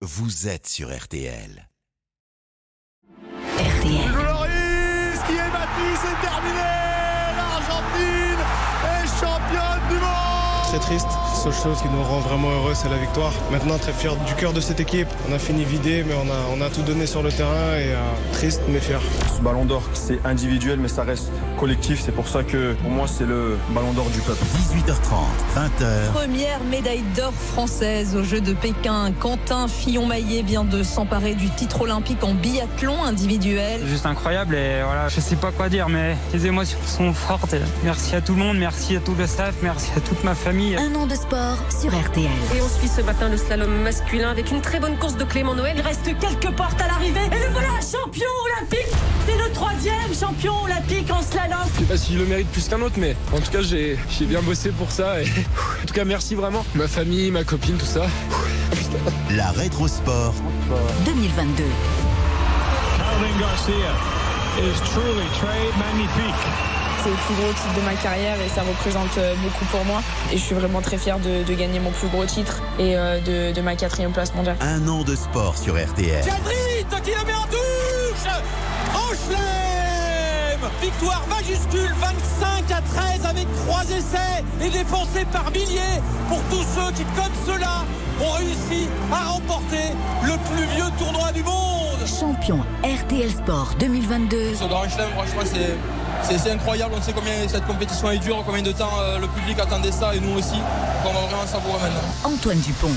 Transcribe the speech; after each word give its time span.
vous 0.00 0.46
êtes 0.46 0.68
sur 0.68 0.96
RTL. 0.96 1.68
RTL. 3.58 4.12
Loris 4.12 5.20
qui 5.26 5.34
est 5.34 5.50
battu, 5.50 5.88
c'est 5.96 6.20
terminé 6.24 6.60
L'Argentine 7.36 8.42
est 8.84 9.06
championne 9.18 9.88
du 9.88 9.94
monde 9.96 10.68
Très 10.68 10.78
triste, 10.78 11.08
seule 11.38 11.52
chose 11.52 11.80
qui 11.80 11.88
nous 11.88 12.02
rend 12.02 12.18
vraiment 12.18 12.50
heureux, 12.50 12.72
c'est 12.74 12.88
la 12.88 12.96
victoire. 12.96 13.32
Maintenant, 13.52 13.78
très 13.78 13.92
fier 13.92 14.16
du 14.26 14.34
cœur 14.34 14.52
de 14.52 14.60
cette 14.60 14.80
équipe. 14.80 15.06
On 15.30 15.32
a 15.32 15.38
fini 15.38 15.64
vidé, 15.64 16.04
mais 16.06 16.14
on 16.14 16.28
a, 16.28 16.56
on 16.56 16.60
a 16.60 16.68
tout 16.68 16.82
donné 16.82 17.06
sur 17.06 17.22
le 17.22 17.30
terrain 17.30 17.76
et 17.76 17.92
euh, 17.92 18.00
triste 18.32 18.60
mais 18.68 18.80
fier. 18.80 19.00
Ce 19.36 19.40
ballon 19.40 19.64
d'or, 19.64 19.82
c'est 19.94 20.18
individuel, 20.26 20.80
mais 20.80 20.88
ça 20.88 21.04
reste 21.04 21.30
collectif. 21.58 22.02
C'est 22.04 22.12
pour 22.12 22.26
ça 22.26 22.42
que 22.42 22.72
pour 22.74 22.90
moi, 22.90 23.06
c'est 23.06 23.24
le 23.24 23.56
ballon 23.70 23.92
d'or 23.92 24.06
du 24.10 24.18
peuple. 24.20 24.42
18h30, 24.74 25.80
20h. 25.80 26.12
Première 26.12 26.64
médaille 26.64 27.04
d'or 27.16 27.32
française 27.32 28.16
aux 28.16 28.24
Jeux 28.24 28.40
de 28.40 28.52
Pékin. 28.52 29.12
Quentin 29.20 29.68
Fillon-Maillet 29.68 30.42
vient 30.42 30.64
de 30.64 30.82
s'emparer 30.82 31.34
du 31.34 31.50
titre 31.50 31.82
olympique 31.82 32.24
en 32.24 32.34
biathlon 32.34 33.04
individuel. 33.04 33.80
juste 33.86 34.06
incroyable 34.06 34.56
et 34.56 34.82
voilà, 34.82 35.08
je 35.08 35.20
sais 35.20 35.36
pas 35.36 35.52
quoi 35.52 35.68
dire, 35.68 35.88
mais 35.88 36.16
les 36.32 36.46
émotions 36.46 36.78
sont 36.84 37.12
fortes. 37.12 37.54
Merci 37.84 38.16
à 38.16 38.20
tout 38.20 38.34
le 38.34 38.40
monde, 38.40 38.58
merci 38.58 38.96
à 38.96 39.00
tout 39.00 39.14
le 39.16 39.26
staff, 39.26 39.54
merci 39.62 39.90
à 39.96 40.00
toute 40.00 40.24
ma 40.24 40.34
famille. 40.34 40.76
Un 40.76 40.94
an 40.96 41.06
de 41.06 41.14
sport 41.28 41.58
sur 41.68 41.90
RTL. 41.90 42.30
Et 42.56 42.60
on 42.62 42.68
suit 42.68 42.88
ce 42.88 43.02
matin 43.02 43.28
le 43.28 43.36
slalom 43.36 43.82
masculin 43.82 44.30
avec 44.30 44.50
une 44.50 44.62
très 44.62 44.80
bonne 44.80 44.96
course 44.96 45.16
de 45.16 45.24
Clément 45.24 45.54
Noël. 45.54 45.74
Il 45.76 45.82
reste 45.82 46.04
quelques 46.04 46.54
portes 46.56 46.80
à 46.80 46.86
l'arrivée. 46.86 47.20
Et 47.26 47.38
le 47.38 47.52
voilà, 47.52 47.68
champion 47.80 48.30
olympique. 48.46 48.88
C'est 49.26 49.36
le 49.36 49.52
troisième 49.52 50.14
champion 50.18 50.54
olympique 50.64 51.10
en 51.10 51.20
slalom. 51.20 51.58
Je 51.74 51.80
sais 51.80 51.84
pas 51.84 51.96
si 51.98 52.14
je 52.14 52.18
le 52.18 52.24
mérite 52.24 52.48
plus 52.48 52.66
qu'un 52.68 52.80
autre, 52.80 52.94
mais 52.98 53.14
en 53.34 53.40
tout 53.40 53.50
cas, 53.50 53.60
j'ai 53.60 53.98
j'ai 54.08 54.24
bien 54.24 54.40
bossé 54.40 54.70
pour 54.70 54.90
ça. 54.90 55.20
Et 55.20 55.26
en 55.82 55.86
tout 55.86 55.94
cas, 55.94 56.04
merci 56.04 56.34
vraiment. 56.34 56.64
Ma 56.74 56.88
famille, 56.88 57.30
ma 57.30 57.44
copine, 57.44 57.76
tout 57.76 57.86
ça. 57.86 58.06
La 59.30 59.50
rétro 59.50 59.86
sport 59.86 60.34
2022. 61.04 61.64
Caroline 62.96 63.38
Garcia 63.38 63.74
is 64.60 64.80
truly 64.90 65.26
très 65.34 65.78
magnifique. 65.78 66.77
C'est 67.08 67.14
le 67.14 67.20
plus 67.26 67.42
gros 67.42 67.52
titre 67.54 67.74
de 67.74 67.80
ma 67.86 67.94
carrière 67.94 68.36
et 68.38 68.48
ça 68.50 68.60
représente 68.60 69.16
euh, 69.16 69.34
beaucoup 69.42 69.64
pour 69.66 69.82
moi. 69.86 70.02
Et 70.30 70.36
je 70.36 70.42
suis 70.42 70.54
vraiment 70.54 70.82
très 70.82 70.98
fière 70.98 71.18
de, 71.18 71.42
de 71.42 71.54
gagner 71.54 71.80
mon 71.80 71.90
plus 71.90 72.08
gros 72.08 72.26
titre 72.26 72.60
et 72.78 72.98
euh, 72.98 73.18
de, 73.20 73.54
de 73.54 73.60
ma 73.62 73.76
quatrième 73.76 74.12
place 74.12 74.34
mondiale. 74.34 74.56
Un 74.60 74.86
an 74.88 75.04
de 75.04 75.16
sport 75.16 75.56
sur 75.56 75.72
RTL. 75.82 76.22
Cadrit 76.22 77.02
qui 77.02 77.10
la 77.12 77.24
met 77.24 77.32
en 77.32 77.46
touche 77.46 78.28
En 78.94 79.08
chelem 79.14 80.70
Victoire 80.82 81.24
majuscule 81.30 81.94
25 81.98 82.76
à 82.76 82.82
13 82.82 83.24
avec 83.24 83.46
trois 83.66 83.84
essais 83.84 84.44
et 84.62 84.68
dépensés 84.68 85.24
par 85.32 85.50
milliers 85.50 86.02
pour 86.28 86.40
tous 86.50 86.66
ceux 86.74 86.92
qui, 86.92 87.04
comme 87.16 87.32
cela, 87.46 87.84
ont 88.20 88.32
réussi 88.32 88.86
à 89.10 89.30
remporter 89.30 89.94
le 90.24 90.32
plus 90.54 90.66
vieux 90.74 90.90
tournoi 90.98 91.32
du 91.32 91.42
monde 91.42 92.06
Champion 92.06 92.58
RTL 92.82 93.30
Sport 93.30 93.76
2022. 93.78 94.56
Ce 94.56 94.64
Grand 94.64 94.86
Chelem, 94.90 95.08
franchement, 95.16 95.42
c'est. 95.46 95.74
C'est 96.22 96.50
incroyable, 96.50 96.94
on 96.96 97.02
sait 97.02 97.12
combien 97.12 97.32
cette 97.48 97.66
compétition 97.66 98.10
est 98.10 98.18
dure, 98.18 98.42
combien 98.44 98.62
de 98.62 98.72
temps 98.72 98.90
euh, 99.00 99.18
le 99.18 99.26
public 99.28 99.58
attendait 99.58 99.92
ça 99.92 100.14
et 100.14 100.20
nous 100.20 100.38
aussi. 100.38 100.56
On 101.04 101.12
va 101.12 101.20
vraiment 101.20 101.46
savourer 101.46 101.80
maintenant. 101.80 102.08
Antoine 102.24 102.58
Dupont. 102.58 102.92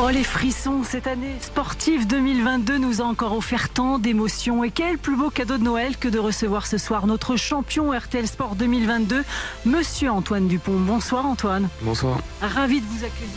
Oh 0.00 0.08
les 0.10 0.24
frissons 0.24 0.82
cette 0.82 1.06
année 1.06 1.36
sportive 1.40 2.08
2022 2.08 2.78
nous 2.78 3.00
a 3.00 3.04
encore 3.04 3.32
offert 3.36 3.68
tant 3.68 4.00
d'émotions 4.00 4.64
et 4.64 4.72
quel 4.72 4.98
plus 4.98 5.14
beau 5.14 5.30
cadeau 5.30 5.56
de 5.56 5.62
Noël 5.62 5.96
que 5.96 6.08
de 6.08 6.18
recevoir 6.18 6.66
ce 6.66 6.78
soir 6.78 7.06
notre 7.06 7.36
champion 7.36 7.92
RTL 7.92 8.26
Sport 8.26 8.56
2022 8.56 9.22
monsieur 9.64 10.10
Antoine 10.10 10.48
Dupont. 10.48 10.80
Bonsoir 10.80 11.26
Antoine. 11.26 11.68
Bonsoir. 11.80 12.18
Ravi 12.42 12.80
de 12.80 12.86
vous 12.86 13.04
accueillir. 13.04 13.30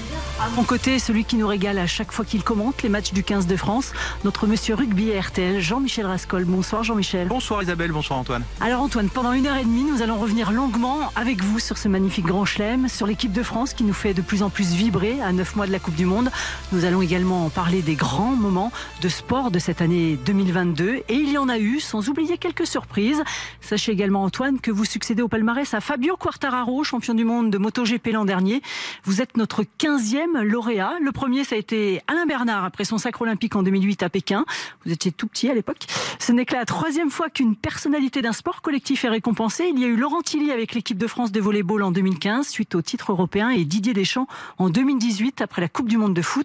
À 0.44 0.50
mon 0.50 0.64
côté, 0.64 0.98
celui 0.98 1.26
qui 1.26 1.36
nous 1.36 1.48
régale 1.48 1.78
à 1.78 1.86
chaque 1.86 2.12
fois 2.12 2.26
qu'il 2.26 2.44
commente 2.44 2.82
les 2.82 2.90
matchs 2.90 3.14
du 3.14 3.24
15 3.24 3.46
de 3.46 3.56
France, 3.56 3.94
notre 4.24 4.48
monsieur 4.48 4.74
rugby 4.74 5.12
RTL 5.16 5.62
Jean-Michel 5.62 6.08
Rascol. 6.08 6.44
Bonsoir 6.46 6.84
Jean-Michel. 6.84 7.28
Bonsoir 7.28 7.62
Isabelle, 7.62 7.92
bonsoir 7.92 8.18
Antoine. 8.18 8.44
Alors 8.62 8.82
Antoine, 8.82 9.10
pendant 9.10 9.34
une 9.34 9.46
heure 9.46 9.58
et 9.58 9.64
demie, 9.64 9.84
nous 9.84 10.02
allons 10.02 10.18
revenir 10.18 10.52
longuement 10.52 11.12
avec 11.16 11.44
vous 11.44 11.60
sur 11.60 11.78
ce 11.78 11.88
magnifique 11.88 12.26
grand 12.26 12.46
chelem, 12.46 12.90
sur 12.90 13.06
l'équipe 13.06 13.32
de 13.32 13.44
France 13.44 13.76
qui 13.76 13.84
nous 13.84 13.94
fait 13.94 14.16
de 14.16 14.24
plus 14.24 14.42
en 14.42 14.50
plus 14.50 14.74
vibrer 14.74 15.22
à 15.22 15.32
neuf 15.32 15.56
mois 15.56 15.68
de 15.68 15.72
la 15.72 15.80
Coupe 15.80 15.96
du 15.96 16.06
Monde. 16.08 16.32
Nous 16.72 16.86
allons 16.86 17.02
également 17.02 17.46
en 17.46 17.50
parler 17.50 17.82
des 17.82 17.96
grands 17.96 18.36
moments 18.36 18.72
de 19.02 19.10
sport 19.10 19.52
de 19.52 19.60
cette 19.60 19.82
année 19.82 20.18
2022 20.26 21.04
et 21.08 21.14
il 21.14 21.32
y 21.32 21.38
en 21.38 21.50
a 21.50 21.58
eu, 21.58 21.80
sans 21.80 22.10
oublier 22.10 22.38
quelques 22.38 22.68
surprises. 22.68 23.24
Sachez 23.62 23.92
également 23.92 24.24
Antoine 24.24 24.60
que 24.60 24.72
vous 24.72 24.86
succédez 24.86 25.22
au 25.22 25.28
palmarès 25.28 25.74
à 25.74 25.82
Fabio 25.82 26.18
Quartararo, 26.18 26.84
champion 26.84 27.14
du 27.14 27.24
monde 27.24 27.50
de 27.50 27.58
MotoGP 27.58 28.08
l'an 28.14 28.26
dernier. 28.26 28.62
Vous 29.04 29.22
êtes 29.22 29.38
notre 29.38 29.64
15e 29.64 30.42
lauréat. 30.42 30.94
Le 31.02 31.12
premier, 31.12 31.44
ça 31.44 31.56
a 31.56 31.58
été 31.58 32.02
Alain 32.08 32.26
Bernard 32.26 32.66
après 32.66 32.84
son 32.84 32.98
sacre 32.98 33.22
olympique 33.22 33.56
en 33.56 33.64
2008 33.64 34.04
à 34.04 34.10
Pékin. 34.10 34.46
Vous 34.86 34.92
étiez 34.92 35.12
tout 35.12 35.28
petit 35.28 35.50
à 35.50 35.54
l'époque. 35.54 35.86
Ce 36.20 36.32
n'est 36.32 36.46
que 36.46 36.56
la 36.56 36.66
troisième 36.66 37.10
fois 37.10 37.30
qu'une 37.30 37.56
personnalité 37.56 38.22
d'un 38.22 38.34
sport 38.34 38.62
collectif 38.62 39.06
est 39.06 39.10
récompensée. 39.10 39.72
Il 39.74 39.80
y 39.80 39.86
a 39.86 39.88
eu 39.88 39.96
Laurent 39.96 40.22
Tilly 40.22 40.52
avec 40.52 40.74
l'équipe 40.74 40.98
de 40.98 41.08
France 41.08 41.32
de 41.32 41.40
volleyball 41.40 41.84
en 41.84 41.92
2015 41.92 42.48
suite 42.48 42.76
au 42.76 42.82
titre 42.82 43.12
européen 43.12 43.50
et 43.50 43.66
Didier 43.66 43.94
Deschamps 43.94 44.28
en 44.58 44.70
2018 44.70 45.42
après 45.42 45.62
la 45.62 45.70
Coupe 45.70 45.88
du 45.88 45.98
Monde 45.98 46.14
de 46.14 46.22
foot. 46.22 46.37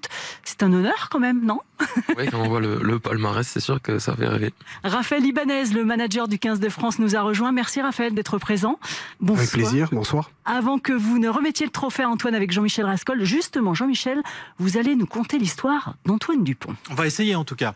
C'est 0.44 0.62
un 0.62 0.72
honneur 0.72 1.08
quand 1.10 1.20
même, 1.20 1.44
non 1.44 1.60
Oui, 2.16 2.26
quand 2.30 2.41
on 2.41 2.48
voit 2.48 2.60
le, 2.60 2.80
le 2.82 2.98
palmarès, 2.98 3.47
c'est 3.47 3.60
sûr 3.60 3.80
que 3.80 3.98
ça 3.98 4.14
fait 4.14 4.28
rêver. 4.28 4.53
Raphaël 4.84 5.25
Ibanez, 5.25 5.66
le 5.75 5.84
manager 5.84 6.28
du 6.28 6.38
15 6.38 6.60
de 6.60 6.69
France, 6.69 6.98
nous 6.98 7.16
a 7.16 7.22
rejoint. 7.22 7.53
Merci 7.53 7.80
Raphaël 7.80 8.14
d'être 8.14 8.38
présent. 8.38 8.78
Bonsoir. 9.20 9.38
Avec 9.41 9.50
plaisir, 9.50 9.88
bonsoir. 9.92 10.31
Avant 10.44 10.78
que 10.78 10.92
vous 10.92 11.19
ne 11.19 11.28
remettiez 11.28 11.66
le 11.66 11.72
trophée 11.72 12.02
à 12.02 12.08
Antoine 12.08 12.34
avec 12.34 12.52
Jean-Michel 12.52 12.84
Rascol, 12.84 13.25
justement, 13.25 13.75
Jean-Michel, 13.75 14.22
vous 14.58 14.76
allez 14.76 14.97
nous 14.97 15.06
conter 15.06 15.38
l'histoire 15.38 15.94
d'Antoine 16.06 16.42
Dupont. 16.42 16.75
On 16.91 16.94
va 16.94 17.06
essayer 17.06 17.34
en 17.34 17.44
tout 17.44 17.56
cas. 17.56 17.75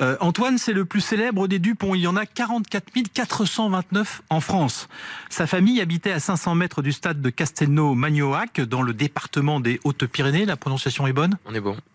Euh, 0.00 0.16
Antoine, 0.20 0.58
c'est 0.58 0.72
le 0.72 0.84
plus 0.84 1.00
célèbre 1.00 1.48
des 1.48 1.58
Dupont. 1.58 1.94
Il 1.94 2.00
y 2.00 2.06
en 2.06 2.16
a 2.16 2.26
44 2.26 2.84
429 3.12 4.22
en 4.30 4.40
France. 4.40 4.88
Sa 5.28 5.46
famille 5.46 5.80
habitait 5.80 6.12
à 6.12 6.20
500 6.20 6.54
mètres 6.54 6.82
du 6.82 6.92
stade 6.92 7.20
de 7.20 7.30
Castelnau-Magnoac, 7.30 8.60
dans 8.60 8.82
le 8.82 8.94
département 8.94 9.60
des 9.60 9.80
Hautes-Pyrénées. 9.84 10.44
La 10.44 10.56
prononciation 10.56 11.06
est 11.06 11.12
bonne? 11.12 11.36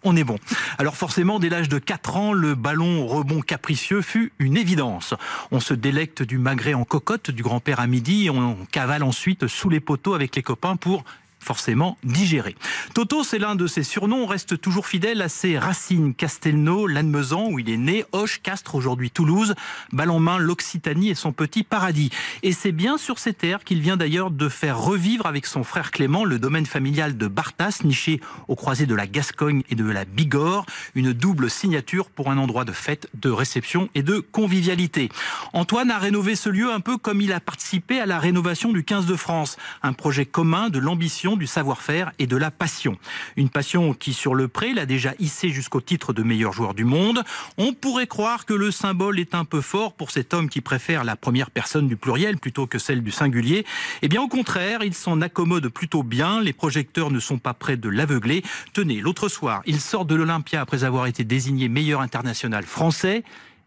On 0.04 0.16
est 0.16 0.24
bon. 0.24 0.38
Alors 0.78 0.96
forcément, 0.96 1.40
dès 1.40 1.50
l'âge 1.50 1.70
de 1.70 1.80
4 1.80 2.18
ans, 2.18 2.34
le 2.34 2.56
ballon 2.56 3.06
rebond 3.08 3.42
capricieux 3.42 4.02
fut 4.02 4.32
une 4.40 4.58
évidence. 4.58 5.14
On 5.52 5.60
se 5.60 5.74
délecte 5.74 6.24
du 6.24 6.38
magret 6.38 6.74
en 6.74 6.86
cocotte 6.86 7.32
du 7.32 7.44
grand-père 7.44 7.80
à 7.80 7.88
midi 7.88 8.26
et 8.26 8.30
on 8.30 8.58
cavale 8.72 9.04
ensuite 9.04 9.48
sous 9.48 9.70
les 9.70 9.80
poteaux 9.80 10.14
avec 10.14 10.36
les 10.36 10.44
copains 10.44 10.76
pour 10.76 11.04
forcément 11.40 11.98
digérer. 12.04 12.56
Toto, 12.94 13.24
c'est 13.24 13.40
l'un 13.40 13.56
de 13.56 13.68
ses 13.68 13.84
surnoms, 13.84 14.26
reste 14.26 14.60
toujours 14.60 14.88
fidèle 14.88 15.22
à 15.22 15.30
ses 15.30 15.58
racines. 15.58 16.14
Castelnau, 16.14 16.88
Lannemezan, 16.88 17.50
où 17.50 17.60
il 17.60 17.70
est 17.70 17.78
né, 17.78 18.06
Hoche, 18.12 18.42
Castres, 18.42 18.76
aujourd'hui 18.76 19.12
Toulouse, 19.12 19.56
balle 19.92 20.12
en 20.12 20.20
main, 20.20 20.38
l'Occitanie 20.38 21.10
et 21.10 21.16
son 21.16 21.32
petit 21.32 21.64
paradis. 21.64 22.10
Et 22.44 22.52
c'est 22.52 22.72
bien 22.72 22.98
sur 22.98 23.20
ces 23.20 23.34
terres 23.34 23.64
qu'il 23.64 23.82
vient 23.82 23.98
d'ailleurs 23.98 24.32
de 24.32 24.50
faire 24.50 24.80
revivre 24.80 25.26
avec 25.26 25.46
son 25.46 25.64
frère 25.64 25.92
Clément 25.92 26.26
le 26.26 26.40
domaine 26.40 26.66
familial 26.66 27.18
de 27.18 27.28
Bartas, 27.28 27.80
niché 27.84 28.20
au 28.48 28.56
croisé 28.56 28.86
de 28.86 28.96
la 28.96 29.08
Gascogne 29.08 29.64
et 29.70 29.76
de 29.76 29.86
la 29.86 30.06
Bigorre, 30.06 30.66
une 30.96 31.14
double 31.14 31.50
signature 31.50 32.10
pour 32.10 32.30
un 32.30 32.38
endroit 32.38 32.66
de 32.66 32.72
fête, 32.72 33.10
de 33.14 33.30
réception 33.30 33.90
et 33.96 34.04
de 34.04 34.20
convivialité. 34.20 35.10
Antoine 35.54 35.92
a 35.92 35.98
rénové 35.98 36.36
ce 36.36 36.50
lieu 36.50 36.72
un 36.72 36.80
peu 36.80 36.98
comme 36.98 37.22
il 37.22 37.34
a 37.34 37.40
participé 37.40 38.00
à 38.00 38.06
la 38.06 38.20
rénovation 38.20 38.72
du 38.72 38.84
15 38.84 39.06
de 39.06 39.16
France, 39.16 39.58
un 39.84 39.94
projet 39.94 40.26
commun 40.26 40.70
de 40.70 40.80
l'ambition 40.80 41.29
du 41.38 41.48
savoir-faire 41.48 42.12
et 42.20 42.28
de 42.28 42.38
la 42.38 42.52
passion. 42.52 42.98
Une 43.38 43.50
passion 43.50 43.94
qui, 43.94 44.14
sur 44.14 44.36
le 44.36 44.48
pré, 44.48 44.74
l'a 44.74 44.86
déjà 44.86 45.14
hissé 45.20 45.50
jusqu'au 45.50 45.82
titre 45.82 46.14
de 46.14 46.24
meilleur 46.24 46.54
joueur 46.54 46.74
du 46.74 46.86
monde. 46.86 47.24
On 47.58 47.74
pourrait 47.74 48.08
croire 48.08 48.46
que 48.46 48.54
le 48.54 48.72
symbole 48.72 49.20
est 49.20 49.36
un 49.36 49.46
peu 49.46 49.62
fort 49.62 49.94
pour 49.94 50.12
cet 50.12 50.34
homme 50.34 50.50
qui 50.50 50.62
préfère 50.62 51.04
la 51.04 51.16
première 51.16 51.52
personne 51.52 51.88
du 51.88 51.98
pluriel 51.98 52.38
plutôt 52.38 52.68
que 52.68 52.80
celle 52.80 53.04
du 53.04 53.12
singulier. 53.12 53.66
Eh 54.02 54.08
bien, 54.08 54.22
au 54.22 54.28
contraire, 54.28 54.84
il 54.84 54.94
s'en 54.94 55.22
accommode 55.22 55.70
plutôt 55.70 56.04
bien. 56.04 56.42
Les 56.42 56.54
projecteurs 56.54 57.12
ne 57.12 57.20
sont 57.20 57.38
pas 57.38 57.54
près 57.54 57.78
de 57.78 57.90
l'aveugler. 57.90 58.44
Tenez, 58.74 59.02
l'autre 59.02 59.30
soir, 59.30 59.62
il 59.66 59.80
sort 59.80 60.06
de 60.06 60.16
l'Olympia 60.16 60.62
après 60.62 60.84
avoir 60.84 61.08
été 61.08 61.24
désigné 61.24 61.70
meilleur 61.70 62.02
international 62.02 62.66
français 62.66 63.24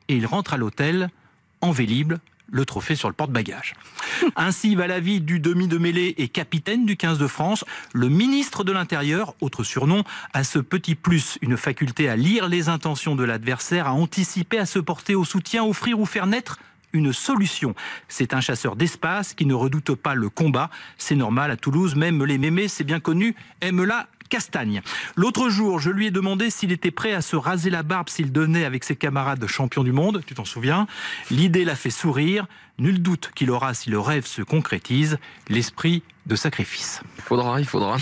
et 0.09 0.17
il 0.17 0.27
rentre 0.27 0.55
à 0.55 0.57
l'hôtel 0.57 1.11
en 1.61 1.71
Vélib, 1.71 2.15
le 2.53 2.65
trophée 2.65 2.95
sur 2.95 3.09
le 3.09 3.15
porte-bagages. 3.15 3.75
Ainsi 4.37 4.77
va 4.77 4.87
la 4.87 5.01
vie 5.01 5.21
du 5.21 5.41
demi 5.41 5.67
de 5.67 5.79
mêlée 5.79 6.15
et 6.19 6.29
capitaine 6.29 6.87
du 6.87 6.97
15 6.97 7.19
de 7.19 7.27
France. 7.27 7.65
Le 7.93 8.09
ministre 8.09 8.63
de 8.63 8.71
l'Intérieur, 8.71 9.35
autre 9.41 9.65
surnom, 9.65 10.05
a 10.35 10.45
ce 10.45 10.61
petit 10.61 10.95
plus, 10.95 11.39
une 11.43 11.57
faculté 11.57 12.09
à 12.09 12.15
lire 12.15 12.49
les 12.49 12.69
intentions 12.69 13.17
de 13.17 13.25
l'adversaire, 13.25 13.89
à 13.89 13.93
anticiper, 13.93 14.59
à 14.59 14.67
se 14.67 14.79
porter 14.79 15.15
au 15.15 15.25
soutien, 15.25 15.65
offrir 15.65 15.99
ou 15.99 16.07
faire 16.07 16.27
naître 16.27 16.59
une 16.93 17.15
solution. 17.15 17.75
C'est 18.09 18.35
un 18.35 18.41
chasseur 18.43 18.77
d'espace 18.77 19.33
qui 19.33 19.47
ne 19.47 19.55
redoute 19.55 19.95
pas 19.95 20.15
le 20.15 20.29
combat. 20.29 20.69
C'est 20.99 21.17
normal 21.17 21.51
à 21.51 21.57
Toulouse, 21.57 21.97
même 21.97 22.23
les 22.23 22.37
mémés, 22.37 22.69
c'est 22.69 22.85
bien 22.85 23.01
connu, 23.01 23.35
aiment 23.63 23.85
la 23.85 24.09
castagne. 24.33 24.81
L'autre 25.15 25.51
jour, 25.51 25.79
je 25.79 25.91
lui 25.91 26.07
ai 26.07 26.11
demandé 26.11 26.49
s'il 26.49 26.73
était 26.73 26.91
prêt 26.91 27.13
à 27.13 27.21
se 27.21 27.37
raser 27.37 27.69
la 27.69 27.83
barbe 27.83 28.09
s'il 28.09 28.33
donnait 28.33 28.65
avec 28.65 28.83
ses 28.83 28.97
camarades 28.97 29.47
champions 29.47 29.85
du 29.85 29.93
monde, 29.93 30.23
tu 30.25 30.33
t'en 30.33 30.47
souviens? 30.47 30.87
L'idée 31.31 31.67
l'a 31.67 31.77
fait 31.77 31.91
sourire. 31.91 32.47
Nul 32.79 33.03
doute 33.03 33.31
qu'il 33.35 33.51
aura 33.51 33.75
si 33.75 33.91
le 33.91 34.01
rêve 34.01 34.25
se 34.25 34.41
concrétise. 34.41 35.19
L'esprit 35.51 36.03
de 36.25 36.35
sacrifice. 36.35 37.03
Il 37.19 37.23
faudra, 37.23 37.61
il 37.61 37.67
faudra. 37.67 37.99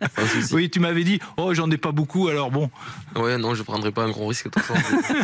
oui, 0.52 0.68
tu 0.68 0.80
m'avais 0.80 1.02
dit, 1.02 1.18
oh, 1.38 1.54
j'en 1.54 1.70
ai 1.70 1.78
pas 1.78 1.92
beaucoup, 1.92 2.28
alors 2.28 2.50
bon. 2.50 2.70
Ouais, 3.16 3.38
non, 3.38 3.54
je 3.54 3.62
prendrai 3.62 3.90
pas 3.90 4.02
un 4.02 4.10
gros 4.10 4.26
risque. 4.26 4.48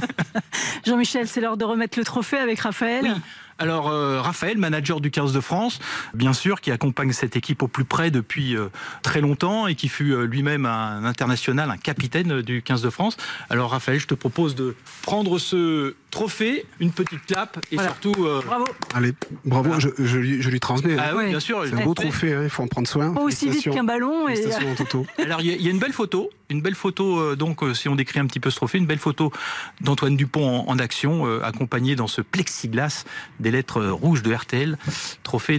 Jean-Michel, 0.86 1.28
c'est 1.28 1.42
l'heure 1.42 1.58
de 1.58 1.66
remettre 1.66 1.98
le 1.98 2.04
trophée 2.06 2.38
avec 2.38 2.60
Raphaël. 2.60 3.04
Oui. 3.04 3.20
Alors 3.58 3.88
euh, 3.88 4.20
Raphaël, 4.20 4.58
manager 4.58 5.00
du 5.00 5.10
15 5.10 5.32
de 5.32 5.40
France, 5.40 5.78
bien 6.12 6.34
sûr, 6.34 6.60
qui 6.60 6.70
accompagne 6.70 7.12
cette 7.12 7.36
équipe 7.36 7.62
au 7.62 7.68
plus 7.68 7.84
près 7.84 8.10
depuis 8.10 8.54
euh, 8.54 8.68
très 9.02 9.22
longtemps 9.22 9.66
et 9.66 9.74
qui 9.74 9.88
fut 9.88 10.12
euh, 10.12 10.26
lui-même 10.26 10.66
un 10.66 11.04
international, 11.04 11.70
un 11.70 11.78
capitaine 11.78 12.42
du 12.42 12.60
15 12.60 12.82
de 12.82 12.90
France. 12.90 13.16
Alors 13.48 13.70
Raphaël, 13.70 13.98
je 13.98 14.06
te 14.06 14.14
propose 14.14 14.54
de 14.56 14.76
prendre 15.02 15.38
ce 15.38 15.94
trophée, 16.16 16.64
une 16.80 16.92
petite 16.92 17.24
clap 17.26 17.58
et 17.70 17.78
surtout... 17.78 18.14
bravo. 18.46 18.64
Allez, 18.94 19.12
bravo, 19.44 19.78
je, 19.78 19.88
je, 19.98 20.18
lui, 20.18 20.42
je, 20.42 20.50
lui, 20.50 20.60
transmets. 20.60 20.96
Ah 20.98 21.14
oui, 21.16 21.28
bien 21.28 21.40
sûr. 21.40 21.64
C'est 21.66 21.74
un 21.74 21.84
beau 21.84 21.94
trophée, 21.94 22.32
hein, 22.32 22.40
il 22.42 22.50
faut 22.50 22.62
en 22.62 22.68
prendre 22.68 22.88
soin. 22.88 23.12
Pas 23.12 23.20
aussi 23.20 23.50
vite 23.50 23.70
qu'un 23.70 23.84
ballon. 23.84 24.28
Et... 24.28 24.44
Alors 25.22 25.40
il 25.40 25.46
y, 25.46 25.64
y, 25.64 25.68
a 25.68 25.70
une 25.70 25.78
belle 25.78 25.92
photo, 25.92 26.30
une 26.48 26.62
belle 26.62 26.74
photo, 26.74 27.36
donc 27.36 27.62
si 27.74 27.88
on 27.88 27.96
décrit 27.96 28.18
un 28.18 28.26
petit 28.26 28.40
peu 28.40 28.50
ce 28.50 28.56
trophée, 28.56 28.78
une 28.78 28.86
belle 28.86 28.98
photo 28.98 29.32
d'Antoine 29.80 30.16
Dupont 30.16 30.60
en, 30.60 30.68
en 30.68 30.78
action, 30.78 31.26
accompagné 31.42 31.96
dans 31.96 32.06
ce 32.06 32.22
plexiglas 32.22 33.04
des 33.40 33.50
lettres 33.50 33.84
rouges 33.84 34.22
de 34.22 34.32
RTL, 34.32 34.78
trophée 35.22 35.58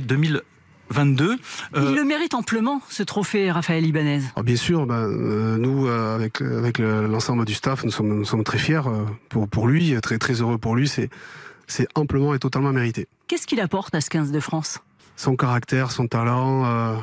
2022. 0.92 1.38
Il 1.76 1.96
le 1.96 2.04
mérite 2.04 2.34
amplement, 2.34 2.82
ce 2.90 3.04
trophée, 3.04 3.52
Raphaël 3.52 3.86
Ibanez. 3.86 4.22
Ah, 4.36 4.44
bien 4.44 4.56
sûr, 4.56 4.86
ben, 4.86 4.96
euh, 4.96 5.58
nous, 5.58 5.88
euh, 5.88 6.16
avec, 6.16 6.42
avec 6.42 6.80
l'ensemble 6.80 7.46
du 7.46 7.54
staff, 7.54 7.84
nous 7.84 7.92
sommes, 7.92 8.18
nous 8.18 8.26
sommes 8.26 8.44
très 8.44 8.58
fiers 8.58 8.88
euh, 8.88 9.06
pour, 9.30 9.48
pour 9.48 9.68
lui, 9.68 10.00
très, 10.02 10.18
très 10.18 10.42
heureux 10.42 10.58
pour 10.58 10.76
lui. 10.76 10.88
C'est, 10.88 11.10
c'est 11.68 11.88
amplement 11.96 12.34
et 12.34 12.40
totalement 12.40 12.72
mérité. 12.72 13.08
Qu'est-ce 13.28 13.46
qu'il 13.46 13.60
apporte 13.60 13.94
à 13.94 14.02
ce 14.02 14.10
15 14.10 14.32
de 14.32 14.40
France? 14.40 14.80
Son 15.16 15.36
caractère, 15.36 15.92
son 15.92 16.08
talent, 16.08 16.66
euh, 16.66 16.96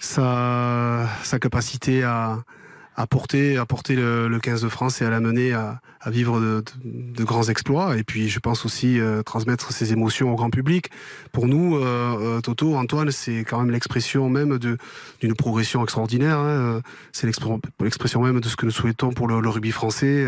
sa, 0.00 1.08
sa 1.22 1.38
capacité 1.38 2.02
à, 2.02 2.42
à 3.56 3.66
le, 3.94 4.28
le 4.28 4.38
15 4.38 4.62
de 4.62 4.68
France 4.68 5.02
et 5.02 5.04
à 5.04 5.10
l'amener 5.10 5.52
à, 5.52 5.80
à 6.00 6.10
vivre 6.10 6.40
de, 6.40 7.24
grands 7.24 7.44
exploits. 7.44 7.96
Et 7.96 8.04
puis, 8.04 8.28
je 8.28 8.38
pense 8.38 8.64
aussi 8.64 9.00
euh, 9.00 9.22
transmettre 9.22 9.72
ses 9.72 9.92
émotions 9.92 10.32
au 10.32 10.36
grand 10.36 10.50
public. 10.50 10.90
Pour 11.32 11.46
nous, 11.46 11.76
euh, 11.76 12.40
Toto, 12.40 12.74
Antoine, 12.74 13.10
c'est 13.10 13.44
quand 13.44 13.60
même 13.60 13.70
l'expression 13.70 14.28
même 14.28 14.58
d'une 14.58 15.34
progression 15.34 15.82
extraordinaire. 15.82 16.38
Hein. 16.38 16.80
C'est 17.12 17.26
l'expression 17.26 18.22
même 18.22 18.40
de 18.40 18.48
ce 18.48 18.56
que 18.56 18.66
nous 18.66 18.72
souhaitons 18.72 19.10
pour 19.10 19.28
le 19.28 19.48
rugby 19.48 19.70
français. 19.70 20.26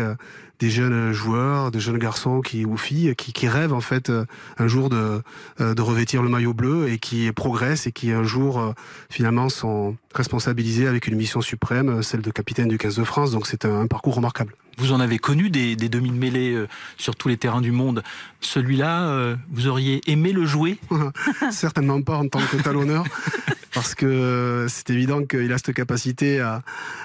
Euh, 0.55 0.65
des 0.65 0.69
jeunes 0.69 1.11
joueurs, 1.11 1.71
des 1.71 1.79
jeunes 1.79 1.97
garçons 1.97 2.41
qui 2.41 2.65
ou 2.65 2.77
filles 2.77 3.15
qui, 3.15 3.33
qui 3.33 3.47
rêvent 3.47 3.73
en 3.73 3.81
fait 3.81 4.11
un 4.57 4.67
jour 4.67 4.89
de, 4.89 5.21
de 5.59 5.81
revêtir 5.81 6.23
le 6.23 6.29
maillot 6.29 6.53
bleu 6.53 6.89
et 6.89 6.97
qui 6.97 7.31
progressent 7.31 7.87
et 7.87 7.91
qui 7.91 8.11
un 8.11 8.23
jour 8.23 8.73
finalement 9.09 9.49
sont 9.49 9.95
responsabilisés 10.13 10.87
avec 10.87 11.07
une 11.07 11.15
mission 11.15 11.41
suprême, 11.41 12.01
celle 12.03 12.21
de 12.21 12.31
capitaine 12.31 12.67
du 12.67 12.77
15 12.77 12.95
de 12.95 13.03
France. 13.03 13.31
Donc 13.31 13.47
c'est 13.47 13.65
un, 13.65 13.81
un 13.81 13.87
parcours 13.87 14.15
remarquable. 14.15 14.53
Vous 14.77 14.91
en 14.91 14.99
avez 14.99 15.19
connu 15.19 15.49
des, 15.49 15.75
des 15.75 15.89
demi-mêlées 15.89 16.53
euh, 16.53 16.67
sur 16.97 17.15
tous 17.15 17.29
les 17.29 17.37
terrains 17.37 17.61
du 17.61 17.71
monde. 17.71 18.03
Celui-là, 18.41 19.07
euh, 19.07 19.35
vous 19.49 19.67
auriez 19.67 20.01
aimé 20.11 20.33
le 20.33 20.45
jouer? 20.45 20.77
Certainement 21.51 22.01
pas 22.01 22.17
en 22.17 22.27
tant 22.27 22.41
que 22.41 22.57
talonneur. 22.57 23.05
parce 23.75 23.93
que 23.93 24.67
c'est 24.69 24.89
évident 24.89 25.25
qu'il 25.25 25.51
a 25.51 25.57
cette 25.57 25.73
capacité 25.73 26.39
à, 26.39 26.61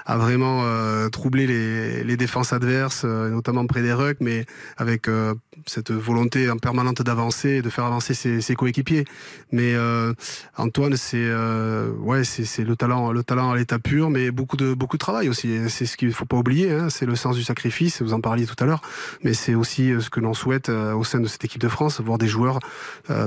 à 0.06 0.16
vraiment 0.16 0.62
euh, 0.64 1.08
troubler 1.08 1.48
les, 1.48 2.04
les, 2.04 2.16
défenses 2.16 2.52
adverses, 2.52 3.02
euh, 3.04 3.28
notamment 3.28 3.66
près 3.66 3.82
des 3.82 3.92
rucks, 3.92 4.20
mais 4.20 4.46
avec 4.76 5.08
euh, 5.08 5.34
cette 5.66 5.90
volonté 5.90 6.48
en 6.48 6.58
permanente 6.58 7.02
d'avancer 7.02 7.48
et 7.48 7.62
de 7.62 7.70
faire 7.70 7.84
avancer 7.84 8.14
ses, 8.14 8.40
ses 8.40 8.54
coéquipiers. 8.54 9.04
Mais 9.50 9.74
euh, 9.74 10.14
Antoine, 10.56 10.96
c'est 10.96 11.16
euh, 11.18 11.90
ouais, 11.98 12.22
c'est 12.22 12.62
le 12.62 12.76
talent, 12.76 13.10
le 13.10 13.24
talent 13.24 13.50
à 13.50 13.56
l'état 13.56 13.80
pur, 13.80 14.08
mais 14.08 14.30
beaucoup 14.30 14.56
de 14.56 14.72
beaucoup 14.72 14.96
de 14.96 15.00
travail 15.00 15.28
aussi. 15.28 15.68
C'est 15.68 15.86
ce 15.86 15.96
qu'il 15.96 16.12
faut 16.12 16.24
pas 16.24 16.36
oublier. 16.36 16.70
Hein, 16.70 16.88
c'est 16.88 17.06
le 17.06 17.16
sens 17.16 17.34
du 17.34 17.42
sacrifice. 17.42 18.00
Vous 18.00 18.12
en 18.12 18.20
parliez 18.20 18.46
tout 18.46 18.62
à 18.62 18.64
l'heure, 18.64 18.82
mais 19.24 19.34
c'est 19.34 19.56
aussi 19.56 19.92
ce 19.98 20.08
que 20.08 20.20
l'on 20.20 20.34
souhaite 20.34 20.68
au 20.68 21.02
sein 21.02 21.18
de 21.18 21.26
cette 21.26 21.44
équipe 21.44 21.60
de 21.60 21.68
France, 21.68 22.00
voir 22.00 22.18
des 22.18 22.28
joueurs 22.28 22.60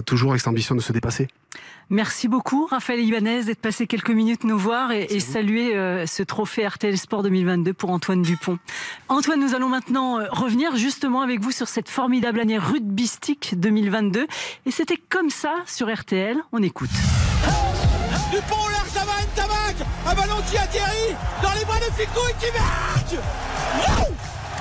toujours 0.05 0.31
avec 0.31 0.39
cette 0.39 0.47
ambition 0.47 0.75
de 0.75 0.81
se 0.81 0.93
dépasser. 0.93 1.27
Merci 1.93 2.27
beaucoup, 2.27 2.65
Raphaël 2.65 3.01
Ibanez, 3.01 3.43
d'être 3.43 3.61
passé 3.61 3.85
quelques 3.85 4.09
minutes 4.09 4.45
nous 4.45 4.57
voir 4.57 4.91
et, 4.91 5.03
et 5.11 5.19
saluer 5.19 5.75
euh, 5.75 6.07
ce 6.07 6.23
trophée 6.23 6.65
RTL 6.67 6.97
Sport 6.97 7.21
2022 7.21 7.71
pour 7.71 7.91
Antoine 7.91 8.23
Dupont. 8.23 8.57
Antoine, 9.09 9.39
nous 9.39 9.53
allons 9.53 9.69
maintenant 9.69 10.17
euh, 10.19 10.25
revenir 10.31 10.75
justement 10.75 11.21
avec 11.21 11.39
vous 11.39 11.51
sur 11.51 11.67
cette 11.67 11.89
formidable 11.89 12.39
année 12.39 12.57
rugbystique 12.57 13.53
2022. 13.59 14.25
Et 14.65 14.71
c'était 14.71 14.97
comme 14.97 15.29
ça 15.29 15.53
sur 15.67 15.87
RTL. 15.93 16.37
On 16.51 16.63
écoute. 16.63 16.89
Dupont 18.31 18.55
au 18.55 18.71
large 18.71 18.91
d'Avan 18.95 19.11
Tabac 19.35 19.85
Un 20.07 20.15
ballon 20.15 20.41
qui 20.49 20.57
atterrit 20.57 21.15
dans 21.43 21.53
les 21.53 21.63
bras 21.63 21.77
de 21.77 21.93
Fico 21.93 22.21
et 22.27 22.43
qui 22.43 22.51
marque 22.57 23.23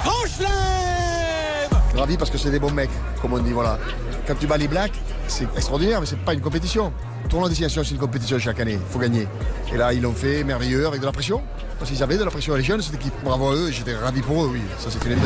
Grand 0.05 0.27
chelem 0.27 1.99
Ravi 1.99 2.19
parce 2.19 2.31
que 2.31 2.37
c'est 2.37 2.51
des 2.51 2.59
bons 2.59 2.73
mecs, 2.73 2.91
comme 3.23 3.33
on 3.33 3.39
dit, 3.39 3.53
voilà. 3.53 3.79
Quand 4.27 4.35
tu 4.35 4.47
bats 4.47 4.59
les 4.59 4.69
Blacks, 4.69 5.01
c'est 5.29 5.45
extraordinaire, 5.57 6.01
mais 6.01 6.07
c'est 6.07 6.19
pas 6.19 6.35
une 6.35 6.41
compétition. 6.43 6.93
Tournoi 7.29 7.49
destination, 7.49 7.83
c'est 7.85 7.93
une 7.93 8.01
compétition 8.01 8.39
chaque 8.39 8.61
année, 8.61 8.79
il 8.81 8.93
faut 8.93 8.99
gagner. 8.99 9.27
Et 9.73 9.77
là, 9.77 9.93
ils 9.93 10.03
l'ont 10.03 10.13
fait 10.13 10.45
merveilleux 10.45 10.87
avec 10.87 11.01
de 11.01 11.07
la 11.07 11.13
pression. 11.13 11.43
Parce 11.79 11.91
qu'ils 11.91 12.03
avaient 12.05 12.17
de 12.17 12.23
la 12.23 12.31
pression 12.31 12.55
à 12.55 12.59
les 12.59 12.63
jeunes, 12.63 12.81
cette 12.81 12.95
équipe. 12.95 13.15
Bravo 13.25 13.49
à 13.49 13.55
eux, 13.55 13.71
j'étais 13.73 13.97
ravi 13.97 14.23
pour 14.23 14.45
eux, 14.45 14.51
oui, 14.53 14.61
ça 14.79 14.89
c'est 14.89 15.05
une. 15.05 15.19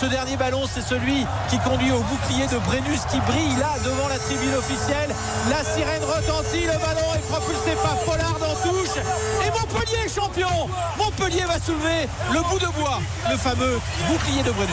Ce 0.00 0.06
dernier 0.06 0.38
ballon, 0.38 0.62
c'est 0.64 0.80
celui 0.80 1.26
qui 1.50 1.58
conduit 1.58 1.92
au 1.92 2.00
bouclier 2.00 2.46
de 2.46 2.56
Brennus 2.64 3.00
qui 3.10 3.20
brille 3.28 3.56
là 3.60 3.76
devant 3.84 4.08
la 4.08 4.16
tribune 4.16 4.54
officielle. 4.56 5.10
La 5.50 5.62
sirène 5.62 6.02
retentit, 6.04 6.64
le 6.64 6.78
ballon 6.80 7.12
est 7.14 7.28
propulsé 7.28 7.76
par 7.82 7.96
Pollard 8.06 8.38
en 8.40 8.54
touche. 8.66 8.96
Et 9.44 9.50
Montpellier 9.50 10.06
est 10.06 10.14
champion 10.14 10.70
Montpellier 10.96 11.44
va 11.44 11.60
soulever 11.60 12.08
le 12.32 12.40
bout 12.48 12.58
de 12.58 12.72
bois, 12.80 13.00
le 13.30 13.36
fameux 13.36 13.78
bouclier 14.08 14.42
de 14.42 14.50
Brennus. 14.52 14.72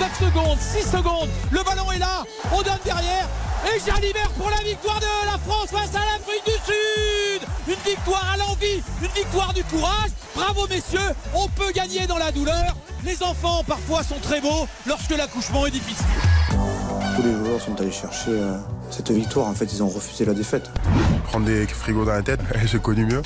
9 0.00 0.10
secondes, 0.18 0.58
6 0.58 0.90
secondes, 0.90 1.28
le 1.52 1.62
ballon 1.62 1.92
est 1.92 1.98
là, 1.98 2.24
on 2.50 2.62
donne 2.62 2.82
derrière, 2.84 3.28
et 3.64 3.80
Jalibert 3.80 4.30
pour 4.36 4.50
la 4.50 4.62
victoire 4.68 5.00
de 5.00 5.26
la 5.26 5.38
France 5.38 5.68
face 5.70 5.94
à 5.94 6.04
l'Afrique 6.04 6.44
du 6.44 6.52
Sud 6.52 7.48
Une 7.68 7.90
victoire 7.90 8.26
à 8.32 8.36
l'envie, 8.36 8.82
une 9.00 9.08
victoire 9.08 9.52
du 9.52 9.64
courage. 9.64 10.10
Bravo 10.34 10.66
messieurs, 10.68 11.14
on 11.34 11.48
peut 11.48 11.72
gagner 11.72 12.06
dans 12.06 12.18
la 12.18 12.30
douleur. 12.32 12.76
Les 13.04 13.22
enfants 13.22 13.62
parfois 13.66 14.02
sont 14.02 14.18
très 14.20 14.40
beaux 14.40 14.66
lorsque 14.86 15.16
l'accouchement 15.16 15.66
est 15.66 15.70
difficile. 15.70 16.06
Tous 17.16 17.22
les 17.22 17.32
joueurs 17.32 17.60
sont 17.60 17.80
allés 17.80 17.92
chercher 17.92 18.30
euh, 18.30 18.56
cette 18.90 19.10
victoire. 19.10 19.46
En 19.46 19.54
fait, 19.54 19.72
ils 19.72 19.82
ont 19.82 19.88
refusé 19.88 20.24
la 20.24 20.34
défaite. 20.34 20.70
Prendre 21.24 21.46
des 21.46 21.66
frigos 21.66 22.04
dans 22.04 22.12
la 22.12 22.22
tête, 22.22 22.40
j'ai 22.64 22.78
connu 22.78 23.06
mieux. 23.06 23.22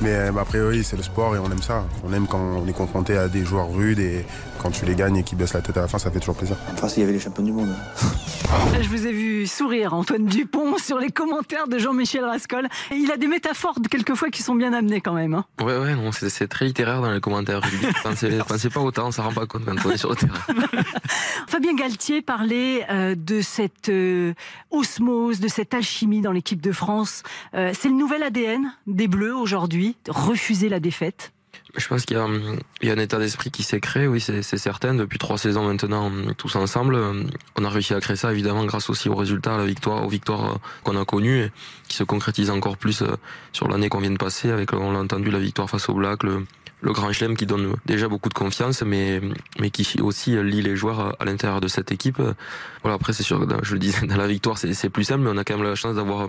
Mais 0.00 0.14
après, 0.38 0.60
oui, 0.60 0.84
c'est 0.84 0.96
le 0.96 1.02
sport 1.02 1.34
et 1.34 1.38
on 1.38 1.50
aime 1.50 1.62
ça. 1.62 1.84
On 2.04 2.12
aime 2.12 2.26
quand 2.26 2.38
on 2.38 2.66
est 2.66 2.72
confronté 2.72 3.16
à 3.16 3.28
des 3.28 3.44
joueurs 3.44 3.72
rudes 3.72 3.98
et 3.98 4.24
quand 4.62 4.70
tu 4.70 4.84
les 4.84 4.94
gagnes 4.94 5.16
et 5.16 5.22
qu'ils 5.24 5.36
baissent 5.36 5.54
la 5.54 5.60
tête 5.60 5.76
à 5.76 5.82
la 5.82 5.88
fin, 5.88 5.98
ça 5.98 6.10
fait 6.10 6.20
toujours 6.20 6.36
plaisir. 6.36 6.56
En 6.72 6.76
face, 6.76 6.96
il 6.96 7.00
y 7.00 7.02
avait 7.02 7.12
les 7.12 7.20
champions 7.20 7.42
du 7.42 7.52
monde. 7.52 7.74
Je 8.80 8.88
vous 8.88 9.06
ai 9.06 9.12
vu 9.12 9.46
sourire, 9.46 9.94
Antoine 9.94 10.26
Dupont, 10.26 10.78
sur 10.78 10.98
les 10.98 11.10
commentaires 11.10 11.66
de 11.66 11.78
Jean-Michel 11.78 12.24
Rascol. 12.24 12.68
Et 12.90 12.94
il 12.94 13.10
a 13.10 13.16
des 13.16 13.26
métaphores 13.26 13.76
quelquefois 13.90 14.30
qui 14.30 14.42
sont 14.42 14.54
bien 14.54 14.72
amenées 14.72 15.00
quand 15.00 15.14
même. 15.14 15.34
Hein. 15.34 15.44
Ouais, 15.60 15.76
ouais, 15.76 15.94
non, 15.94 16.12
c'est 16.12 16.48
très 16.48 16.66
littéraire 16.66 17.02
dans 17.02 17.10
les 17.10 17.20
commentaires. 17.20 17.60
pensez, 18.02 18.38
pensez 18.46 18.70
pas 18.70 18.80
autant, 18.80 19.08
on 19.08 19.10
s'en 19.10 19.24
rend 19.24 19.32
pas 19.32 19.46
compte 19.46 19.64
quand 19.64 19.74
on 19.84 19.90
est 19.90 19.96
sur 19.96 20.10
le 20.10 20.16
terrain. 20.16 20.34
Fabien 21.48 21.74
Galtier 21.74 22.22
parlait 22.22 22.86
euh, 22.90 23.14
de 23.16 23.40
cette 23.40 23.88
euh, 23.88 24.34
osmose, 24.70 25.40
de 25.40 25.48
cette 25.48 25.74
alchimie 25.74 26.20
dans 26.20 26.32
l'équipe 26.32 26.60
de 26.60 26.72
France. 26.72 27.22
Euh, 27.54 27.72
c'est 27.78 27.88
le 27.88 27.94
nouvel 27.94 28.22
ADN 28.22 28.72
des 28.86 29.08
Bleus 29.08 29.34
aujourd'hui, 29.34 29.96
refuser 30.08 30.68
la 30.68 30.80
défaite. 30.80 31.32
Je 31.74 31.88
pense 31.88 32.04
qu'il 32.04 32.18
y, 32.18 32.86
y, 32.86 32.90
a 32.90 32.92
un 32.92 32.98
état 32.98 33.18
d'esprit 33.18 33.50
qui 33.50 33.62
s'est 33.62 33.80
créé, 33.80 34.06
oui, 34.06 34.20
c'est 34.20 34.42
certain. 34.42 34.92
Depuis 34.92 35.18
trois 35.18 35.38
saisons 35.38 35.66
maintenant, 35.66 36.12
tous 36.36 36.54
ensemble, 36.56 36.98
on 37.56 37.64
a 37.64 37.70
réussi 37.70 37.94
à 37.94 38.00
créer 38.00 38.16
ça, 38.16 38.30
évidemment, 38.30 38.64
grâce 38.66 38.90
aussi 38.90 39.08
aux 39.08 39.14
résultats, 39.14 39.54
à 39.54 39.58
la 39.58 39.64
victoire, 39.64 40.04
aux 40.04 40.08
victoires 40.08 40.58
qu'on 40.84 41.00
a 41.00 41.04
connues, 41.06 41.44
et 41.44 41.52
qui 41.88 41.96
se 41.96 42.04
concrétisent 42.04 42.50
encore 42.50 42.76
plus 42.76 43.02
sur 43.52 43.68
l'année 43.68 43.88
qu'on 43.88 44.00
vient 44.00 44.10
de 44.10 44.18
passer, 44.18 44.50
avec, 44.50 44.74
on 44.74 44.92
l'a 44.92 44.98
entendu, 44.98 45.30
la 45.30 45.38
victoire 45.38 45.70
face 45.70 45.88
au 45.88 45.94
Black, 45.94 46.24
le, 46.24 46.44
le 46.82 46.92
Grand 46.92 47.12
Chelem 47.12 47.36
qui 47.36 47.46
donne 47.46 47.74
déjà 47.86 48.08
beaucoup 48.08 48.28
de 48.28 48.34
confiance, 48.34 48.82
mais, 48.82 49.20
mais 49.60 49.70
qui 49.70 50.00
aussi 50.00 50.36
lie 50.42 50.62
les 50.62 50.76
joueurs 50.76 51.16
à 51.20 51.24
l'intérieur 51.24 51.60
de 51.60 51.68
cette 51.68 51.92
équipe. 51.92 52.20
Voilà, 52.82 52.96
après, 52.96 53.12
c'est 53.12 53.22
sûr 53.22 53.46
je 53.62 53.72
le 53.72 53.78
disais, 53.78 54.06
dans 54.06 54.16
la 54.16 54.26
victoire, 54.26 54.58
c'est 54.58 54.90
plus 54.90 55.04
simple, 55.04 55.22
mais 55.22 55.30
on 55.32 55.36
a 55.36 55.44
quand 55.44 55.56
même 55.56 55.64
la 55.64 55.76
chance 55.76 55.94
d'avoir, 55.94 56.28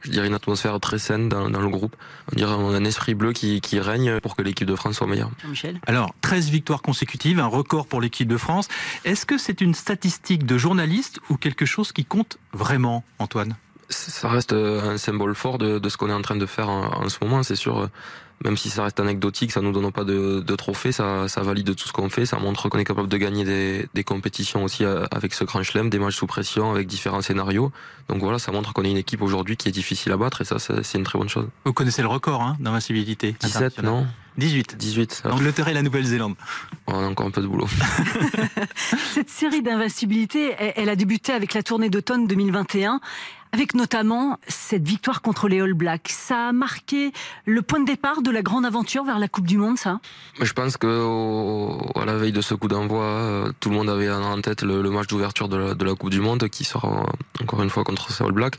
je 0.00 0.10
dirais, 0.10 0.26
une 0.26 0.34
atmosphère 0.34 0.80
très 0.80 0.98
saine 0.98 1.28
dans, 1.28 1.50
dans, 1.50 1.60
le 1.60 1.68
groupe. 1.68 1.94
On 2.32 2.36
dirait 2.36 2.52
on 2.52 2.72
a 2.72 2.76
un 2.76 2.84
esprit 2.84 3.14
bleu 3.14 3.32
qui, 3.32 3.60
qui 3.60 3.78
règne 3.78 4.20
pour 4.20 4.36
que 4.36 4.42
l'équipe 4.42 4.66
de 4.66 4.74
France 4.74 4.96
soit 4.96 5.06
meilleure. 5.06 5.30
Michel 5.46 5.80
Alors, 5.86 6.14
13 6.22 6.48
victoires 6.48 6.80
consécutives, 6.80 7.38
un 7.38 7.46
record 7.46 7.86
pour 7.86 8.00
l'équipe 8.00 8.28
de 8.28 8.38
France. 8.38 8.68
Est-ce 9.04 9.26
que 9.26 9.36
c'est 9.36 9.60
une 9.60 9.74
statistique 9.74 10.46
de 10.46 10.56
journaliste 10.56 11.20
ou 11.28 11.36
quelque 11.36 11.66
chose 11.66 11.92
qui 11.92 12.06
compte 12.06 12.38
vraiment, 12.54 13.04
Antoine? 13.18 13.56
Ça 13.90 14.28
reste 14.28 14.52
un 14.52 14.96
symbole 14.98 15.34
fort 15.34 15.58
de, 15.58 15.80
ce 15.88 15.96
qu'on 15.96 16.08
est 16.08 16.14
en 16.14 16.22
train 16.22 16.36
de 16.36 16.46
faire 16.46 16.68
en, 16.68 17.08
ce 17.08 17.18
moment, 17.22 17.42
c'est 17.42 17.56
sûr. 17.56 17.90
Même 18.44 18.56
si 18.56 18.70
ça 18.70 18.84
reste 18.84 18.98
anecdotique, 19.00 19.52
ça 19.52 19.60
nous 19.60 19.72
donne 19.72 19.92
pas 19.92 20.04
de, 20.04 20.40
de 20.40 20.56
trophée, 20.56 20.92
ça, 20.92 21.28
ça 21.28 21.42
valide 21.42 21.74
tout 21.74 21.86
ce 21.86 21.92
qu'on 21.92 22.08
fait, 22.08 22.24
ça 22.24 22.38
montre 22.38 22.68
qu'on 22.68 22.78
est 22.78 22.84
capable 22.84 23.08
de 23.08 23.16
gagner 23.16 23.44
des, 23.44 23.86
des 23.92 24.04
compétitions 24.04 24.64
aussi 24.64 24.84
avec 24.84 25.34
ce 25.34 25.44
grand 25.44 25.62
chelem, 25.62 25.90
des 25.90 25.98
matchs 25.98 26.16
sous 26.16 26.26
pression, 26.26 26.70
avec 26.70 26.86
différents 26.86 27.20
scénarios. 27.20 27.70
Donc 28.08 28.20
voilà, 28.20 28.38
ça 28.38 28.50
montre 28.50 28.72
qu'on 28.72 28.82
est 28.82 28.90
une 28.90 28.96
équipe 28.96 29.22
aujourd'hui 29.22 29.56
qui 29.56 29.68
est 29.68 29.72
difficile 29.72 30.12
à 30.12 30.16
battre 30.16 30.40
et 30.40 30.44
ça, 30.44 30.58
c'est 30.58 30.98
une 30.98 31.04
très 31.04 31.18
bonne 31.18 31.28
chose. 31.28 31.48
Vous 31.64 31.72
connaissez 31.72 32.02
le 32.02 32.08
record 32.08 32.42
hein, 32.42 32.56
d'invincibilité 32.60 33.36
17, 33.40 33.82
non 33.82 34.06
18. 34.38 34.76
18. 34.76 35.22
L'Angleterre 35.26 35.68
et 35.68 35.74
la 35.74 35.82
Nouvelle-Zélande. 35.82 36.34
On 36.86 36.94
a 36.94 37.06
encore 37.06 37.26
un 37.26 37.30
peu 37.30 37.42
de 37.42 37.46
boulot. 37.46 37.68
Cette 39.14 39.28
série 39.28 39.62
d'invincibilité, 39.62 40.54
elle 40.76 40.88
a 40.88 40.96
débuté 40.96 41.32
avec 41.32 41.52
la 41.54 41.62
tournée 41.62 41.90
d'automne 41.90 42.26
2021 42.26 43.00
avec 43.52 43.74
notamment 43.74 44.38
cette 44.48 44.86
victoire 44.86 45.22
contre 45.22 45.48
les 45.48 45.60
All 45.60 45.74
Blacks. 45.74 46.08
Ça 46.10 46.48
a 46.48 46.52
marqué 46.52 47.12
le 47.46 47.62
point 47.62 47.80
de 47.80 47.84
départ 47.84 48.22
de 48.22 48.30
la 48.30 48.42
grande 48.42 48.64
aventure 48.64 49.04
vers 49.04 49.18
la 49.18 49.28
Coupe 49.28 49.46
du 49.46 49.58
Monde, 49.58 49.78
ça? 49.78 50.00
Je 50.40 50.52
pense 50.52 50.76
que 50.76 51.98
à 51.98 52.04
la 52.04 52.16
veille 52.16 52.32
de 52.32 52.40
ce 52.40 52.54
coup 52.54 52.68
d'envoi, 52.68 53.04
euh, 53.04 53.52
tout 53.60 53.70
le 53.70 53.76
monde 53.76 53.90
avait 53.90 54.10
en 54.10 54.40
tête 54.40 54.62
le, 54.62 54.82
match 54.90 55.08
d'ouverture 55.08 55.48
de 55.48 55.84
la, 55.84 55.94
Coupe 55.94 56.10
du 56.10 56.20
Monde 56.20 56.48
qui 56.48 56.64
sera 56.64 57.06
encore 57.40 57.62
une 57.62 57.70
fois 57.70 57.84
contre 57.84 58.10
ces 58.10 58.24
All 58.24 58.32
Blacks, 58.32 58.58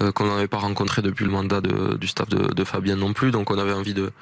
euh, 0.00 0.12
qu'on 0.12 0.26
n'avait 0.26 0.48
pas 0.48 0.58
rencontré 0.58 1.02
depuis 1.02 1.24
le 1.24 1.30
mandat 1.30 1.60
du 1.60 2.06
staff 2.06 2.28
de, 2.28 2.64
Fabien 2.64 2.96
non 2.96 3.12
plus, 3.12 3.30
donc 3.30 3.50
on 3.50 3.58
avait 3.58 3.72
envie 3.72 3.94
de, 3.94 4.12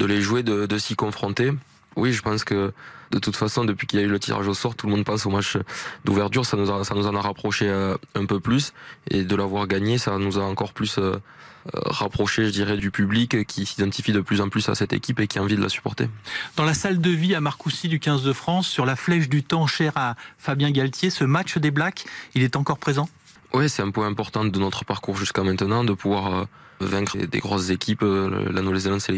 les 0.00 0.20
jouer, 0.20 0.42
de 0.42 0.78
s'y 0.78 0.96
confronter. 0.96 1.52
Oui, 1.96 2.12
je 2.12 2.22
pense 2.22 2.44
que 2.44 2.72
de 3.10 3.18
toute 3.18 3.36
façon, 3.36 3.64
depuis 3.64 3.86
qu'il 3.86 4.00
y 4.00 4.02
a 4.02 4.06
eu 4.06 4.10
le 4.10 4.18
tirage 4.18 4.46
au 4.46 4.54
sort, 4.54 4.74
tout 4.74 4.86
le 4.86 4.92
monde 4.92 5.04
pense 5.04 5.26
au 5.26 5.30
match 5.30 5.56
d'ouverture. 6.04 6.44
Ça 6.44 6.56
nous, 6.56 6.84
ça 6.84 6.94
nous 6.94 7.06
en 7.06 7.14
a 7.14 7.20
rapproché 7.20 7.68
euh, 7.68 7.96
un 8.14 8.26
peu 8.26 8.40
plus. 8.40 8.72
Et 9.10 9.24
de 9.24 9.36
l'avoir 9.36 9.66
gagné, 9.66 9.98
ça 9.98 10.18
nous 10.18 10.38
a 10.38 10.42
encore 10.42 10.72
plus 10.72 10.98
euh, 10.98 11.12
euh, 11.12 11.80
rapproché, 11.86 12.46
je 12.46 12.50
dirais, 12.50 12.76
du 12.76 12.90
public 12.90 13.46
qui 13.46 13.64
s'identifie 13.64 14.12
de 14.12 14.20
plus 14.20 14.40
en 14.40 14.48
plus 14.48 14.68
à 14.68 14.74
cette 14.74 14.92
équipe 14.92 15.20
et 15.20 15.26
qui 15.26 15.38
a 15.38 15.42
envie 15.42 15.56
de 15.56 15.62
la 15.62 15.68
supporter. 15.68 16.08
Dans 16.56 16.64
la 16.64 16.74
salle 16.74 17.00
de 17.00 17.10
vie 17.10 17.34
à 17.34 17.40
Marcoussis 17.40 17.88
du 17.88 18.00
15 18.00 18.22
de 18.22 18.32
France, 18.32 18.66
sur 18.66 18.86
la 18.86 18.96
flèche 18.96 19.28
du 19.28 19.42
temps 19.42 19.66
cher 19.66 19.92
à 19.96 20.16
Fabien 20.36 20.70
Galtier, 20.70 21.10
ce 21.10 21.24
match 21.24 21.58
des 21.58 21.70
Blacks, 21.70 22.04
il 22.34 22.42
est 22.42 22.56
encore 22.56 22.78
présent? 22.78 23.08
Oui, 23.54 23.68
c'est 23.68 23.82
un 23.82 23.90
point 23.90 24.06
important 24.06 24.44
de 24.44 24.58
notre 24.58 24.84
parcours 24.84 25.16
jusqu'à 25.16 25.44
maintenant, 25.44 25.84
de 25.84 25.92
pouvoir 25.92 26.46
vaincre 26.80 27.16
des 27.18 27.38
grosses 27.40 27.70
équipes. 27.70 28.02
La 28.02 28.62
Nouvelle-Zélande, 28.62 29.00
c'est 29.00 29.14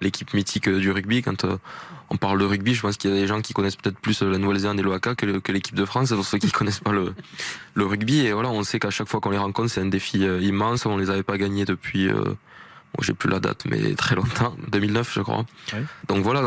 l'équipe 0.00 0.32
mythique 0.34 0.68
du 0.68 0.90
rugby. 0.90 1.22
Quand 1.22 1.44
on 2.10 2.16
parle 2.16 2.38
de 2.38 2.44
rugby, 2.44 2.74
je 2.74 2.82
pense 2.82 2.96
qu'il 2.96 3.10
y 3.10 3.12
a 3.12 3.16
des 3.16 3.26
gens 3.26 3.40
qui 3.40 3.52
connaissent 3.52 3.76
peut-être 3.76 3.98
plus 3.98 4.22
la 4.22 4.38
Nouvelle-Zélande 4.38 4.78
et 4.78 4.82
le 4.82 4.92
Haka 4.92 5.14
que, 5.14 5.52
l'équipe 5.52 5.74
de 5.74 5.84
France, 5.84 6.10
pour 6.10 6.24
ceux 6.24 6.38
qui 6.38 6.50
connaissent 6.52 6.80
pas 6.80 6.92
le, 6.92 7.14
le 7.74 7.86
rugby. 7.86 8.20
Et 8.26 8.32
voilà, 8.32 8.50
on 8.50 8.62
sait 8.62 8.78
qu'à 8.78 8.90
chaque 8.90 9.08
fois 9.08 9.20
qu'on 9.20 9.30
les 9.30 9.38
rencontre, 9.38 9.70
c'est 9.70 9.80
un 9.80 9.86
défi 9.86 10.24
euh, 10.24 10.40
immense. 10.40 10.86
On 10.86 10.96
les 10.96 11.10
avait 11.10 11.22
pas 11.22 11.38
gagnés 11.38 11.64
depuis, 11.64 12.08
euh, 12.08 12.22
j'ai 13.00 13.14
plus 13.14 13.28
la 13.28 13.40
date, 13.40 13.64
mais 13.66 13.94
très 13.94 14.14
longtemps, 14.14 14.54
2009 14.68 15.12
je 15.14 15.20
crois. 15.22 15.44
Donc 16.08 16.22
voilà, 16.22 16.42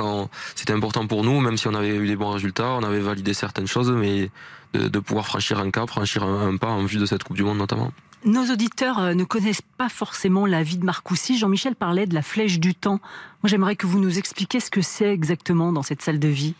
c'était 0.56 0.74
important 0.74 1.08
pour 1.08 1.24
nous, 1.24 1.39
même 1.42 1.58
si 1.58 1.68
on 1.68 1.74
avait 1.74 1.96
eu 1.96 2.08
des 2.08 2.16
bons 2.16 2.32
résultats, 2.32 2.70
on 2.72 2.84
avait 2.84 3.00
validé 3.00 3.34
certaines 3.34 3.68
choses, 3.68 3.92
mais 3.92 4.30
de, 4.74 5.00
pouvoir 5.00 5.25
franchir 5.25 5.60
un 5.60 5.72
cap, 5.72 5.89
franchir 5.89 6.24
un, 6.24 6.50
un 6.50 6.58
pas 6.58 6.68
en 6.68 6.86
vue 6.86 6.98
de 6.98 7.06
cette 7.06 7.24
Coupe 7.24 7.36
du 7.36 7.44
Monde 7.44 7.58
notamment. 7.58 7.92
Nos 8.28 8.52
auditeurs 8.52 9.00
euh, 9.00 9.14
ne 9.14 9.24
connaissent 9.24 9.62
pas 9.62 9.88
forcément 9.88 10.46
la 10.46 10.62
vie 10.62 10.78
de 10.78 10.84
Marcoussis. 10.84 11.38
Jean-Michel 11.38 11.76
parlait 11.76 12.06
de 12.06 12.14
la 12.14 12.22
flèche 12.22 12.60
du 12.60 12.76
temps. 12.76 13.00
Moi, 13.42 13.46
j'aimerais 13.46 13.78
que 13.78 13.88
vous 13.88 14.00
nous 14.00 14.18
expliquiez 14.18 14.60
ce 14.60 14.70
que 14.70 14.82
c'est 14.82 15.14
exactement 15.14 15.72
dans 15.72 15.82
cette 15.82 16.02
salle 16.02 16.20
de 16.20 16.28
vie. 16.28 16.54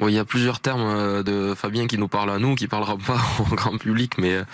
il 0.00 0.10
y 0.10 0.18
a 0.18 0.24
plusieurs 0.24 0.58
termes 0.58 0.82
euh, 0.82 1.22
de 1.22 1.54
Fabien 1.54 1.86
qui 1.86 1.98
nous 1.98 2.08
parle 2.08 2.30
à 2.30 2.40
nous, 2.40 2.56
qui 2.56 2.66
parlera 2.66 2.98
pas 2.98 3.20
au 3.38 3.54
grand 3.54 3.78
public, 3.78 4.18
mais 4.18 4.34
euh, 4.34 4.44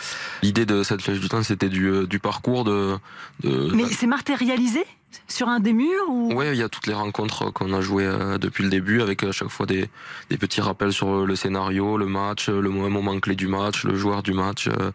l'idée 0.42 0.66
de 0.66 0.82
cette 0.82 1.00
flèche 1.00 1.18
du 1.18 1.30
temps, 1.30 1.42
c'était 1.42 1.70
du, 1.70 2.06
du 2.06 2.18
parcours 2.18 2.64
de. 2.64 2.98
de 3.42 3.72
mais 3.74 3.86
c'est 3.86 4.06
matérialisé? 4.06 4.84
Sur 5.28 5.48
un 5.48 5.60
des 5.60 5.72
murs 5.72 6.08
ou... 6.08 6.32
Oui, 6.34 6.46
il 6.52 6.56
y 6.56 6.62
a 6.62 6.68
toutes 6.68 6.86
les 6.86 6.94
rencontres 6.94 7.50
qu'on 7.50 7.72
a 7.72 7.80
jouées 7.80 8.06
euh, 8.06 8.38
depuis 8.38 8.64
le 8.64 8.70
début, 8.70 9.00
avec 9.00 9.22
à 9.22 9.32
chaque 9.32 9.48
fois 9.48 9.66
des, 9.66 9.88
des, 10.30 10.38
petits 10.38 10.60
rappels 10.60 10.92
sur 10.92 11.26
le 11.26 11.36
scénario, 11.36 11.96
le 11.96 12.06
match, 12.06 12.48
le 12.48 12.68
moment 12.68 13.18
clé 13.20 13.34
du 13.34 13.46
match, 13.46 13.84
le 13.84 13.96
joueur 13.96 14.22
du 14.22 14.32
match, 14.32 14.68
euh, 14.68 14.90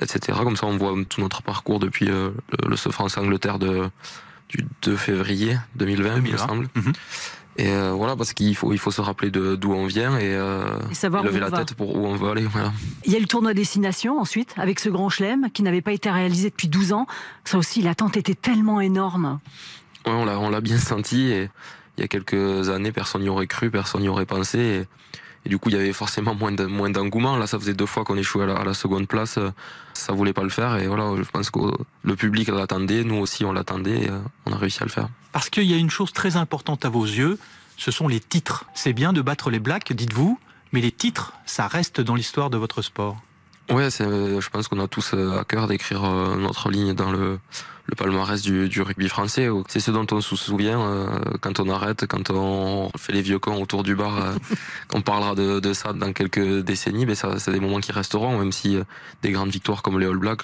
etc. 0.00 0.38
Comme 0.42 0.56
ça, 0.56 0.66
on 0.66 0.76
voit 0.76 0.94
tout 1.08 1.20
notre 1.20 1.42
parcours 1.42 1.78
depuis 1.78 2.10
euh, 2.10 2.30
le, 2.62 2.70
le 2.70 2.76
France-Angleterre 2.76 3.58
de, 3.58 3.90
du 4.48 4.64
2 4.82 4.96
février 4.96 5.58
2020, 5.76 6.16
il 6.24 6.32
me 6.32 6.36
semble. 6.36 6.68
Mhm. 6.74 6.92
Et 7.58 7.72
euh, 7.72 7.90
voilà, 7.92 8.14
parce 8.14 8.34
qu'il 8.34 8.54
faut, 8.54 8.72
il 8.72 8.78
faut 8.78 8.92
se 8.92 9.00
rappeler 9.00 9.30
d'où 9.30 9.72
on 9.72 9.86
vient 9.86 10.16
et, 10.16 10.32
euh, 10.32 10.62
lever 11.24 11.40
la 11.40 11.50
tête 11.50 11.74
pour 11.74 11.96
où 11.96 12.06
on 12.06 12.14
veut 12.14 12.30
aller. 12.30 12.44
Voilà. 12.44 12.72
Il 13.04 13.12
y 13.12 13.16
a 13.16 13.18
le 13.18 13.26
tournoi 13.26 13.52
Destination 13.52 14.20
ensuite, 14.20 14.54
avec 14.56 14.78
ce 14.78 14.88
grand 14.88 15.08
chelem 15.08 15.50
qui 15.52 15.64
n'avait 15.64 15.82
pas 15.82 15.92
été 15.92 16.08
réalisé 16.08 16.50
depuis 16.50 16.68
12 16.68 16.92
ans. 16.92 17.06
Ça 17.44 17.58
aussi, 17.58 17.82
l'attente 17.82 18.16
était 18.16 18.36
tellement 18.36 18.80
énorme. 18.80 19.40
Ouais, 20.06 20.12
on 20.12 20.50
l'a 20.50 20.60
bien 20.60 20.78
senti 20.78 21.32
et 21.32 21.50
il 21.96 22.02
y 22.02 22.04
a 22.04 22.08
quelques 22.08 22.70
années, 22.70 22.92
personne 22.92 23.22
n'y 23.22 23.28
aurait 23.28 23.48
cru, 23.48 23.70
personne 23.72 24.02
n'y 24.02 24.08
aurait 24.08 24.24
pensé. 24.24 24.58
Et, 24.58 24.86
et 25.44 25.48
du 25.48 25.58
coup, 25.58 25.68
il 25.68 25.76
y 25.76 25.78
avait 25.78 25.92
forcément 25.92 26.34
moins 26.34 26.52
moins 26.66 26.90
d'engouement. 26.90 27.36
Là, 27.36 27.46
ça 27.46 27.58
faisait 27.58 27.74
deux 27.74 27.86
fois 27.86 28.04
qu'on 28.04 28.16
échouait 28.16 28.44
à 28.44 28.46
la, 28.46 28.56
à 28.56 28.64
la 28.64 28.74
seconde 28.74 29.06
place. 29.06 29.38
Ça 29.94 30.12
voulait 30.12 30.32
pas 30.32 30.42
le 30.42 30.48
faire. 30.48 30.76
Et 30.76 30.86
voilà, 30.86 31.10
je 31.16 31.28
pense 31.30 31.50
que 31.50 31.60
le 32.02 32.16
public 32.16 32.48
l'attendait. 32.48 33.04
Nous 33.04 33.16
aussi, 33.16 33.44
on 33.44 33.52
l'attendait. 33.52 34.04
Et 34.04 34.10
euh, 34.10 34.18
on 34.46 34.52
a 34.52 34.56
réussi 34.56 34.82
à 34.82 34.86
le 34.86 34.90
faire. 34.90 35.08
Parce 35.32 35.50
qu'il 35.50 35.64
y 35.64 35.74
a 35.74 35.76
une 35.76 35.90
chose 35.90 36.12
très 36.12 36.36
importante 36.36 36.84
à 36.84 36.88
vos 36.88 37.04
yeux. 37.04 37.38
Ce 37.76 37.90
sont 37.90 38.08
les 38.08 38.20
titres. 38.20 38.66
C'est 38.74 38.92
bien 38.92 39.12
de 39.12 39.22
battre 39.22 39.50
les 39.50 39.60
Blacks, 39.60 39.92
dites-vous. 39.92 40.38
Mais 40.72 40.80
les 40.80 40.92
titres, 40.92 41.32
ça 41.46 41.66
reste 41.66 42.00
dans 42.00 42.14
l'histoire 42.14 42.50
de 42.50 42.58
votre 42.58 42.82
sport. 42.82 43.16
Ouais, 43.70 43.88
je 43.90 44.48
pense 44.48 44.68
qu'on 44.68 44.80
a 44.80 44.88
tous 44.88 45.12
euh, 45.14 45.38
à 45.38 45.44
cœur 45.44 45.66
d'écrire 45.68 46.04
euh, 46.04 46.36
notre 46.36 46.70
ligne 46.70 46.94
dans 46.94 47.10
le, 47.10 47.38
le 47.88 47.94
palmarès 47.96 48.42
du, 48.42 48.68
du 48.68 48.82
rugby 48.82 49.08
français. 49.08 49.48
C'est 49.66 49.80
ce 49.80 49.90
dont 49.90 50.06
on 50.12 50.20
se 50.20 50.36
souvient 50.36 50.80
euh, 50.80 51.20
quand 51.40 51.58
on 51.58 51.68
arrête, 51.70 52.06
quand 52.06 52.30
on 52.30 52.90
fait 52.96 53.12
les 53.12 53.22
vieux 53.22 53.38
cons 53.38 53.60
autour 53.60 53.82
du 53.82 53.96
bar. 53.96 54.18
Euh, 54.18 54.34
on 54.92 55.00
parlera 55.00 55.34
de, 55.34 55.58
de, 55.58 55.72
ça 55.72 55.92
dans 55.92 56.12
quelques 56.12 56.60
décennies, 56.60 57.06
mais 57.06 57.14
ça, 57.14 57.38
c'est 57.38 57.52
des 57.52 57.60
moments 57.60 57.80
qui 57.80 57.92
resteront, 57.92 58.38
même 58.38 58.52
si 58.52 58.76
euh, 58.76 58.84
des 59.22 59.32
grandes 59.32 59.50
victoires 59.50 59.82
comme 59.82 59.98
les 59.98 60.06
All 60.06 60.18
Blacks, 60.18 60.42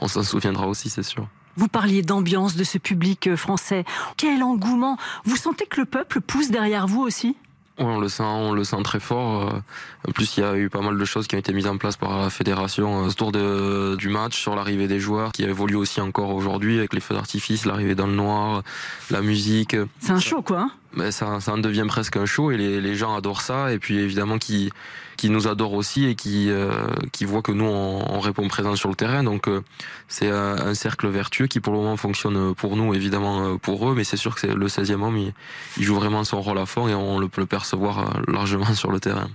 on 0.00 0.08
s'en 0.08 0.22
souviendra 0.22 0.66
aussi, 0.66 0.90
c'est 0.90 1.02
sûr. 1.02 1.28
Vous 1.56 1.68
parliez 1.68 2.02
d'ambiance 2.02 2.56
de 2.56 2.64
ce 2.64 2.78
public 2.78 3.36
français. 3.36 3.84
Quel 4.16 4.42
engouement 4.42 4.96
Vous 5.24 5.36
sentez 5.36 5.66
que 5.66 5.80
le 5.80 5.86
peuple 5.86 6.20
pousse 6.20 6.50
derrière 6.50 6.86
vous 6.86 7.02
aussi? 7.02 7.36
On 7.86 8.00
le 8.00 8.08
sent, 8.08 8.22
on 8.22 8.52
le 8.52 8.64
sent 8.64 8.82
très 8.84 9.00
fort. 9.00 9.48
Euh, 9.48 10.08
en 10.08 10.12
plus, 10.12 10.36
il 10.36 10.40
y 10.40 10.42
a 10.44 10.56
eu 10.56 10.68
pas 10.68 10.80
mal 10.80 10.98
de 10.98 11.04
choses 11.04 11.26
qui 11.26 11.36
ont 11.36 11.38
été 11.38 11.52
mises 11.52 11.66
en 11.66 11.76
place 11.76 11.96
par 11.96 12.20
la 12.20 12.30
fédération 12.30 13.04
autour 13.04 13.32
de, 13.32 13.96
du 13.96 14.08
match, 14.08 14.40
sur 14.40 14.54
l'arrivée 14.54 14.88
des 14.88 15.00
joueurs, 15.00 15.32
qui 15.32 15.44
évolue 15.44 15.76
aussi 15.76 16.00
encore 16.00 16.34
aujourd'hui 16.34 16.78
avec 16.78 16.94
les 16.94 17.00
feux 17.00 17.14
d'artifice, 17.14 17.64
l'arrivée 17.64 17.94
dans 17.94 18.06
le 18.06 18.14
noir, 18.14 18.62
la 19.10 19.20
musique. 19.20 19.76
C'est 20.00 20.12
un 20.12 20.20
show, 20.20 20.42
quoi. 20.42 20.70
Ça, 21.10 21.38
en 21.46 21.58
devient 21.58 21.84
presque 21.88 22.16
un 22.16 22.26
show 22.26 22.50
et 22.50 22.56
les, 22.56 22.94
gens 22.94 23.16
adorent 23.16 23.40
ça. 23.40 23.72
Et 23.72 23.78
puis 23.78 23.98
évidemment, 23.98 24.38
qui 24.38 24.70
qui 25.16 25.30
nous 25.30 25.46
adorent 25.46 25.74
aussi 25.74 26.06
et 26.06 26.14
qui 26.14 26.50
euh, 26.50 26.72
qui 27.12 27.24
voient 27.24 27.42
que 27.42 27.52
nous 27.52 27.64
on, 27.64 28.04
on, 28.12 28.20
répond 28.20 28.48
présent 28.48 28.74
sur 28.76 28.88
le 28.88 28.94
terrain. 28.94 29.22
Donc 29.22 29.48
euh, 29.48 29.62
c'est 30.08 30.30
un, 30.30 30.74
cercle 30.74 31.08
vertueux 31.08 31.46
qui 31.46 31.60
pour 31.60 31.72
le 31.72 31.78
moment 31.80 31.96
fonctionne 31.96 32.54
pour 32.54 32.76
nous, 32.76 32.94
évidemment 32.94 33.44
euh, 33.44 33.56
pour 33.56 33.88
eux, 33.88 33.94
mais 33.94 34.04
c'est 34.04 34.16
sûr 34.16 34.34
que 34.34 34.46
le 34.46 34.66
16e 34.66 35.02
homme, 35.02 35.16
il, 35.16 35.32
il, 35.76 35.84
joue 35.84 35.94
vraiment 35.94 36.24
son 36.24 36.40
rôle 36.40 36.58
à 36.58 36.66
fond 36.66 36.88
et 36.88 36.94
on 36.94 37.18
le 37.18 37.28
peut 37.28 37.40
le 37.40 37.46
percevoir 37.46 38.20
largement 38.26 38.72
sur 38.74 38.90
le 38.90 39.00
terrain. 39.00 39.28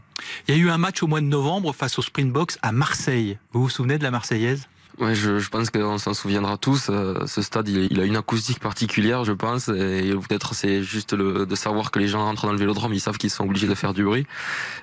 Il 0.47 0.55
y 0.55 0.59
a 0.59 0.61
eu 0.61 0.69
un 0.69 0.77
match 0.77 1.03
au 1.03 1.07
mois 1.07 1.21
de 1.21 1.25
novembre 1.25 1.73
face 1.73 1.97
au 1.99 2.01
Springboks 2.01 2.57
à 2.61 2.71
Marseille. 2.71 3.37
Vous 3.53 3.61
vous 3.63 3.69
souvenez 3.69 3.97
de 3.97 4.03
la 4.03 4.11
Marseillaise? 4.11 4.67
Ouais, 4.99 5.13
je, 5.13 5.37
je 5.37 5.49
pense 5.49 5.69
qu'on 5.69 5.99
s'en 5.99 6.15
souviendra 6.15 6.57
tous. 6.57 6.87
Euh, 6.89 7.27
ce 7.27 7.43
stade, 7.43 7.67
il, 7.69 7.99
a 7.99 8.03
une 8.03 8.15
acoustique 8.15 8.59
particulière, 8.59 9.23
je 9.25 9.31
pense, 9.31 9.67
et 9.67 10.11
peut-être 10.27 10.55
c'est 10.55 10.81
juste 10.81 11.13
le, 11.13 11.45
de 11.45 11.55
savoir 11.55 11.91
que 11.91 11.99
les 11.99 12.07
gens 12.07 12.25
rentrent 12.25 12.47
dans 12.47 12.51
le 12.51 12.57
vélodrome, 12.57 12.95
ils 12.95 12.99
savent 12.99 13.19
qu'ils 13.19 13.29
sont 13.29 13.43
obligés 13.43 13.67
de 13.67 13.75
faire 13.75 13.93
du 13.93 14.03
bruit. 14.03 14.25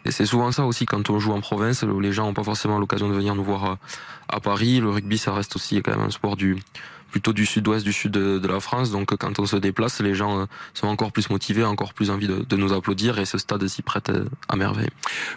Et 0.04 0.12
c'est 0.12 0.24
souvent 0.24 0.52
ça 0.52 0.66
aussi 0.66 0.86
quand 0.86 1.10
on 1.10 1.18
joue 1.18 1.32
en 1.32 1.40
province, 1.40 1.82
les 1.82 2.12
gens 2.12 2.26
n'ont 2.26 2.34
pas 2.34 2.44
forcément 2.44 2.78
l'occasion 2.78 3.08
de 3.08 3.14
venir 3.14 3.34
nous 3.34 3.42
voir 3.42 3.64
euh, 3.64 3.74
à 4.28 4.38
Paris. 4.38 4.78
Le 4.78 4.88
rugby, 4.88 5.18
ça 5.18 5.34
reste 5.34 5.56
aussi 5.56 5.82
quand 5.82 5.90
même 5.90 6.06
un 6.06 6.10
sport 6.10 6.36
du 6.36 6.62
plutôt 7.14 7.32
du 7.32 7.46
sud-ouest, 7.46 7.84
du 7.84 7.92
sud 7.92 8.10
de, 8.10 8.48
la 8.48 8.58
France. 8.58 8.90
Donc 8.90 9.16
quand 9.16 9.38
on 9.38 9.46
se 9.46 9.54
déplace, 9.54 10.00
les 10.00 10.16
gens 10.16 10.40
euh, 10.40 10.44
sont 10.74 10.88
encore 10.88 11.12
plus 11.12 11.30
motivés, 11.30 11.62
encore 11.62 11.94
plus 11.94 12.10
envie 12.10 12.26
de, 12.26 12.44
de 12.44 12.56
nous 12.56 12.72
applaudir 12.72 13.20
et 13.20 13.24
ce 13.24 13.38
stade 13.38 13.64
s'y 13.68 13.82
prête 13.82 14.08
euh, 14.10 14.24
à 14.48 14.56
merveille. 14.56 14.90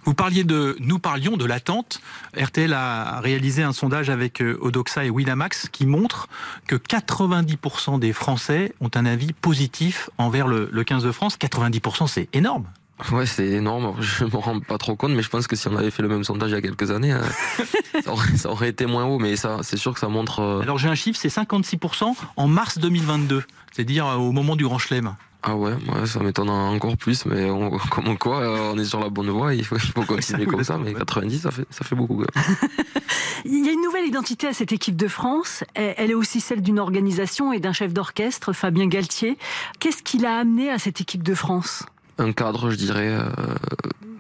Vous 0.04 0.16
parliez 0.16 0.44
de, 0.44 0.76
nous 0.80 0.98
parlions 0.98 1.38
de 1.38 1.46
l'attente. 1.46 2.02
RTL 2.36 2.74
a 2.74 3.20
réalisé 3.20 3.62
un 3.62 3.74
sondage 3.74 4.10
avec 4.10 4.42
euh, 4.42 4.58
Odoxa 4.60 5.06
et 5.06 5.12
Winamax 5.12 5.70
qui 5.72 5.86
montre 5.86 6.30
que 6.66 6.76
90% 6.76 8.00
des 8.00 8.12
Français 8.12 8.74
ont 8.82 8.90
un 8.96 9.06
avis 9.06 9.34
positif 9.34 10.10
envers 10.18 10.48
le, 10.48 10.70
le 10.72 10.84
15 10.84 11.04
de 11.04 11.12
France. 11.12 11.38
90%, 11.38 12.08
c'est 12.08 12.28
énorme. 12.34 12.66
Ouais, 13.12 13.26
c'est 13.26 13.48
énorme. 13.48 13.96
Je 14.02 14.26
me 14.26 14.38
rends 14.38 14.60
pas 14.60 14.78
trop 14.78 14.96
compte, 14.96 15.12
mais 15.12 15.22
je 15.22 15.30
pense 15.30 15.48
que 15.48 15.56
si 15.56 15.68
on 15.68 15.78
avait 15.78 15.92
fait 15.92 16.02
le 16.02 16.10
même 16.10 16.24
sondage 16.24 16.52
il 16.52 16.54
y 16.54 16.58
a 16.58 16.62
quelques 16.62 16.92
années, 16.92 17.16
ça, 18.04 18.12
aurait, 18.12 18.38
ça, 18.38 18.50
aurait, 18.50 18.70
été 18.70 18.86
moins 18.86 19.06
haut. 19.06 19.20
Mais 19.20 19.36
ça, 19.36 19.60
c'est 19.62 19.78
sûr 19.78 19.94
que 19.94 20.00
ça 20.00 20.08
montre. 20.08 20.40
Euh... 20.40 20.62
Alors 20.62 20.78
j'ai 20.78 20.90
un 20.90 20.96
chiffre, 20.96 21.20
c'est 21.20 21.30
56% 21.30 22.14
en 22.36 22.48
mars 22.48 22.78
2022, 22.80 23.44
c'est-à-dire 23.72 24.08
euh, 24.08 24.16
au 24.16 24.32
moment 24.32 24.56
du 24.56 24.64
Grand 24.64 24.78
Chelem. 24.78 25.16
Ah 25.44 25.56
ouais, 25.56 25.74
ouais 25.74 26.06
ça 26.08 26.20
m'étonne 26.20 26.50
encore 26.50 26.98
plus, 26.98 27.26
mais 27.26 27.50
on, 27.50 27.70
comme 27.92 28.18
quoi, 28.18 28.42
euh, 28.42 28.72
on 28.74 28.78
est 28.80 28.86
sur 28.86 29.00
la 29.00 29.10
bonne 29.10 29.30
voie, 29.30 29.54
il 29.54 29.64
faut, 29.64 29.76
il 29.76 29.82
faut 29.82 30.02
continuer 30.02 30.46
comme 30.46 30.64
ça, 30.64 30.78
mais 30.78 30.94
90, 30.94 31.40
ça 31.42 31.52
fait, 31.52 31.66
ça 31.70 31.86
fait 31.86 31.96
beaucoup. 31.96 32.24
il 33.46 33.66
y 33.66 33.70
a 33.70 33.72
une 33.72 33.82
nouvelle 33.82 34.08
identité 34.08 34.48
à 34.48 34.54
cette 34.54 34.72
équipe 34.72 34.96
de 34.96 35.08
France, 35.08 35.64
elle 35.76 36.10
est 36.10 36.16
aussi 36.16 36.42
celle 36.42 36.62
d'une 36.62 36.80
organisation 36.80 37.54
et 37.54 37.60
d'un 37.60 37.74
chef 37.74 37.94
d'orchestre, 37.94 38.52
Fabien 38.52 38.88
Galtier. 38.88 39.38
Qu'est-ce 39.80 40.02
qu'il 40.02 40.26
a 40.26 40.38
amené 40.38 40.72
à 40.72 40.80
cette 40.80 41.02
équipe 41.02 41.24
de 41.24 41.36
France? 41.36 41.86
Un 42.18 42.32
cadre, 42.32 42.70
je 42.70 42.76
dirais, 42.76 43.10
euh, 43.10 43.24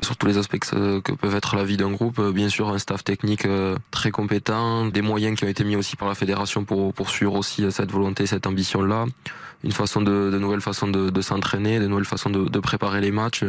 sur 0.01 0.17
tous 0.17 0.27
les 0.27 0.37
aspects 0.37 0.59
que, 0.59 1.11
peuvent 1.15 1.35
être 1.35 1.55
la 1.55 1.63
vie 1.63 1.77
d'un 1.77 1.91
groupe. 1.91 2.19
Euh, 2.19 2.31
bien 2.31 2.49
sûr, 2.49 2.69
un 2.69 2.77
staff 2.77 3.03
technique 3.03 3.45
euh, 3.45 3.75
très 3.91 4.11
compétent, 4.11 4.85
des 4.85 5.01
moyens 5.01 5.37
qui 5.37 5.45
ont 5.45 5.47
été 5.47 5.63
mis 5.63 5.75
aussi 5.75 5.95
par 5.95 6.07
la 6.07 6.15
fédération 6.15 6.63
pour 6.63 6.93
poursuivre 6.93 7.35
aussi 7.35 7.69
cette 7.71 7.91
volonté, 7.91 8.25
cette 8.25 8.47
ambition-là. 8.47 9.05
Une 9.63 9.71
façon 9.71 10.01
de, 10.01 10.29
de 10.31 10.37
nouvelles 10.37 10.61
façons 10.61 10.87
de, 10.87 11.21
s'entraîner, 11.21 11.79
de 11.79 11.87
nouvelles 11.87 12.05
façons 12.05 12.29
de, 12.29 12.47
de, 12.47 12.59
préparer 12.59 13.01
les 13.01 13.09
matchs, 13.09 13.43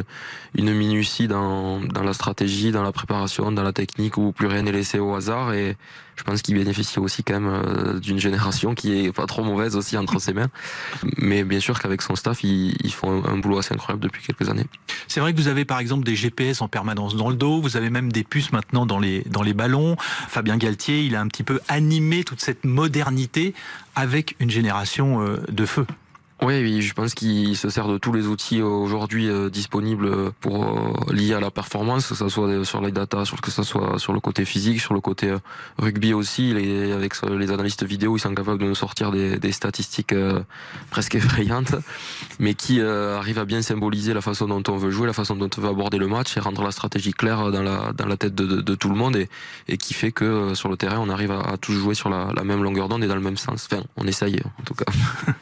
une 0.55 0.73
minutie 0.73 1.29
dans, 1.29 1.81
dans 1.81 2.03
la 2.03 2.15
stratégie, 2.15 2.73
dans 2.73 2.83
la 2.83 2.93
préparation, 2.93 3.53
dans 3.53 3.63
la 3.63 3.75
technique 3.75 4.17
où 4.17 4.33
plus 4.33 4.47
rien 4.47 4.63
n'est 4.63 4.73
laissé 4.73 4.99
au 4.99 5.15
hasard. 5.15 5.53
Et 5.53 5.77
je 6.19 6.25
pense 6.25 6.43
qu'il 6.43 6.57
bénéficie 6.57 6.99
aussi 6.99 7.23
quand 7.23 7.41
même 7.41 7.49
euh, 7.49 8.01
d'une 8.01 8.19
génération 8.19 8.75
qui 8.75 9.07
est 9.07 9.13
pas 9.13 9.27
trop 9.27 9.45
mauvaise 9.45 9.77
aussi 9.77 9.97
entre 9.97 10.19
ses 10.19 10.33
mains. 10.33 10.49
Mais 11.17 11.45
bien 11.45 11.61
sûr 11.61 11.79
qu'avec 11.79 12.03
son 12.03 12.17
staff, 12.17 12.43
ils, 12.43 12.93
font 12.93 13.25
un, 13.25 13.39
boulot 13.39 13.59
assez 13.59 13.73
incroyable 13.73 14.03
depuis 14.03 14.23
quelques 14.23 14.49
années. 14.49 14.67
C'est 15.07 15.21
vrai 15.21 15.33
que 15.33 15.39
vous 15.39 15.49
avez 15.49 15.65
par 15.65 15.79
exemple 15.79 16.05
des 16.05 16.17
GPS 16.17 16.61
en 16.61 16.69
permanence 16.69 17.17
dans 17.17 17.31
le 17.31 17.37
dos, 17.37 17.61
vous 17.61 17.77
avez 17.77 17.91
même 17.91 18.11
des 18.11 18.25
puces 18.25 18.53
maintenant 18.53 18.85
dans 18.85 18.99
les, 18.99 19.23
dans 19.31 19.43
les 19.43 19.55
ballons. 19.55 19.97
Fabien 20.29 20.57
Galtier, 20.57 21.05
il 21.05 21.15
a 21.15 21.21
un 21.21 21.29
petit 21.29 21.45
peu 21.45 21.61
animé 21.69 22.25
toute 22.25 22.41
cette 22.41 22.65
modernité 22.65 23.55
avec 23.95 24.35
une 24.41 24.51
génération 24.51 25.23
euh, 25.23 25.39
de 25.49 25.67
feu. 25.67 25.87
Oui, 26.41 26.83
je 26.83 26.95
pense 26.95 27.15
qu'il 27.15 27.57
se 27.57 27.69
sert 27.69 27.89
de 27.89 27.99
tous 27.99 28.13
les 28.13 28.29
outils 28.29 28.63
aujourd'hui 28.63 29.29
euh, 29.29 29.51
disponibles 29.51 30.31
pour 30.41 30.65
euh, 30.65 31.13
liés 31.13 31.35
à 31.35 31.41
la 31.41 31.51
performance, 31.51 32.07
que 32.07 32.15
ce 32.15 32.29
soit 32.29 32.65
sur 32.65 32.81
les 32.81 32.93
data, 32.93 33.25
que 33.43 33.51
ce 33.51 33.65
soit 33.65 33.99
sur 33.99 34.13
le 34.13 34.21
côté 34.21 34.45
physique, 34.45 34.81
sur 34.81 34.95
le 34.95 35.01
côté 35.01 35.31
euh, 35.31 35.39
rugby 35.79 36.15
aussi. 36.15 36.53
Avec 36.53 37.15
les 37.29 37.51
analystes 37.51 37.85
vidéo, 37.85 38.17
ils 38.17 38.21
sont 38.21 38.35
capables 38.35 38.59
de 38.59 38.67
nous 38.67 38.77
sortir 38.77 39.11
des, 39.11 39.53
statistiques 39.53 40.15
presque 40.91 41.15
effrayantes, 41.17 41.75
mais 42.39 42.55
qui 42.55 42.81
arrivent 42.81 43.39
à 43.39 43.45
bien 43.45 43.63
symboliser 43.63 44.15
la 44.15 44.21
façon 44.21 44.47
dont 44.47 44.63
on 44.69 44.77
veut 44.77 44.91
jouer, 44.91 45.07
la 45.07 45.13
façon 45.13 45.35
dont 45.35 45.51
on 45.57 45.61
veut 45.61 45.69
aborder 45.69 45.99
le 45.99 46.07
match 46.07 46.37
et 46.37 46.41
rendre 46.41 46.63
la 46.63 46.71
stratégie 46.71 47.13
claire 47.13 47.51
dans 47.51 47.63
la 47.63 48.17
tête 48.17 48.35
de, 48.35 48.75
tout 48.75 48.89
le 48.89 48.95
monde 48.95 49.17
et, 49.17 49.77
qui 49.79 49.95
fait 49.95 50.13
que 50.13 50.55
sur 50.55 50.69
le 50.69 50.77
terrain, 50.77 50.99
on 51.01 51.09
arrive 51.09 51.33
à, 51.33 51.41
à 51.41 51.57
tous 51.57 51.73
jouer 51.73 51.95
sur 51.95 52.11
la, 52.11 52.31
la 52.35 52.45
même 52.45 52.63
longueur 52.63 52.89
d'onde 52.89 53.03
et 53.03 53.09
dans 53.09 53.17
le 53.17 53.21
même 53.21 53.39
sens. 53.39 53.67
Enfin, 53.71 53.83
on 53.97 54.07
essaye 54.07 54.41
en 54.61 54.63
tout 54.65 54.75
cas. 54.75 54.85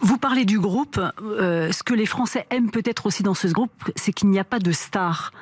Vous 0.00 0.18
parlez 0.18 0.44
du 0.44 0.58
groupe 0.58 0.85
euh, 0.98 1.72
ce 1.72 1.82
que 1.82 1.94
les 1.94 2.06
Français 2.06 2.46
aiment 2.50 2.70
peut-être 2.70 3.06
aussi 3.06 3.22
dans 3.22 3.34
ce 3.34 3.48
groupe, 3.48 3.70
c'est 3.96 4.12
qu'il 4.12 4.28
n'y 4.28 4.38
a 4.38 4.44
pas 4.44 4.58
de 4.58 4.72
stars, 4.72 5.32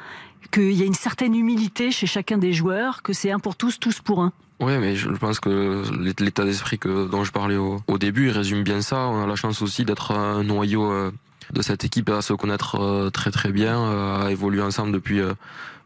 qu'il 0.50 0.72
y 0.72 0.82
a 0.82 0.86
une 0.86 0.94
certaine 0.94 1.34
humilité 1.34 1.90
chez 1.90 2.06
chacun 2.06 2.38
des 2.38 2.52
joueurs, 2.52 3.02
que 3.02 3.12
c'est 3.12 3.30
un 3.30 3.38
pour 3.38 3.56
tous, 3.56 3.78
tous 3.78 4.00
pour 4.00 4.22
un. 4.22 4.32
Oui, 4.60 4.78
mais 4.78 4.94
je 4.94 5.10
pense 5.10 5.40
que 5.40 5.82
l'état 6.20 6.44
d'esprit 6.44 6.78
dont 6.84 7.24
je 7.24 7.32
parlais 7.32 7.56
au, 7.56 7.98
début, 7.98 8.30
résume 8.30 8.62
bien 8.62 8.80
ça. 8.80 9.08
On 9.08 9.22
a 9.22 9.26
la 9.26 9.34
chance 9.34 9.62
aussi 9.62 9.84
d'être 9.84 10.12
un 10.12 10.44
noyau 10.44 10.90
euh, 10.90 11.10
de 11.52 11.60
cette 11.60 11.84
équipe 11.84 12.08
à 12.10 12.22
se 12.22 12.32
connaître 12.32 12.80
euh, 12.80 13.10
très 13.10 13.30
très 13.30 13.50
bien, 13.50 14.22
à 14.22 14.30
évoluer 14.30 14.62
ensemble 14.62 14.92
depuis 14.92 15.20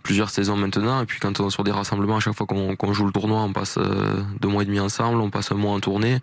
plusieurs 0.03 0.31
saisons 0.31 0.57
maintenant. 0.57 1.03
Et 1.03 1.07
puis 1.07 1.21
quand 1.21 1.41
on 1.41 1.49
est 1.49 1.51
sur 1.51 1.65
des 1.65 1.71
rassemblements, 1.71 2.17
à 2.17 2.21
chaque 2.21 2.35
fois 2.35 2.47
qu'on 2.47 2.93
joue 2.93 3.07
le 3.07 3.13
tournoi, 3.13 3.41
on 3.43 3.53
passe 3.53 3.77
euh, 3.79 4.23
deux 4.41 4.49
mois 4.49 4.63
et 4.63 4.67
demi 4.67 4.81
ensemble, 4.81 5.21
on 5.21 5.31
passe 5.31 5.53
un 5.53 5.57
mois 5.57 5.73
en 5.73 5.81
tournée, 5.81 6.21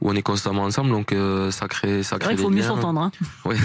où 0.00 0.10
on 0.10 0.14
est 0.14 0.22
constamment 0.22 0.62
ensemble. 0.62 0.90
Donc 0.90 1.12
euh, 1.12 1.50
ça 1.50 1.68
crée, 1.68 2.02
ça 2.02 2.18
crée 2.18 2.32
il 2.32 2.38
faut 2.38 2.50
mieux 2.50 2.62
s'entendre. 2.62 3.00
Hein. 3.00 3.12
Oui. 3.44 3.56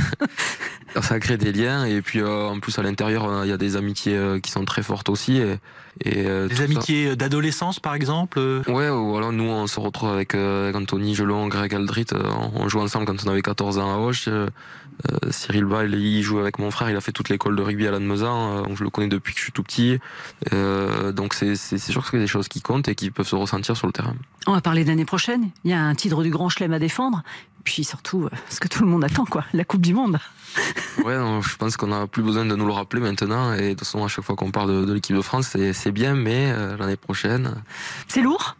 ça 1.01 1.19
crée 1.19 1.37
des 1.37 1.51
liens. 1.51 1.85
Et 1.85 2.01
puis 2.01 2.19
euh, 2.19 2.47
en 2.47 2.59
plus 2.59 2.77
à 2.77 2.83
l'intérieur, 2.83 3.45
il 3.45 3.49
y 3.49 3.53
a 3.53 3.57
des 3.57 3.75
amitiés 3.75 4.39
qui 4.41 4.51
sont 4.51 4.65
très 4.65 4.83
fortes 4.83 5.09
aussi. 5.09 5.37
Et, 5.37 5.57
et 6.05 6.23
des 6.23 6.61
amitiés 6.61 7.15
d'adolescence, 7.15 7.79
par 7.79 7.95
exemple. 7.95 8.39
Ouais, 8.67 8.89
voilà. 8.89 9.31
Nous, 9.31 9.43
on 9.43 9.67
se 9.67 9.79
retrouve 9.79 10.09
avec, 10.09 10.35
Anthony 10.35 11.15
Gelon, 11.15 11.47
Greg 11.47 11.73
Aldrit. 11.73 12.07
on 12.55 12.67
joue 12.69 12.79
ensemble 12.79 13.05
quand 13.05 13.25
on 13.25 13.29
avait 13.29 13.41
14 13.41 13.77
ans 13.77 13.93
à 13.93 13.97
Hoche. 13.97 14.29
Cyril 15.29 15.65
Bail, 15.65 15.91
il 15.91 16.21
joue 16.21 16.39
avec 16.39 16.59
mon 16.59 16.71
frère. 16.71 16.89
Il 16.89 16.95
a 16.95 17.01
fait 17.01 17.11
toute 17.11 17.29
l'école 17.29 17.55
de 17.55 17.61
rugby 17.61 17.87
à 17.87 17.91
Lannemezan. 17.91 18.73
je 18.75 18.83
le 18.83 18.89
connais 18.89 19.07
depuis 19.07 19.33
que 19.33 19.39
je 19.39 19.43
suis 19.43 19.51
tout 19.51 19.63
petit. 19.63 19.99
Euh, 20.51 21.11
donc 21.11 21.33
c'est 21.33 21.55
sûr 21.55 22.03
que 22.03 22.11
c'est 22.11 22.19
des 22.19 22.27
choses 22.27 22.47
qui 22.47 22.61
comptent 22.61 22.87
et 22.87 22.95
qui 22.95 23.11
peuvent 23.11 23.27
se 23.27 23.35
ressentir 23.35 23.77
sur 23.77 23.87
le 23.87 23.93
terrain. 23.93 24.15
On 24.47 24.53
va 24.53 24.61
parler 24.61 24.83
d'année 24.83 25.05
prochaine. 25.05 25.49
Il 25.63 25.71
y 25.71 25.73
a 25.73 25.81
un 25.81 25.95
titre 25.95 26.21
du 26.23 26.29
Grand 26.29 26.49
Chelem 26.49 26.73
à 26.73 26.79
défendre. 26.79 27.23
Puis 27.63 27.85
surtout, 27.85 28.25
euh, 28.25 28.29
ce 28.49 28.59
que 28.59 28.67
tout 28.67 28.83
le 28.83 28.89
monde 28.89 29.05
attend, 29.05 29.25
quoi, 29.25 29.45
la 29.53 29.63
Coupe 29.63 29.81
du 29.81 29.93
Monde. 29.93 30.19
ouais, 31.05 31.15
je 31.41 31.55
pense 31.55 31.77
qu'on 31.77 31.87
n'a 31.87 32.07
plus 32.07 32.21
besoin 32.21 32.45
de 32.45 32.55
nous 32.55 32.65
le 32.65 32.73
rappeler 32.73 33.01
maintenant. 33.01 33.53
Et 33.53 33.61
de 33.61 33.69
toute 33.69 33.79
façon, 33.79 34.03
à 34.03 34.07
chaque 34.09 34.25
fois 34.25 34.35
qu'on 34.35 34.51
parle 34.51 34.85
de, 34.85 34.93
l'équipe 34.93 35.15
de 35.15 35.21
France, 35.21 35.55
c'est 35.73 35.91
bien, 35.91 36.13
mais 36.13 36.51
euh, 36.51 36.75
l'année 36.77 36.97
prochaine. 36.97 37.63
C'est 38.07 38.21
lourd? 38.21 38.57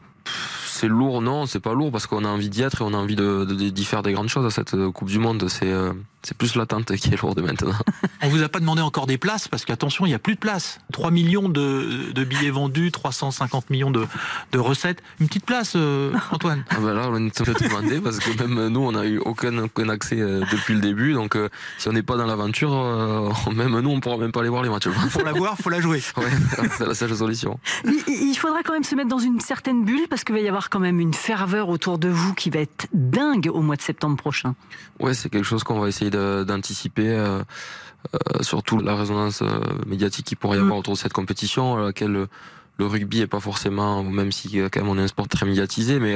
C'est 0.65 0.87
lourd, 0.87 1.21
non, 1.21 1.45
c'est 1.45 1.59
pas 1.59 1.73
lourd 1.73 1.91
parce 1.91 2.07
qu'on 2.07 2.25
a 2.25 2.29
envie 2.29 2.49
d'y 2.49 2.61
être 2.61 2.81
et 2.81 2.85
on 2.85 2.93
a 2.93 2.97
envie 2.97 3.15
d'y 3.15 3.21
de, 3.21 3.69
de, 3.69 3.81
faire 3.83 4.03
des 4.03 4.13
grandes 4.13 4.29
choses 4.29 4.45
à 4.45 4.49
cette 4.49 4.75
Coupe 4.91 5.09
du 5.09 5.19
Monde. 5.19 5.47
C'est 5.49 5.71
c'est 6.23 6.37
plus 6.37 6.55
l'attente 6.55 6.95
qui 6.95 7.13
est 7.13 7.21
lourde 7.21 7.41
maintenant. 7.41 7.73
On 8.23 8.29
vous 8.29 8.43
a 8.43 8.49
pas 8.49 8.59
demandé 8.59 8.81
encore 8.81 9.07
des 9.07 9.17
places 9.17 9.47
parce 9.49 9.65
qu'attention, 9.65 10.05
il 10.05 10.09
n'y 10.09 10.15
a 10.15 10.19
plus 10.19 10.35
de 10.35 10.39
place. 10.39 10.79
3 10.93 11.11
millions 11.11 11.49
de, 11.49 12.11
de, 12.13 12.23
billets 12.23 12.49
vendus, 12.49 12.91
350 12.91 13.69
millions 13.69 13.91
de, 13.91 14.07
de 14.53 14.59
recettes. 14.59 15.03
Une 15.19 15.27
petite 15.27 15.45
place, 15.45 15.73
euh, 15.75 16.13
Antoine 16.31 16.63
ah 16.69 16.75
ben 16.79 16.93
Là, 16.93 17.09
on 17.09 17.15
a 17.15 17.19
demandé 17.19 17.99
parce 17.99 18.19
que 18.19 18.41
même 18.41 18.69
nous, 18.69 18.79
on 18.79 18.93
n'a 18.93 19.05
eu 19.05 19.17
aucun, 19.17 19.57
aucun 19.57 19.89
accès 19.89 20.19
euh, 20.19 20.45
depuis 20.51 20.73
le 20.73 20.79
début. 20.79 21.13
Donc, 21.13 21.35
euh, 21.35 21.49
si 21.77 21.89
on 21.89 21.91
n'est 21.91 22.03
pas 22.03 22.15
dans 22.15 22.25
l'aventure, 22.25 22.71
même 23.53 23.77
nous, 23.79 23.89
on 23.89 23.95
ne 23.95 24.01
pourra 24.01 24.17
même 24.17 24.31
pas 24.31 24.39
aller 24.39 24.49
voir 24.49 24.63
les 24.63 24.69
matchs. 24.69 24.87
Pour 25.11 25.23
la 25.23 25.33
voir, 25.33 25.57
faut 25.57 25.69
la 25.69 25.81
jouer. 25.81 26.01
Ouais, 26.15 26.67
c'est 26.77 26.87
la 26.87 26.95
seule 26.95 27.15
solution. 27.15 27.59
Il, 28.07 28.35
faudra 28.35 28.63
quand 28.63 28.73
même 28.73 28.83
se 28.83 28.95
mettre 28.95 29.09
dans 29.09 29.19
une 29.19 29.39
certaine 29.39 29.83
bulle 29.83 30.07
parce 30.09 30.23
qu'il 30.23 30.35
va 30.35 30.41
y 30.41 30.47
avoir 30.47 30.69
quand 30.69 30.79
même 30.79 30.99
une 30.99 31.13
ferveur 31.13 31.69
autour 31.69 31.97
de 31.97 32.07
vous 32.07 32.33
qui 32.33 32.49
va 32.49 32.59
être 32.59 32.87
dingue 32.93 33.49
au 33.53 33.61
mois 33.61 33.75
de 33.75 33.81
septembre 33.81 34.17
prochain. 34.17 34.55
Ouais, 34.99 35.13
c'est 35.13 35.29
quelque 35.29 35.45
chose 35.45 35.63
qu'on 35.63 35.79
va 35.79 35.87
essayer 35.87 36.11
d'anticiper. 36.15 37.09
Euh, 37.09 37.43
euh, 38.15 38.43
surtout 38.43 38.79
la 38.79 38.95
résonance 38.95 39.41
euh, 39.41 39.47
médiatique 39.87 40.25
qu'il 40.25 40.37
pourrait 40.37 40.57
y 40.57 40.59
avoir 40.59 40.75
mm. 40.75 40.79
autour 40.79 40.93
de 40.93 40.99
cette 40.99 41.13
compétition, 41.13 41.77
à 41.77 41.85
laquelle 41.85 42.11
le 42.11 42.85
rugby 42.85 43.21
est 43.21 43.27
pas 43.27 43.39
forcément, 43.39 44.03
même 44.03 44.33
si 44.33 44.57
quand 44.71 44.81
même 44.81 44.89
on 44.89 44.97
est 44.97 45.03
un 45.03 45.07
sport 45.07 45.29
très 45.29 45.45
médiatisé, 45.45 45.99
mais 45.99 46.13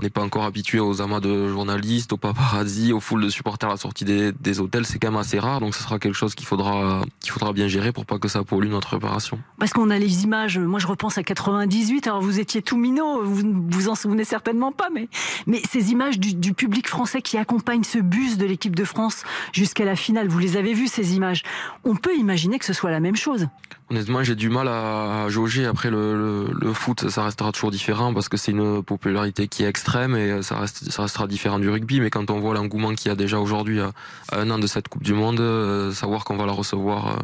on 0.00 0.02
n'est 0.02 0.08
pas 0.10 0.22
encore 0.22 0.44
habitué 0.44 0.80
aux 0.80 1.02
amas 1.02 1.20
de 1.20 1.48
journalistes, 1.48 2.14
aux 2.14 2.16
paparazzi, 2.16 2.94
aux 2.94 3.00
foules 3.00 3.22
de 3.22 3.28
supporters 3.28 3.68
à 3.68 3.72
la 3.72 3.76
sortie 3.76 4.06
des, 4.06 4.32
des 4.32 4.58
hôtels. 4.58 4.86
C'est 4.86 4.98
quand 4.98 5.10
même 5.10 5.20
assez 5.20 5.38
rare, 5.38 5.60
donc 5.60 5.74
ce 5.74 5.82
sera 5.82 5.98
quelque 5.98 6.14
chose 6.14 6.34
qu'il 6.34 6.46
faudra, 6.46 7.02
qu'il 7.20 7.32
faudra 7.32 7.52
bien 7.52 7.68
gérer 7.68 7.92
pour 7.92 8.06
pas 8.06 8.18
que 8.18 8.26
ça 8.26 8.42
pollue 8.42 8.70
notre 8.70 8.88
préparation. 8.88 9.38
Parce 9.58 9.74
qu'on 9.74 9.90
a 9.90 9.98
les 9.98 10.24
images. 10.24 10.58
Moi, 10.58 10.78
je 10.78 10.86
repense 10.86 11.18
à 11.18 11.22
98. 11.22 12.06
Alors, 12.06 12.22
vous 12.22 12.40
étiez 12.40 12.62
tout 12.62 12.78
minot, 12.78 13.22
vous 13.24 13.42
vous 13.68 13.90
en 13.90 13.94
souvenez 13.94 14.24
certainement 14.24 14.72
pas, 14.72 14.88
mais 14.90 15.10
mais 15.46 15.60
ces 15.70 15.90
images 15.90 16.18
du, 16.18 16.32
du 16.32 16.54
public 16.54 16.88
français 16.88 17.20
qui 17.20 17.36
accompagne 17.36 17.84
ce 17.84 17.98
bus 17.98 18.38
de 18.38 18.46
l'équipe 18.46 18.74
de 18.74 18.84
France 18.84 19.24
jusqu'à 19.52 19.84
la 19.84 19.96
finale, 19.96 20.28
vous 20.28 20.38
les 20.38 20.56
avez 20.56 20.72
vues 20.72 20.88
ces 20.88 21.14
images. 21.14 21.42
On 21.84 21.94
peut 21.94 22.16
imaginer 22.16 22.58
que 22.58 22.64
ce 22.64 22.72
soit 22.72 22.90
la 22.90 23.00
même 23.00 23.16
chose. 23.16 23.48
Honnêtement, 23.90 24.22
j'ai 24.22 24.36
du 24.36 24.48
mal 24.48 24.68
à, 24.68 25.28
jauger. 25.28 25.66
Après, 25.66 25.90
le, 25.90 26.16
le, 26.16 26.54
le, 26.58 26.72
foot, 26.72 27.10
ça 27.10 27.24
restera 27.24 27.52
toujours 27.52 27.72
différent 27.72 28.14
parce 28.14 28.28
que 28.28 28.36
c'est 28.36 28.52
une 28.52 28.82
popularité 28.82 29.48
qui 29.48 29.64
est 29.64 29.68
extrême 29.68 29.89
et 29.96 30.42
ça, 30.42 30.58
reste, 30.58 30.90
ça 30.90 31.02
restera 31.02 31.26
différent 31.26 31.58
du 31.58 31.68
rugby. 31.68 32.00
Mais 32.00 32.10
quand 32.10 32.30
on 32.30 32.40
voit 32.40 32.54
l'engouement 32.54 32.94
qu'il 32.94 33.08
y 33.08 33.12
a 33.12 33.16
déjà 33.16 33.38
aujourd'hui 33.38 33.80
à, 33.80 33.92
un 34.32 34.50
an 34.50 34.58
de 34.58 34.66
cette 34.66 34.88
Coupe 34.88 35.02
du 35.02 35.14
Monde, 35.14 35.40
euh, 35.40 35.92
savoir 35.92 36.24
qu'on 36.24 36.36
va 36.36 36.46
la 36.46 36.52
recevoir 36.52 37.08
euh, 37.08 37.20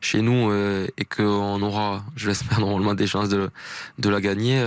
chez 0.00 0.22
nous 0.22 0.50
euh, 0.50 0.86
et 0.98 1.04
qu'on 1.04 1.62
aura, 1.62 2.04
je 2.16 2.28
l'espère, 2.28 2.60
normalement 2.60 2.94
des 2.94 3.06
chances 3.06 3.28
de 3.28 3.50
la 3.98 4.20
gagner 4.20 4.62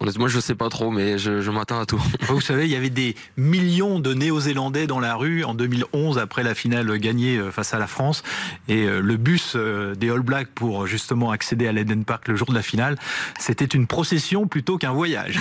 Honnêtement, 0.00 0.28
je 0.28 0.40
sais 0.40 0.54
pas 0.54 0.68
trop, 0.68 0.90
mais 0.90 1.18
je, 1.18 1.40
je 1.40 1.50
m'attends 1.50 1.80
à 1.80 1.86
tout. 1.86 2.02
Vous 2.28 2.40
savez, 2.40 2.64
il 2.64 2.70
y 2.70 2.76
avait 2.76 2.90
des 2.90 3.14
millions 3.36 4.00
de 4.00 4.14
Néo-Zélandais 4.14 4.86
dans 4.86 5.00
la 5.00 5.14
rue 5.14 5.44
en 5.44 5.54
2011 5.54 6.18
après 6.18 6.42
la 6.42 6.54
finale 6.54 6.98
gagnée 6.98 7.36
euh, 7.36 7.50
face 7.50 7.74
à 7.74 7.78
la 7.78 7.86
France. 7.86 8.22
Et 8.68 8.86
euh, 8.86 9.00
le 9.00 9.16
bus 9.16 9.54
euh, 9.56 9.94
des 9.94 10.10
All 10.10 10.20
Blacks 10.20 10.48
pour 10.54 10.86
justement 10.86 11.30
accéder 11.30 11.66
à 11.68 11.72
l'Eden 11.72 12.04
Park 12.04 12.28
le 12.28 12.36
jour 12.36 12.48
de 12.48 12.54
la 12.54 12.62
finale, 12.62 12.96
c'était 13.38 13.64
une 13.64 13.86
procession 13.86 14.46
plutôt 14.46 14.78
qu'un 14.78 14.92
voyage. 14.92 15.40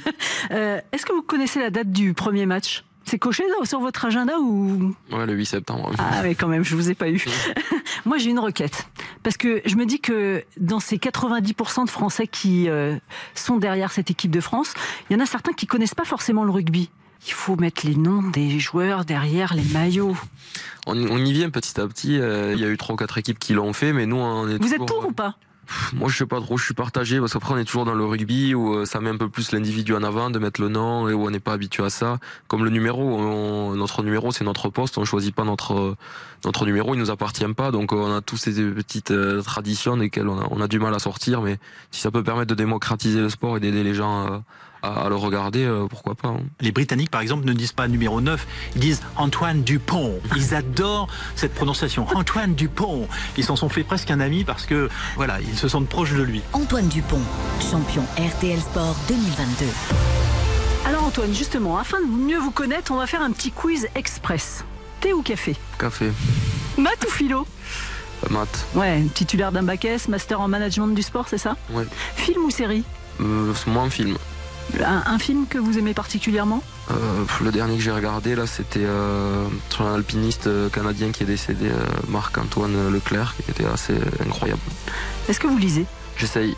Est-ce 0.50 1.04
que 1.04 1.12
vous 1.12 1.22
connaissez 1.22 1.60
la 1.60 1.70
date 1.70 1.90
du 1.90 2.14
premier 2.14 2.46
match? 2.46 2.84
C'est 3.08 3.18
coché 3.18 3.44
sur 3.64 3.80
votre 3.80 4.04
agenda 4.04 4.38
ou? 4.38 4.94
Ouais, 5.10 5.26
le 5.26 5.32
8 5.32 5.46
septembre. 5.46 5.90
Ah 5.98 6.22
mais 6.22 6.34
quand 6.34 6.48
même, 6.48 6.64
je 6.64 6.76
vous 6.76 6.90
ai 6.90 6.94
pas 6.94 7.08
eu. 7.08 7.24
Moi, 8.04 8.18
j'ai 8.18 8.30
une 8.30 8.38
requête 8.38 8.88
parce 9.22 9.36
que 9.36 9.60
je 9.64 9.76
me 9.76 9.86
dis 9.86 10.00
que 10.00 10.44
dans 10.58 10.80
ces 10.80 10.98
90% 10.98 11.86
de 11.86 11.90
Français 11.90 12.26
qui 12.26 12.68
euh, 12.68 12.96
sont 13.34 13.56
derrière 13.56 13.90
cette 13.90 14.10
équipe 14.10 14.30
de 14.30 14.40
France, 14.40 14.74
il 15.08 15.16
y 15.16 15.16
en 15.16 15.22
a 15.22 15.26
certains 15.26 15.52
qui 15.52 15.66
connaissent 15.66 15.94
pas 15.94 16.04
forcément 16.04 16.44
le 16.44 16.50
rugby. 16.50 16.90
Il 17.26 17.32
faut 17.32 17.56
mettre 17.56 17.86
les 17.86 17.96
noms 17.96 18.22
des 18.22 18.60
joueurs 18.60 19.04
derrière 19.04 19.54
les 19.54 19.64
maillots. 19.64 20.16
On, 20.86 21.18
y 21.18 21.32
vient 21.32 21.50
petit 21.50 21.80
à 21.80 21.86
petit. 21.88 22.18
Euh, 22.18 22.54
il 22.54 22.60
y 22.60 22.64
a 22.64 22.68
eu 22.68 22.76
trois 22.76 22.94
ou 22.94 22.96
quatre 22.96 23.18
équipes 23.18 23.38
qui 23.38 23.54
l'ont 23.54 23.72
fait, 23.72 23.92
mais 23.92 24.06
nous, 24.06 24.16
on 24.16 24.48
est 24.48 24.62
Vous 24.62 24.72
êtes 24.72 24.86
pour 24.86 25.06
ou 25.06 25.12
pas? 25.12 25.36
Moi, 25.94 26.08
je 26.08 26.16
sais 26.16 26.26
pas 26.26 26.40
trop, 26.40 26.56
je 26.56 26.64
suis 26.64 26.74
partagé 26.74 27.20
parce 27.20 27.32
qu'après, 27.32 27.54
on 27.54 27.58
est 27.58 27.64
toujours 27.64 27.84
dans 27.84 27.94
le 27.94 28.04
rugby 28.04 28.54
où 28.54 28.74
euh, 28.74 28.84
ça 28.86 29.00
met 29.00 29.10
un 29.10 29.16
peu 29.16 29.28
plus 29.28 29.52
l'individu 29.52 29.94
en 29.94 30.02
avant, 30.02 30.30
de 30.30 30.38
mettre 30.38 30.60
le 30.60 30.68
nom 30.68 31.08
et 31.08 31.12
où 31.12 31.26
on 31.26 31.30
n'est 31.30 31.40
pas 31.40 31.52
habitué 31.52 31.84
à 31.84 31.90
ça. 31.90 32.18
Comme 32.46 32.64
le 32.64 32.70
numéro, 32.70 33.02
on- 33.02 33.74
notre 33.74 34.02
numéro, 34.02 34.32
c'est 34.32 34.44
notre 34.44 34.68
poste, 34.70 34.98
on 34.98 35.04
choisit 35.04 35.34
pas 35.34 35.44
notre 35.44 35.96
notre 36.44 36.66
numéro, 36.66 36.94
il 36.94 36.98
nous 36.98 37.10
appartient 37.10 37.44
pas. 37.52 37.72
Donc, 37.72 37.92
euh, 37.92 37.96
on 37.96 38.14
a 38.16 38.20
tous 38.20 38.36
ces 38.36 38.52
petites 38.52 39.10
euh, 39.10 39.42
traditions 39.42 39.96
desquelles 39.96 40.28
on 40.28 40.38
a, 40.40 40.46
on 40.52 40.60
a 40.60 40.68
du 40.68 40.78
mal 40.78 40.94
à 40.94 41.00
sortir. 41.00 41.42
Mais 41.42 41.58
si 41.90 42.00
ça 42.00 42.10
peut 42.12 42.22
permettre 42.22 42.46
de 42.48 42.54
démocratiser 42.54 43.20
le 43.20 43.28
sport 43.28 43.56
et 43.56 43.60
d'aider 43.60 43.82
les 43.82 43.92
gens 43.94 44.26
euh, 44.32 44.38
à, 44.82 45.04
à 45.04 45.08
le 45.08 45.14
regarder, 45.16 45.64
euh, 45.64 45.86
pourquoi 45.88 46.14
pas. 46.14 46.28
hein. 46.28 46.40
Les 46.60 46.72
Britanniques, 46.72 47.10
par 47.10 47.20
exemple, 47.20 47.44
ne 47.46 47.52
disent 47.52 47.72
pas 47.72 47.88
numéro 47.88 48.20
9, 48.20 48.46
ils 48.74 48.80
disent 48.80 49.02
Antoine 49.16 49.62
Dupont. 49.62 50.20
Ils 50.36 50.54
adorent 50.54 51.08
cette 51.36 51.54
prononciation. 51.54 52.06
Antoine 52.14 52.54
Dupont. 52.54 53.08
Ils 53.36 53.44
s'en 53.44 53.56
sont 53.56 53.68
fait 53.68 53.84
presque 53.84 54.10
un 54.10 54.20
ami 54.20 54.44
parce 54.44 54.66
que, 54.66 54.88
voilà, 55.16 55.40
ils 55.40 55.56
se 55.58 55.68
sentent 55.68 55.88
proches 55.88 56.12
de 56.14 56.22
lui. 56.22 56.42
Antoine 56.52 56.88
Dupont, 56.88 57.20
champion 57.70 58.04
RTL 58.18 58.60
Sport 58.60 58.96
2022. 59.08 59.66
Alors 60.86 61.04
Antoine, 61.04 61.34
justement, 61.34 61.78
afin 61.78 62.00
de 62.00 62.06
mieux 62.06 62.38
vous 62.38 62.50
connaître, 62.50 62.92
on 62.92 62.96
va 62.96 63.06
faire 63.06 63.20
un 63.22 63.32
petit 63.32 63.50
quiz 63.50 63.88
express. 63.94 64.64
Thé 65.00 65.12
ou 65.12 65.22
café? 65.22 65.54
Café, 65.78 66.10
Maths 66.78 67.04
ou 67.06 67.10
philo? 67.10 67.46
Euh, 68.24 68.28
maths, 68.32 68.66
Ouais, 68.74 69.02
titulaire 69.14 69.52
d'un 69.52 69.62
bac 69.62 69.84
S, 69.84 70.08
master 70.08 70.40
en 70.40 70.48
management 70.48 70.88
du 70.94 71.02
sport, 71.02 71.26
c'est 71.28 71.38
ça? 71.38 71.56
Ouais. 71.70 71.84
Film 72.16 72.44
ou 72.44 72.50
série? 72.50 72.84
Euh, 73.20 73.52
c'est 73.54 73.68
moins 73.70 73.90
film. 73.90 74.16
Un, 74.84 75.02
un 75.06 75.18
film 75.18 75.46
que 75.46 75.58
vous 75.58 75.78
aimez 75.78 75.94
particulièrement 75.94 76.62
Euh, 76.90 76.94
le 77.42 77.50
dernier 77.52 77.76
que 77.76 77.82
j'ai 77.82 77.90
regardé 77.90 78.34
là, 78.34 78.46
c'était 78.46 78.84
euh, 78.84 79.46
sur 79.68 79.86
un 79.86 79.94
alpiniste 79.94 80.46
euh, 80.46 80.68
canadien 80.70 81.10
qui 81.12 81.22
est 81.22 81.26
décédé, 81.26 81.66
euh, 81.68 81.84
Marc-Antoine 82.08 82.90
Leclerc, 82.90 83.34
qui 83.44 83.50
était 83.50 83.66
assez 83.66 83.94
incroyable. 84.24 84.60
Est-ce 85.28 85.38
que 85.40 85.46
vous 85.46 85.58
lisez 85.58 85.84
J'essaye 86.16 86.56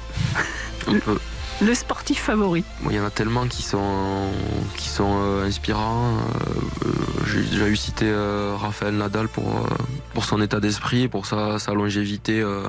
un 0.86 0.94
peu. 0.98 1.18
Le 1.62 1.74
sportif 1.74 2.22
favori 2.22 2.64
Il 2.88 2.96
y 2.96 3.00
en 3.00 3.04
a 3.04 3.10
tellement 3.10 3.46
qui 3.46 3.62
sont 3.62 4.30
qui 4.78 4.88
sont 4.88 5.12
euh, 5.20 5.46
inspirants. 5.46 6.16
Euh, 6.16 6.90
j'ai 7.26 7.42
déjà 7.42 7.68
eu 7.68 7.76
cité 7.76 8.06
euh, 8.08 8.54
Raphaël 8.58 8.94
Nadal 8.96 9.28
pour 9.28 9.44
euh, 9.48 9.68
pour 10.14 10.24
son 10.24 10.40
état 10.40 10.58
d'esprit, 10.58 11.06
pour 11.08 11.26
sa, 11.26 11.58
sa 11.58 11.74
longévité 11.74 12.40
euh, 12.40 12.62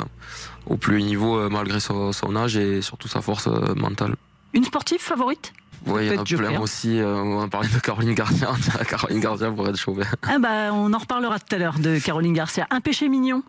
au 0.66 0.76
plus 0.76 0.98
haut 0.98 1.06
niveau 1.06 1.38
euh, 1.38 1.48
malgré 1.50 1.80
son, 1.80 2.12
son 2.12 2.36
âge 2.36 2.58
et 2.58 2.82
surtout 2.82 3.08
sa 3.08 3.22
force 3.22 3.48
mentale. 3.78 4.16
Une 4.54 4.64
sportive 4.64 5.00
favorite 5.00 5.54
Ouais, 5.88 6.06
il 6.06 6.14
y 6.14 6.18
en 6.18 6.22
a 6.22 6.24
plein 6.24 6.60
aussi. 6.60 7.00
euh, 7.00 7.16
on 7.16 7.42
a 7.42 7.48
parlé 7.48 7.68
de 7.68 7.80
Caroline 7.80 8.14
Garcia. 8.14 8.50
Caroline 8.88 9.20
Garcia 9.20 9.50
pourrait 9.50 9.72
être 9.72 9.80
chauvin. 9.80 10.04
Ah 10.22 10.38
bah 10.38 10.72
on 10.74 10.94
en 10.94 10.98
reparlera 11.00 11.40
tout 11.40 11.56
à 11.56 11.58
l'heure 11.58 11.80
de 11.80 11.98
Caroline 11.98 12.34
Garcia. 12.34 12.68
Un 12.70 12.82
péché 12.82 13.10
mignon 13.10 13.42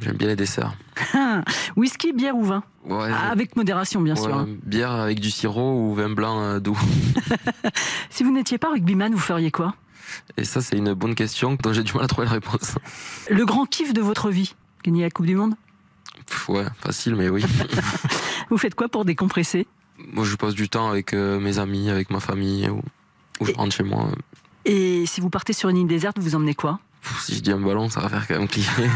J'aime 0.00 0.16
bien 0.16 0.28
les 0.28 0.36
desserts. 0.36 0.72
Whisky, 1.76 2.14
bière 2.14 2.36
ou 2.36 2.42
vin 2.44 2.62
Ouais, 2.86 3.10
Ah, 3.12 3.30
Avec 3.30 3.54
modération 3.56 4.00
bien 4.00 4.16
sûr. 4.16 4.34
Hein. 4.34 4.48
Bière 4.64 4.92
avec 4.92 5.20
du 5.20 5.30
sirop 5.30 5.74
ou 5.90 5.92
vin 5.94 6.08
blanc 6.08 6.40
euh, 6.40 6.58
doux. 6.58 6.78
Si 8.10 8.24
vous 8.24 8.32
n'étiez 8.32 8.56
pas 8.56 8.70
rugbyman, 8.70 9.12
vous 9.12 9.18
feriez 9.18 9.50
quoi? 9.50 9.74
Et 10.38 10.44
ça, 10.44 10.62
c'est 10.62 10.76
une 10.78 10.94
bonne 10.94 11.14
question 11.14 11.58
dont 11.62 11.72
j'ai 11.74 11.82
du 11.82 11.92
mal 11.92 12.04
à 12.04 12.06
trouver 12.08 12.26
la 12.26 12.32
réponse. 12.32 12.76
Le 13.28 13.44
grand 13.44 13.66
kiff 13.66 13.92
de 13.92 14.00
votre 14.00 14.30
vie? 14.30 14.54
Gagner 14.84 15.02
la 15.02 15.10
Coupe 15.10 15.26
du 15.26 15.36
Monde? 15.36 15.54
Pff, 16.26 16.48
ouais, 16.48 16.64
facile, 16.80 17.14
mais 17.14 17.28
oui. 17.28 17.44
Vous 18.50 18.56
faites 18.56 18.74
quoi 18.74 18.88
pour 18.88 19.04
décompresser? 19.04 19.66
Moi, 19.98 20.24
je 20.24 20.36
passe 20.36 20.54
du 20.54 20.68
temps 20.68 20.88
avec 20.88 21.12
euh, 21.12 21.40
mes 21.40 21.58
amis, 21.58 21.90
avec 21.90 22.10
ma 22.10 22.20
famille, 22.20 22.68
ou, 22.68 22.82
ou 23.40 23.46
je 23.46 23.52
rentre 23.52 23.74
chez 23.74 23.82
moi. 23.82 24.08
Et 24.64 25.06
si 25.06 25.20
vous 25.20 25.30
partez 25.30 25.52
sur 25.52 25.68
une 25.68 25.78
île 25.78 25.86
déserte, 25.86 26.18
vous 26.18 26.34
emmenez 26.34 26.54
quoi? 26.54 26.78
Si 27.20 27.34
je 27.34 27.40
dis 27.40 27.50
un 27.50 27.60
ballon, 27.60 27.88
ça 27.88 28.00
va 28.00 28.08
faire 28.08 28.26
quand 28.26 28.38
même 28.38 28.48
cliquer. 28.48 28.70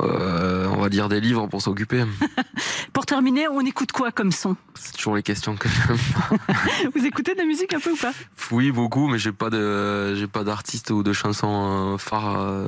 Euh, 0.00 0.68
on 0.68 0.80
va 0.80 0.88
dire 0.88 1.08
des 1.08 1.20
livres 1.20 1.46
pour 1.46 1.60
s'occuper. 1.60 2.04
Pour 2.92 3.06
terminer, 3.06 3.48
on 3.48 3.60
écoute 3.60 3.90
quoi 3.92 4.12
comme 4.12 4.32
son? 4.32 4.56
C'est 4.74 4.92
toujours 4.92 5.16
les 5.16 5.22
questions 5.22 5.56
que 5.56 5.68
j'aime. 5.68 5.96
Vous 6.94 7.06
écoutez 7.06 7.32
de 7.32 7.38
la 7.38 7.46
musique 7.46 7.72
un 7.72 7.80
peu 7.80 7.90
ou 7.92 7.96
pas? 7.96 8.12
Oui, 8.50 8.70
beaucoup, 8.70 9.08
mais 9.08 9.18
j'ai 9.18 9.32
pas 9.32 9.48
de, 9.48 10.14
j'ai 10.14 10.26
pas 10.26 10.44
d'artiste 10.44 10.90
ou 10.90 11.02
de 11.02 11.12
chansons 11.12 11.96
euh, 11.98 12.66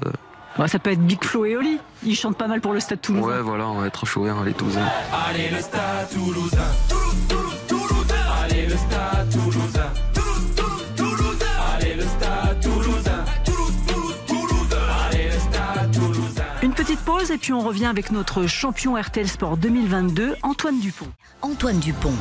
euh. 0.55 0.59
Bah, 0.59 0.69
Ça 0.69 0.79
peut 0.79 0.91
être 0.91 1.01
Big 1.01 1.23
Flo 1.23 1.45
et 1.45 1.57
Oli. 1.57 1.79
Ils 2.05 2.17
chantent 2.17 2.37
pas 2.39 2.47
mal 2.47 2.61
pour 2.61 2.73
le 2.73 2.81
Stade 2.81 3.01
Toulousain. 3.01 3.27
Ouais, 3.27 3.41
voilà, 3.43 3.69
on 3.69 3.81
va 3.81 3.87
être 3.87 4.07
chaud, 4.07 4.25
hein, 4.27 4.43
les 4.45 4.53
Toulousains. 4.53 4.87
Allez 5.29 5.51
le 5.51 5.61
stade 5.61 6.09
toulousain. 6.13 6.59
Toulouse, 6.89 7.15
Toulouse, 7.29 7.55
Toulousain. 7.69 8.15
Allez 8.43 8.67
le 8.67 8.77
stade 8.77 9.31
toulousain. 9.31 9.93
Toulouse, 10.15 10.55
Toulouse, 10.57 10.85
Toulousain. 10.97 11.47
Allez 11.77 11.95
le 11.95 12.03
stade 12.03 12.61
toulousain. 12.61 13.25
Toulouse, 13.45 13.73
Toulouse, 13.87 14.15
Toulousain. 14.27 14.77
Allez 15.11 15.25
le 15.25 15.39
stade 15.39 15.91
toulousain. 15.93 16.43
Une 16.63 16.73
petite 16.73 17.01
pause 17.01 17.31
et 17.31 17.39
puis 17.39 17.53
on 17.53 17.61
revient 17.61 17.87
avec 17.87 18.11
notre 18.13 18.47
champion 18.47 18.95
RTL 19.01 19.29
Sport 19.29 19.57
2022, 19.57 20.37
Antoine 20.43 20.79
Dupont. 20.81 21.09
Antoine 21.43 21.79
Dupont, 21.79 22.15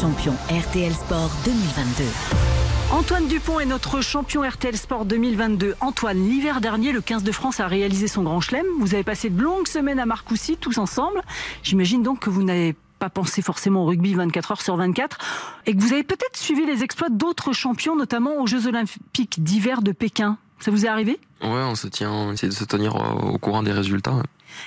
champion 0.00 0.34
RTL 0.50 0.92
Sport 0.92 1.30
2022. 1.44 2.67
Antoine 2.90 3.28
Dupont 3.28 3.60
est 3.60 3.66
notre 3.66 4.00
champion 4.00 4.48
RTL 4.48 4.74
Sport 4.74 5.04
2022. 5.04 5.74
Antoine, 5.80 6.26
l'hiver 6.26 6.62
dernier, 6.62 6.90
le 6.92 7.02
15 7.02 7.22
de 7.22 7.32
France 7.32 7.60
a 7.60 7.66
réalisé 7.66 8.08
son 8.08 8.22
grand 8.22 8.40
chelem. 8.40 8.64
Vous 8.80 8.94
avez 8.94 9.04
passé 9.04 9.28
de 9.28 9.42
longues 9.42 9.68
semaines 9.68 9.98
à 9.98 10.06
Marcoussis, 10.06 10.56
tous 10.56 10.78
ensemble. 10.78 11.20
J'imagine 11.62 12.02
donc 12.02 12.20
que 12.20 12.30
vous 12.30 12.42
n'avez 12.42 12.74
pas 12.98 13.10
pensé 13.10 13.42
forcément 13.42 13.82
au 13.82 13.86
rugby 13.86 14.14
24 14.14 14.52
heures 14.52 14.62
sur 14.62 14.76
24 14.76 15.18
et 15.66 15.76
que 15.76 15.80
vous 15.82 15.92
avez 15.92 16.02
peut-être 16.02 16.38
suivi 16.38 16.64
les 16.64 16.82
exploits 16.82 17.10
d'autres 17.10 17.52
champions, 17.52 17.94
notamment 17.94 18.40
aux 18.40 18.46
Jeux 18.46 18.66
Olympiques 18.66 19.42
d'hiver 19.42 19.82
de 19.82 19.92
Pékin. 19.92 20.38
Ça 20.58 20.70
vous 20.70 20.86
est 20.86 20.88
arrivé? 20.88 21.20
Ouais, 21.42 21.48
on 21.50 21.74
se 21.74 21.88
tient, 21.88 22.10
on 22.10 22.32
essaie 22.32 22.48
de 22.48 22.52
se 22.52 22.64
tenir 22.64 22.96
au 22.96 23.34
au 23.34 23.38
courant 23.38 23.62
des 23.62 23.72
résultats. 23.72 24.22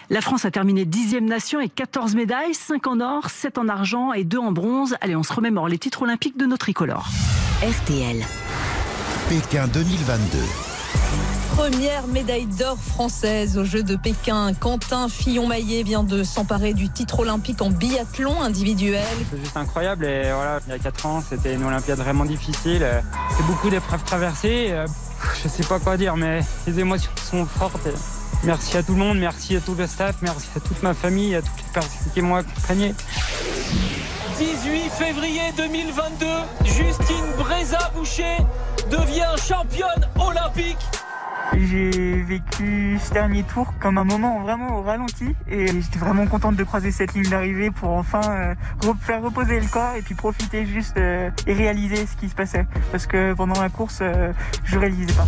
La 0.09 0.21
France 0.21 0.45
a 0.45 0.51
terminé 0.51 0.85
dixième 0.85 1.25
nation 1.25 1.59
et 1.59 1.69
14 1.69 2.15
médailles, 2.15 2.53
5 2.53 2.87
en 2.87 2.99
or, 2.99 3.29
7 3.29 3.57
en 3.57 3.67
argent 3.69 4.13
et 4.13 4.23
2 4.23 4.37
en 4.37 4.51
bronze. 4.51 4.95
Allez, 5.01 5.15
on 5.15 5.23
se 5.23 5.33
remémore 5.33 5.67
les 5.67 5.77
titres 5.77 6.01
olympiques 6.03 6.37
de 6.37 6.45
nos 6.45 6.57
tricolores. 6.57 7.07
RTL. 7.61 8.23
Pékin 9.29 9.67
2022. 9.67 10.39
Première 11.55 12.07
médaille 12.07 12.45
d'or 12.45 12.77
française 12.77 13.57
aux 13.57 13.65
Jeux 13.65 13.83
de 13.83 13.95
Pékin. 13.95 14.53
Quentin 14.53 15.09
Fillon-Maillet 15.09 15.83
vient 15.83 16.03
de 16.03 16.23
s'emparer 16.23 16.73
du 16.73 16.89
titre 16.89 17.19
olympique 17.19 17.61
en 17.61 17.69
biathlon 17.69 18.41
individuel. 18.41 19.03
C'est 19.29 19.39
juste 19.39 19.57
incroyable 19.57 20.05
et 20.05 20.31
voilà, 20.33 20.59
il 20.65 20.71
y 20.71 20.75
a 20.75 20.79
4 20.79 21.05
ans, 21.05 21.21
c'était 21.27 21.53
une 21.53 21.63
Olympiade 21.63 21.99
vraiment 21.99 22.25
difficile. 22.25 22.83
Euh, 22.83 23.01
C'est 23.37 23.45
beaucoup 23.45 23.69
d'épreuves 23.69 24.03
traversées. 24.03 24.71
Je 25.43 25.47
sais 25.47 25.63
pas 25.63 25.79
quoi 25.79 25.97
dire, 25.97 26.15
mais 26.15 26.41
les 26.67 26.79
émotions 26.79 27.11
sont 27.29 27.45
fortes. 27.45 27.87
Merci 28.43 28.77
à 28.77 28.83
tout 28.83 28.93
le 28.93 28.99
monde, 28.99 29.19
merci 29.19 29.55
à 29.55 29.61
tout 29.61 29.75
le 29.75 29.85
staff, 29.85 30.15
merci 30.21 30.47
à 30.55 30.59
toute 30.59 30.81
ma 30.81 30.93
famille, 30.93 31.35
à 31.35 31.41
toutes 31.41 31.57
les 31.57 31.73
personnes 31.73 32.11
qui 32.13 32.21
m'ont 32.21 32.35
accompagné. 32.35 32.95
18 34.37 34.89
février 34.89 35.51
2022, 35.55 36.25
Justine 36.65 37.31
Bréza-Boucher 37.37 38.37
devient 38.89 39.35
championne 39.37 40.09
olympique. 40.19 40.79
J'ai 41.57 42.21
vécu 42.21 42.97
ce 43.03 43.13
dernier 43.13 43.43
tour 43.43 43.73
comme 43.79 43.97
un 43.97 44.03
moment 44.03 44.39
vraiment 44.41 44.77
au 44.77 44.81
ralenti 44.81 45.35
et 45.49 45.67
j'étais 45.67 45.99
vraiment 45.99 46.25
contente 46.25 46.55
de 46.55 46.63
croiser 46.63 46.91
cette 46.91 47.13
ligne 47.13 47.29
d'arrivée 47.29 47.71
pour 47.71 47.91
enfin 47.91 48.21
euh, 48.29 48.55
re- 48.81 48.97
faire 48.99 49.21
reposer 49.21 49.59
le 49.59 49.67
corps 49.67 49.95
et 49.97 50.01
puis 50.01 50.15
profiter 50.15 50.65
juste 50.65 50.97
euh, 50.97 51.29
et 51.47 51.53
réaliser 51.53 52.05
ce 52.05 52.15
qui 52.15 52.29
se 52.29 52.35
passait 52.35 52.65
parce 52.91 53.05
que 53.05 53.33
pendant 53.33 53.61
la 53.61 53.69
course 53.69 53.99
euh, 54.01 54.31
je 54.63 54.79
réalisais 54.79 55.13
pas. 55.13 55.27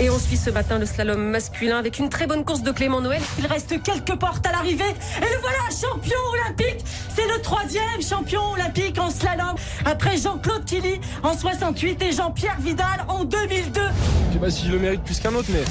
Et 0.00 0.10
on 0.10 0.18
suit 0.18 0.36
ce 0.36 0.50
matin 0.50 0.78
le 0.78 0.86
slalom 0.86 1.20
masculin 1.20 1.76
avec 1.76 1.98
une 1.98 2.08
très 2.08 2.28
bonne 2.28 2.44
course 2.44 2.62
de 2.62 2.70
Clément 2.70 3.00
Noël. 3.00 3.20
Il 3.38 3.46
reste 3.46 3.82
quelques 3.82 4.16
portes 4.16 4.46
à 4.46 4.52
l'arrivée. 4.52 4.84
Et 4.84 5.24
le 5.24 5.40
voilà, 5.40 5.58
champion 5.70 6.18
olympique. 6.32 6.84
C'est 7.16 7.26
le 7.26 7.40
troisième 7.42 8.00
champion 8.00 8.52
olympique 8.52 8.96
en 8.98 9.10
slalom. 9.10 9.56
Après 9.84 10.16
Jean-Claude 10.16 10.64
Tilly 10.64 11.00
en 11.24 11.36
68 11.36 12.02
et 12.02 12.12
Jean-Pierre 12.12 12.60
Vidal 12.60 13.04
en 13.08 13.24
2002. 13.24 13.80
Je 14.28 14.34
sais 14.34 14.38
pas 14.38 14.50
si 14.50 14.66
je 14.66 14.72
le 14.72 14.78
mérite 14.78 15.02
plus 15.02 15.18
qu'un 15.18 15.34
autre, 15.34 15.48
mais 15.50 15.64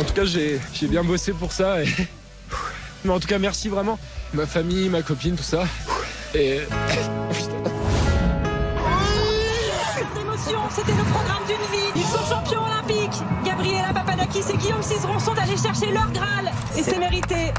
en 0.00 0.04
tout 0.04 0.14
cas, 0.14 0.24
j'ai 0.24 0.60
j'ai 0.72 0.86
bien 0.86 1.02
bossé 1.02 1.32
pour 1.32 1.50
ça. 1.50 1.82
Et... 1.82 1.88
Mais 3.04 3.12
en 3.12 3.20
tout 3.20 3.28
cas, 3.28 3.38
merci 3.38 3.68
vraiment. 3.68 3.98
Ma 4.34 4.46
famille, 4.46 4.88
ma 4.88 5.02
copine, 5.02 5.36
tout 5.36 5.42
ça. 5.42 5.64
Et. 6.34 6.60
C'était 10.70 10.92
le 10.92 11.04
programme 11.04 11.44
d'une 11.46 11.56
vie. 11.72 11.97
Papadakis 14.28 14.52
et 14.52 14.56
Guillaume 14.56 14.82
Cizeron 14.82 15.18
sont 15.18 15.36
allés 15.38 15.56
chercher 15.56 15.92
leur 15.92 16.10
Graal. 16.12 16.50
Et 16.76 16.82
c'est 16.82 16.98
mérité. 16.98 17.52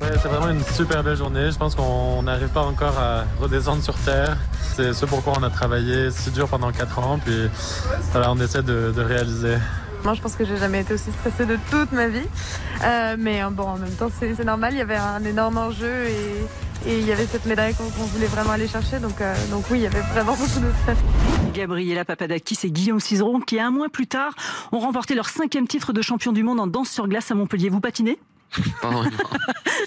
Ouais, 0.00 0.10
c'est 0.20 0.28
vraiment 0.28 0.48
une 0.48 0.64
super 0.64 1.02
belle 1.02 1.16
journée. 1.16 1.50
Je 1.50 1.58
pense 1.58 1.74
qu'on 1.74 2.22
n'arrive 2.22 2.48
pas 2.48 2.62
encore 2.62 2.98
à 2.98 3.24
redescendre 3.40 3.82
sur 3.82 3.94
Terre. 3.94 4.36
C'est 4.74 4.92
ce 4.92 5.06
pourquoi 5.06 5.34
on 5.38 5.42
a 5.42 5.50
travaillé 5.50 6.10
si 6.10 6.30
dur 6.30 6.48
pendant 6.48 6.72
4 6.72 6.98
ans. 6.98 7.18
Puis 7.24 7.48
voilà, 8.12 8.32
on 8.32 8.38
essaie 8.38 8.62
de, 8.62 8.92
de 8.94 9.02
réaliser. 9.02 9.56
Moi, 10.02 10.14
je 10.14 10.20
pense 10.20 10.36
que 10.36 10.44
j'ai 10.44 10.56
jamais 10.56 10.80
été 10.80 10.94
aussi 10.94 11.10
stressée 11.12 11.46
de 11.46 11.58
toute 11.70 11.92
ma 11.92 12.08
vie. 12.08 12.26
Euh, 12.84 13.16
mais 13.18 13.42
bon, 13.50 13.64
en 13.64 13.76
même 13.76 13.92
temps, 13.92 14.10
c'est 14.18 14.34
c'est 14.34 14.44
normal. 14.44 14.72
Il 14.74 14.78
y 14.78 14.82
avait 14.82 14.96
un 14.96 15.24
énorme 15.24 15.58
enjeu 15.58 16.06
et, 16.06 16.46
et 16.86 16.98
il 16.98 17.06
y 17.06 17.12
avait 17.12 17.26
cette 17.26 17.46
médaille 17.46 17.74
qu'on 17.74 17.84
voulait 17.84 18.26
vraiment 18.26 18.50
aller 18.50 18.68
chercher. 18.68 18.98
Donc, 18.98 19.20
euh, 19.20 19.34
donc 19.50 19.64
oui, 19.70 19.78
il 19.78 19.82
y 19.82 19.86
avait 19.86 20.00
vraiment 20.00 20.32
beaucoup 20.32 20.60
de 20.60 20.72
stress. 20.82 20.98
Gabriela 21.54 22.04
Papadakis 22.04 22.58
et 22.64 22.70
Guillaume 22.70 23.00
Cizeron 23.00 23.40
qui, 23.40 23.58
un 23.58 23.70
mois 23.70 23.88
plus 23.88 24.06
tard, 24.06 24.34
ont 24.72 24.78
remporté 24.78 25.14
leur 25.14 25.28
cinquième 25.28 25.66
titre 25.66 25.92
de 25.92 26.02
champion 26.02 26.32
du 26.32 26.42
monde 26.42 26.60
en 26.60 26.66
danse 26.66 26.90
sur 26.90 27.08
glace 27.08 27.30
à 27.30 27.34
Montpellier. 27.34 27.68
Vous 27.68 27.80
patinez? 27.80 28.18
Pas. 28.82 28.90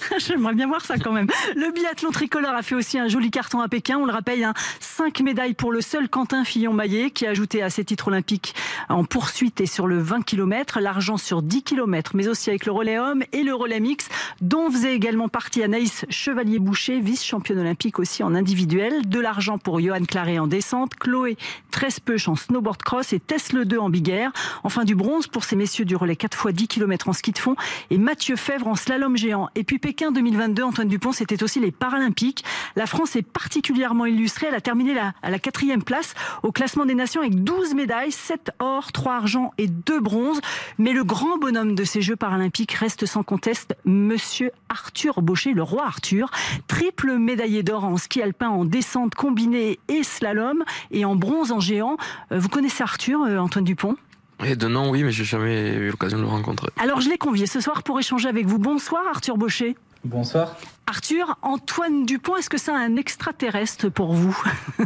J'aimerais 0.18 0.54
bien 0.54 0.66
voir 0.66 0.84
ça 0.84 0.98
quand 0.98 1.12
même. 1.12 1.28
Le 1.54 1.70
biathlon 1.72 2.10
tricolore 2.10 2.54
a 2.54 2.62
fait 2.62 2.74
aussi 2.74 2.98
un 2.98 3.08
joli 3.08 3.30
carton 3.30 3.60
à 3.60 3.68
Pékin. 3.68 3.98
On 3.98 4.06
le 4.06 4.12
rappelle, 4.12 4.42
hein, 4.44 4.54
5 4.80 5.20
médailles 5.20 5.54
pour 5.54 5.72
le 5.72 5.80
seul 5.80 6.08
Quentin 6.08 6.44
Fillon-Maillet 6.44 7.10
qui 7.10 7.26
a 7.26 7.30
ajouté 7.30 7.62
à 7.62 7.70
ses 7.70 7.84
titres 7.84 8.08
olympiques 8.08 8.54
en 8.88 9.04
poursuite 9.04 9.60
et 9.60 9.66
sur 9.66 9.86
le 9.86 9.98
20 9.98 10.22
km, 10.22 10.80
l'argent 10.80 11.16
sur 11.16 11.42
10 11.42 11.62
km, 11.62 12.12
mais 12.14 12.28
aussi 12.28 12.50
avec 12.50 12.66
le 12.66 12.72
relais 12.72 12.98
homme 12.98 13.22
et 13.32 13.42
le 13.42 13.54
relais 13.54 13.80
mix, 13.80 14.08
dont 14.40 14.70
faisait 14.70 14.94
également 14.94 15.28
partie 15.28 15.62
Anaïs 15.62 16.04
Chevalier-Boucher, 16.10 17.00
vice-championne 17.00 17.58
olympique 17.58 17.98
aussi 17.98 18.22
en 18.22 18.34
individuel. 18.34 19.08
De 19.08 19.20
l'argent 19.20 19.58
pour 19.58 19.80
Johan 19.80 20.04
Claret 20.04 20.38
en 20.38 20.46
descente, 20.46 20.94
Chloé 20.96 21.36
Trespeuch 21.70 22.28
en 22.28 22.36
snowboard 22.36 22.82
cross 22.82 23.12
et 23.12 23.20
Tess 23.20 23.52
Le 23.52 23.64
2 23.64 23.78
en 23.78 23.90
big 23.90 24.08
air. 24.08 24.32
Enfin 24.64 24.84
du 24.84 24.94
bronze 24.94 25.26
pour 25.26 25.44
ces 25.44 25.56
messieurs 25.56 25.84
du 25.84 25.96
relais 25.96 26.16
4 26.16 26.48
x 26.48 26.54
10 26.54 26.68
km 26.68 27.08
en 27.08 27.12
ski 27.12 27.32
de 27.32 27.38
fond 27.38 27.56
et 27.90 27.98
Mathieu 27.98 28.36
Fèvre 28.36 28.57
en 28.66 28.74
slalom 28.74 29.16
géant. 29.16 29.48
Et 29.54 29.62
puis 29.62 29.78
Pékin 29.78 30.10
2022, 30.10 30.62
Antoine 30.62 30.88
Dupont, 30.88 31.12
c'était 31.12 31.42
aussi 31.42 31.60
les 31.60 31.70
Paralympiques. 31.70 32.44
La 32.74 32.86
France 32.86 33.14
est 33.14 33.22
particulièrement 33.22 34.06
illustrée. 34.06 34.46
Elle 34.48 34.54
a 34.54 34.60
terminé 34.60 34.98
à 34.98 35.30
la 35.30 35.38
quatrième 35.38 35.82
place 35.82 36.14
au 36.42 36.50
classement 36.50 36.86
des 36.86 36.94
nations 36.94 37.20
avec 37.20 37.44
12 37.44 37.74
médailles, 37.74 38.10
7 38.10 38.50
or, 38.58 38.90
3 38.92 39.14
argent 39.14 39.52
et 39.58 39.68
2 39.68 40.00
bronzes. 40.00 40.40
Mais 40.78 40.92
le 40.92 41.04
grand 41.04 41.38
bonhomme 41.38 41.74
de 41.74 41.84
ces 41.84 42.00
Jeux 42.00 42.16
paralympiques 42.16 42.72
reste 42.72 43.06
sans 43.06 43.22
conteste 43.22 43.76
Monsieur 43.84 44.50
Arthur 44.68 45.22
Baucher, 45.22 45.52
le 45.52 45.62
roi 45.62 45.84
Arthur, 45.84 46.30
triple 46.66 47.16
médaillé 47.18 47.62
d'or 47.62 47.84
en 47.84 47.96
ski 47.96 48.22
alpin 48.22 48.48
en 48.48 48.64
descente 48.64 49.14
combinée 49.14 49.78
et 49.88 50.02
slalom 50.02 50.64
et 50.90 51.04
en 51.04 51.16
bronze 51.16 51.52
en 51.52 51.60
géant. 51.60 51.96
Euh, 52.32 52.38
Vous 52.38 52.48
connaissez 52.48 52.82
Arthur, 52.82 53.22
euh, 53.22 53.38
Antoine 53.38 53.64
Dupont? 53.64 53.96
Et 54.44 54.56
de 54.56 54.68
nom, 54.68 54.90
oui, 54.90 55.02
mais 55.02 55.10
j'ai 55.10 55.24
jamais 55.24 55.70
eu 55.74 55.90
l'occasion 55.90 56.18
de 56.18 56.22
le 56.22 56.28
rencontrer. 56.28 56.68
Alors 56.80 57.00
je 57.00 57.08
l'ai 57.08 57.18
convié 57.18 57.46
ce 57.46 57.60
soir 57.60 57.82
pour 57.82 57.98
échanger 57.98 58.28
avec 58.28 58.46
vous. 58.46 58.58
Bonsoir 58.58 59.02
Arthur 59.12 59.36
Baucher. 59.36 59.76
Bonsoir. 60.04 60.56
Arthur, 60.86 61.36
Antoine 61.42 62.06
Dupont, 62.06 62.36
est-ce 62.36 62.48
que 62.48 62.56
c'est 62.58 62.70
un 62.70 62.96
extraterrestre 62.96 63.88
pour 63.88 64.14
vous 64.14 64.40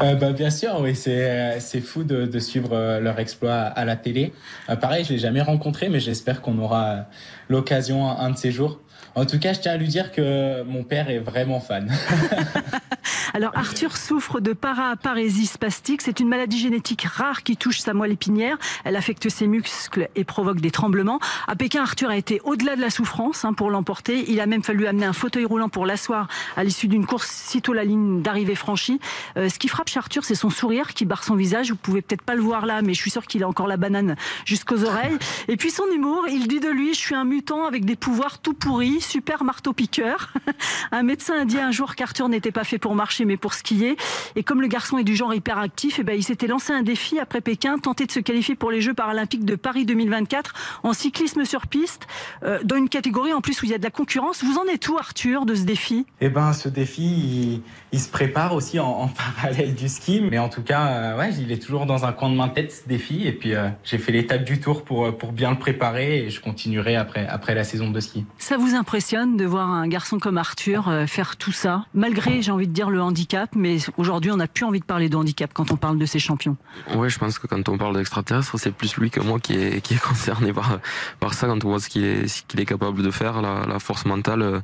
Euh, 0.00 0.14
bah, 0.14 0.32
bien 0.32 0.50
sûr, 0.50 0.80
oui, 0.80 0.96
c'est 0.96 1.30
euh, 1.30 1.60
c'est 1.60 1.80
fou 1.80 2.04
de, 2.04 2.26
de 2.26 2.38
suivre 2.38 2.70
euh, 2.72 3.00
leur 3.00 3.18
exploit 3.20 3.52
à 3.54 3.84
la 3.84 3.96
télé. 3.96 4.32
Euh, 4.68 4.76
pareil, 4.76 5.04
je 5.04 5.12
l'ai 5.12 5.18
jamais 5.18 5.42
rencontré, 5.42 5.88
mais 5.88 6.00
j'espère 6.00 6.40
qu'on 6.40 6.58
aura 6.58 7.06
l'occasion 7.48 8.10
un, 8.10 8.16
un 8.18 8.30
de 8.30 8.36
ces 8.36 8.50
jours. 8.50 8.80
En 9.14 9.26
tout 9.26 9.38
cas, 9.38 9.52
je 9.52 9.60
tiens 9.60 9.72
à 9.72 9.76
lui 9.76 9.88
dire 9.88 10.12
que 10.12 10.62
mon 10.64 10.82
père 10.82 11.08
est 11.08 11.18
vraiment 11.20 11.60
fan. 11.60 11.90
Alors 13.34 13.50
Arthur 13.56 13.96
souffre 13.96 14.38
de 14.38 14.52
paraparésie 14.52 15.46
spastique. 15.46 16.02
C'est 16.02 16.20
une 16.20 16.28
maladie 16.28 16.58
génétique 16.58 17.02
rare 17.02 17.42
qui 17.42 17.56
touche 17.56 17.80
sa 17.80 17.92
moelle 17.92 18.12
épinière. 18.12 18.56
Elle 18.84 18.94
affecte 18.94 19.28
ses 19.28 19.48
muscles 19.48 20.08
et 20.14 20.22
provoque 20.22 20.60
des 20.60 20.70
tremblements. 20.70 21.18
À 21.48 21.56
Pékin, 21.56 21.82
Arthur 21.82 22.10
a 22.10 22.16
été 22.16 22.40
au-delà 22.44 22.76
de 22.76 22.80
la 22.80 22.90
souffrance 22.90 23.44
hein, 23.44 23.52
pour 23.52 23.70
l'emporter. 23.70 24.24
Il 24.30 24.40
a 24.40 24.46
même 24.46 24.62
fallu 24.62 24.86
amener 24.86 25.06
un 25.06 25.12
fauteuil 25.12 25.44
roulant 25.44 25.68
pour 25.68 25.84
l'asseoir 25.84 26.28
à 26.56 26.62
l'issue 26.62 26.86
d'une 26.86 27.06
course 27.06 27.28
sitôt 27.28 27.72
la 27.72 27.84
ligne 27.84 28.22
d'arrivée 28.22 28.54
franchie. 28.54 29.00
Euh, 29.36 29.48
ce 29.48 29.58
qui 29.58 29.66
frappe 29.66 29.88
chez 29.88 29.98
Arthur, 29.98 30.24
c'est 30.24 30.36
son 30.36 30.50
sourire 30.50 30.94
qui 30.94 31.04
barre 31.04 31.24
son 31.24 31.34
visage. 31.34 31.70
Vous 31.70 31.76
pouvez 31.76 32.02
peut-être 32.02 32.22
pas 32.22 32.36
le 32.36 32.40
voir 32.42 32.66
là, 32.66 32.82
mais 32.82 32.94
je 32.94 33.00
suis 33.00 33.10
sûr 33.10 33.26
qu'il 33.26 33.42
a 33.42 33.48
encore 33.48 33.66
la 33.66 33.76
banane 33.76 34.14
jusqu'aux 34.44 34.84
oreilles. 34.84 35.18
Et 35.48 35.56
puis 35.56 35.70
son 35.70 35.86
humour, 35.92 36.26
il 36.28 36.46
dit 36.46 36.60
de 36.60 36.68
lui, 36.68 36.94
je 36.94 36.98
suis 36.98 37.16
un 37.16 37.24
mutant 37.24 37.66
avec 37.66 37.84
des 37.84 37.96
pouvoirs 37.96 38.38
tout 38.38 38.54
pourris, 38.54 39.00
super 39.04 39.44
marteau-piqueur. 39.44 40.32
un 40.92 41.02
médecin 41.02 41.34
a 41.40 41.44
dit 41.44 41.58
un 41.58 41.70
jour 41.70 41.94
qu'Arthur 41.94 42.28
n'était 42.28 42.52
pas 42.52 42.64
fait 42.64 42.78
pour 42.78 42.94
marcher, 42.94 43.24
mais 43.24 43.36
pour 43.36 43.54
skier. 43.54 43.96
Et 44.36 44.42
comme 44.42 44.60
le 44.60 44.66
garçon 44.66 44.98
est 44.98 45.04
du 45.04 45.14
genre 45.14 45.34
hyperactif, 45.34 45.98
eh 45.98 46.02
ben, 46.02 46.14
il 46.14 46.22
s'était 46.22 46.46
lancé 46.46 46.72
un 46.72 46.82
défi 46.82 47.18
après 47.18 47.40
Pékin, 47.40 47.78
tenter 47.78 48.06
de 48.06 48.12
se 48.12 48.20
qualifier 48.20 48.54
pour 48.54 48.70
les 48.70 48.80
Jeux 48.80 48.94
paralympiques 48.94 49.44
de 49.44 49.56
Paris 49.56 49.84
2024 49.84 50.54
en 50.82 50.92
cyclisme 50.92 51.44
sur 51.44 51.66
piste, 51.66 52.06
euh, 52.42 52.58
dans 52.64 52.76
une 52.76 52.88
catégorie 52.88 53.32
en 53.32 53.40
plus 53.40 53.62
où 53.62 53.66
il 53.66 53.70
y 53.70 53.74
a 53.74 53.78
de 53.78 53.84
la 53.84 53.90
concurrence. 53.90 54.42
Vous 54.42 54.58
en 54.58 54.66
êtes 54.66 54.88
où, 54.88 54.96
Arthur, 54.98 55.46
de 55.46 55.54
ce 55.54 55.62
défi? 55.62 56.06
Eh 56.20 56.28
ben, 56.28 56.52
ce 56.52 56.68
défi, 56.68 57.02
il, 57.02 57.62
il 57.92 58.00
se 58.00 58.08
prépare 58.08 58.54
aussi 58.54 58.80
en, 58.80 58.86
en 58.86 59.08
parallèle 59.36 59.74
du 59.74 59.88
ski, 59.88 60.20
mais 60.20 60.38
en 60.38 60.48
tout 60.48 60.62
cas, 60.62 60.86
euh, 60.86 61.18
ouais, 61.18 61.34
il 61.34 61.52
est 61.52 61.62
toujours 61.62 61.86
dans 61.86 62.04
un 62.04 62.12
coin 62.12 62.30
de 62.30 62.36
ma 62.36 62.48
tête 62.48 62.72
ce 62.72 62.88
défi. 62.88 63.26
Et 63.26 63.32
puis, 63.32 63.54
euh, 63.54 63.68
j'ai 63.84 63.98
fait 63.98 64.12
l'étape 64.12 64.44
du 64.44 64.60
tour 64.60 64.84
pour 64.84 65.16
pour 65.16 65.32
bien 65.32 65.50
le 65.50 65.58
préparer, 65.58 66.24
et 66.24 66.30
je 66.30 66.40
continuerai 66.40 66.96
après 66.96 67.26
après 67.26 67.54
la 67.54 67.64
saison 67.64 67.90
de 67.90 68.00
ski. 68.00 68.24
Ça 68.38 68.56
vous 68.56 68.74
impressionne? 68.74 68.93
De 68.94 69.44
voir 69.44 69.70
un 69.70 69.88
garçon 69.88 70.20
comme 70.20 70.38
Arthur 70.38 70.88
euh, 70.88 71.06
faire 71.06 71.36
tout 71.36 71.50
ça, 71.50 71.84
malgré, 71.94 72.42
j'ai 72.42 72.52
envie 72.52 72.68
de 72.68 72.72
dire, 72.72 72.90
le 72.90 73.02
handicap, 73.02 73.50
mais 73.56 73.78
aujourd'hui, 73.96 74.30
on 74.30 74.36
n'a 74.36 74.46
plus 74.46 74.64
envie 74.64 74.78
de 74.78 74.84
parler 74.84 75.08
de 75.08 75.16
handicap 75.16 75.50
quand 75.52 75.72
on 75.72 75.76
parle 75.76 75.98
de 75.98 76.06
ces 76.06 76.20
champions. 76.20 76.56
Ouais, 76.94 77.10
je 77.10 77.18
pense 77.18 77.40
que 77.40 77.48
quand 77.48 77.68
on 77.68 77.76
parle 77.76 77.96
d'extraterrestre, 77.96 78.56
c'est 78.56 78.70
plus 78.70 78.96
lui 78.96 79.10
que 79.10 79.18
moi 79.18 79.40
qui 79.40 79.54
est, 79.54 79.80
qui 79.80 79.94
est 79.94 80.00
concerné 80.00 80.52
par, 80.52 80.78
par 81.18 81.34
ça, 81.34 81.48
quand 81.48 81.64
on 81.64 81.70
voit 81.70 81.80
ce 81.80 81.88
qu'il 81.88 82.04
est, 82.04 82.46
qu'il 82.46 82.60
est 82.60 82.66
capable 82.66 83.02
de 83.02 83.10
faire, 83.10 83.42
la, 83.42 83.80
force 83.80 84.06
mentale. 84.06 84.42
euh, 84.42 84.60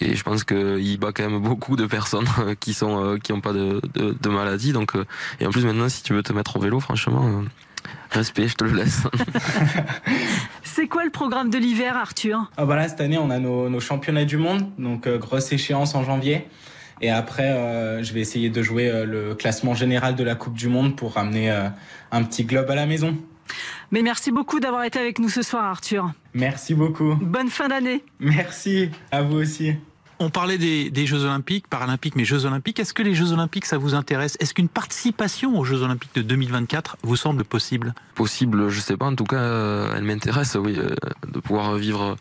Et 0.00 0.14
je 0.14 0.22
pense 0.22 0.44
qu'il 0.44 0.98
bat 1.00 1.10
quand 1.12 1.28
même 1.28 1.42
beaucoup 1.42 1.74
de 1.74 1.86
personnes 1.86 2.28
euh, 2.38 2.54
qui 2.54 2.72
sont 2.72 3.18
qui 3.20 3.32
ont 3.32 3.40
pas 3.40 3.52
de, 3.52 3.80
de, 3.94 4.28
maladie. 4.28 4.72
Donc, 4.72 4.92
et 5.40 5.46
en 5.46 5.50
plus 5.50 5.64
maintenant, 5.64 5.88
si 5.88 6.04
tu 6.04 6.12
veux 6.14 6.22
te 6.22 6.32
mettre 6.32 6.56
au 6.56 6.60
vélo, 6.60 6.78
franchement, 6.78 7.42
respect, 8.10 8.48
je 8.48 8.54
te 8.54 8.64
le 8.64 8.72
laisse. 8.72 9.02
C'est 10.62 10.88
quoi 10.88 11.04
le 11.04 11.10
programme 11.10 11.50
de 11.50 11.58
l'hiver, 11.58 11.96
Arthur? 11.96 12.50
Ah 12.56 12.66
bah 12.66 12.76
là, 12.76 12.88
cette 12.88 13.00
année, 13.00 13.18
on 13.18 13.30
a 13.30 13.38
nos, 13.38 13.68
nos 13.68 13.80
championnats 13.80 14.24
du 14.24 14.36
monde, 14.36 14.70
donc 14.78 15.06
euh, 15.06 15.18
grosse 15.18 15.52
échéance 15.52 15.94
en 15.94 16.04
janvier. 16.04 16.46
Et 17.00 17.10
après, 17.10 17.50
euh, 17.50 18.02
je 18.02 18.12
vais 18.12 18.20
essayer 18.20 18.48
de 18.48 18.62
jouer 18.62 18.88
euh, 18.88 19.04
le 19.04 19.34
classement 19.34 19.74
général 19.74 20.16
de 20.16 20.24
la 20.24 20.34
Coupe 20.34 20.54
du 20.54 20.68
Monde 20.68 20.96
pour 20.96 21.14
ramener 21.14 21.50
euh, 21.50 21.68
un 22.10 22.22
petit 22.22 22.44
globe 22.44 22.70
à 22.70 22.74
la 22.74 22.86
maison. 22.86 23.16
Mais 23.90 24.02
merci 24.02 24.32
beaucoup 24.32 24.60
d'avoir 24.60 24.82
été 24.84 24.98
avec 24.98 25.18
nous 25.18 25.28
ce 25.28 25.42
soir, 25.42 25.64
Arthur. 25.64 26.10
Merci 26.34 26.74
beaucoup. 26.74 27.14
Bonne 27.16 27.50
fin 27.50 27.68
d'année. 27.68 28.02
Merci, 28.18 28.90
à 29.12 29.22
vous 29.22 29.36
aussi. 29.36 29.74
On 30.18 30.30
parlait 30.30 30.56
des, 30.56 31.06
Jeux 31.06 31.24
Olympiques, 31.24 31.68
Paralympiques, 31.68 32.16
mais 32.16 32.24
Jeux 32.24 32.46
Olympiques. 32.46 32.80
Est-ce 32.80 32.94
que 32.94 33.02
les 33.02 33.14
Jeux 33.14 33.32
Olympiques, 33.32 33.66
ça 33.66 33.76
vous 33.76 33.94
intéresse? 33.94 34.36
Est-ce 34.40 34.54
qu'une 34.54 34.68
participation 34.68 35.58
aux 35.58 35.64
Jeux 35.64 35.82
Olympiques 35.82 36.14
de 36.14 36.22
2024 36.22 36.96
vous 37.02 37.16
semble 37.16 37.44
possible? 37.44 37.94
Possible, 38.14 38.70
je 38.70 38.80
sais 38.80 38.96
pas. 38.96 39.06
En 39.06 39.14
tout 39.14 39.24
cas, 39.24 39.36
euh, 39.36 39.94
elle 39.94 40.04
m'intéresse, 40.04 40.56
oui, 40.58 40.76
euh, 40.78 40.94
de 41.30 41.38
pouvoir 41.38 41.74
vivre 41.74 42.02
euh, 42.02 42.14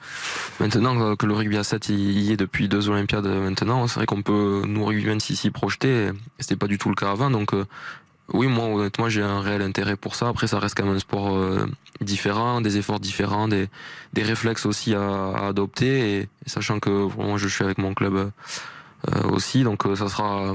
maintenant 0.60 1.16
que 1.16 1.26
le 1.26 1.34
rugby 1.34 1.58
à 1.58 1.64
7 1.64 1.90
y 1.90 2.34
est 2.34 2.38
depuis 2.38 2.68
deux 2.68 2.90
Olympiades 2.90 3.28
maintenant. 3.28 3.88
C'est 3.88 3.96
vrai 3.96 4.06
qu'on 4.06 4.22
peut 4.22 4.64
nous 4.68 4.84
rugbymen 4.84 5.20
s'y 5.22 5.38
s'y 5.38 5.50
projeter. 5.50 6.08
et 6.08 6.12
C'était 6.40 6.58
pas 6.58 6.68
du 6.68 6.78
tout 6.78 6.90
le 6.90 6.96
cas 6.96 7.12
avant, 7.12 7.32
donc. 7.32 7.54
Oui, 8.34 8.48
moi 8.48 8.66
honnêtement 8.66 9.10
j'ai 9.10 9.22
un 9.22 9.42
réel 9.42 9.62
intérêt 9.62 9.96
pour 9.96 10.16
ça. 10.16 10.28
Après 10.28 10.48
ça 10.48 10.60
reste 10.60 10.76
quand 10.76 10.86
même 10.86 10.96
un 10.96 11.00
sport 11.00 11.36
euh, 11.36 11.66
différent, 12.02 12.62
des 12.62 12.78
efforts 12.78 13.00
différents, 13.00 13.48
des, 13.48 13.70
des 14.14 14.24
réflexes 14.24 14.66
aussi 14.66 14.96
à, 14.96 15.30
à 15.30 15.48
adopter. 15.48 16.20
Et, 16.20 16.30
sachant 16.46 16.80
que 16.80 16.90
moi 16.90 17.38
je 17.38 17.48
suis 17.48 17.64
avec 17.64 17.78
mon 17.78 17.94
club 17.94 18.16
euh, 18.16 19.22
aussi, 19.30 19.64
donc 19.64 19.86
euh, 19.86 19.96
ça 19.96 20.10
sera 20.10 20.54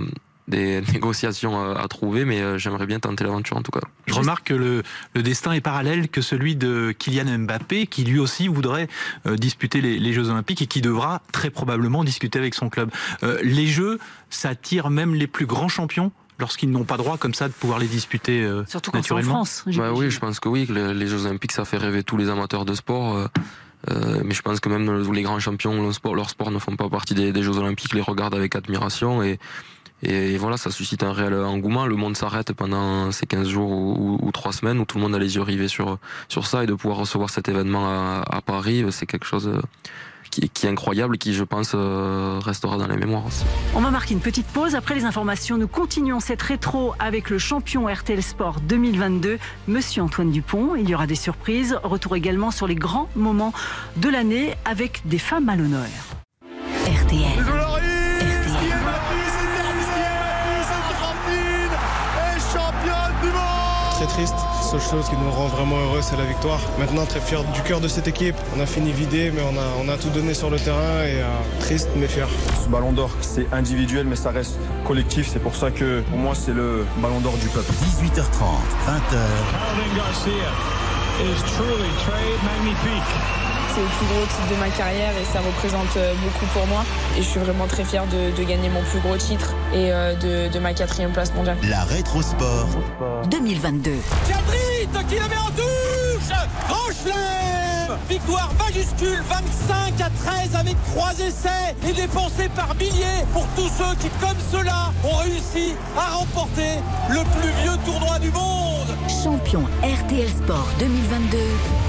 des 0.51 0.81
négociations 0.93 1.59
à, 1.59 1.81
à 1.81 1.89
trouver, 1.89 2.27
mais 2.27 2.41
euh, 2.43 2.59
j'aimerais 2.59 2.87
bien 2.87 3.01
tenter 3.01 3.25
l'aventure 3.25 3.57
en 3.57 3.63
tout 3.63 3.71
cas. 3.71 3.81
Je 4.07 4.15
remarque 4.15 4.49
que 4.49 4.55
le, 4.55 4.83
le 5.15 5.23
destin 5.23 5.53
est 5.53 5.61
parallèle 5.61 6.09
que 6.09 6.21
celui 6.21 6.57
de 6.57 6.93
Kylian 6.99 7.39
Mbappé, 7.39 7.87
qui 7.87 8.05
lui 8.05 8.19
aussi 8.19 8.49
voudrait 8.49 8.89
euh, 9.27 9.37
disputer 9.37 9.81
les, 9.81 9.99
les 9.99 10.13
Jeux 10.13 10.29
Olympiques 10.29 10.61
et 10.61 10.67
qui 10.67 10.83
devra 10.83 11.23
très 11.33 11.49
probablement 11.49 12.05
discuter 12.05 12.39
avec 12.39 12.55
son 12.55 12.69
club. 12.69 12.91
Euh, 13.23 13.39
les 13.43 13.67
Jeux, 13.67 13.99
ça 14.29 14.51
attire 14.51 14.91
même 14.91 15.15
les 15.15 15.27
plus 15.27 15.47
grands 15.47 15.69
champions 15.69 16.13
lorsqu'ils 16.41 16.71
n'ont 16.71 16.85
pas 16.85 16.97
droit 16.97 17.17
comme 17.19 17.35
ça 17.35 17.47
de 17.49 17.53
pouvoir 17.53 17.79
les 17.79 17.87
disputer 17.87 18.43
euh, 18.43 18.65
Surtout 18.67 18.91
quand 18.91 18.99
en 19.15 19.19
France. 19.31 19.63
Bah 19.79 19.93
oui, 19.93 20.11
je 20.11 20.19
pense 20.19 20.41
que 20.41 20.49
oui, 20.49 20.67
que 20.67 20.73
les, 20.73 20.95
les 20.95 21.07
Jeux 21.07 21.27
Olympiques, 21.27 21.53
ça 21.53 21.65
fait 21.65 21.77
rêver 21.77 22.03
tous 22.03 22.17
les 22.17 22.29
amateurs 22.29 22.65
de 22.65 22.75
sport. 22.75 23.17
euh, 23.17 23.27
euh, 23.91 24.21
mais 24.25 24.35
je 24.35 24.43
pense 24.43 24.61
que 24.61 24.69
même 24.69 24.87
le- 24.91 25.11
les 25.13 25.23
grands 25.23 25.39
champions, 25.39 25.81
leur 25.83 25.95
sport, 25.95 26.15
leur 26.15 26.29
sport 26.29 26.51
ne 26.51 26.59
font 26.59 26.77
pas 26.77 26.89
partie 26.89 27.15
des, 27.15 27.33
des 27.33 27.43
Jeux 27.43 27.57
Olympiques, 27.59 27.95
les 27.95 28.03
regardent 28.03 28.35
avec 28.35 28.55
admiration 28.55 29.23
et, 29.23 29.39
et, 30.03 30.37
voilà, 30.39 30.57
ça 30.59 30.71
suscite 30.71 31.03
un 31.03 31.13
réel 31.13 31.35
engouement. 31.35 31.87
Le 31.87 31.97
monde 31.97 32.17
s'arrête 32.17 32.53
pendant 32.53 33.11
ces 33.13 33.27
15 33.27 33.49
jours 33.49 33.71
ou, 33.71 34.19
ou, 34.23 34.27
ou 34.27 34.33
3 34.33 34.53
semaines 34.53 34.79
où 34.81 34.85
tout 34.85 34.99
le 34.99 35.03
monde 35.05 35.15
a 35.15 35.19
les 35.19 35.37
yeux 35.37 35.43
rivés 35.43 35.69
sur, 35.69 35.99
sur 36.29 36.47
ça 36.47 36.63
et 36.65 36.67
de 36.67 36.75
pouvoir 36.75 36.99
recevoir 36.99 37.31
cet 37.31 37.49
événement 37.49 37.87
à, 37.89 38.23
à 38.31 38.41
Paris, 38.43 38.85
c'est 38.91 39.07
quelque 39.07 39.27
chose 39.27 39.49
euh, 39.49 39.61
qui, 40.31 40.49
qui 40.49 40.67
est 40.67 40.71
incroyable 40.71 41.17
et 41.17 41.19
qui, 41.19 41.35
je 41.35 41.45
pense, 41.45 41.73
euh, 41.75 42.39
restera 42.43 42.77
dans 42.77 42.87
les 42.87 42.97
mémoires 42.97 43.27
aussi. 43.27 43.45
On 43.75 43.81
va 43.81 43.91
marquer 43.91 44.15
une 44.15 44.21
petite 44.21 44.47
pause. 44.47 44.75
Après 44.75 44.95
les 44.95 45.05
informations, 45.05 45.59
nous 45.59 45.69
continuons 45.69 46.21
cette 46.21 46.43
rétro 46.43 46.95
avec 46.99 47.31
le 47.31 47.39
champion 47.39 47.87
RTL 47.87 48.23
Sport 48.23 48.61
2022, 48.61 49.39
Monsieur 49.69 50.03
Antoine 50.03 50.31
Dupont. 50.31 50.75
Il 50.77 50.89
y 50.89 50.95
aura 50.95 51.07
des 51.07 51.15
surprises. 51.15 51.79
Retour 51.83 52.17
également 52.17 52.51
sur 52.51 52.67
les 52.67 52.75
grands 52.75 53.09
moments 53.17 53.53
de 53.97 54.09
l'année 54.09 54.55
avec 54.65 55.03
des 55.07 55.19
femmes 55.19 55.49
à 55.49 55.57
l'honneur. 55.57 55.87
RTL. 56.87 57.45
Très 64.01 64.07
triste. 64.07 64.50
La 64.73 64.79
seule 64.79 64.99
chose 64.99 65.09
qui 65.09 65.17
nous 65.17 65.33
rend 65.33 65.49
vraiment 65.49 65.81
heureux, 65.81 66.01
c'est 66.01 66.17
la 66.17 66.25
victoire. 66.27 66.61
Maintenant, 66.79 67.05
très 67.05 67.19
fier 67.19 67.43
du 67.43 67.61
cœur 67.63 67.81
de 67.81 67.89
cette 67.89 68.07
équipe. 68.07 68.37
On 68.57 68.61
a 68.61 68.67
fini 68.67 68.93
vidé, 68.93 69.33
mais 69.35 69.43
on 69.43 69.59
a, 69.59 69.85
on 69.85 69.89
a 69.89 69.97
tout 69.97 70.11
donné 70.11 70.33
sur 70.33 70.49
le 70.49 70.61
terrain 70.61 71.03
et 71.03 71.21
euh, 71.21 71.27
triste, 71.59 71.89
mais 71.97 72.07
fier. 72.07 72.29
Ce 72.63 72.69
ballon 72.69 72.93
d'or, 72.93 73.11
c'est 73.21 73.53
individuel, 73.53 74.07
mais 74.07 74.15
ça 74.15 74.31
reste 74.31 74.61
collectif. 74.87 75.29
C'est 75.33 75.41
pour 75.41 75.57
ça 75.57 75.73
que, 75.73 76.03
pour 76.03 76.19
moi, 76.19 76.37
c'est 76.37 76.55
le 76.55 76.87
ballon 76.99 77.19
d'or 77.19 77.37
du 77.39 77.49
peuple. 77.49 77.73
18h30, 77.73 78.21
20h. 78.87 79.17
Alvin 79.17 79.97
Garcia 79.97 80.31
is 81.19 81.43
truly 81.51 81.91
très 82.05 82.31
magnifique. 82.45 83.50
C'est 83.81 83.87
le 83.87 83.99
plus 83.99 84.15
gros 84.15 84.27
titre 84.27 84.49
de 84.51 84.57
ma 84.61 84.69
carrière 84.69 85.13
et 85.21 85.25
ça 85.33 85.41
représente 85.41 85.97
euh, 85.97 86.13
beaucoup 86.23 86.47
pour 86.53 86.67
moi. 86.67 86.85
Et 87.17 87.23
je 87.23 87.27
suis 87.29 87.41
vraiment 87.41 87.67
très 87.67 87.85
fière 87.85 88.05
de, 88.07 88.37
de 88.37 88.45
gagner 88.45 88.69
mon 88.69 88.83
plus 88.83 89.01
gros 89.01 89.17
titre 89.17 89.55
et 89.73 89.91
euh, 89.93 90.15
de, 90.17 90.53
de 90.53 90.59
ma 90.59 90.75
quatrième 90.75 91.13
place 91.13 91.33
mondiale. 91.35 91.57
La 91.63 91.85
Rétrosport 91.85 92.69
2022. 93.31 93.93
Cadrit 94.29 95.07
qui 95.09 95.15
la 95.17 95.29
met 95.29 95.37
en 95.37 95.51
touche 95.51 96.29
Grand 96.69 97.97
Victoire 98.09 98.51
majuscule 98.59 99.23
25 99.29 100.01
à 100.01 100.11
13 100.11 100.57
avec 100.57 100.77
trois 100.93 101.13
essais 101.13 101.75
et 101.89 101.93
dépensés 101.93 102.49
par 102.55 102.75
milliers 102.75 103.25
pour 103.33 103.47
tous 103.57 103.69
ceux 103.79 103.95
qui, 104.01 104.09
comme 104.21 104.37
cela, 104.53 104.93
ont 105.05 105.17
réussi 105.17 105.75
à 105.97 106.17
remporter 106.17 106.79
le 107.09 107.21
plus 107.41 107.51
vieux 107.63 107.77
tournoi 107.85 108.19
du 108.19 108.31
monde. 108.31 108.89
Champion 109.23 109.63
RTL 109.83 110.29
Sport 110.29 110.69
2022. 110.81 111.39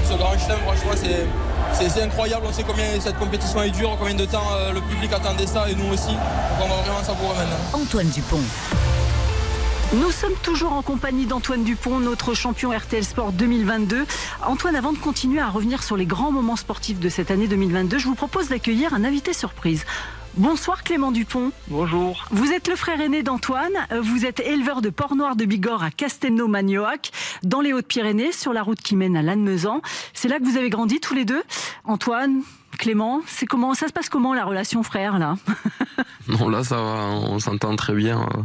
Ce 0.08 0.14
grand 0.14 0.32
chelem, 0.38 0.58
franchement, 0.64 0.92
c'est. 0.96 1.26
C'est 1.74 2.02
incroyable, 2.02 2.46
on 2.48 2.52
sait 2.52 2.64
combien 2.64 2.84
cette 3.00 3.18
compétition 3.18 3.62
est 3.62 3.70
dure, 3.70 3.96
combien 3.98 4.14
de 4.14 4.24
temps 4.24 4.46
euh, 4.52 4.72
le 4.72 4.80
public 4.80 5.12
attendait 5.12 5.46
ça 5.46 5.68
et 5.68 5.74
nous 5.74 5.92
aussi. 5.92 6.12
Donc 6.12 6.66
on 6.66 6.68
va 6.68 6.82
vraiment 6.82 7.02
savourer 7.02 7.36
maintenant. 7.36 7.80
Antoine 7.80 8.08
Dupont. 8.08 8.40
Nous 9.94 10.10
sommes 10.10 10.34
toujours 10.42 10.72
en 10.72 10.82
compagnie 10.82 11.26
d'Antoine 11.26 11.64
Dupont, 11.64 12.00
notre 12.00 12.32
champion 12.32 12.70
RTL 12.70 13.04
Sport 13.04 13.32
2022. 13.32 14.06
Antoine, 14.46 14.74
avant 14.74 14.92
de 14.92 14.98
continuer 14.98 15.40
à 15.40 15.48
revenir 15.48 15.82
sur 15.82 15.96
les 15.96 16.06
grands 16.06 16.32
moments 16.32 16.56
sportifs 16.56 16.98
de 16.98 17.08
cette 17.10 17.30
année 17.30 17.46
2022, 17.46 17.98
je 17.98 18.06
vous 18.06 18.14
propose 18.14 18.48
d'accueillir 18.48 18.94
un 18.94 19.04
invité 19.04 19.34
surprise. 19.34 19.84
Bonsoir 20.34 20.82
Clément 20.82 21.12
Dupont. 21.12 21.52
Bonjour. 21.68 22.24
Vous 22.30 22.52
êtes 22.52 22.66
le 22.68 22.74
frère 22.76 23.00
aîné 23.00 23.22
d'Antoine. 23.22 23.72
Euh, 23.92 24.00
Vous 24.00 24.24
êtes 24.24 24.40
éleveur 24.40 24.80
de 24.80 24.88
porc 24.88 25.14
noir 25.14 25.36
de 25.36 25.44
Bigorre 25.44 25.82
à 25.82 25.90
Castelnau-Magnoac, 25.90 27.10
dans 27.42 27.60
les 27.60 27.74
Hautes-Pyrénées, 27.74 28.32
sur 28.32 28.54
la 28.54 28.62
route 28.62 28.80
qui 28.80 28.96
mène 28.96 29.14
à 29.16 29.22
Lannemezan. 29.22 29.82
C'est 30.14 30.28
là 30.28 30.38
que 30.38 30.44
vous 30.44 30.56
avez 30.56 30.70
grandi 30.70 31.00
tous 31.00 31.14
les 31.14 31.26
deux. 31.26 31.42
Antoine, 31.84 32.40
Clément, 32.78 33.20
c'est 33.26 33.44
comment 33.46 33.74
ça 33.74 33.88
se 33.88 33.92
passe 33.92 34.08
comment 34.08 34.32
la 34.32 34.44
relation 34.46 34.82
frère 34.82 35.18
là? 35.18 35.34
Non, 36.28 36.48
là, 36.48 36.62
ça 36.62 36.76
va, 36.76 37.08
on 37.10 37.38
s'entend 37.40 37.74
très 37.76 37.94
bien. 37.94 38.20
euh, 38.22 38.42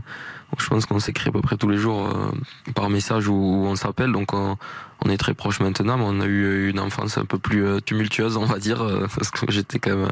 Je 0.59 0.67
pense 0.67 0.87
qu'on 0.87 0.99
s'écrit 0.99 1.29
à 1.29 1.31
peu 1.31 1.41
près 1.41 1.57
tous 1.57 1.69
les 1.69 1.77
jours 1.77 2.07
euh, 2.07 2.31
par 2.73 2.89
message 2.89 3.27
ou 3.27 3.35
on 3.35 3.75
s'appelle, 3.75 4.11
donc 4.11 4.33
on, 4.33 4.57
on 5.05 5.09
est 5.09 5.17
très 5.17 5.33
proches 5.33 5.59
maintenant. 5.59 5.97
Mais 5.97 6.05
on 6.05 6.19
a 6.21 6.25
eu 6.25 6.69
une 6.69 6.79
enfance 6.79 7.17
un 7.17 7.25
peu 7.25 7.37
plus 7.37 7.65
euh, 7.65 7.79
tumultueuse, 7.79 8.37
on 8.37 8.45
va 8.45 8.59
dire, 8.59 8.81
euh, 8.81 9.07
parce 9.15 9.31
que 9.31 9.51
j'étais 9.51 9.79
quand 9.79 9.95
même 9.95 10.09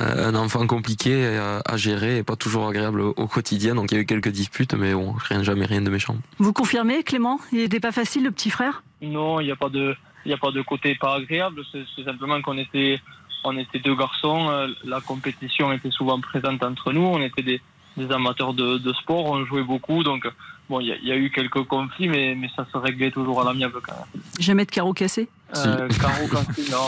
euh, 0.00 0.28
un 0.28 0.34
enfant 0.34 0.66
compliqué 0.66 1.38
à, 1.64 1.76
gérer 1.76 2.18
et 2.18 2.22
pas 2.22 2.36
toujours 2.36 2.68
agréable 2.68 3.00
au, 3.00 3.26
quotidien. 3.26 3.74
Donc 3.74 3.92
il 3.92 3.96
y 3.96 3.98
a 3.98 4.00
eu 4.00 4.06
quelques 4.06 4.28
disputes, 4.28 4.74
mais 4.74 4.94
bon, 4.94 5.12
rien, 5.12 5.42
jamais 5.42 5.66
rien 5.66 5.82
de 5.82 5.90
méchant. 5.90 6.16
Vous 6.38 6.52
confirmez 6.52 7.02
Clément 7.02 7.40
Il 7.52 7.58
n'était 7.58 7.80
pas 7.80 7.92
facile 7.92 8.24
le 8.24 8.30
petit 8.30 8.50
frère? 8.50 8.82
Non, 9.02 9.40
il 9.40 9.44
n'y 9.44 9.52
a 9.52 9.56
pas 9.56 9.68
de, 9.68 9.94
il 10.26 10.30
y 10.30 10.34
a 10.34 10.38
pas 10.38 10.50
de 10.50 10.60
côté 10.62 10.94
pas 10.96 11.14
agréable. 11.14 11.62
C'est 11.72 12.04
simplement 12.04 12.42
qu'on 12.42 12.58
était, 12.58 13.00
on 13.44 13.56
était 13.56 13.78
deux 13.78 13.94
garçons. 13.94 14.48
euh, 14.50 14.68
La 14.84 15.00
compétition 15.00 15.72
était 15.72 15.90
souvent 15.90 16.20
présente 16.20 16.62
entre 16.62 16.92
nous. 16.92 17.02
On 17.02 17.20
était 17.20 17.42
des, 17.42 17.60
des 17.96 18.10
amateurs 18.12 18.52
de, 18.52 18.78
de 18.78 18.92
sport. 18.92 19.26
On 19.26 19.44
jouait 19.44 19.62
beaucoup. 19.62 20.02
Donc, 20.02 20.26
bon, 20.68 20.80
il 20.80 20.88
y, 20.88 20.92
a- 20.92 20.96
il 20.96 21.08
y 21.08 21.12
a 21.12 21.16
eu 21.16 21.30
quelques 21.30 21.62
conflits, 21.64 22.08
mais, 22.08 22.34
mais 22.34 22.48
ça 22.56 22.66
se 22.72 22.76
réglait 22.78 23.10
toujours 23.10 23.40
à 23.40 23.44
l'amiable 23.44 23.80
quand 23.82 23.94
même. 23.94 24.22
Jamais 24.38 24.64
de 24.64 24.70
carreau 24.70 24.92
cassé? 24.92 25.28
Euh, 25.56 25.88
Caro 26.00 26.26
Cassé, 26.32 26.70
non. 26.72 26.78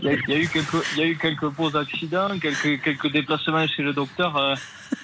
Il 0.00 0.04
y, 0.04 0.08
a, 0.08 0.12
il 0.14 0.28
y 0.30 0.32
a 0.32 0.38
eu 0.38 0.48
quelques, 0.48 0.84
il 0.94 0.98
y 0.98 1.02
a 1.02 1.06
eu 1.06 1.16
quelques 1.16 1.46
beaux 1.50 1.76
accidents, 1.76 2.38
quelques, 2.40 2.80
quelques 2.82 3.12
déplacements 3.12 3.66
chez 3.66 3.82
le 3.82 3.92
docteur 3.92 4.36
euh, 4.36 4.54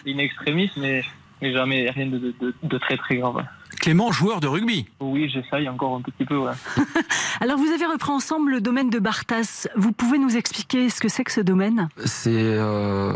in 0.07 0.17
extremis, 0.19 0.71
mais, 0.79 1.05
mais 1.43 1.53
jamais 1.53 1.91
rien 1.91 2.07
de, 2.07 2.19
de, 2.19 2.35
de- 2.41 2.55
de 2.63 2.79
très 2.79 2.97
très 2.97 3.17
grave. 3.17 3.45
Clément, 3.81 4.13
joueur 4.13 4.41
de 4.41 4.47
rugby. 4.47 4.87
Oui, 5.01 5.29
j'essaye 5.29 5.69
encore 5.69 5.97
un 5.97 6.01
petit 6.01 6.25
peu, 6.25 6.37
ouais. 6.37 6.53
Alors 7.41 7.59
vous 7.59 7.67
avez 7.67 7.87
repris 7.87 8.11
ensemble 8.11 8.53
le 8.53 8.61
domaine 8.61 8.91
de 8.91 8.99
Bartas. 8.99 9.67
Vous 9.77 9.93
pouvez 9.93 10.19
nous 10.19 10.37
expliquer 10.37 10.89
ce 10.89 11.01
que 11.01 11.09
c'est 11.09 11.25
que 11.25 11.33
ce 11.33 11.41
domaine? 11.41 11.89
C'est 12.05 12.31
euh, 12.33 13.13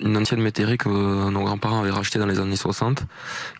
une 0.00 0.16
ancienne 0.16 0.40
métairie 0.40 0.78
que 0.78 0.88
nos 0.88 1.42
grands-parents 1.44 1.80
avaient 1.80 1.90
racheté 1.90 2.18
dans 2.18 2.26
les 2.26 2.40
années 2.40 2.56
60, 2.56 3.04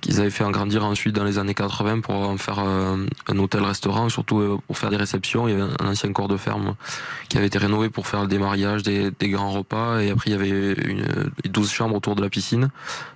qu'ils 0.00 0.20
avaient 0.20 0.30
fait 0.30 0.44
agrandir 0.44 0.84
ensuite 0.84 1.14
dans 1.14 1.24
les 1.24 1.38
années 1.38 1.54
80 1.54 2.00
pour 2.00 2.14
en 2.14 2.36
faire 2.36 2.58
euh, 2.60 2.96
un 3.28 3.38
hôtel-restaurant, 3.38 4.08
surtout 4.08 4.40
euh, 4.40 4.58
pour 4.66 4.78
faire 4.78 4.90
des 4.90 4.96
réceptions. 4.96 5.48
Il 5.48 5.58
y 5.58 5.60
avait 5.60 5.72
un 5.80 5.88
ancien 5.88 6.12
corps 6.12 6.28
de 6.28 6.36
ferme 6.36 6.74
qui 7.28 7.36
avait 7.36 7.46
été 7.46 7.58
rénové 7.58 7.90
pour 7.90 8.06
faire 8.06 8.26
des 8.26 8.38
mariages, 8.38 8.82
des, 8.82 9.10
des 9.10 9.28
grands 9.28 9.50
repas, 9.50 10.00
et 10.00 10.10
après 10.10 10.30
il 10.30 10.32
y 10.32 10.36
avait 10.36 10.72
une, 10.72 11.04
12 11.44 11.70
chambres 11.70 11.96
autour 11.96 12.16
de 12.16 12.22
la 12.22 12.30
piscine, 12.30 12.70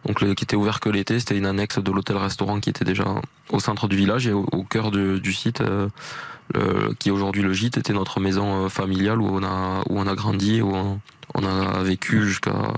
donc 0.07 0.19
qui 0.19 0.45
était 0.45 0.57
ouvert 0.57 0.81
que 0.81 0.89
l'été. 0.89 1.19
C'était 1.19 1.37
une 1.37 1.47
annexe 1.47 1.79
de 1.79 1.91
l'hôtel-restaurant 1.91 2.61
qui 2.61 2.71
était 2.71 2.85
déjà 2.85 3.05
au 3.51 3.61
centre 3.61 3.89
du 3.89 3.97
village 3.97 4.27
et 4.27 4.33
au, 4.33 4.65
cœur 4.69 4.91
du 4.91 5.33
site. 5.33 5.63
euh, 6.57 6.93
qui 6.99 7.11
aujourd'hui 7.11 7.43
le 7.43 7.55
gîte 7.55 7.79
était 7.79 7.95
notre 7.95 8.21
maison 8.21 8.67
euh, 8.67 8.69
familiale 8.69 9.21
où 9.21 9.29
on 9.29 9.43
a 9.43 9.83
où 9.89 9.99
on 9.99 10.07
a 10.07 10.15
grandi 10.15 10.61
où 10.61 10.75
on, 11.35 11.45
a 11.45 11.83
vécu 11.83 12.23
jusqu'à 12.23 12.75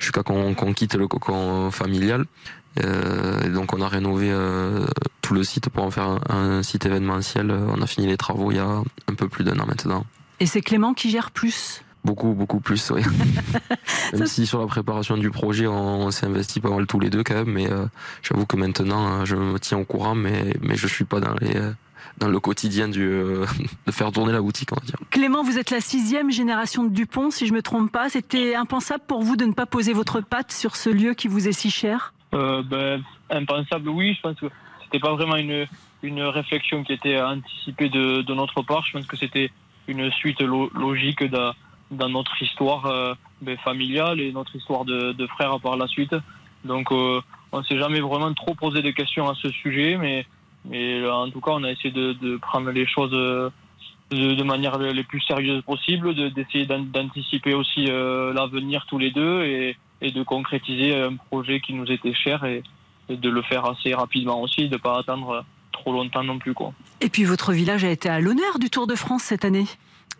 jusqu'à 0.00 0.24
qu'on 0.24 0.52
qu'on 0.54 0.72
quitte 0.72 0.94
le 0.94 1.06
cocon 1.06 1.70
familial. 1.70 2.24
Euh, 2.84 3.40
et 3.44 3.50
donc 3.50 3.72
on 3.72 3.80
a 3.80 3.88
rénové 3.88 4.32
tout 5.22 5.34
le 5.34 5.44
site 5.44 5.70
pour 5.70 5.84
en 5.84 5.90
faire 5.90 6.18
un 6.28 6.62
site 6.62 6.86
événementiel. 6.86 7.50
On 7.50 7.80
a 7.80 7.86
fini 7.86 8.08
les 8.08 8.16
travaux 8.16 8.50
il 8.50 8.56
y 8.56 8.60
a 8.60 8.82
un 9.06 9.14
peu 9.14 9.28
plus 9.28 9.44
d'un 9.44 9.58
an 9.60 9.66
maintenant. 9.66 10.04
Et 10.40 10.46
c'est 10.46 10.60
Clément 10.60 10.92
qui 10.92 11.10
gère 11.10 11.30
plus? 11.30 11.82
Beaucoup, 12.04 12.32
beaucoup 12.32 12.60
plus, 12.60 12.90
oui. 12.90 13.02
même 14.12 14.26
si 14.26 14.46
sur 14.46 14.60
la 14.60 14.66
préparation 14.66 15.16
du 15.16 15.30
projet, 15.30 15.66
on, 15.66 16.06
on 16.06 16.10
s'est 16.10 16.26
investi 16.26 16.60
pas 16.60 16.70
mal 16.70 16.86
tous 16.86 17.00
les 17.00 17.10
deux 17.10 17.22
quand 17.24 17.34
même, 17.34 17.50
mais 17.52 17.70
euh, 17.70 17.86
j'avoue 18.22 18.46
que 18.46 18.56
maintenant, 18.56 19.20
euh, 19.20 19.24
je 19.24 19.36
me 19.36 19.58
tiens 19.58 19.78
au 19.78 19.84
courant, 19.84 20.14
mais, 20.14 20.54
mais 20.62 20.76
je 20.76 20.86
suis 20.86 21.04
pas 21.04 21.20
dans 21.20 21.34
les... 21.40 21.56
euh, 21.56 21.72
dans 22.16 22.28
le 22.28 22.40
quotidien 22.40 22.88
du, 22.88 23.02
euh, 23.06 23.44
de 23.86 23.92
faire 23.92 24.10
tourner 24.10 24.32
la 24.32 24.40
boutique, 24.40 24.70
on 24.72 24.76
va 24.76 24.80
dire. 24.84 24.96
Clément, 25.10 25.44
vous 25.44 25.56
êtes 25.58 25.70
la 25.70 25.80
sixième 25.80 26.32
génération 26.32 26.82
de 26.82 26.88
Dupont, 26.88 27.30
si 27.30 27.46
je 27.46 27.52
me 27.52 27.62
trompe 27.62 27.92
pas. 27.92 28.08
C'était 28.08 28.56
impensable 28.56 29.04
pour 29.06 29.22
vous 29.22 29.36
de 29.36 29.44
ne 29.44 29.52
pas 29.52 29.66
poser 29.66 29.92
votre 29.92 30.20
patte 30.20 30.50
sur 30.50 30.74
ce 30.74 30.90
lieu 30.90 31.14
qui 31.14 31.28
vous 31.28 31.46
est 31.46 31.52
si 31.52 31.70
cher? 31.70 32.12
Euh, 32.34 32.62
ben, 32.64 33.02
impensable, 33.30 33.88
oui. 33.90 34.14
Je 34.16 34.20
pense 34.22 34.36
que 34.40 34.46
c'était 34.84 34.98
pas 34.98 35.14
vraiment 35.14 35.36
une, 35.36 35.66
une 36.02 36.22
réflexion 36.22 36.82
qui 36.82 36.92
était 36.94 37.20
anticipée 37.20 37.88
de, 37.88 38.22
de 38.22 38.34
notre 38.34 38.62
part. 38.62 38.84
Je 38.86 38.92
pense 38.98 39.06
que 39.06 39.16
c'était 39.16 39.52
une 39.86 40.10
suite 40.10 40.40
lo- 40.40 40.70
logique 40.74 41.22
dans 41.90 42.08
notre 42.08 42.40
histoire 42.42 42.86
euh, 42.86 43.14
ben, 43.40 43.56
familiale 43.58 44.20
et 44.20 44.32
notre 44.32 44.54
histoire 44.56 44.84
de, 44.84 45.12
de 45.12 45.26
frères 45.26 45.58
par 45.60 45.76
la 45.76 45.86
suite. 45.86 46.14
Donc, 46.64 46.90
euh, 46.92 47.20
on 47.52 47.62
s'est 47.62 47.78
jamais 47.78 48.00
vraiment 48.00 48.32
trop 48.34 48.54
posé 48.54 48.82
de 48.82 48.90
questions 48.90 49.28
à 49.28 49.34
ce 49.34 49.48
sujet, 49.50 49.96
mais, 49.96 50.26
euh, 50.72 51.10
en 51.10 51.30
tout 51.30 51.40
cas, 51.40 51.52
on 51.54 51.64
a 51.64 51.70
essayé 51.70 51.90
de, 51.92 52.36
prendre 52.36 52.70
les 52.70 52.86
choses 52.86 53.12
euh, 53.14 53.48
de, 54.10 54.42
manière 54.42 54.76
le- 54.78 54.90
les 54.92 55.04
plus 55.04 55.20
sérieuses 55.22 55.62
possible, 55.62 56.14
de- 56.14 56.28
d'essayer 56.28 56.66
d'an- 56.66 56.80
d'anticiper 56.80 57.54
aussi 57.54 57.86
l'avenir 57.86 58.84
tous 58.88 58.98
les 58.98 59.10
deux 59.10 59.44
et, 59.44 59.76
et 60.00 60.10
de 60.10 60.22
concrétiser 60.22 60.94
un 60.94 61.16
projet 61.16 61.60
qui 61.60 61.72
nous 61.74 61.90
était 61.90 62.14
cher 62.14 62.44
et, 62.44 62.62
et 63.08 63.16
de 63.16 63.30
le 63.30 63.42
faire 63.42 63.64
assez 63.64 63.94
rapidement 63.94 64.40
aussi, 64.42 64.68
de 64.68 64.74
ne 64.74 64.80
pas 64.80 64.98
attendre 64.98 65.44
trop 65.72 65.92
longtemps 65.92 66.24
non 66.24 66.38
plus. 66.38 66.54
Quoi. 66.54 66.72
Et 67.00 67.08
puis 67.08 67.24
votre 67.24 67.52
village 67.52 67.84
a 67.84 67.90
été 67.90 68.08
à 68.08 68.20
l'honneur 68.20 68.58
du 68.58 68.68
Tour 68.68 68.86
de 68.86 68.94
France 68.94 69.22
cette 69.22 69.44
année. 69.44 69.66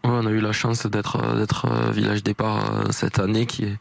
On 0.04 0.26
a 0.26 0.30
eu 0.30 0.40
la 0.40 0.52
chance 0.52 0.86
d'être 0.86 1.16
euh, 1.16 1.38
d'être 1.38 1.66
euh, 1.66 1.90
village 1.90 2.22
départ 2.22 2.72
euh, 2.72 2.84
cette 2.90 3.18
année, 3.18 3.46
qui 3.46 3.64
est 3.64 3.78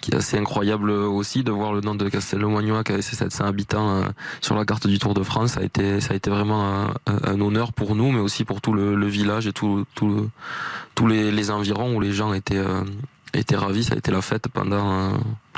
qui 0.00 0.10
est 0.12 0.16
assez 0.16 0.36
incroyable 0.36 0.90
aussi 0.90 1.44
de 1.44 1.50
voir 1.50 1.72
le 1.72 1.80
nom 1.80 1.94
de 1.94 2.08
Castelnau-Magnoac 2.08 2.90
avec 2.90 3.02
ses 3.02 3.16
700 3.16 3.44
habitants 3.44 4.02
sur 4.40 4.54
la 4.54 4.64
carte 4.64 4.86
du 4.86 4.98
Tour 4.98 5.14
de 5.14 5.22
France. 5.22 5.52
Ça 5.52 5.60
a 5.60 6.14
été 6.14 6.30
vraiment 6.30 6.88
un, 7.06 7.40
honneur 7.40 7.72
pour 7.72 7.94
nous, 7.94 8.10
mais 8.10 8.20
aussi 8.20 8.44
pour 8.44 8.60
tout 8.60 8.72
le, 8.72 9.06
village 9.06 9.46
et 9.46 9.52
tout 9.52 9.84
tout 9.94 10.28
tous 10.94 11.06
les, 11.06 11.50
environs 11.50 11.94
où 11.96 12.00
les 12.00 12.12
gens 12.12 12.32
étaient 12.32 12.62
étaient 13.34 13.56
ravis. 13.56 13.84
Ça 13.84 13.94
a 13.94 13.98
été 13.98 14.10
la 14.10 14.22
fête 14.22 14.48
pendant 14.48 15.12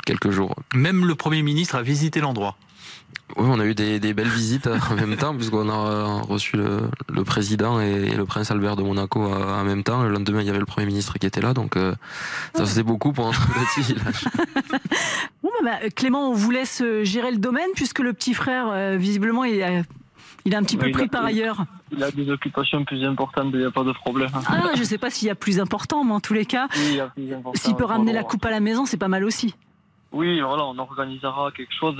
quelques 0.05 0.31
jours. 0.31 0.55
Même 0.73 1.05
le 1.05 1.15
Premier 1.15 1.41
ministre 1.41 1.75
a 1.75 1.81
visité 1.81 2.19
l'endroit. 2.19 2.57
Oui, 3.37 3.45
on 3.49 3.59
a 3.59 3.65
eu 3.65 3.73
des, 3.73 3.99
des 3.99 4.13
belles 4.13 4.27
visites 4.27 4.67
en 4.91 4.95
même 4.95 5.15
temps, 5.17 5.33
puisqu'on 5.35 5.67
a 5.69 5.73
euh, 5.73 6.05
reçu 6.21 6.57
le, 6.57 6.81
le 7.11 7.23
président 7.23 7.81
et, 7.81 8.09
et 8.11 8.15
le 8.15 8.25
prince 8.25 8.51
Albert 8.51 8.75
de 8.75 8.83
Monaco 8.83 9.23
euh, 9.25 9.59
en 9.61 9.63
même 9.63 9.83
temps. 9.83 10.03
Le 10.03 10.09
lendemain, 10.09 10.41
il 10.41 10.47
y 10.47 10.49
avait 10.49 10.59
le 10.59 10.65
premier 10.65 10.85
ministre 10.85 11.17
qui 11.17 11.25
était 11.25 11.41
là, 11.41 11.53
donc 11.53 11.75
euh, 11.77 11.95
ça 12.53 12.65
faisait 12.65 12.83
beaucoup 12.83 13.11
pour 13.11 13.25
notre 13.27 13.47
petit 13.47 13.93
village. 13.93 14.25
Bon, 15.41 15.49
bah, 15.63 15.71
bah, 15.81 15.89
Clément, 15.95 16.29
on 16.29 16.33
vous 16.33 16.51
laisse 16.51 16.81
gérer 17.01 17.31
le 17.31 17.37
domaine 17.37 17.69
puisque 17.75 17.99
le 17.99 18.13
petit 18.13 18.33
frère, 18.33 18.67
euh, 18.71 18.95
visiblement, 18.97 19.43
il 19.43 19.61
a, 19.61 19.81
il 20.45 20.55
a 20.55 20.57
un 20.57 20.63
petit 20.63 20.77
peu 20.77 20.87
il 20.87 20.93
pris 20.93 21.03
a- 21.03 21.07
par 21.09 21.25
ailleurs. 21.25 21.65
Il 21.91 22.01
a 22.03 22.11
des 22.11 22.29
occupations 22.29 22.83
plus 22.85 23.03
importantes, 23.03 23.49
il 23.53 23.59
n'y 23.59 23.65
a 23.65 23.71
pas 23.71 23.83
de 23.83 23.91
problème. 23.91 24.29
Ah, 24.47 24.71
je 24.75 24.83
sais 24.83 24.97
pas 24.97 25.09
s'il 25.09 25.27
y 25.27 25.31
a 25.31 25.35
plus 25.35 25.59
important, 25.59 26.03
mais 26.05 26.13
en 26.13 26.19
tous 26.21 26.33
les 26.33 26.45
cas, 26.45 26.67
Oui, 26.77 26.99
s'il 27.55 27.75
peut 27.75 27.83
ramener 27.85 28.13
la 28.13 28.23
coupe 28.23 28.45
à 28.45 28.51
la 28.51 28.59
maison, 28.61 28.85
c'est 28.85 28.97
pas 28.97 29.09
mal 29.09 29.23
aussi. 29.25 29.53
Oui, 30.11 30.39
voilà, 30.41 30.63
on 30.65 30.77
organisera 30.77 31.51
quelque 31.55 31.73
chose. 31.77 31.95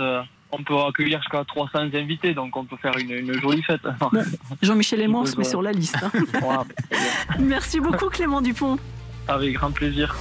On 0.55 0.63
peut 0.63 0.77
accueillir 0.87 1.19
jusqu'à 1.19 1.43
300 1.43 1.79
invités, 1.95 2.33
donc 2.35 2.55
on 2.55 2.63
peut 2.63 2.77
faire 2.77 2.95
une, 2.97 3.09
une 3.11 3.33
jolie 3.41 3.63
fête. 3.63 3.81
Jean-Michel 4.61 5.01
et 5.01 5.07
moi, 5.07 5.21
on 5.21 5.25
Si 5.25 5.31
se 5.33 5.37
met 5.37 5.43
sur 5.43 5.61
la 5.63 5.71
liste. 5.71 5.97
hein. 6.03 6.63
Merci 7.39 7.79
beaucoup, 7.79 8.09
Clément 8.09 8.39
Dupont. 8.41 8.77
Avec 9.27 9.53
grand 9.53 9.71
plaisir. 9.71 10.15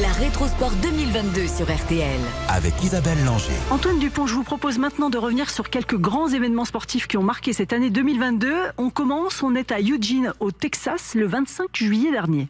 La 0.00 0.08
Rétrosport 0.12 0.72
2022 0.82 1.46
sur 1.46 1.66
RTL. 1.74 2.20
Avec 2.48 2.74
Isabelle 2.82 3.22
Langer. 3.24 3.52
Antoine 3.70 3.98
Dupont, 3.98 4.26
je 4.26 4.34
vous 4.34 4.42
propose 4.42 4.78
maintenant 4.78 5.10
de 5.10 5.18
revenir 5.18 5.48
sur 5.50 5.70
quelques 5.70 5.96
grands 5.96 6.28
événements 6.28 6.64
sportifs 6.64 7.06
qui 7.06 7.16
ont 7.16 7.22
marqué 7.22 7.52
cette 7.52 7.72
année 7.72 7.90
2022. 7.90 8.52
On 8.78 8.90
commence, 8.90 9.42
on 9.42 9.54
est 9.54 9.72
à 9.72 9.80
Eugene, 9.80 10.32
au 10.40 10.50
Texas, 10.50 11.14
le 11.14 11.26
25 11.26 11.68
juillet 11.74 12.10
dernier. 12.10 12.48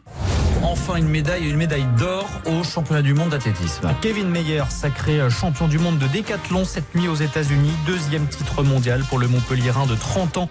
enfin 0.63 0.95
une 0.95 1.07
médaille 1.07 1.45
et 1.45 1.49
une 1.49 1.57
médaille 1.57 1.87
d'or 1.97 2.27
au 2.45 2.63
championnat 2.63 3.01
du 3.01 3.13
monde 3.13 3.29
d'athlétisme. 3.29 3.89
Kevin 4.01 4.29
Meyer, 4.29 4.63
sacré 4.69 5.19
champion 5.29 5.67
du 5.67 5.79
monde 5.79 5.99
de 5.99 6.07
décathlon 6.07 6.65
cette 6.65 6.95
nuit 6.95 7.07
aux 7.07 7.15
États-Unis, 7.15 7.71
deuxième 7.85 8.27
titre 8.27 8.63
mondial 8.63 9.03
pour 9.09 9.19
le 9.19 9.27
Montpellierin 9.27 9.85
de 9.85 9.95
30 9.95 10.37
ans. 10.37 10.49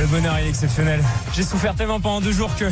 Le 0.00 0.06
bonheur 0.06 0.36
est 0.36 0.48
exceptionnel. 0.48 1.02
J'ai 1.34 1.42
souffert 1.42 1.74
tellement 1.74 1.98
pendant 1.98 2.20
deux 2.20 2.30
jours 2.30 2.54
que 2.56 2.66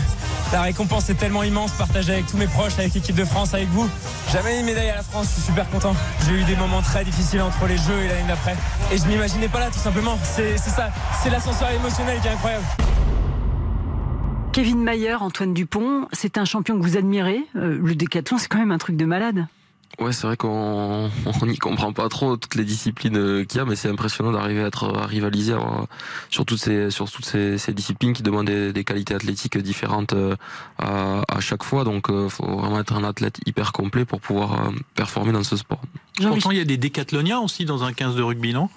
la 0.52 0.62
récompense 0.62 1.10
est 1.10 1.14
tellement 1.14 1.42
immense, 1.42 1.72
partagée 1.72 2.12
avec 2.12 2.26
tous 2.26 2.36
mes 2.36 2.46
proches, 2.46 2.78
avec 2.78 2.94
l'équipe 2.94 3.16
de 3.16 3.24
France, 3.24 3.52
avec 3.52 3.68
vous. 3.68 3.88
Jamais 4.32 4.60
une 4.60 4.66
médaille 4.66 4.90
à 4.90 4.96
la 4.96 5.02
France, 5.02 5.26
je 5.28 5.32
suis 5.32 5.42
super 5.42 5.68
content. 5.70 5.94
J'ai 6.24 6.34
eu 6.34 6.44
des 6.44 6.54
moments 6.54 6.82
très 6.82 7.04
difficiles 7.04 7.42
entre 7.42 7.66
les 7.66 7.78
Jeux 7.78 8.00
et 8.04 8.08
l'année 8.08 8.28
d'après. 8.28 8.54
Et 8.92 8.98
je 8.98 9.06
m'imaginais 9.06 9.48
pas 9.48 9.58
là, 9.58 9.66
tout 9.66 9.78
simplement. 9.78 10.16
C'est 10.22 10.56
ça, 10.56 10.90
c'est 11.22 11.30
l'ascenseur 11.30 11.70
émotionnel 11.72 12.20
qui 12.20 12.28
est 12.28 12.30
incroyable. 12.30 12.64
Kevin 14.52 14.82
Mayer, 14.82 15.16
Antoine 15.16 15.52
Dupont, 15.52 16.06
c'est 16.12 16.38
un 16.38 16.44
champion 16.44 16.78
que 16.78 16.82
vous 16.82 16.96
admirez. 16.96 17.40
Euh, 17.56 17.78
le 17.82 17.94
décathlon, 17.96 18.38
c'est 18.38 18.48
quand 18.48 18.58
même 18.58 18.72
un 18.72 18.78
truc 18.78 18.96
de 18.96 19.04
malade. 19.04 19.46
Ouais, 19.98 20.12
c'est 20.12 20.26
vrai 20.26 20.36
qu'on 20.36 21.10
n'y 21.46 21.56
comprend 21.56 21.92
pas 21.92 22.08
trop 22.08 22.36
toutes 22.36 22.54
les 22.54 22.64
disciplines 22.64 23.16
euh, 23.16 23.44
qu'il 23.44 23.58
y 23.58 23.60
a, 23.60 23.64
mais 23.64 23.76
c'est 23.76 23.88
impressionnant 23.88 24.30
d'arriver 24.30 24.62
à 24.62 24.66
être 24.66 24.94
à 24.94 25.06
rivaliser 25.06 25.54
sur 26.28 26.44
toutes 26.44 26.58
ces 26.58 26.90
sur 26.90 27.10
toutes 27.10 27.24
ces, 27.24 27.72
disciplines 27.72 28.12
qui 28.12 28.22
demandent 28.22 28.46
des, 28.46 28.84
qualités 28.84 29.14
athlétiques 29.14 29.56
différentes 29.56 30.12
euh, 30.12 30.36
à, 30.78 31.22
à 31.28 31.40
chaque 31.40 31.62
fois. 31.62 31.84
Donc, 31.84 32.06
il 32.08 32.14
euh, 32.14 32.28
faut 32.28 32.44
vraiment 32.44 32.80
être 32.80 32.92
un 32.92 33.04
athlète 33.04 33.40
hyper 33.46 33.72
complet 33.72 34.04
pour 34.04 34.20
pouvoir 34.20 34.70
performer 34.94 35.32
dans 35.32 35.44
ce 35.44 35.56
sport. 35.56 35.80
Pourtant, 36.20 36.50
il 36.50 36.58
y 36.58 36.60
a 36.60 36.64
des 36.64 36.76
décathloniens 36.76 37.38
aussi 37.38 37.64
dans 37.64 37.82
un 37.82 37.92
15 37.92 38.16
de 38.16 38.22
rugby, 38.22 38.52
non? 38.52 38.68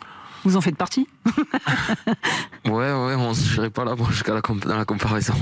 Vous 0.44 0.58
en 0.58 0.62
faites 0.62 0.78
partie 0.78 1.08
Ouais, 2.66 2.72
ouais, 2.74 3.16
on 3.16 3.30
ne 3.30 3.34
serait 3.34 3.70
pas 3.70 3.86
là 3.86 3.96
jusqu'à 4.12 4.34
la, 4.34 4.42
dans 4.42 4.78
la 4.78 4.86
comparaison. 4.86 5.34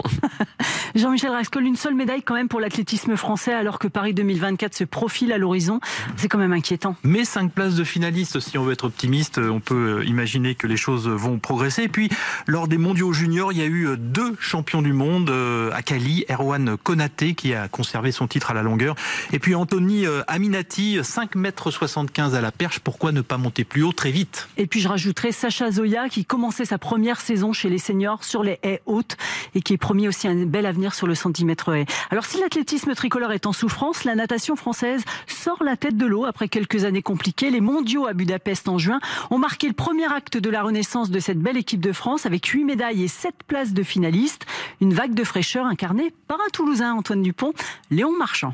Jean-Michel 0.95 1.31
Rascol, 1.31 1.65
une 1.65 1.75
seule 1.75 1.95
médaille 1.95 2.23
quand 2.23 2.35
même 2.35 2.47
pour 2.47 2.59
l'athlétisme 2.59 3.15
français 3.17 3.53
alors 3.53 3.79
que 3.79 3.87
Paris 3.87 4.13
2024 4.13 4.75
se 4.75 4.83
profile 4.83 5.31
à 5.31 5.37
l'horizon. 5.37 5.79
C'est 6.15 6.27
quand 6.27 6.37
même 6.37 6.53
inquiétant. 6.53 6.95
Mais 7.03 7.25
cinq 7.25 7.51
places 7.51 7.75
de 7.75 7.83
finalistes, 7.83 8.39
si 8.39 8.57
on 8.57 8.63
veut 8.63 8.73
être 8.73 8.85
optimiste, 8.85 9.37
on 9.39 9.59
peut 9.59 10.03
imaginer 10.05 10.55
que 10.55 10.67
les 10.67 10.77
choses 10.77 11.07
vont 11.07 11.39
progresser. 11.39 11.83
Et 11.83 11.89
puis, 11.89 12.09
lors 12.45 12.67
des 12.67 12.77
mondiaux 12.77 13.13
juniors, 13.13 13.51
il 13.51 13.59
y 13.59 13.61
a 13.61 13.65
eu 13.65 13.97
deux 13.97 14.35
champions 14.39 14.81
du 14.81 14.93
monde 14.93 15.29
euh, 15.29 15.71
à 15.73 15.81
Cali. 15.81 16.25
Erwan 16.29 16.77
Konaté 16.77 17.33
qui 17.33 17.53
a 17.53 17.67
conservé 17.67 18.11
son 18.11 18.27
titre 18.27 18.51
à 18.51 18.53
la 18.53 18.63
longueur. 18.63 18.95
Et 19.33 19.39
puis 19.39 19.55
Anthony 19.55 20.05
euh, 20.05 20.23
Aminati, 20.27 20.99
5 21.01 21.35
mètres 21.35 21.71
75 21.71 22.35
à 22.35 22.41
la 22.41 22.51
perche. 22.51 22.79
Pourquoi 22.79 23.11
ne 23.11 23.21
pas 23.21 23.37
monter 23.37 23.63
plus 23.63 23.83
haut 23.83 23.93
très 23.93 24.11
vite? 24.11 24.47
Et 24.57 24.67
puis 24.67 24.81
je 24.87 24.91
rajouterai 24.91 25.33
Sacha 25.33 25.69
Zoya 25.69 26.07
qui 26.07 26.23
commençait 26.23 26.63
sa 26.63 26.77
première 26.77 27.19
saison 27.19 27.51
chez 27.51 27.67
les 27.67 27.77
seniors 27.77 28.23
sur 28.23 28.41
les 28.41 28.57
haies 28.63 28.81
hautes 28.85 29.17
et 29.53 29.61
qui 29.61 29.73
est 29.73 29.77
promis 29.77 30.07
aussi 30.07 30.29
un 30.29 30.45
bel 30.45 30.65
avenir 30.65 30.93
sur 30.93 31.07
le 31.07 31.13
centimètre 31.13 31.75
haie. 31.75 31.85
Alors 32.09 32.23
si 32.23 32.39
l'athlétisme 32.39 32.95
tricolore 32.95 33.33
est 33.33 33.45
en 33.45 33.51
souffrance, 33.51 34.05
la 34.05 34.15
natation 34.15 34.55
française 34.55 35.03
sort 35.27 35.61
la 35.61 35.75
tête 35.75 35.97
de 35.97 36.05
l'eau 36.05 36.23
après 36.23 36.47
quelques 36.47 36.85
années 36.85 37.01
compliquées. 37.01 37.49
Les 37.49 37.59
mondiaux 37.59 38.07
à 38.07 38.13
Budapest 38.13 38.69
en 38.69 38.77
juin 38.77 39.01
ont 39.29 39.39
marqué 39.39 39.67
le 39.67 39.73
premier 39.73 40.05
acte 40.05 40.37
de 40.37 40.49
la 40.49 40.63
renaissance 40.63 41.11
de 41.11 41.19
cette 41.19 41.39
belle 41.39 41.57
équipe 41.57 41.81
de 41.81 41.91
France 41.91 42.25
avec 42.25 42.45
8 42.45 42.63
médailles 42.63 43.03
et 43.03 43.09
7 43.09 43.35
places 43.45 43.73
de 43.73 43.83
finalistes. 43.83 44.45
Une 44.79 44.93
vague 44.93 45.13
de 45.13 45.25
fraîcheur 45.25 45.65
incarnée 45.65 46.13
par 46.29 46.37
un 46.39 46.49
Toulousain, 46.53 46.93
Antoine 46.93 47.23
Dupont, 47.23 47.51
Léon 47.91 48.17
Marchand. 48.17 48.53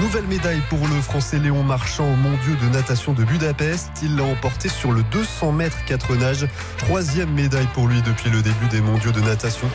Nouvelle 0.00 0.26
médaille 0.26 0.60
pour 0.68 0.80
le 0.88 1.00
Français 1.00 1.38
Léon 1.38 1.62
Marchand 1.62 2.04
au 2.04 2.16
mondiaux 2.16 2.54
de 2.62 2.68
natation 2.72 3.12
de 3.14 3.24
Budapest. 3.24 3.88
Il 4.02 4.16
l'a 4.16 4.24
emporté 4.24 4.68
sur 4.68 4.92
le 4.92 5.02
200 5.04 5.52
mètres 5.52 5.78
4 5.86 6.16
nages. 6.16 6.46
Troisième 6.76 7.30
médaille 7.32 7.68
pour 7.72 7.88
lui 7.88 8.02
depuis 8.02 8.28
le 8.28 8.42
début 8.42 8.66
des 8.70 8.80
mondiaux 8.80 9.12
de 9.12 9.20
natation. 9.20 9.68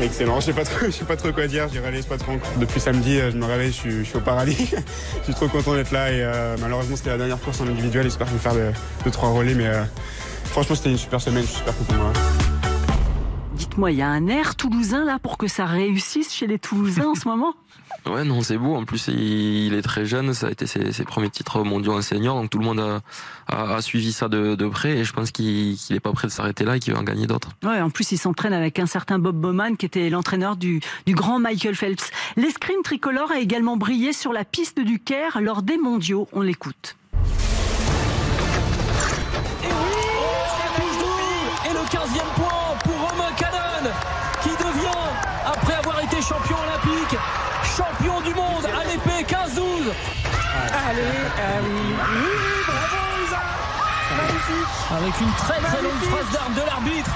Excellent, 0.00 0.40
je 0.40 0.46
sais 0.46 0.52
pas 0.52 0.64
trop, 0.64 0.90
sais 0.90 1.04
pas 1.04 1.16
trop 1.16 1.32
quoi 1.32 1.46
dire. 1.46 1.68
J'y 1.70 1.78
réalise 1.78 2.06
pas 2.06 2.16
trop. 2.16 2.32
Depuis 2.58 2.80
samedi, 2.80 3.18
euh, 3.18 3.30
je 3.30 3.36
me 3.36 3.44
réveille, 3.44 3.72
je 3.72 4.02
suis, 4.02 4.16
au 4.16 4.20
paradis. 4.20 4.56
je 5.18 5.24
suis 5.24 5.34
trop 5.34 5.48
content 5.48 5.74
d'être 5.74 5.90
là 5.90 6.10
et 6.10 6.22
euh, 6.22 6.56
malheureusement 6.60 6.96
c'était 6.96 7.10
la 7.10 7.18
dernière 7.18 7.40
course 7.40 7.60
en 7.60 7.66
individuel. 7.66 8.04
J'espère 8.04 8.26
que 8.26 8.32
je 8.32 8.36
vais 8.36 8.42
faire 8.42 8.72
de, 9.04 9.10
trois 9.10 9.30
relais, 9.30 9.54
mais 9.54 9.66
euh, 9.66 9.84
franchement 10.44 10.74
c'était 10.74 10.90
une 10.90 10.98
super 10.98 11.20
semaine. 11.20 11.42
Je 11.42 11.48
suis 11.48 11.58
super 11.58 11.76
content. 11.76 12.55
Dites-moi, 13.76 13.90
il 13.90 13.98
y 13.98 14.02
a 14.02 14.08
un 14.08 14.26
air 14.28 14.56
toulousain 14.56 15.04
là 15.04 15.18
pour 15.18 15.36
que 15.36 15.48
ça 15.48 15.66
réussisse 15.66 16.32
chez 16.32 16.46
les 16.46 16.58
Toulousains 16.58 17.08
en 17.08 17.14
ce 17.14 17.28
moment 17.28 17.54
Ouais, 18.06 18.24
non, 18.24 18.40
c'est 18.40 18.56
beau. 18.56 18.74
En 18.74 18.86
plus, 18.86 19.08
il, 19.08 19.74
est 19.74 19.82
très 19.82 20.06
jeune. 20.06 20.32
Ça 20.32 20.46
a 20.46 20.50
été 20.50 20.66
ses, 20.66 21.04
premiers 21.04 21.28
titres 21.28 21.62
mondiaux 21.62 21.92
en 21.92 22.00
senior. 22.00 22.40
Donc 22.40 22.48
tout 22.48 22.58
le 22.58 22.64
monde 22.64 23.02
a, 23.48 23.82
suivi 23.82 24.12
ça 24.12 24.28
de, 24.28 24.68
près. 24.68 24.96
Et 24.96 25.04
je 25.04 25.12
pense 25.12 25.30
qu'il 25.30 25.76
n'est 25.90 26.00
pas 26.00 26.10
prêt 26.12 26.26
de 26.26 26.32
s'arrêter 26.32 26.64
là 26.64 26.76
et 26.76 26.80
qu'il 26.80 26.94
va 26.94 27.00
en 27.00 27.02
gagner 27.02 27.26
d'autres. 27.26 27.50
Ouais, 27.62 27.82
en 27.82 27.90
plus, 27.90 28.12
il 28.12 28.18
s'entraîne 28.18 28.54
avec 28.54 28.78
un 28.78 28.86
certain 28.86 29.18
Bob 29.18 29.36
Bowman 29.36 29.76
qui 29.76 29.84
était 29.84 30.08
l'entraîneur 30.08 30.56
du, 30.56 30.80
grand 31.06 31.38
Michael 31.38 31.74
Phelps. 31.74 32.10
L'escrime 32.36 32.80
tricolore 32.82 33.30
a 33.30 33.40
également 33.40 33.76
brillé 33.76 34.14
sur 34.14 34.32
la 34.32 34.46
piste 34.46 34.80
du 34.80 35.00
Caire 35.00 35.42
lors 35.42 35.60
des 35.60 35.76
mondiaux. 35.76 36.28
On 36.32 36.40
l'écoute. 36.40 36.96
Avec 54.90 55.20
une 55.20 55.32
très 55.32 55.60
très 55.60 55.82
longue 55.82 55.92
phrase 56.10 56.32
d'arme 56.32 56.54
de 56.54 56.60
l'arbitre 56.60 57.10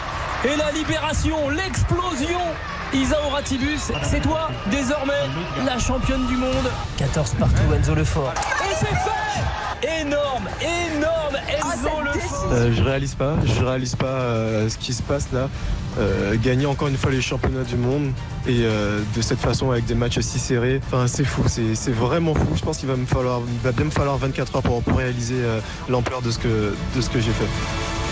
et 0.45 0.57
la 0.57 0.73
libération, 0.73 1.51
l'explosion 1.51 2.41
Isa 2.93 3.17
Oratibus, 3.25 3.93
c'est 4.03 4.21
toi 4.21 4.49
désormais 4.73 5.29
la 5.65 5.79
championne 5.79 6.27
du 6.27 6.37
monde. 6.37 6.69
14 6.97 7.35
partout 7.39 7.63
Enzo 7.73 7.95
Lefort. 7.95 8.35
Et 8.35 8.75
c'est 8.75 8.87
fait 8.87 10.01
Énorme, 10.01 10.49
énorme 10.61 11.37
Enzo 11.49 11.89
ah, 12.01 12.13
Lefort. 12.13 12.49
Euh, 12.53 12.73
je 12.73 12.83
réalise 12.83 13.15
pas, 13.15 13.35
je 13.45 13.65
réalise 13.65 13.95
pas 13.95 14.07
euh, 14.07 14.69
ce 14.69 14.77
qui 14.77 14.93
se 14.93 15.03
passe 15.03 15.29
là. 15.33 15.49
Euh, 15.99 16.37
gagner 16.37 16.67
encore 16.67 16.89
une 16.89 16.97
fois 16.97 17.11
les 17.11 17.21
championnats 17.21 17.65
du 17.65 17.77
monde 17.77 18.13
et 18.47 18.63
euh, 18.63 19.01
de 19.17 19.23
cette 19.23 19.41
façon 19.41 19.71
avec 19.71 19.87
des 19.87 19.95
matchs 19.95 20.21
si 20.21 20.39
serrés. 20.39 20.81
Enfin, 20.87 21.07
c'est 21.07 21.25
fou, 21.25 21.43
c'est 21.49 21.91
vraiment 21.91 22.35
fou. 22.35 22.47
Je 22.55 22.63
pense 22.63 22.79
qu'il 22.79 22.89
va 22.89 22.97
me 22.97 23.07
falloir, 23.07 23.41
va 23.63 23.73
bien 23.73 23.87
me 23.87 23.91
falloir 23.91 24.17
24 24.19 24.57
heures 24.57 24.63
pour, 24.63 24.97
réaliser 24.97 25.37
euh, 25.39 25.61
l'ampleur 25.89 26.23
de 26.23 26.31
ce 26.31 26.39
que 26.39 27.21
j'ai 27.21 27.33
fait. 27.33 28.10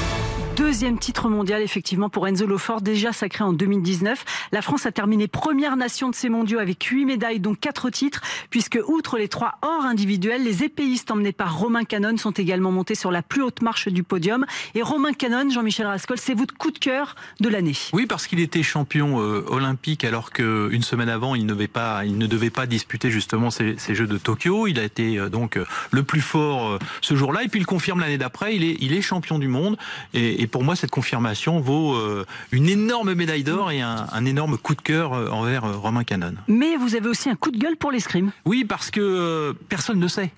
Deuxième 0.59 0.99
titre 0.99 1.29
mondial, 1.29 1.63
effectivement, 1.63 2.09
pour 2.09 2.27
Enzo 2.27 2.45
Lefort, 2.45 2.81
déjà 2.81 3.13
sacré 3.13 3.45
en 3.45 3.53
2019. 3.53 4.25
La 4.51 4.61
France 4.61 4.87
a 4.87 4.91
terminé 4.91 5.29
première 5.29 5.77
nation 5.77 6.11
de 6.11 6.17
ces 6.17 6.29
mondiaux 6.29 6.59
avec 6.59 6.83
huit 6.83 7.05
médailles, 7.05 7.39
dont 7.39 7.55
quatre 7.55 7.91
titres, 7.91 8.23
puisque, 8.51 8.77
outre 8.89 9.19
les 9.19 9.29
trois 9.29 9.59
hors 9.63 9.85
individuels, 9.85 10.43
les 10.43 10.65
épéistes 10.65 11.13
emmenés 11.13 11.31
par 11.31 11.57
Romain 11.57 11.85
Canon 11.85 12.17
sont 12.17 12.33
également 12.33 12.73
montés 12.73 12.97
sur 12.97 13.13
la 13.13 13.23
plus 13.23 13.41
haute 13.41 13.63
marche 13.63 13.87
du 13.87 14.03
podium. 14.03 14.47
Et 14.75 14.83
Romain 14.83 15.13
Canon, 15.13 15.49
Jean-Michel 15.49 15.87
Rascol, 15.87 16.19
c'est 16.19 16.35
votre 16.35 16.55
coup 16.55 16.73
de 16.73 16.79
cœur 16.81 17.15
de 17.39 17.49
l'année. 17.49 17.77
Oui, 17.93 18.07
parce 18.07 18.27
qu'il 18.27 18.41
était 18.41 18.65
champion 18.65 19.21
euh, 19.21 19.45
olympique, 19.47 20.03
alors 20.03 20.33
qu'une 20.33 20.83
semaine 20.83 21.09
avant, 21.09 21.37
il 21.37 21.47
ne, 21.47 21.55
devait 21.55 21.69
pas, 21.69 22.67
disputer 22.67 23.13
justement 23.13 23.51
ces, 23.51 23.77
Jeux 23.91 24.09
de 24.09 24.19
Tokyo. 24.19 24.67
Il 24.67 24.81
a 24.81 24.83
été 24.83 25.21
euh, 25.21 25.29
donc 25.29 25.57
le 25.93 26.03
plus 26.03 26.21
fort 26.21 26.69
euh, 26.69 26.79
ce 27.01 27.15
jour-là, 27.15 27.45
et 27.45 27.49
puis 27.49 27.61
il 27.61 27.67
confirme 27.67 28.01
l'année 28.01 28.19
d'après, 28.19 28.57
il 28.57 28.65
est, 28.65 28.77
il 28.81 28.93
est 28.93 29.03
champion 29.03 29.39
du 29.39 29.47
monde. 29.47 29.79
et 30.15 30.48
pour 30.49 30.65
moi, 30.65 30.77
cette 30.77 30.91
confirmation 30.91 31.61
vaut 31.61 31.95
euh, 31.95 32.27
une 32.53 32.69
énorme 32.69 33.15
médaille 33.15 33.45
d'or 33.45 33.71
et 33.71 33.81
un, 33.81 34.25
énorme 34.25 34.59
coup 34.59 34.75
de 34.75 34.83
cœur 34.83 35.13
euh, 35.13 35.29
envers 35.31 35.65
euh, 35.65 35.77
Romain 35.77 36.05
Canon. 36.05 36.35
Mais 36.49 36.77
vous 36.77 36.95
avez 36.95 37.09
aussi 37.09 37.31
un 37.31 37.37
coup 37.37 37.51
de 37.51 37.59
gueule 37.59 37.77
pour 37.77 37.93
l'escrime. 37.93 38.33
Oui, 38.45 38.65
parce 38.65 38.91
que 38.91 39.55
personne 39.69 39.99
ne 39.99 40.09
sait 40.09 40.31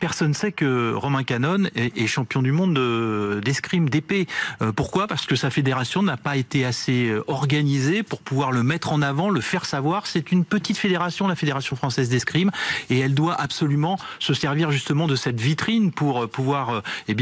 personne 0.00 0.30
ne 0.30 0.34
sait 0.34 0.50
que 0.50 0.92
Romain 0.94 1.22
Canon 1.22 1.64
est, 1.76 2.06
champion 2.06 2.42
du 2.42 2.50
monde 2.50 3.40
d'escrime, 3.44 3.88
d'épée. 3.88 4.26
Euh, 4.62 4.72
pourquoi? 4.72 5.06
Parce 5.06 5.26
que 5.26 5.36
sa 5.36 5.50
fédération 5.50 6.02
n'a 6.02 6.16
pas 6.16 6.36
été 6.36 6.64
assez 6.64 7.08
euh, 7.08 7.22
organisée 7.28 8.02
pour 8.02 8.20
pouvoir 8.20 8.50
le 8.50 8.62
mettre 8.62 8.92
en 8.92 9.02
avant, 9.02 9.28
le 9.28 9.40
faire 9.40 9.66
savoir. 9.66 10.06
C'est 10.06 10.32
une 10.32 10.44
petite 10.44 10.78
fédération, 10.78 11.28
la 11.28 11.36
Fédération 11.36 11.76
française 11.76 12.08
d'escrime, 12.08 12.50
et 12.88 12.98
elle 12.98 13.14
doit 13.14 13.34
absolument 13.34 13.98
se 14.18 14.34
servir 14.34 14.72
justement 14.72 15.06
de 15.06 15.14
cette 15.14 15.38
vitrine 15.38 15.92
pour 15.92 16.22
euh, 16.22 16.26
pouvoir 16.26 16.82
eh 17.08 17.16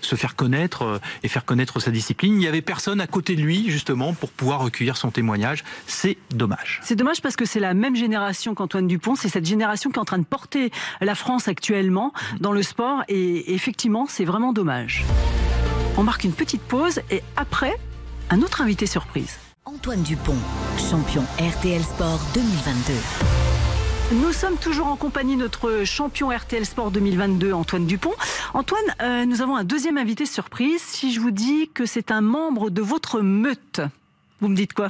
se 0.00 0.16
faire 0.16 0.34
connaître 0.34 1.00
et 1.22 1.28
faire 1.28 1.44
connaître 1.44 1.78
sa 1.78 1.92
discipline. 1.92 2.34
Il 2.34 2.38
n'y 2.38 2.48
avait 2.48 2.62
personne 2.62 3.00
à 3.00 3.06
côté 3.06 3.36
de 3.36 3.42
lui 3.42 3.70
justement 3.70 4.12
pour 4.12 4.30
pouvoir 4.30 4.60
recueillir 4.60 4.96
son 4.96 5.12
témoignage. 5.12 5.62
C'est 5.86 6.18
dommage. 6.30 6.80
C'est 6.82 6.96
dommage 6.96 7.22
parce 7.22 7.36
que 7.36 7.44
c'est 7.44 7.60
la 7.60 7.74
même 7.74 7.94
génération 7.94 8.54
qu'Antoine 8.54 8.88
Dupont. 8.88 9.14
C'est 9.14 9.28
cette 9.28 9.46
génération 9.46 9.90
qui 9.90 9.96
est 9.96 10.00
en 10.00 10.04
train 10.04 10.18
de 10.18 10.24
porter 10.24 10.72
la 11.00 11.14
France 11.14 11.46
actuellement 11.46 11.99
dans 12.40 12.52
le 12.52 12.62
sport 12.62 13.02
et 13.08 13.54
effectivement, 13.54 14.06
c'est 14.08 14.24
vraiment 14.24 14.52
dommage. 14.52 15.04
On 15.96 16.02
marque 16.02 16.24
une 16.24 16.32
petite 16.32 16.62
pause 16.62 17.00
et 17.10 17.22
après, 17.36 17.76
un 18.30 18.42
autre 18.42 18.62
invité 18.62 18.86
surprise. 18.86 19.38
Antoine 19.64 20.02
Dupont, 20.02 20.36
champion 20.78 21.22
RTL 21.38 21.82
Sport 21.82 22.20
2022. 22.34 22.92
Nous 24.12 24.32
sommes 24.32 24.56
toujours 24.56 24.88
en 24.88 24.96
compagnie 24.96 25.36
de 25.36 25.42
notre 25.42 25.84
champion 25.84 26.30
RTL 26.30 26.64
Sport 26.64 26.90
2022, 26.90 27.52
Antoine 27.52 27.86
Dupont. 27.86 28.14
Antoine, 28.54 28.84
euh, 29.02 29.24
nous 29.26 29.42
avons 29.42 29.56
un 29.56 29.64
deuxième 29.64 29.98
invité 29.98 30.26
surprise. 30.26 30.80
Si 30.80 31.12
je 31.12 31.20
vous 31.20 31.30
dis 31.30 31.70
que 31.72 31.86
c'est 31.86 32.10
un 32.10 32.20
membre 32.20 32.70
de 32.70 32.82
votre 32.82 33.20
meute, 33.20 33.80
vous 34.40 34.48
me 34.48 34.56
dites 34.56 34.72
quoi? 34.72 34.88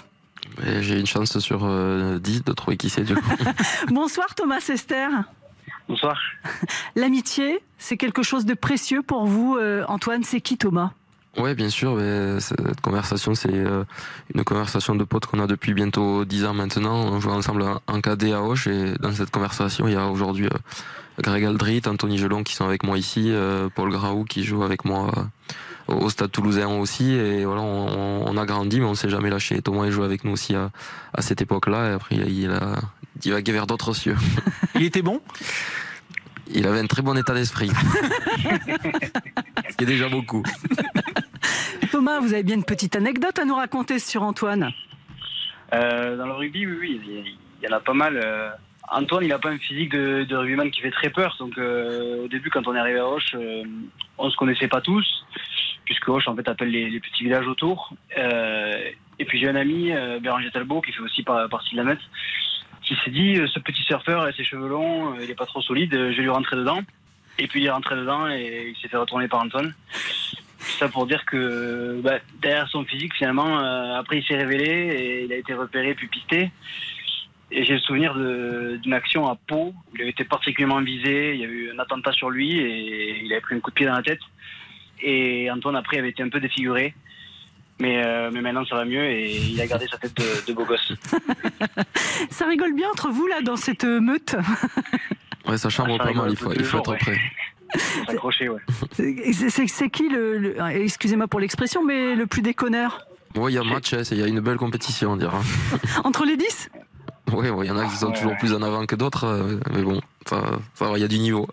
J'ai 0.81 0.99
une 0.99 1.07
chance 1.07 1.39
sur 1.39 1.61
10 1.61 2.45
de 2.45 2.53
trouver 2.53 2.77
qui 2.77 2.89
c'est 2.89 3.05
du 3.05 3.15
coup. 3.15 3.31
Bonsoir 3.89 4.35
Thomas 4.35 4.65
Esther. 4.69 5.11
Bonsoir. 5.91 6.21
L'amitié, 6.95 7.59
c'est 7.77 7.97
quelque 7.97 8.23
chose 8.23 8.45
de 8.45 8.55
précieux 8.55 9.03
pour 9.03 9.27
vous, 9.27 9.59
Antoine? 9.89 10.23
C'est 10.23 10.41
qui 10.41 10.57
Thomas? 10.57 10.93
Ouais, 11.37 11.57
bien 11.57 11.69
sûr. 11.69 11.99
cette 12.39 12.81
conversation, 12.81 13.35
c'est 13.35 13.65
une 14.33 14.45
conversation 14.45 14.95
de 14.95 15.03
potes 15.03 15.27
qu'on 15.27 15.41
a 15.41 15.49
depuis 15.49 15.75
bientôt 15.75 16.25
10 16.25 16.45
ans 16.45 16.55
maintenant. 16.55 16.95
On 16.95 17.19
joue 17.19 17.31
ensemble 17.31 17.65
en 17.89 18.01
cadet 18.01 18.33
à 18.33 18.41
Hoche 18.41 18.69
et 18.69 18.95
dans 19.01 19.11
cette 19.11 19.33
conversation, 19.33 19.89
il 19.89 19.95
y 19.95 19.97
a 19.97 20.07
aujourd'hui 20.07 20.49
Greg 21.19 21.45
Aldrit, 21.45 21.83
Anthony 21.87 22.19
Gelon 22.19 22.45
qui 22.45 22.55
sont 22.55 22.67
avec 22.67 22.85
moi 22.85 22.97
ici, 22.97 23.33
Paul 23.75 23.91
Graou 23.91 24.25
qui 24.25 24.45
joue 24.45 24.63
avec 24.63 24.85
moi 24.85 25.11
au 25.89 26.09
Stade 26.09 26.31
Toulousain 26.31 26.69
aussi. 26.69 27.15
Et 27.15 27.45
voilà, 27.45 27.63
on, 27.63 28.37
a 28.37 28.47
grandi, 28.47 28.79
mais 28.79 28.87
on 28.87 28.95
s'est 28.95 29.11
jamais 29.11 29.31
lâché. 29.31 29.61
Thomas 29.61 29.87
il 29.87 29.91
joué 29.91 30.05
avec 30.05 30.23
nous 30.23 30.33
aussi 30.33 30.55
à, 30.55 30.71
cette 31.19 31.43
époque-là. 31.43 31.91
Et 31.91 31.93
après, 31.95 32.15
il 32.15 32.51
a 32.53 32.77
divagué 33.21 33.53
vers 33.53 33.67
d'autres 33.67 33.95
cieux. 33.95 34.17
Il 34.75 34.83
était 34.83 35.03
bon? 35.03 35.21
Il 36.53 36.67
avait 36.67 36.81
un 36.81 36.87
très 36.87 37.03
bon 37.03 37.17
état 37.17 37.33
d'esprit. 37.33 37.71
Ce 39.71 39.77
qui 39.77 39.85
est 39.85 39.87
déjà 39.87 40.09
beaucoup. 40.09 40.43
Thomas, 41.93 42.19
vous 42.21 42.35
avez 42.35 42.43
bien 42.43 42.57
une 42.57 42.65
petite 42.65 42.97
anecdote 42.97 43.39
à 43.39 43.45
nous 43.45 43.55
raconter 43.55 43.99
sur 43.99 44.23
Antoine? 44.23 44.73
Euh, 45.73 46.17
Dans 46.17 46.27
le 46.27 46.33
rugby, 46.33 46.67
oui, 46.67 47.01
oui, 47.05 47.37
il 47.63 47.69
y 47.69 47.73
en 47.73 47.77
a 47.77 47.81
pas 47.81 47.95
mal. 47.95 48.21
Euh, 48.23 48.51
Antoine, 48.91 49.23
il 49.23 49.29
n'a 49.29 49.39
pas 49.39 49.51
un 49.51 49.59
physique 49.59 49.93
de, 49.93 50.25
de, 50.25 50.37
rugbyman 50.37 50.71
qui 50.73 50.81
fait 50.81 50.91
très 50.91 51.11
peur. 51.11 51.37
Donc, 51.39 51.57
euh, 51.59 52.25
au 52.25 52.29
début, 52.29 52.51
quand 52.51 52.67
on 52.67 52.75
est 52.75 52.81
arrivé 52.81 52.99
à 52.99 53.05
Roche, 53.05 53.37
on 54.19 54.31
se 54.31 54.37
connaissait 54.37 54.69
pas 54.69 54.81
tous 54.81 55.07
puisque 55.91 56.09
Hoche 56.09 56.29
en 56.29 56.37
fait 56.37 56.49
appelle 56.49 56.71
les, 56.71 57.01
petits 57.01 57.25
villages 57.25 57.49
autour. 57.49 57.93
Euh, 58.17 58.91
et 59.19 59.25
puis 59.25 59.41
j'ai 59.41 59.49
un 59.49 59.57
ami, 59.57 59.91
euh, 59.91 60.21
Béranger 60.21 60.49
Talbot, 60.53 60.81
qui 60.83 60.93
fait 60.93 61.01
aussi 61.01 61.25
partie 61.25 61.73
de 61.73 61.79
la 61.79 61.83
Metz, 61.83 61.99
qui 62.91 62.97
s'est 63.05 63.11
dit 63.13 63.37
euh, 63.37 63.47
ce 63.47 63.61
petit 63.61 63.85
surfeur 63.85 64.29
et 64.29 64.33
ses 64.33 64.43
cheveux 64.43 64.69
longs, 64.69 65.15
il 65.21 65.31
est 65.31 65.37
pas 65.37 65.47
trop 65.47 65.63
solide, 65.63 65.93
je 65.93 66.17
vais 66.17 66.23
lui 66.23 66.29
rentrer 66.29 66.57
dedans. 66.57 66.81
Et 67.39 67.47
puis 67.47 67.61
il 67.61 67.67
est 67.67 67.71
rentré 67.71 67.95
dedans 67.95 68.29
et 68.29 68.75
il 68.75 68.77
s'est 68.83 68.89
fait 68.89 68.97
retourner 68.97 69.29
par 69.29 69.41
Antoine. 69.41 69.73
Ça 70.59 70.89
pour 70.89 71.07
dire 71.07 71.25
que 71.25 72.01
bah, 72.03 72.19
derrière 72.43 72.69
son 72.69 72.85
physique, 72.85 73.15
finalement, 73.15 73.59
après 73.97 74.19
il 74.19 74.25
s'est 74.25 74.37
révélé 74.37 74.65
et 74.67 75.25
il 75.25 75.33
a 75.33 75.37
été 75.37 75.55
repéré 75.55 75.95
puis 75.95 76.09
pisté. 76.09 76.51
Et 77.53 77.65
j'ai 77.65 77.75
le 77.75 77.81
souvenir 77.81 78.15
d'une 78.15 78.93
action 78.93 79.27
à 79.29 79.37
Pau 79.37 79.73
où 79.73 79.97
il 79.97 80.03
avait 80.03 80.11
été 80.11 80.25
particulièrement 80.25 80.83
visé. 80.83 81.35
Il 81.35 81.41
y 81.41 81.45
a 81.45 81.49
eu 81.49 81.71
un 81.73 81.79
attentat 81.79 82.13
sur 82.13 82.29
lui 82.29 82.59
et 82.59 83.23
il 83.23 83.33
avait 83.33 83.41
pris 83.41 83.55
un 83.55 83.61
coup 83.61 83.71
de 83.71 83.77
pied 83.77 83.87
dans 83.87 83.95
la 83.95 84.03
tête. 84.03 84.21
Et 85.03 85.51
Antoine, 85.51 85.77
après, 85.77 85.99
avait 85.99 86.11
été 86.11 86.23
un 86.23 86.29
peu 86.29 86.41
défiguré. 86.41 86.95
Mais, 87.81 88.05
euh, 88.05 88.31
mais 88.33 88.43
maintenant, 88.43 88.65
ça 88.67 88.77
va 88.77 88.85
mieux 88.85 89.05
et 89.05 89.35
il 89.35 89.61
a 89.61 89.67
gardé 89.67 89.87
sa 89.91 89.97
tête 89.97 90.15
de, 90.47 90.53
beau 90.53 90.65
gosse. 90.65 90.93
ça 92.31 92.47
rigole 92.47 92.75
bien 92.75 92.89
entre 92.91 93.09
vous, 93.09 93.27
là, 93.27 93.41
dans 93.43 93.57
cette 93.57 93.85
meute 93.85 94.37
Ouais, 95.49 95.57
ça 95.57 95.71
chambre 95.71 95.97
ah, 95.99 96.05
pas 96.05 96.13
mal, 96.13 96.31
il 96.31 96.37
faut, 96.37 96.53
il 96.53 96.63
faut 96.63 96.79
être 96.79 96.97
prêt. 96.97 97.19
S'accrocher, 98.07 98.49
ouais. 98.51 98.61
C'est 98.93 99.91
qui 99.91 100.09
le, 100.09 100.57
excusez-moi 100.75 101.27
pour 101.27 101.41
l'expression, 101.41 101.85
mais 101.85 102.15
le 102.15 102.27
plus 102.27 102.43
déconneur? 102.43 103.07
Oui, 103.37 103.53
il 103.53 103.55
y 103.55 103.59
a 103.59 103.63
un 103.63 103.65
match, 103.65 103.93
il 103.93 104.19
y 104.19 104.23
a 104.23 104.27
une 104.27 104.41
belle 104.41 104.59
compétition, 104.59 105.13
on 105.13 105.17
dirait. 105.17 105.39
Entre 106.05 106.25
les 106.25 106.37
10 106.37 106.71
oui, 107.33 107.47
il 107.63 107.67
y 107.67 107.71
en 107.71 107.79
a 107.79 107.87
qui 107.87 107.97
sont 107.97 108.11
toujours 108.11 108.37
plus 108.39 108.53
en 108.55 108.63
avant 108.63 108.87
que 108.87 108.97
d'autres, 108.97 109.25
euh, 109.25 109.61
mais 109.73 109.83
bon, 109.83 110.01
ça, 110.27 110.43
ça 110.75 110.91
il 110.97 111.01
y 111.01 111.05
a 111.05 111.09
du 111.09 111.19
niveau. 111.19 111.49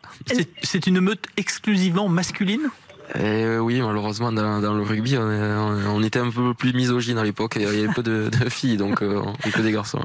C'est 0.63 0.87
une 0.87 1.01
meute 1.01 1.27
exclusivement 1.37 2.09
masculine? 2.09 2.69
Eh 3.19 3.57
oui, 3.57 3.81
malheureusement, 3.81 4.31
dans, 4.31 4.73
le 4.73 4.81
rugby, 4.83 5.17
on, 5.17 6.03
était 6.03 6.19
un 6.19 6.29
peu 6.29 6.53
plus 6.53 6.73
misogyne 6.73 7.17
à 7.17 7.23
l'époque. 7.23 7.53
Il 7.55 7.63
y 7.63 7.65
avait 7.65 7.87
peu 7.93 8.03
de, 8.03 8.29
filles, 8.49 8.77
donc 8.77 9.01
euh, 9.01 9.21
on 9.23 9.49
que 9.49 9.61
des 9.61 9.71
garçons. 9.71 10.01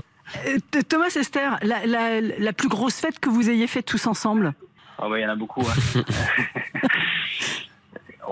Euh, 0.47 0.59
Thomas 0.89 1.15
Esther, 1.15 1.59
la, 1.63 2.53
plus 2.53 2.69
grosse 2.69 2.97
fête 2.97 3.19
que 3.19 3.29
vous 3.29 3.51
ayez 3.51 3.67
faite 3.67 3.87
tous 3.87 4.07
ensemble? 4.07 4.55
Ah 4.99 5.09
il 5.15 5.21
y 5.21 5.27
en 5.27 5.31
a 5.31 5.37
beaucoup. 5.37 5.63
Hein. 5.63 6.03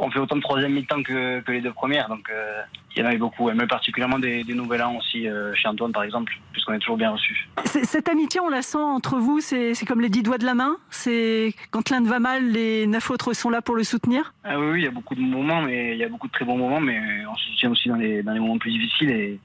on 0.01 0.11
fait 0.11 0.18
autant 0.18 0.36
de 0.36 0.40
troisième 0.40 0.72
mi-temps 0.72 1.03
que, 1.03 1.42
les 1.48 1.61
deux 1.61 1.72
premières, 1.72 2.09
donc 2.09 2.28
euh, 2.30 2.62
il 2.94 3.03
y 3.03 3.07
en 3.07 3.09
a 3.09 3.14
eu 3.14 3.18
beaucoup, 3.18 3.51
mais 3.51 3.66
particulièrement 3.66 4.18
des, 4.18 4.44
nouvel 4.44 4.82
an 4.82 4.96
aussi 4.96 5.28
euh, 5.28 5.55
chez 5.55 5.68
Antoine 5.68 5.92
par 5.92 6.03
exemple, 6.03 6.32
puisqu'on 6.53 6.72
est 6.72 6.78
toujours 6.78 6.96
bien 6.96 7.11
reçus. 7.11 7.48
Cette 7.64 8.09
amitié, 8.09 8.40
on 8.40 8.48
la 8.48 8.62
sent 8.62 8.78
entre 8.78 9.18
vous, 9.18 9.40
c'est 9.40 9.74
comme 9.86 10.01
les 10.01 10.09
dix 10.09 10.22
doigts 10.22 10.38
de 10.38 10.46
la 10.46 10.55
main? 10.55 10.76
C'est 10.90 11.55
quand 11.70 11.90
l'un 11.90 12.03
va 12.03 12.18
mal, 12.18 12.51
les 12.51 12.86
neuf 12.86 13.11
autres 13.11 13.32
sont 13.32 13.51
là 13.51 13.62
pour 13.62 13.76
le 13.76 13.84
soutenir? 13.84 14.32
Ah 14.44 14.59
oui, 14.59 14.80
il 14.80 14.84
y 14.84 14.88
a 14.88 14.90
beaucoup 14.90 15.14
de 15.14 15.20
moments, 15.20 15.62
mais 15.62 15.92
il 15.92 15.98
y 15.98 16.05
a 16.05 16.09
beaucoup 16.09 16.26
de 16.26 16.32
très 16.32 16.44
bons 16.44 16.57
moments, 16.57 16.80
mais 16.80 17.01
on 17.30 17.36
se 17.36 17.51
soutient 17.51 17.70
aussi 17.70 17.88
dans 17.88 17.96
les, 17.96 18.22
dans 18.22 18.32
les 18.32 18.40
moments 18.40 18.59
plus 18.59 18.72
difficiles 18.72 19.11
et, 19.11 19.38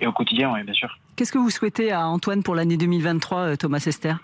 et 0.00 0.06
au 0.06 0.12
quotidien, 0.12 0.52
oui, 0.52 0.62
bien 0.64 0.74
sûr. 0.74 0.98
Qu'est-ce 1.16 1.32
que 1.32 1.38
vous 1.38 1.50
souhaitez 1.50 1.92
à 1.92 2.08
Antoine 2.08 2.42
pour 2.42 2.54
l'année 2.54 2.76
2023, 2.76 3.38
euh, 3.38 3.56
Thomas 3.56 3.84
Esther 3.86 4.18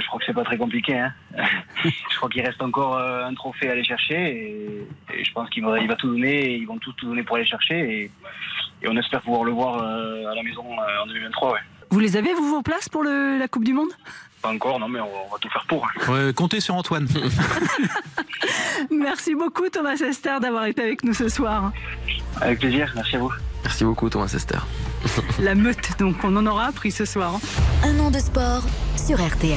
je 0.00 0.06
crois 0.06 0.18
que 0.18 0.26
c'est 0.26 0.34
pas 0.34 0.44
très 0.44 0.58
compliqué. 0.58 0.98
Hein. 0.98 1.12
je 1.84 2.16
crois 2.16 2.28
qu'il 2.28 2.42
reste 2.44 2.62
encore 2.62 2.96
euh, 2.96 3.24
un 3.24 3.34
trophée 3.34 3.68
à 3.68 3.72
aller 3.72 3.84
chercher 3.84 4.14
et, 4.16 5.24
je 5.24 5.32
pense 5.32 5.48
qu'il 5.50 5.64
va, 5.64 5.78
il 5.78 5.88
va 5.88 5.96
tout 5.96 6.08
donner. 6.08 6.54
ils 6.54 6.66
vont 6.66 6.78
tout, 6.78 6.92
tout 6.94 7.06
donner 7.06 7.22
pour 7.22 7.36
aller 7.36 7.46
chercher 7.46 8.10
et, 8.82 8.88
on 8.88 8.96
espère 8.96 9.20
pouvoir 9.20 9.44
le 9.44 9.52
voir 9.52 9.82
euh, 9.82 10.30
à 10.30 10.34
la 10.34 10.42
maison 10.42 10.64
euh, 10.64 11.02
en 11.02 11.06
2023. 11.06 11.58
Vous 11.90 12.00
les 12.00 12.16
avez, 12.16 12.32
vous, 12.32 12.48
vos 12.48 12.62
places 12.62 12.88
pour 12.88 13.04
la 13.04 13.46
Coupe 13.48 13.64
du 13.64 13.74
Monde? 13.74 13.90
Pas 14.42 14.50
encore, 14.50 14.78
non, 14.78 14.88
mais 14.88 15.00
on, 15.00 15.30
va 15.30 15.38
tout 15.38 15.50
faire 15.50 15.66
pour. 15.68 15.86
comptez 16.34 16.60
sur 16.60 16.74
Antoine. 16.76 17.06
merci 18.90 19.34
beaucoup, 19.34 19.68
Thomas 19.68 19.96
Esther, 19.96 20.40
d'avoir 20.40 20.64
été 20.64 20.82
avec 20.82 21.04
nous 21.04 21.12
ce 21.12 21.28
soir. 21.28 21.72
Avec 22.40 22.60
plaisir, 22.60 22.90
merci 22.94 23.16
à 23.16 23.18
vous. 23.18 23.32
Merci 23.64 23.84
beaucoup, 23.84 24.08
Thomas 24.08 24.32
Esther. 24.34 24.66
La 25.40 25.54
meute, 25.54 25.98
donc 25.98 26.16
on 26.24 26.36
en 26.36 26.46
aura 26.46 26.66
appris 26.66 26.90
ce 26.90 27.04
soir. 27.04 27.36
Hein. 27.36 27.88
Un 27.88 27.98
an 28.00 28.10
de 28.10 28.18
sport 28.18 28.62
sur 28.96 29.16
RTL. 29.24 29.56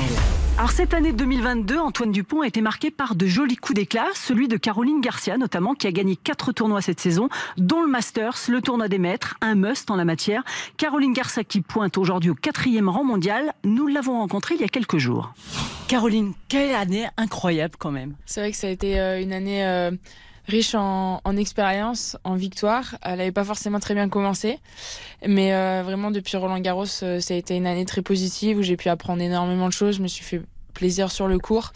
Alors 0.56 0.70
cette 0.70 0.94
année 0.94 1.14
2022, 1.14 1.80
Antoine 1.80 2.12
Dupont 2.12 2.42
a 2.42 2.48
été 2.48 2.62
marqué 2.62 2.92
par 2.92 3.16
de 3.16 3.26
jolis 3.26 3.56
coups 3.56 3.76
d'éclat, 3.76 4.06
celui 4.14 4.48
de 4.48 4.56
Caroline 4.56 5.02
Garcia 5.02 5.36
notamment, 5.38 5.74
qui 5.74 5.88
a 5.88 5.92
gagné 5.92 6.16
quatre 6.16 6.52
tournois 6.52 6.82
cette 6.82 7.00
saison, 7.00 7.28
dont 7.58 7.82
le 7.82 7.88
Masters, 7.88 8.36
le 8.50 8.62
tournoi 8.62 8.88
des 8.88 9.00
maîtres, 9.00 9.36
un 9.42 9.56
must 9.56 9.90
en 9.90 9.96
la 9.96 10.06
matière. 10.06 10.44
Caroline 10.78 11.14
Garcia 11.14 11.44
qui 11.44 11.62
pointe 11.62 11.98
aujourd'hui 11.98 12.30
au 12.30 12.36
quatrième 12.36 12.88
rang 12.88 13.04
mondial, 13.04 13.54
nous 13.64 13.88
l'avons 13.88 14.20
rencontrée 14.20 14.54
il 14.54 14.62
y 14.62 14.64
a 14.64 14.68
quelques 14.68 15.00
jours. 15.00 15.34
Caroline, 15.88 16.34
quelle 16.50 16.76
année 16.76 17.08
incroyable 17.18 17.74
quand 17.80 17.92
même. 17.92 18.14
C'est 18.26 18.42
vrai 18.42 18.52
que 18.52 18.58
ça 18.58 18.68
a 18.68 18.70
été 18.70 19.00
euh, 19.00 19.22
une 19.22 19.34
année... 19.34 19.66
Euh, 19.66 19.92
riche 20.48 20.76
en, 20.76 21.22
en 21.24 21.38
expérience, 21.38 22.18
en 22.24 22.36
victoire. 22.36 22.98
Elle 23.02 23.18
n'avait 23.18 23.32
pas 23.32 23.44
forcément 23.44 23.80
très 23.80 23.94
bien 23.94 24.10
commencé, 24.10 24.60
mais 25.26 25.54
euh, 25.54 25.82
vraiment 25.84 26.12
depuis 26.12 26.38
Roland 26.38 26.60
Garros, 26.60 26.86
euh, 27.04 27.20
ça 27.20 27.34
a 27.34 27.38
été 27.38 27.56
une 27.56 27.68
année 27.68 27.86
très 27.86 28.02
positive 28.02 28.58
où 28.58 28.62
j'ai 28.62 28.78
pu 28.78 28.90
apprendre 28.90 29.22
énormément 29.22 29.68
de 29.68 29.74
choses. 29.74 29.98
Je 29.98 30.02
me 30.02 30.08
suis 30.08 30.24
fait 30.24 30.42
plaisir 30.74 31.12
sur 31.12 31.28
le 31.28 31.40
cours. 31.40 31.72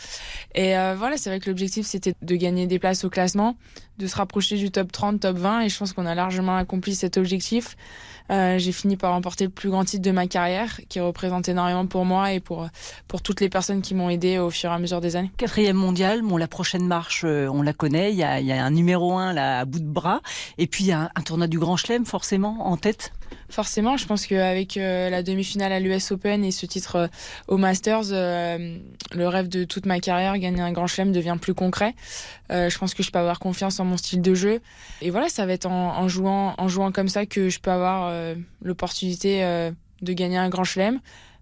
Et 0.56 0.78
euh, 0.78 0.96
voilà, 0.98 1.18
c'est 1.18 1.30
vrai 1.30 1.40
que 1.40 1.50
l'objectif, 1.50 1.86
c'était 1.86 2.16
de 2.22 2.36
gagner 2.36 2.68
des 2.68 2.80
places 2.80 3.04
au 3.06 3.10
classement, 3.10 3.56
de 4.00 4.08
se 4.08 4.16
rapprocher 4.16 4.58
du 4.58 4.72
top 4.72 4.92
30, 4.92 5.20
top 5.22 5.38
20, 5.38 5.62
et 5.62 5.70
je 5.70 5.78
pense 5.78 5.94
qu'on 5.94 6.06
a 6.06 6.16
largement 6.16 6.58
accompli 6.58 6.96
cet 6.96 7.18
objectif. 7.18 7.78
Euh, 8.32 8.58
j'ai 8.58 8.72
fini 8.72 8.98
par 8.98 9.14
remporter 9.14 9.46
le 9.46 9.50
plus 9.50 9.70
grand 9.70 9.86
titre 9.86 10.04
de 10.04 10.12
ma 10.12 10.28
carrière, 10.28 10.80
qui 10.90 11.00
représente 11.00 11.48
énormément 11.50 11.86
pour 11.86 12.06
moi 12.06 12.34
et 12.34 12.40
pour, 12.40 12.68
pour 13.08 13.22
toutes 13.22 13.42
les 13.42 13.50
personnes 13.50 13.82
qui 13.82 13.96
m'ont 13.96 14.10
aidé 14.10 14.40
au 14.40 14.50
fur 14.50 14.70
et 14.70 14.74
à 14.74 14.80
mesure 14.80 15.02
des 15.02 15.16
années. 15.16 15.32
Quatrième 15.38 15.78
mondial, 15.78 16.22
bon, 16.22 16.38
la 16.38 16.48
prochaine 16.48 16.86
marche, 16.88 17.24
euh, 17.26 17.48
on 17.48 17.62
la 17.62 17.74
connaît, 17.74 18.12
il 18.12 18.18
y 18.18 18.24
a, 18.24 18.40
y 18.40 18.52
a, 18.52 18.64
un 18.64 18.72
numéro 18.72 19.18
un 19.18 19.34
là, 19.34 19.60
à 19.60 19.66
bout 19.66 19.80
de 19.80 19.86
bras, 19.86 20.22
et 20.58 20.68
puis 20.68 20.86
il 20.86 20.88
y 20.88 20.92
a 20.92 21.02
un, 21.02 21.10
un 21.16 21.22
tournoi 21.22 21.48
du 21.48 21.60
Grand 21.60 21.78
Chelem, 21.78 22.06
forcément, 22.06 22.68
en 22.68 22.78
tête 22.78 23.12
Forcément, 23.50 23.98
je 23.98 24.06
pense 24.06 24.26
qu'avec 24.26 24.78
euh, 24.78 25.10
la 25.10 25.24
demi-finale 25.24 25.72
à 25.72 25.80
l'US 25.80 26.12
Open 26.12 26.44
et 26.44 26.52
ce 26.52 26.66
titre 26.66 27.10
au 27.48 27.58
Masters, 27.58 28.12
le 28.12 29.28
rêve 29.28 29.48
de 29.48 29.64
toute 29.64 29.86
ma 29.86 30.00
carrière, 30.00 30.38
gagner 30.38 30.62
un 30.62 30.72
grand 30.72 30.88
chelem, 30.88 31.12
devient 31.12 31.38
plus 31.40 31.54
concret. 31.54 31.96
je 32.50 32.78
pense 32.78 32.94
que 32.94 33.04
je 33.04 33.12
peux 33.12 33.20
avoir 33.20 33.40
confiance 33.40 33.80
en 33.80 33.86
mon 33.86 33.98
style 33.98 34.22
de 34.22 34.34
jeu. 34.34 34.62
Et 35.02 35.10
voilà, 35.10 35.30
ça 35.30 35.46
va 35.46 35.54
être 35.54 35.68
en, 35.68 36.08
jouant, 36.08 36.56
en 36.58 36.68
jouant 36.68 36.92
comme 36.92 37.08
ça 37.08 37.26
que 37.26 37.50
je 37.50 37.60
peux 37.60 37.72
avoir 37.72 38.10
euh, 38.10 38.36
l'opportunité 38.62 39.44
euh, 39.44 39.72
de 40.02 40.14
gagner 40.14 40.38
un 40.38 40.50
grand 40.50 40.64
chelem. 40.64 41.00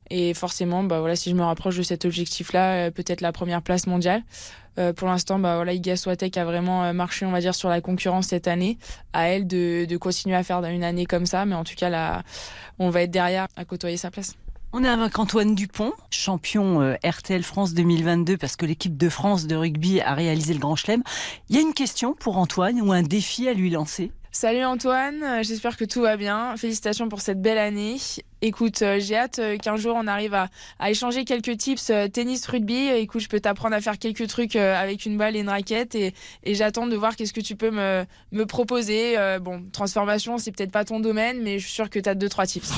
Et 0.09 0.33
forcément, 0.33 0.83
bah 0.83 0.99
voilà, 0.99 1.15
si 1.15 1.29
je 1.29 1.35
me 1.35 1.43
rapproche 1.43 1.77
de 1.77 1.83
cet 1.83 2.05
objectif-là, 2.05 2.87
euh, 2.87 2.91
peut-être 2.91 3.21
la 3.21 3.31
première 3.31 3.61
place 3.61 3.87
mondiale. 3.87 4.23
pour 4.97 5.07
l'instant, 5.07 5.39
bah 5.39 5.55
voilà, 5.55 5.73
Iga 5.73 5.95
Swatek 5.95 6.37
a 6.37 6.43
vraiment 6.43 6.93
marché, 6.93 7.25
on 7.25 7.31
va 7.31 7.39
dire, 7.39 7.55
sur 7.55 7.69
la 7.69 7.79
concurrence 7.79 8.27
cette 8.27 8.47
année. 8.47 8.77
À 9.13 9.29
elle 9.29 9.47
de, 9.47 9.85
de 9.85 9.97
continuer 9.97 10.35
à 10.35 10.43
faire 10.43 10.63
une 10.65 10.83
année 10.83 11.05
comme 11.05 11.25
ça, 11.25 11.45
mais 11.45 11.55
en 11.55 11.63
tout 11.63 11.75
cas 11.75 11.89
là, 11.89 12.23
on 12.77 12.89
va 12.89 13.03
être 13.03 13.11
derrière 13.11 13.47
à 13.55 13.63
côtoyer 13.63 13.95
sa 13.95 14.11
place. 14.11 14.35
On 14.73 14.83
est 14.83 14.89
avec 14.89 15.17
Antoine 15.17 15.55
Dupont, 15.55 15.93
champion 16.09 16.97
RTL 17.01 17.43
France 17.43 17.73
2022 17.73 18.35
parce 18.35 18.57
que 18.57 18.65
l'équipe 18.65 18.97
de 18.97 19.07
France 19.07 19.47
de 19.47 19.55
rugby 19.55 20.01
a 20.01 20.13
réalisé 20.13 20.53
le 20.53 20.59
Grand 20.59 20.75
Chelem. 20.75 21.01
Il 21.47 21.55
y 21.55 21.59
a 21.59 21.61
une 21.61 21.73
question 21.73 22.13
pour 22.13 22.37
Antoine 22.37 22.81
ou 22.81 22.91
un 22.91 23.01
défi 23.01 23.47
à 23.47 23.53
lui 23.53 23.69
lancer? 23.69 24.11
Salut 24.35 24.65
Antoine, 24.65 25.23
euh, 25.23 25.43
j'espère 25.43 25.77
que 25.77 25.85
tout 25.85 26.01
va 26.01 26.17
bien. 26.17 26.57
Félicitations 26.57 27.07
pour 27.07 27.21
cette 27.21 27.41
belle 27.41 27.57
année. 27.57 27.95
Écoute, 28.41 28.81
euh, 28.81 28.97
j'ai 28.99 29.15
hâte 29.15 29.39
euh, 29.39 29.55
qu'un 29.55 29.77
jour 29.77 29.95
on 29.95 30.07
arrive 30.07 30.33
à, 30.33 30.49
échanger 30.89 31.23
quelques 31.23 31.55
tips 31.55 31.89
tennis, 32.11 32.45
rugby. 32.45 32.89
Écoute, 32.89 33.21
je 33.21 33.29
peux 33.29 33.39
t'apprendre 33.39 33.77
à 33.77 33.79
faire 33.79 33.97
quelques 33.97 34.27
trucs 34.27 34.57
avec 34.57 35.05
une 35.05 35.17
balle 35.17 35.37
et 35.37 35.39
une 35.39 35.47
raquette 35.47 35.95
et, 35.95 36.13
j'attends 36.45 36.85
de 36.85 36.97
voir 36.97 37.15
qu'est-ce 37.15 37.31
que 37.31 37.39
tu 37.39 37.55
peux 37.55 37.71
me, 37.71 38.03
me 38.33 38.45
proposer. 38.45 39.15
bon, 39.39 39.63
transformation, 39.71 40.37
c'est 40.37 40.51
peut-être 40.51 40.71
pas 40.71 40.83
ton 40.83 40.99
domaine, 40.99 41.41
mais 41.41 41.57
je 41.57 41.63
suis 41.63 41.73
sûre 41.73 41.89
que 41.89 41.99
tu 41.99 42.09
as 42.09 42.13
deux, 42.13 42.27
trois 42.27 42.45
tips 42.45 42.73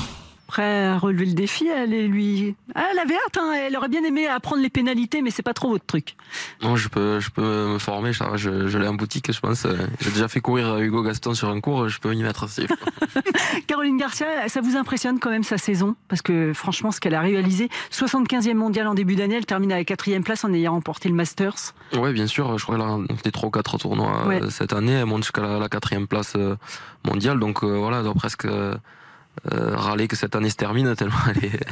prêt 0.48 0.86
à 0.86 0.98
relever 0.98 1.26
le 1.26 1.34
défi. 1.34 1.68
Elle 1.68 1.94
est 1.94 2.08
lui, 2.08 2.56
ah, 2.74 2.88
elle 2.90 2.98
avait 2.98 3.14
hâte. 3.14 3.38
Hein. 3.38 3.52
Elle 3.66 3.76
aurait 3.76 3.88
bien 3.88 4.02
aimé 4.02 4.26
apprendre 4.26 4.60
les 4.62 4.70
pénalités, 4.70 5.22
mais 5.22 5.30
c'est 5.30 5.42
pas 5.42 5.54
trop 5.54 5.68
votre 5.68 5.86
truc. 5.86 6.16
Non, 6.62 6.74
je 6.74 6.88
peux, 6.88 7.20
je 7.20 7.30
peux 7.30 7.68
me 7.68 7.78
former. 7.78 8.12
Je, 8.12 8.66
je, 8.66 8.78
l'ai 8.78 8.88
en 8.88 8.94
boutique, 8.94 9.30
je 9.30 9.38
pense. 9.38 9.66
J'ai 10.00 10.10
déjà 10.10 10.26
fait 10.26 10.40
courir 10.40 10.78
Hugo 10.78 11.02
Gaston 11.02 11.34
sur 11.34 11.48
un 11.50 11.60
cours. 11.60 11.88
Je 11.88 12.00
peux 12.00 12.12
y 12.14 12.22
mettre 12.22 12.44
aussi. 12.44 12.66
Caroline 13.68 13.98
Garcia, 13.98 14.48
ça 14.48 14.60
vous 14.60 14.76
impressionne 14.76 15.20
quand 15.20 15.30
même 15.30 15.44
sa 15.44 15.58
saison? 15.58 15.94
Parce 16.08 16.22
que 16.22 16.52
franchement, 16.54 16.90
ce 16.90 17.00
qu'elle 17.00 17.14
a 17.14 17.20
réalisé, 17.20 17.68
75e 17.92 18.54
mondial 18.54 18.88
en 18.88 18.94
début 18.94 19.14
d'année, 19.14 19.36
elle 19.36 19.46
termine 19.46 19.72
à 19.72 19.76
la 19.76 19.84
quatrième 19.84 20.24
place 20.24 20.44
en 20.44 20.52
ayant 20.52 20.72
remporté 20.72 21.08
le 21.08 21.14
Masters. 21.14 21.74
Ouais, 21.94 22.12
bien 22.12 22.26
sûr. 22.26 22.58
Je 22.58 22.64
crois 22.64 22.76
qu'elle 22.76 22.86
a 22.86 23.18
fait 23.22 23.30
trois 23.30 23.48
ou 23.48 23.50
quatre 23.52 23.78
tournois 23.78 24.26
euh, 24.26 24.50
cette 24.50 24.72
année. 24.72 24.92
Elle 24.92 25.06
monte 25.06 25.24
jusqu'à 25.24 25.58
la 25.58 25.68
quatrième 25.68 26.06
place 26.06 26.32
euh, 26.36 26.56
mondiale. 27.04 27.38
Donc 27.38 27.62
euh, 27.62 27.76
voilà, 27.78 28.02
donc 28.02 28.16
presque 28.16 28.44
euh, 28.44 28.76
râler 29.44 30.08
que 30.08 30.16
cette 30.16 30.36
année 30.36 30.50
se 30.50 30.56
termine 30.56 30.94
tellement 30.96 31.14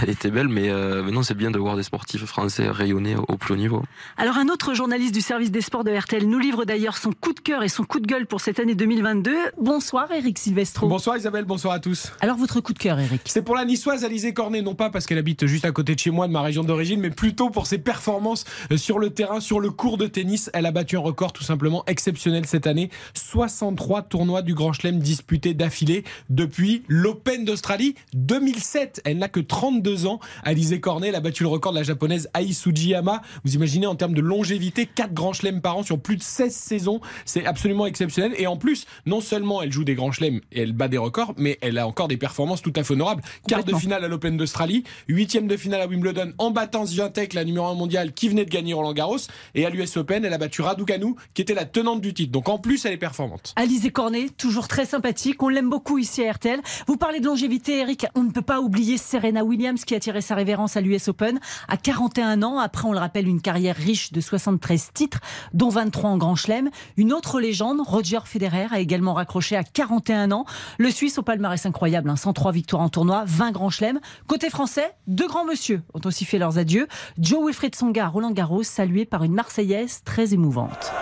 elle, 0.03 0.11
était 0.11 0.31
belle, 0.31 0.49
mais, 0.49 0.71
euh, 0.71 1.03
mais 1.05 1.13
non, 1.13 1.23
c'est 1.23 1.35
bien 1.35 1.51
de 1.51 1.59
voir 1.59 1.77
des 1.77 1.83
sportifs 1.83 2.25
français 2.25 2.69
rayonner 2.69 3.17
au, 3.17 3.37
plus 3.37 3.55
haut 3.55 3.57
niveau. 3.57 3.83
Alors 4.17 4.37
un 4.37 4.49
autre 4.49 4.75
journaliste 4.75 5.15
du 5.15 5.21
service 5.21 5.51
des 5.51 5.61
sports 5.61 5.85
de 5.85 5.91
RTL 5.91 6.27
nous 6.27 6.39
livre 6.39 6.65
d'ailleurs 6.65 6.97
son 6.97 7.13
coup 7.13 7.33
de 7.33 7.41
cœur 7.41 7.63
et 7.63 7.69
son 7.69 7.85
coup 7.85 8.01
de 8.01 8.07
gueule 8.07 8.27
pour 8.27 8.41
cette 8.41 8.61
année 8.61 8.75
2022. 8.75 9.35
Bonsoir 9.59 10.11
Eric 10.13 10.39
Silvestro. 10.39 10.89
Bonsoir 10.89 11.17
Isabelle, 11.17 11.45
bonsoir 11.45 11.75
à 11.75 11.81
tous. 11.81 12.13
Alors 12.21 12.37
votre 12.37 12.61
coup 12.61 12.73
de 12.73 12.79
cœur 12.79 12.99
Eric 12.99 13.23
C'est 13.27 13.43
pour 13.43 13.55
la 13.55 13.65
niçoise 13.65 14.05
Alizé 14.05 14.33
Cornet, 14.33 14.63
non 14.63 14.75
pas 14.75 14.91
parce 14.91 15.07
qu'elle 15.07 15.19
habite 15.19 15.47
juste 15.47 15.65
à 15.65 15.73
côté 15.73 15.95
de 15.95 16.01
chez 16.01 16.11
moi, 16.11 16.27
de 16.27 16.33
ma 16.33 16.43
région 16.43 16.65
d'origine, 16.65 17.01
mais 17.01 17.11
plutôt 17.11 17.51
pour 17.51 17.67
ses 17.67 17.79
performances 17.79 18.45
euh, 18.73 18.77
sur 18.77 18.99
le 18.99 19.11
terrain, 19.11 19.41
sur 19.41 19.61
le 19.61 19.71
cours 19.71 19.99
de 19.99 20.07
tennis. 20.07 20.51
Elle 20.55 20.67
a 20.67 20.73
battu 20.73 20.97
un 20.97 21.01
record 21.01 21.33
tout 21.33 21.45
simplement 21.45 21.85
exceptionnel 21.87 22.47
cette 22.47 22.67
année. 22.67 22.91
63 23.15 24.03
tournois 24.03 24.43
du 24.43 24.55
Grand 24.55 24.73
Chelem 24.73 24.99
disputés 24.99 25.55
d'affilée 25.55 26.05
depuis 26.31 26.83
l'Open 26.89 27.45
d'Australie. 27.57 27.95
2007. 28.13 29.01
Elle 29.07 29.17
n'a 29.17 29.29
que 29.29 29.41
32 29.41 30.05
ans. 30.07 30.21
Alizé 30.43 30.79
Cornet, 30.79 31.09
elle 31.09 31.15
a 31.15 31.21
battu 31.21 31.43
le 31.43 31.49
record 31.49 31.73
de 31.73 31.79
la 31.79 31.85
japonaise 31.85 32.29
Ai 32.39 32.53
Sujiyama. 32.53 33.23
Vous 33.45 33.55
imaginez 33.55 33.87
en 33.87 33.95
termes 33.95 34.13
de 34.13 34.21
longévité, 34.21 34.85
4 34.85 35.15
grands 35.15 35.33
chelems 35.33 35.63
par 35.63 35.79
an 35.79 35.83
sur 35.83 35.99
plus 35.99 36.17
de 36.17 36.23
16 36.23 36.55
saisons. 36.55 37.01
C'est 37.25 37.47
absolument 37.47 37.87
exceptionnel. 37.87 38.35
Et 38.37 38.47
en 38.47 38.59
plus, 38.59 38.85
non 39.07 39.23
seulement 39.23 39.63
elle 39.63 39.73
joue 39.73 39.85
des 39.85 39.95
grands 39.95 40.13
chelems 40.13 40.43
et 40.53 40.61
elle 40.63 40.75
bat 40.75 40.89
des 40.89 40.99
records, 40.99 41.33
mais 41.39 41.57
elle 41.63 41.79
a 41.79 41.87
encore 41.87 42.09
des 42.09 42.19
performances 42.19 42.61
tout 42.61 42.75
à 42.77 42.85
fait 42.85 42.93
honorables. 42.93 43.23
Quart 43.49 43.65
de 43.65 43.75
finale 43.75 44.05
à 44.05 44.09
l'Open 44.09 44.37
d'Australie, 44.37 44.85
huitième 45.09 45.47
de 45.47 45.57
finale 45.57 45.81
à 45.81 45.87
Wimbledon 45.87 46.35
en 46.37 46.51
battant 46.51 46.85
Swiatek, 46.85 47.33
la 47.33 47.45
numéro 47.45 47.67
1 47.69 47.75
mondiale, 47.75 48.13
qui 48.13 48.29
venait 48.29 48.45
de 48.45 48.51
gagner 48.51 48.75
Roland 48.75 48.93
Garros. 48.93 49.17
Et 49.55 49.65
à 49.65 49.71
l'US 49.71 49.97
Open, 49.97 50.27
elle 50.27 50.35
a 50.35 50.39
battu 50.39 50.61
Raducanu, 50.61 51.15
qui 51.33 51.41
était 51.41 51.55
la 51.55 51.65
tenante 51.65 52.03
du 52.03 52.13
titre. 52.13 52.33
Donc 52.33 52.51
en 52.51 52.59
plus, 52.59 52.85
elle 52.85 52.93
est 52.93 52.99
performante. 52.99 53.55
Alizé 53.57 53.91
Cornet, 53.91 54.29
toujours 54.29 54.69
très 54.69 54.85
sympathique. 54.85 55.43
On 55.43 55.49
l'aime 55.49 55.71
beaucoup 55.71 55.97
ici 55.97 56.23
à 56.23 56.33
RTL. 56.33 56.61
Vous 56.87 56.97
parlez 56.97 57.21
de 57.21 57.27
longévité, 57.27 57.46
Eric 57.69 58.07
on 58.15 58.25
ne 58.25 58.31
peut 58.31 58.43
pas 58.43 58.61
oublier 58.61 58.99
Serena 58.99 59.45
Williams 59.45 59.85
qui 59.85 59.95
a 59.95 60.01
tiré 60.01 60.21
sa 60.21 60.35
révérence 60.35 60.77
à 60.77 60.81
l'US 60.81 61.09
Open 61.09 61.39
à 61.69 61.77
41 61.77 62.43
ans. 62.43 62.59
Après, 62.59 62.89
on 62.89 62.93
le 62.93 62.99
rappelle, 62.99 63.29
une 63.29 63.41
carrière 63.41 63.77
riche 63.77 64.13
de 64.13 64.21
73 64.21 64.91
titres, 64.93 65.21
dont 65.53 65.69
23 65.69 66.11
en 66.11 66.17
Grand 66.17 66.35
Chelem. 66.35 66.71
Une 66.97 67.13
autre 67.13 67.41
légende, 67.41 67.81
Roger 67.81 68.19
Federer, 68.25 68.67
a 68.73 68.81
également 68.81 69.15
raccroché 69.15 69.57
à 69.57 69.63
41 69.63 70.33
ans. 70.33 70.45
Le 70.79 70.91
Suisse 70.91 71.19
au 71.19 71.23
palmarès 71.23 71.65
incroyable, 71.67 72.13
103 72.17 72.51
hein, 72.51 72.55
victoires 72.55 72.83
en 72.83 72.89
tournoi, 72.89 73.23
20 73.27 73.53
Grands 73.53 73.71
Chelem. 73.71 74.01
Côté 74.27 74.51
français, 74.51 74.95
deux 75.07 75.29
grands 75.29 75.45
monsieur 75.45 75.83
ont 75.95 76.01
aussi 76.05 76.25
fait 76.25 76.39
leurs 76.39 76.59
adieux. 76.59 76.89
Joe 77.19 77.45
Wilfried 77.45 77.77
Songa, 77.77 78.09
Roland 78.09 78.33
Garros, 78.33 78.65
salué 78.65 79.05
par 79.05 79.23
une 79.23 79.35
Marseillaise 79.35 80.03
très 80.05 80.35
émouvante. 80.35 80.93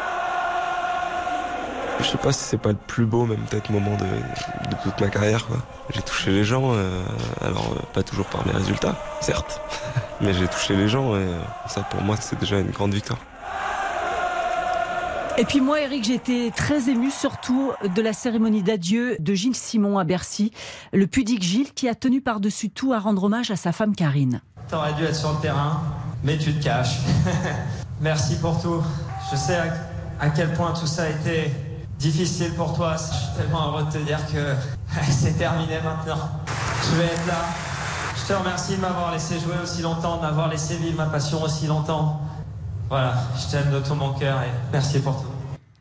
Je 2.01 2.05
sais 2.05 2.19
pas 2.19 2.33
si 2.33 2.41
c'est 2.41 2.59
pas 2.59 2.71
le 2.71 2.79
plus 2.87 3.07
beau, 3.07 3.25
même 3.25 3.41
peut-être 3.49 3.71
moment 3.71 3.97
de, 3.97 4.77
toute 4.83 5.01
ma 5.01 5.09
carrière. 5.09 5.47
J'ai 5.95 6.03
touché 6.03 6.31
les 6.31 6.45
gens, 6.45 6.73
euh, 6.75 7.03
alors 7.41 7.73
euh, 7.73 7.83
pas 7.93 8.03
toujours 8.03 8.27
par 8.27 8.47
mes 8.47 8.53
résultats, 8.53 8.97
certes, 9.21 9.61
mais 10.21 10.35
j'ai 10.35 10.47
touché 10.49 10.77
les 10.77 10.89
gens 10.89 11.17
et 11.17 11.27
ça 11.69 11.83
pour 11.83 12.03
moi 12.03 12.17
c'est 12.21 12.39
déjà 12.39 12.59
une 12.59 12.71
grande 12.71 12.95
victoire. 12.95 13.19
Et 15.37 15.45
puis 15.45 15.61
moi, 15.61 15.81
Eric, 15.81 16.05
j'ai 16.05 16.15
été 16.15 16.53
très 16.55 16.89
ému 16.89 17.11
surtout 17.11 17.73
de 17.83 18.01
la 18.01 18.13
cérémonie 18.13 18.63
d'adieu 18.63 19.17
de 19.19 19.35
Gilles 19.35 19.57
Simon 19.57 19.99
à 19.99 20.05
Bercy, 20.05 20.53
le 20.93 21.09
pudique 21.09 21.43
Gilles 21.43 21.73
qui 21.75 21.89
a 21.89 21.97
tenu 21.97 22.21
par-dessus 22.21 22.71
tout 22.71 22.93
à 22.93 23.01
rendre 23.01 23.25
hommage 23.25 23.51
à 23.51 23.57
sa 23.57 23.73
femme 23.73 23.97
Karine. 23.97 24.43
T'aurais 24.69 24.95
dû 24.95 25.03
être 25.03 25.17
sur 25.17 25.33
le 25.33 25.41
terrain, 25.41 25.83
mais 26.23 26.39
tu 26.39 26.55
te 26.55 26.63
caches. 26.63 27.01
Merci 28.01 28.37
pour 28.37 28.63
tout. 28.63 28.81
Je 29.33 29.37
sais 29.37 29.59
à 30.21 30.31
quel 30.31 30.53
point 30.53 30.73
tout 30.73 30.87
ça 30.87 31.03
a 31.03 31.09
été 31.09 31.51
difficile 31.99 32.53
pour 32.55 32.75
toi. 32.75 32.97
Je 32.97 33.15
suis 33.15 33.37
tellement 33.37 33.69
heureux 33.69 33.85
de 33.85 33.91
te 33.91 33.99
dire 33.99 34.21
que 34.33 34.55
c'est 35.11 35.39
terminé 35.39 35.81
maintenant. 35.83 36.19
Je 36.91 36.97
vais 36.97 37.07
être 37.07 37.27
là. 37.27 37.45
Je 38.17 38.33
te 38.33 38.39
remercie 38.39 38.77
de 38.77 38.81
m'avoir 38.81 39.13
laissé 39.13 39.39
jouer 39.39 39.57
aussi 39.63 39.83
longtemps, 39.83 40.17
de 40.17 40.23
m'avoir 40.23 40.49
laissé 40.49 40.77
vivre 40.77 40.97
ma 40.97 41.07
passion 41.07 41.43
aussi 41.43 41.67
longtemps. 41.67 42.21
Voilà, 42.89 43.15
je 43.37 43.51
t'aime 43.51 43.71
de 43.71 43.81
tout 43.81 43.95
mon 43.95 44.13
cœur 44.13 44.41
et 44.43 44.51
merci 44.73 45.01
pour 45.01 45.21
tout. 45.21 45.29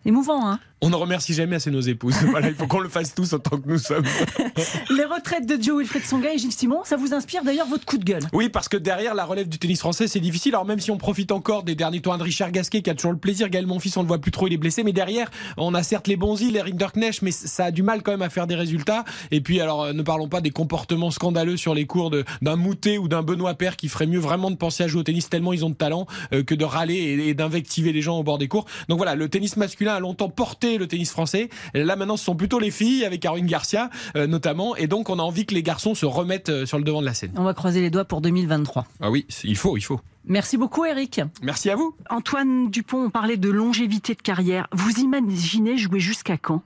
Émouvant, 0.06 0.50
hein 0.50 0.60
on 0.84 0.90
ne 0.90 0.96
remercie 0.96 1.34
jamais 1.34 1.56
assez 1.56 1.72
nos 1.72 1.82
épouses. 1.82 2.16
Voilà, 2.34 2.50
il 2.50 2.56
faut 2.56 2.68
qu'on 2.68 2.80
le 2.80 2.90
fasse 2.90 3.14
tous 3.14 3.32
en 3.34 3.40
tant 3.40 3.58
que 3.58 3.70
nous 3.70 3.78
sommes. 3.78 4.04
Les 4.90 5.06
retraites 5.06 5.46
de 5.46 5.62
Joe 5.62 5.78
Wilfried 5.80 6.04
Songa 6.04 6.34
et 6.34 6.38
Gilles 6.38 6.52
Simon, 6.52 6.82
ça 6.84 6.98
vous 6.98 7.14
inspire 7.14 7.44
d'ailleurs 7.44 7.68
votre 7.68 7.86
coup 7.86 7.98
de 7.98 8.04
gueule? 8.04 8.24
Oui, 8.34 8.50
parce 8.50 8.68
que 8.68 8.76
derrière 8.76 9.14
la 9.14 9.24
relève 9.24 9.48
du 9.48 9.60
tennis 9.60 9.80
français, 9.80 10.08
c'est 10.08 10.20
difficile. 10.20 10.56
Alors 10.56 10.66
même 10.66 10.80
si 10.80 10.90
on 10.90 10.98
profite 10.98 11.32
encore 11.32 11.64
des 11.64 11.76
derniers 11.76 12.02
tours 12.02 12.18
de 12.18 12.24
Richard 12.24 12.52
Gasquet, 12.52 12.82
qui 12.82 12.90
a 12.90 12.96
toujours 12.96 13.12
le 13.12 13.18
plaisir, 13.18 13.50
Gaël 13.50 13.68
Monfils, 13.68 13.94
on 13.98 14.02
ne 14.02 14.06
le 14.06 14.08
voit 14.08 14.18
plus 14.20 14.32
trop, 14.32 14.48
il 14.48 14.54
est 14.54 14.58
blessé, 14.58 14.84
mais 14.84 14.94
derrière, 14.94 15.30
on 15.58 15.74
a 15.74 15.84
certes 15.84 16.08
les 16.08 16.18
îles, 16.42 16.54
les 16.54 16.62
Rinderknecht, 16.62 17.22
mais 17.22 17.32
ça 17.32 17.66
a 17.66 17.72
du 17.72 17.84
mal 17.84 18.02
quand 18.02 18.12
même 18.12 18.24
à 18.24 18.30
faire 18.30 18.48
des 18.48 18.56
résultats. 18.56 19.06
Et 19.32 19.42
puis, 19.42 19.62
alors, 19.62 19.84
euh, 19.84 19.94
ne 19.94 20.02
parlons 20.02 20.28
pas 20.28 20.42
des 20.42 20.52
comportements 20.52 21.12
scandaleux 21.12 21.58
sur 21.58 21.76
les 21.76 21.86
cours 21.86 22.12
d'un 22.42 22.56
Moutet 22.56 22.98
ou 22.98 23.08
d'un 23.08 23.22
Benoît 23.22 23.54
Père 23.54 23.78
qui 23.78 23.88
ferait 23.90 24.08
mieux 24.08 24.20
vraiment 24.20 24.50
de 24.50 24.56
penser 24.56 24.84
à 24.84 24.88
jouer 24.88 25.02
au 25.02 25.04
tennis 25.04 25.30
tellement 25.30 25.54
ils 25.54 25.64
ont 25.64 25.70
de 25.70 25.76
talent 25.76 26.08
euh, 26.34 26.44
que 26.44 26.56
de 26.56 26.66
râler 26.66 26.96
et 26.96 27.34
d'invectiver 27.34 27.92
les 27.92 28.02
gens 28.02 28.18
au 28.18 28.24
bord 28.24 28.38
des 28.38 28.48
cours. 28.48 28.66
Donc 28.90 28.98
voilà, 28.98 29.16
le 29.16 29.30
tennis 29.30 29.56
masculin 29.56 29.94
a 29.94 30.00
longtemps 30.00 30.30
porté 30.30 30.73
le 30.78 30.88
tennis 30.88 31.12
français. 31.12 31.50
Là 31.74 31.96
maintenant, 31.96 32.18
ce 32.18 32.26
sont 32.26 32.36
plutôt 32.36 32.60
les 32.60 32.72
filles 32.72 33.06
avec 33.06 33.22
Caroline 33.22 33.48
Garcia 33.48 33.90
euh, 34.16 34.28
notamment, 34.28 34.76
et 34.76 34.88
donc 34.88 35.10
on 35.10 35.20
a 35.20 35.22
envie 35.22 35.46
que 35.46 35.54
les 35.54 35.64
garçons 35.64 35.96
se 35.96 36.06
remettent 36.06 36.50
euh, 36.50 36.66
sur 36.66 36.78
le 36.78 36.84
devant 36.84 37.02
de 37.02 37.06
la 37.06 37.14
scène. 37.14 37.32
On 37.38 37.44
va 37.44 37.54
croiser 37.54 37.82
les 37.82 37.90
doigts 37.90 38.06
pour 38.06 38.22
2023. 38.22 38.86
Ah 39.02 39.12
oui, 39.12 39.26
il 39.44 39.58
faut, 39.58 39.78
il 39.78 39.82
faut. 39.82 40.00
Merci 40.26 40.58
beaucoup 40.58 40.86
Eric. 40.86 41.22
Merci 41.42 41.70
à 41.70 41.76
vous. 41.76 41.96
Antoine 42.10 42.70
Dupont, 42.70 43.06
on 43.06 43.10
parlait 43.10 43.38
de 43.38 43.50
longévité 43.50 44.16
de 44.16 44.22
carrière. 44.22 44.68
Vous 44.72 45.00
imaginez 45.00 45.78
jouer 45.78 46.00
jusqu'à 46.00 46.38
quand? 46.38 46.62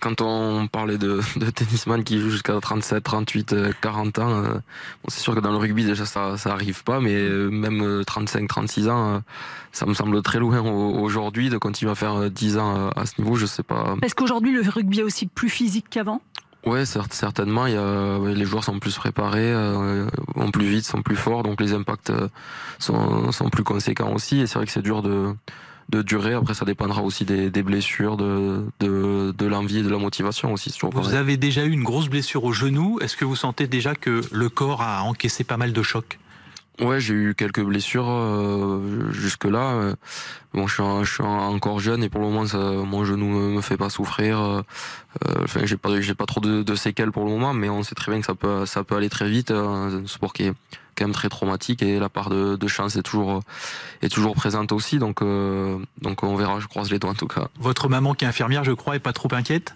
Quand 0.00 0.20
on 0.20 0.66
parlait 0.66 0.98
de, 0.98 1.20
de 1.36 1.50
tennisman 1.50 2.04
qui 2.04 2.18
joue 2.20 2.30
jusqu'à 2.30 2.58
37, 2.60 3.02
38, 3.02 3.56
40 3.80 4.18
ans, 4.18 4.30
euh, 4.30 4.54
c'est 5.08 5.20
sûr 5.20 5.34
que 5.34 5.40
dans 5.40 5.50
le 5.50 5.56
rugby 5.56 5.84
déjà 5.84 6.06
ça 6.06 6.36
ça 6.36 6.52
arrive 6.52 6.84
pas, 6.84 7.00
mais 7.00 7.14
euh, 7.14 7.50
même 7.50 8.04
35, 8.04 8.42
euh, 8.42 8.46
36 8.46 8.88
ans, 8.88 9.22
ça 9.72 9.86
me 9.86 9.94
semble 9.94 10.22
très 10.22 10.38
loin 10.38 10.60
aujourd'hui 10.60 11.50
de 11.50 11.58
continuer 11.58 11.92
à 11.92 11.94
faire 11.94 12.30
10 12.30 12.58
ans 12.58 12.90
à 12.96 13.06
ce 13.06 13.20
niveau, 13.20 13.36
je 13.36 13.46
sais 13.46 13.62
pas. 13.62 13.96
Est-ce 14.02 14.14
qu'aujourd'hui 14.14 14.52
le 14.52 14.68
rugby 14.68 15.00
est 15.00 15.04
aussi 15.04 15.26
plus 15.26 15.48
physique 15.48 15.86
qu'avant? 15.90 16.20
Ouais, 16.66 16.84
certainement. 16.84 17.66
Il 17.66 17.74
y 17.74 17.76
a, 17.76 18.18
les 18.18 18.44
joueurs 18.44 18.64
sont 18.64 18.78
plus 18.78 18.96
préparés, 18.96 19.54
vont 20.34 20.50
plus 20.50 20.66
vite, 20.66 20.84
sont 20.84 21.02
plus 21.02 21.16
forts, 21.16 21.44
donc 21.44 21.60
les 21.60 21.72
impacts 21.72 22.12
sont, 22.78 23.30
sont 23.32 23.48
plus 23.48 23.64
conséquents 23.64 24.12
aussi. 24.12 24.40
Et 24.40 24.46
c'est 24.46 24.58
vrai 24.58 24.66
que 24.66 24.72
c'est 24.72 24.82
dur 24.82 25.02
de 25.02 25.32
de 25.88 26.02
durée. 26.02 26.34
Après, 26.34 26.54
ça 26.54 26.64
dépendra 26.64 27.02
aussi 27.02 27.24
des, 27.24 27.50
blessures, 27.62 28.16
de, 28.16 28.64
de, 28.80 29.32
de 29.36 29.46
l'envie 29.46 29.78
et 29.78 29.82
de 29.82 29.88
la 29.88 29.98
motivation 29.98 30.52
aussi. 30.52 30.76
Vous 30.92 31.14
avez 31.14 31.36
déjà 31.36 31.64
eu 31.64 31.70
une 31.70 31.84
grosse 31.84 32.08
blessure 32.08 32.44
au 32.44 32.52
genou. 32.52 32.98
Est-ce 33.00 33.16
que 33.16 33.24
vous 33.24 33.36
sentez 33.36 33.66
déjà 33.66 33.94
que 33.94 34.20
le 34.30 34.48
corps 34.48 34.82
a 34.82 35.02
encaissé 35.02 35.44
pas 35.44 35.56
mal 35.56 35.72
de 35.72 35.82
chocs? 35.82 36.18
Ouais, 36.80 37.00
j'ai 37.00 37.14
eu 37.14 37.34
quelques 37.34 37.62
blessures 37.62 38.08
euh, 38.08 39.10
jusque 39.10 39.46
là. 39.46 39.94
Bon, 40.54 40.68
je 40.68 40.74
suis, 40.74 40.84
je 41.02 41.12
suis, 41.12 41.24
encore 41.24 41.80
jeune 41.80 42.04
et 42.04 42.08
pour 42.08 42.20
le 42.20 42.28
moment, 42.28 42.46
ça, 42.46 42.58
mon 42.58 43.04
genou 43.04 43.26
me, 43.26 43.56
me 43.56 43.60
fait 43.60 43.76
pas 43.76 43.90
souffrir. 43.90 44.40
Euh, 44.40 44.62
enfin, 45.42 45.62
j'ai 45.64 45.76
pas, 45.76 46.00
j'ai 46.00 46.14
pas 46.14 46.26
trop 46.26 46.40
de, 46.40 46.62
de, 46.62 46.74
séquelles 46.76 47.10
pour 47.10 47.24
le 47.24 47.30
moment, 47.30 47.52
mais 47.52 47.68
on 47.68 47.82
sait 47.82 47.96
très 47.96 48.12
bien 48.12 48.20
que 48.20 48.26
ça 48.26 48.36
peut, 48.36 48.64
ça 48.64 48.84
peut 48.84 48.94
aller 48.94 49.08
très 49.08 49.28
vite. 49.28 49.50
Un 49.50 50.06
sport 50.06 50.32
qui 50.32 50.44
est 50.44 50.52
quand 50.98 51.06
même 51.06 51.14
très 51.14 51.28
traumatique 51.28 51.82
et 51.82 51.98
la 51.98 52.08
part 52.08 52.28
de, 52.28 52.58
chance 52.66 52.96
est 52.96 53.02
toujours, 53.02 53.42
est 54.02 54.08
toujours 54.08 54.34
présente 54.34 54.72
aussi. 54.72 54.98
Donc, 54.98 55.22
euh, 55.22 55.78
donc 56.02 56.22
on 56.22 56.34
verra. 56.36 56.60
Je 56.60 56.66
croise 56.66 56.90
les 56.90 56.98
doigts 56.98 57.10
en 57.10 57.14
tout 57.14 57.28
cas. 57.28 57.48
Votre 57.58 57.88
maman 57.88 58.14
qui 58.14 58.24
est 58.24 58.28
infirmière, 58.28 58.64
je 58.64 58.72
crois, 58.72 58.96
est 58.96 59.00
pas 59.00 59.12
trop 59.12 59.28
inquiète? 59.32 59.74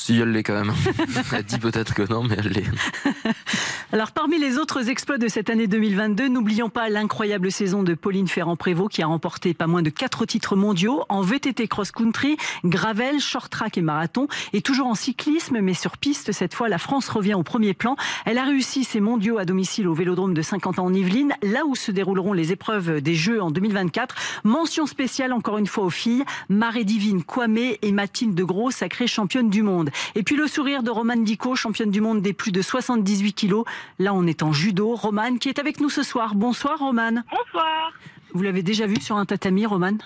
Si 0.00 0.18
elle 0.18 0.32
l'est 0.32 0.42
quand 0.42 0.54
même. 0.54 0.72
elle 1.32 1.42
dit 1.42 1.58
peut-être 1.58 1.92
que 1.92 2.10
non, 2.10 2.22
mais 2.22 2.34
elle 2.38 2.48
l'est. 2.48 2.64
Alors, 3.92 4.12
parmi 4.12 4.38
les 4.38 4.56
autres 4.56 4.88
exploits 4.88 5.18
de 5.18 5.28
cette 5.28 5.50
année 5.50 5.66
2022, 5.66 6.28
n'oublions 6.28 6.70
pas 6.70 6.88
l'incroyable 6.88 7.52
saison 7.52 7.82
de 7.82 7.92
Pauline 7.92 8.26
Ferrand-Prévot 8.26 8.88
qui 8.88 9.02
a 9.02 9.06
remporté 9.06 9.52
pas 9.52 9.66
moins 9.66 9.82
de 9.82 9.90
quatre 9.90 10.24
titres 10.24 10.56
mondiaux 10.56 11.04
en 11.10 11.20
VTT 11.20 11.68
cross-country, 11.68 12.38
gravel, 12.64 13.20
short 13.20 13.52
track 13.52 13.76
et 13.76 13.82
marathon. 13.82 14.26
Et 14.54 14.62
toujours 14.62 14.86
en 14.86 14.94
cyclisme, 14.94 15.60
mais 15.60 15.74
sur 15.74 15.98
piste, 15.98 16.32
cette 16.32 16.54
fois, 16.54 16.70
la 16.70 16.78
France 16.78 17.10
revient 17.10 17.34
au 17.34 17.42
premier 17.42 17.74
plan. 17.74 17.96
Elle 18.24 18.38
a 18.38 18.44
réussi 18.44 18.84
ses 18.84 19.00
mondiaux 19.00 19.36
à 19.36 19.44
domicile 19.44 19.86
au 19.86 19.92
Vélodrome 19.92 20.32
de 20.32 20.42
50 20.42 20.78
ans 20.78 20.86
en 20.86 20.94
Yvelines, 20.94 21.34
là 21.42 21.66
où 21.66 21.74
se 21.74 21.92
dérouleront 21.92 22.32
les 22.32 22.52
épreuves 22.52 23.02
des 23.02 23.14
Jeux 23.14 23.42
en 23.42 23.50
2024. 23.50 24.14
Mention 24.44 24.86
spéciale 24.86 25.34
encore 25.34 25.58
une 25.58 25.66
fois 25.66 25.84
aux 25.84 25.90
filles, 25.90 26.24
Marie 26.48 26.86
Divine 26.86 27.22
Kwame 27.22 27.58
et 27.82 27.92
Mathilde 27.92 28.34
de 28.34 28.44
Gros, 28.44 28.70
sacrée 28.70 29.06
championne 29.06 29.50
du 29.50 29.62
monde. 29.62 29.89
Et 30.14 30.22
puis 30.22 30.36
le 30.36 30.46
sourire 30.46 30.82
de 30.82 30.90
Romane 30.90 31.24
Dico, 31.24 31.54
championne 31.54 31.90
du 31.90 32.00
monde 32.00 32.22
des 32.22 32.32
plus 32.32 32.52
de 32.52 32.62
78 32.62 33.32
kilos. 33.32 33.64
Là, 33.98 34.14
on 34.14 34.26
est 34.26 34.42
en 34.42 34.52
judo. 34.52 34.94
Romane 34.94 35.38
qui 35.38 35.48
est 35.48 35.58
avec 35.58 35.80
nous 35.80 35.90
ce 35.90 36.02
soir. 36.02 36.34
Bonsoir, 36.34 36.78
Romane. 36.78 37.24
Bonsoir. 37.30 37.92
Vous 38.32 38.42
l'avez 38.42 38.62
déjà 38.62 38.86
vu 38.86 38.96
sur 39.00 39.16
un 39.16 39.26
tatami, 39.26 39.66
Romane? 39.66 39.98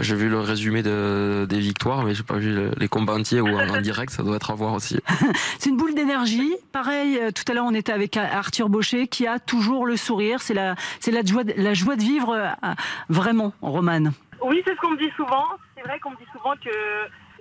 J'ai 0.00 0.14
vu 0.14 0.28
le 0.28 0.40
résumé 0.40 0.82
de, 0.82 1.46
des 1.48 1.58
victoires, 1.58 2.02
mais 2.02 2.14
j'ai 2.14 2.22
pas 2.22 2.38
vu 2.38 2.70
les 2.78 2.88
combats 2.88 3.12
entiers 3.14 3.40
ou 3.40 3.48
en, 3.48 3.68
en 3.68 3.80
direct. 3.80 4.10
Ça 4.10 4.22
doit 4.22 4.36
être 4.36 4.50
à 4.50 4.54
voir 4.54 4.72
aussi. 4.72 4.98
C'est 5.58 5.68
une 5.68 5.76
boule 5.76 5.94
d'énergie. 5.94 6.54
Pareil, 6.72 7.18
euh, 7.18 7.30
tout 7.30 7.42
à 7.50 7.54
l'heure, 7.54 7.66
on 7.66 7.74
était 7.74 7.92
avec 7.92 8.16
Arthur 8.16 8.70
Baucher 8.70 9.06
qui 9.06 9.26
a 9.26 9.38
toujours 9.38 9.86
le 9.86 9.96
sourire. 9.96 10.40
C'est 10.40 10.54
la, 10.54 10.74
c'est 11.00 11.10
la 11.10 11.22
joie, 11.22 11.44
de, 11.44 11.52
la 11.56 11.74
joie 11.74 11.96
de 11.96 12.02
vivre 12.02 12.32
euh, 12.32 12.74
vraiment, 13.10 13.52
Romane. 13.60 14.12
Oui, 14.42 14.62
c'est 14.64 14.74
ce 14.74 14.80
qu'on 14.80 14.92
me 14.92 14.98
dit 14.98 15.12
souvent. 15.16 15.44
C'est 15.76 15.82
vrai 15.82 15.98
qu'on 16.00 16.10
me 16.10 16.16
dit 16.16 16.28
souvent 16.32 16.54
que 16.54 16.70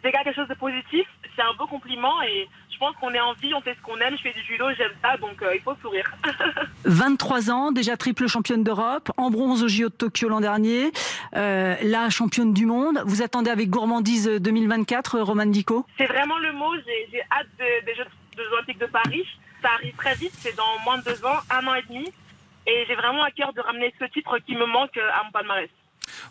c'est 0.04 0.12
quelque 0.12 0.34
chose 0.34 0.48
de 0.48 0.56
positif. 0.56 1.08
C'est 1.38 1.44
un 1.44 1.54
beau 1.54 1.68
compliment 1.68 2.22
et 2.24 2.50
je 2.72 2.78
pense 2.80 2.96
qu'on 2.98 3.14
est 3.14 3.20
en 3.20 3.34
vie, 3.34 3.54
on 3.54 3.62
fait 3.62 3.76
ce 3.76 3.82
qu'on 3.82 3.98
aime. 3.98 4.18
Je 4.18 4.24
fais 4.24 4.34
du 4.34 4.42
judo, 4.42 4.66
j'aime 4.76 4.92
ça, 5.04 5.18
donc 5.18 5.42
euh, 5.42 5.56
il 5.56 5.62
faut 5.62 5.76
sourire. 5.82 6.12
23 6.86 7.52
ans, 7.52 7.72
déjà 7.72 7.96
triple 7.96 8.28
championne 8.28 8.64
d'Europe, 8.64 9.12
en 9.18 9.30
bronze 9.30 9.64
au 9.64 9.68
JO 9.68 9.90
de 9.90 9.94
Tokyo 9.94 10.30
l'an 10.30 10.42
dernier, 10.42 10.92
euh, 11.36 11.76
là 11.84 12.10
championne 12.10 12.54
du 12.54 12.66
monde. 12.66 13.04
Vous 13.06 13.22
attendez 13.22 13.52
avec 13.52 13.70
gourmandise 13.70 14.28
2024, 14.28 15.20
Roman 15.20 15.46
Dico? 15.46 15.86
C'est 15.98 16.08
vraiment 16.08 16.40
le 16.40 16.54
mot. 16.54 16.74
J'ai 17.12 17.22
hâte 17.32 17.48
de, 17.60 17.86
des 17.86 17.96
Jeux, 17.96 18.06
de 18.36 18.44
Olympiques 18.54 18.80
de 18.80 18.88
Paris. 18.88 19.26
Ça 19.62 19.70
arrive 19.76 19.96
très 19.96 20.16
vite, 20.16 20.34
c'est 20.34 20.56
dans 20.56 20.80
moins 20.86 20.98
de 20.98 21.04
deux 21.04 21.24
ans, 21.26 21.38
un 21.52 21.68
an 21.68 21.76
et 21.76 21.84
demi. 21.88 22.12
Et 22.68 22.86
j'ai 22.88 22.96
vraiment 22.96 23.24
à 23.24 23.32
cœur 23.32 23.54
de 23.54 23.62
ramener 23.62 23.94
ce 24.00 24.06
titre 24.06 24.38
qui 24.40 24.56
me 24.56 24.66
manque 24.66 24.98
à 24.98 25.24
mon 25.24 25.32
palmarès. 25.32 25.70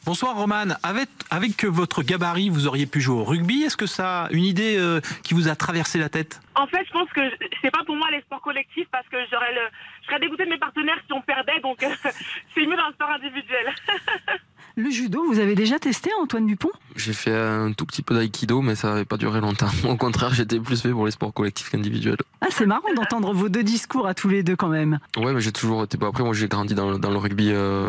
Bonsoir 0.06 0.36
Romane. 0.36 0.78
Avec, 0.84 1.08
avec 1.30 1.64
votre 1.64 2.04
gabarit, 2.04 2.48
vous 2.48 2.68
auriez 2.68 2.86
pu 2.86 3.00
jouer 3.00 3.16
au 3.16 3.24
rugby. 3.24 3.64
Est-ce 3.64 3.76
que 3.76 3.86
ça, 3.86 4.28
une 4.30 4.44
idée 4.44 4.76
euh, 4.78 5.00
qui 5.24 5.34
vous 5.34 5.48
a 5.48 5.56
traversé 5.56 5.98
la 5.98 6.08
tête? 6.08 6.40
En 6.54 6.68
fait, 6.68 6.84
je 6.86 6.92
pense 6.92 7.08
que 7.10 7.22
c'est 7.60 7.72
pas 7.72 7.82
pour 7.84 7.96
moi 7.96 8.06
les 8.12 8.20
sports 8.20 8.40
collectifs 8.40 8.86
parce 8.92 9.08
que 9.08 9.16
j'aurais 9.32 9.52
le, 9.52 9.62
je 10.02 10.06
serais 10.06 10.20
dégoûté 10.20 10.44
de 10.44 10.50
mes 10.50 10.58
partenaires 10.58 10.98
si 11.06 11.12
on 11.12 11.22
perdait, 11.22 11.58
donc 11.60 11.84
c'est 12.54 12.66
mieux 12.66 12.76
dans 12.76 12.86
le 12.86 12.92
sport 12.92 13.10
individuel. 13.10 13.74
Le 14.78 14.90
judo, 14.90 15.24
vous 15.24 15.38
avez 15.40 15.54
déjà 15.54 15.78
testé 15.78 16.10
Antoine 16.20 16.46
Dupont? 16.46 16.70
J'ai 16.96 17.12
fait 17.12 17.34
un 17.34 17.72
tout 17.72 17.86
petit 17.86 18.02
peu 18.02 18.14
d'aïkido, 18.14 18.62
mais 18.62 18.74
ça 18.74 18.90
n'avait 18.90 19.04
pas 19.04 19.16
duré 19.16 19.40
longtemps. 19.40 19.68
Au 19.88 19.96
contraire, 19.96 20.32
j'étais 20.34 20.58
plus 20.58 20.80
fait 20.80 20.90
pour 20.90 21.06
les 21.06 21.12
sports 21.12 21.32
collectifs 21.32 21.70
qu'individuels. 21.70 22.16
Ah, 22.40 22.46
c'est 22.50 22.66
marrant 22.66 22.92
d'entendre 22.94 23.32
vos 23.32 23.48
deux 23.48 23.62
discours 23.62 24.06
à 24.06 24.14
tous 24.14 24.28
les 24.28 24.42
deux 24.42 24.56
quand 24.56 24.68
même. 24.68 24.98
Ouais, 25.16 25.32
mais 25.32 25.40
j'ai 25.40 25.52
toujours 25.52 25.84
été. 25.84 25.98
Après, 26.02 26.22
moi, 26.22 26.34
j'ai 26.34 26.48
grandi 26.48 26.74
dans, 26.74 26.98
dans, 26.98 27.10
le 27.10 27.18
rugby 27.18 27.50
euh, 27.50 27.88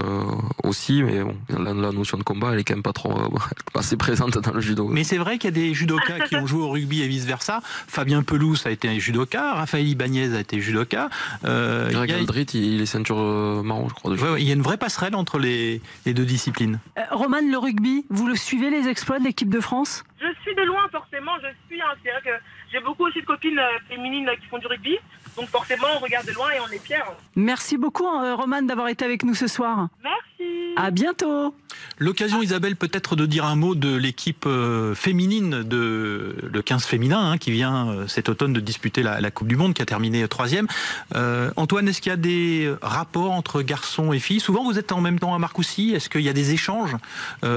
aussi, 0.64 1.04
mais 1.04 1.24
bon, 1.24 1.36
la, 1.50 1.74
la, 1.74 1.92
notion 1.92 2.18
de 2.18 2.24
combat, 2.24 2.52
elle 2.54 2.60
est 2.60 2.64
quand 2.64 2.76
même 2.76 2.84
pas 2.84 2.94
trop 2.94 3.12
euh, 3.12 3.38
assez 3.76 3.98
présente 3.98 4.38
dans 4.38 4.54
le 4.54 4.62
judo. 4.62 4.88
Mais 4.88 5.04
c'est 5.04 5.18
vrai 5.18 5.38
qu'il 5.38 5.50
y 5.50 5.54
a 5.54 5.56
des 5.56 5.74
judokas 5.74 6.20
qui 6.28 6.36
ont 6.36 6.48
joué 6.48 6.62
au 6.62 6.70
rugby 6.70 7.02
et 7.02 7.08
vice 7.08 7.26
versa. 7.26 7.62
Fabien 7.88 8.24
Pelouse 8.24 8.66
a 8.66 8.72
été 8.72 8.88
un 8.90 9.00
judoka, 9.00 9.54
Raphaël 9.54 9.88
Ibanez 9.88 10.36
a 10.36 10.40
été 10.40 10.60
judoka. 10.60 11.10
Euh, 11.46 11.92
Greg 11.92 12.12
a... 12.12 12.18
Aldrit, 12.18 12.48
il 12.54 12.82
est 12.82 12.86
ceinture 12.86 13.20
euh, 13.20 13.64
marron, 13.64 13.90
je 13.90 13.94
crois. 13.94 14.12
Ouais, 14.12 14.30
ouais, 14.32 14.42
il 14.42 14.48
y 14.48 14.52
a 14.52 14.54
une 14.54 14.62
vraie 14.62 14.78
passerelle 14.78 15.16
entre 15.16 15.40
les, 15.40 15.82
les 16.06 16.14
deux 16.14 16.26
disciplines. 16.26 16.80
Euh, 16.98 17.02
Roman, 17.12 17.42
le 17.42 17.58
rugby, 17.58 18.06
vous 18.10 18.28
le 18.28 18.36
suivez 18.36 18.70
les 18.70 18.88
exploits 18.98 19.20
de 19.20 19.26
l'équipe 19.26 19.50
de 19.50 19.60
France 19.60 20.04
Je 20.20 20.26
suis 20.42 20.56
de 20.56 20.64
loin 20.64 20.88
forcément, 20.92 21.34
je 21.40 21.50
suis. 21.68 21.80
Hein, 21.80 21.94
c'est 22.04 22.10
vrai 22.10 22.22
que 22.24 22.44
j'ai 22.72 22.80
beaucoup 22.80 23.06
aussi 23.06 23.22
de 23.22 23.26
copines 23.28 23.62
féminines 23.88 24.28
qui 24.42 24.48
font 24.48 24.58
du 24.58 24.66
rugby. 24.66 24.98
Donc 25.36 25.50
forcément, 25.50 25.86
on 25.98 26.00
regarde 26.00 26.26
de 26.26 26.32
loin 26.32 26.50
et 26.50 26.60
on 26.60 26.72
est 26.74 26.84
fiers. 26.84 27.04
Merci 27.36 27.78
beaucoup, 27.78 28.08
euh, 28.08 28.34
Roman, 28.34 28.64
d'avoir 28.64 28.88
été 28.88 29.06
avec 29.06 29.24
nous 29.24 29.36
ce 29.36 29.46
soir. 29.46 29.90
Merci. 30.04 30.74
À 30.76 30.90
bientôt. 30.90 31.54
L'occasion, 32.00 32.42
Isabelle, 32.42 32.76
peut-être 32.76 33.16
de 33.16 33.26
dire 33.26 33.46
un 33.46 33.56
mot 33.56 33.76
de 33.76 33.96
l'équipe 33.96 34.46
euh, 34.46 34.94
féminine 34.94 35.64
de 35.64 36.36
le 36.42 36.62
15 36.62 36.86
féminin 36.86 37.32
hein, 37.32 37.38
qui 37.38 37.52
vient 37.52 37.90
euh, 37.90 38.08
cet 38.08 38.30
automne 38.30 38.54
de 38.54 38.60
disputer 38.60 39.04
la, 39.04 39.20
la, 39.20 39.32
Coupe 39.32 39.48
du 39.48 39.56
Monde, 39.56 39.74
qui 39.74 39.82
a 39.82 39.86
terminé 39.86 40.28
troisième. 40.28 40.68
Euh, 41.16 41.52
Antoine, 41.56 41.88
est-ce 41.88 42.02
qu'il 42.02 42.12
y 42.12 42.14
a 42.14 42.18
des 42.18 42.72
rapports 42.82 43.32
entre 43.32 43.62
garçons 43.62 44.14
et 44.14 44.20
filles? 44.20 44.40
Souvent, 44.40 44.64
vous 44.64 44.78
êtes 44.78 44.92
en 44.92 45.02
même 45.02 45.20
temps 45.20 45.34
à 45.34 45.40
Marcoussis. 45.40 45.94
Est-ce 45.94 46.10
qu'il 46.10 46.22
y 46.22 46.30
a 46.30 46.34
des 46.34 46.52
échanges 46.52 46.96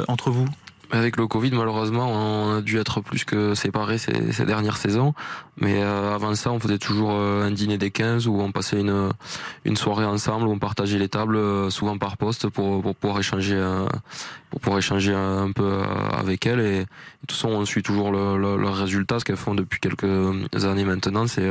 entre 0.09 0.31
vous? 0.31 0.47
Avec 0.93 1.17
le 1.17 1.27
Covid, 1.27 1.53
malheureusement, 1.53 2.11
on 2.11 2.59
a 2.59 2.61
dû 2.61 2.79
être 2.79 3.01
plus 3.01 3.25
que 3.25 3.55
séparés 3.55 3.99
ces, 3.99 4.45
dernières 4.45 4.77
saisons. 4.77 5.15
Mais 5.61 5.83
euh, 5.83 6.15
avant 6.15 6.35
ça, 6.35 6.51
on 6.51 6.59
faisait 6.59 6.79
toujours 6.79 7.13
euh, 7.13 7.47
un 7.47 7.51
dîner 7.51 7.79
des 7.79 7.91
15 7.91 8.27
où 8.27 8.41
on 8.41 8.51
passait 8.51 8.81
une, 8.81 9.11
une 9.65 9.77
soirée 9.77 10.05
ensemble, 10.05 10.47
où 10.47 10.51
on 10.53 10.59
partageait 10.59 10.99
les 10.99 11.09
tables, 11.09 11.37
euh, 11.37 11.71
souvent 11.71 11.99
par 11.99 12.17
poste, 12.17 12.49
pour, 12.49 12.83
pour 12.83 12.95
pouvoir 12.97 13.21
échanger, 13.21 13.57
euh, 13.57 13.87
pour 14.51 14.61
pouvoir 14.61 14.79
échanger 14.79 15.15
un 15.15 15.53
peu 15.53 15.83
avec 16.13 16.47
elles. 16.47 16.61
Et 16.61 16.79
de 16.81 16.87
toute 17.27 17.33
façon, 17.33 17.49
on 17.51 17.65
suit 17.65 17.83
toujours 17.83 18.11
le, 18.11 18.37
le, 18.37 18.57
le 18.57 18.69
résultat, 18.69 19.21
ce 19.21 19.25
qu'elles 19.25 19.37
font 19.37 19.55
depuis 19.55 19.81
quelques 19.81 20.05
années 20.65 20.85
maintenant. 20.85 21.27
C'est 21.27 21.49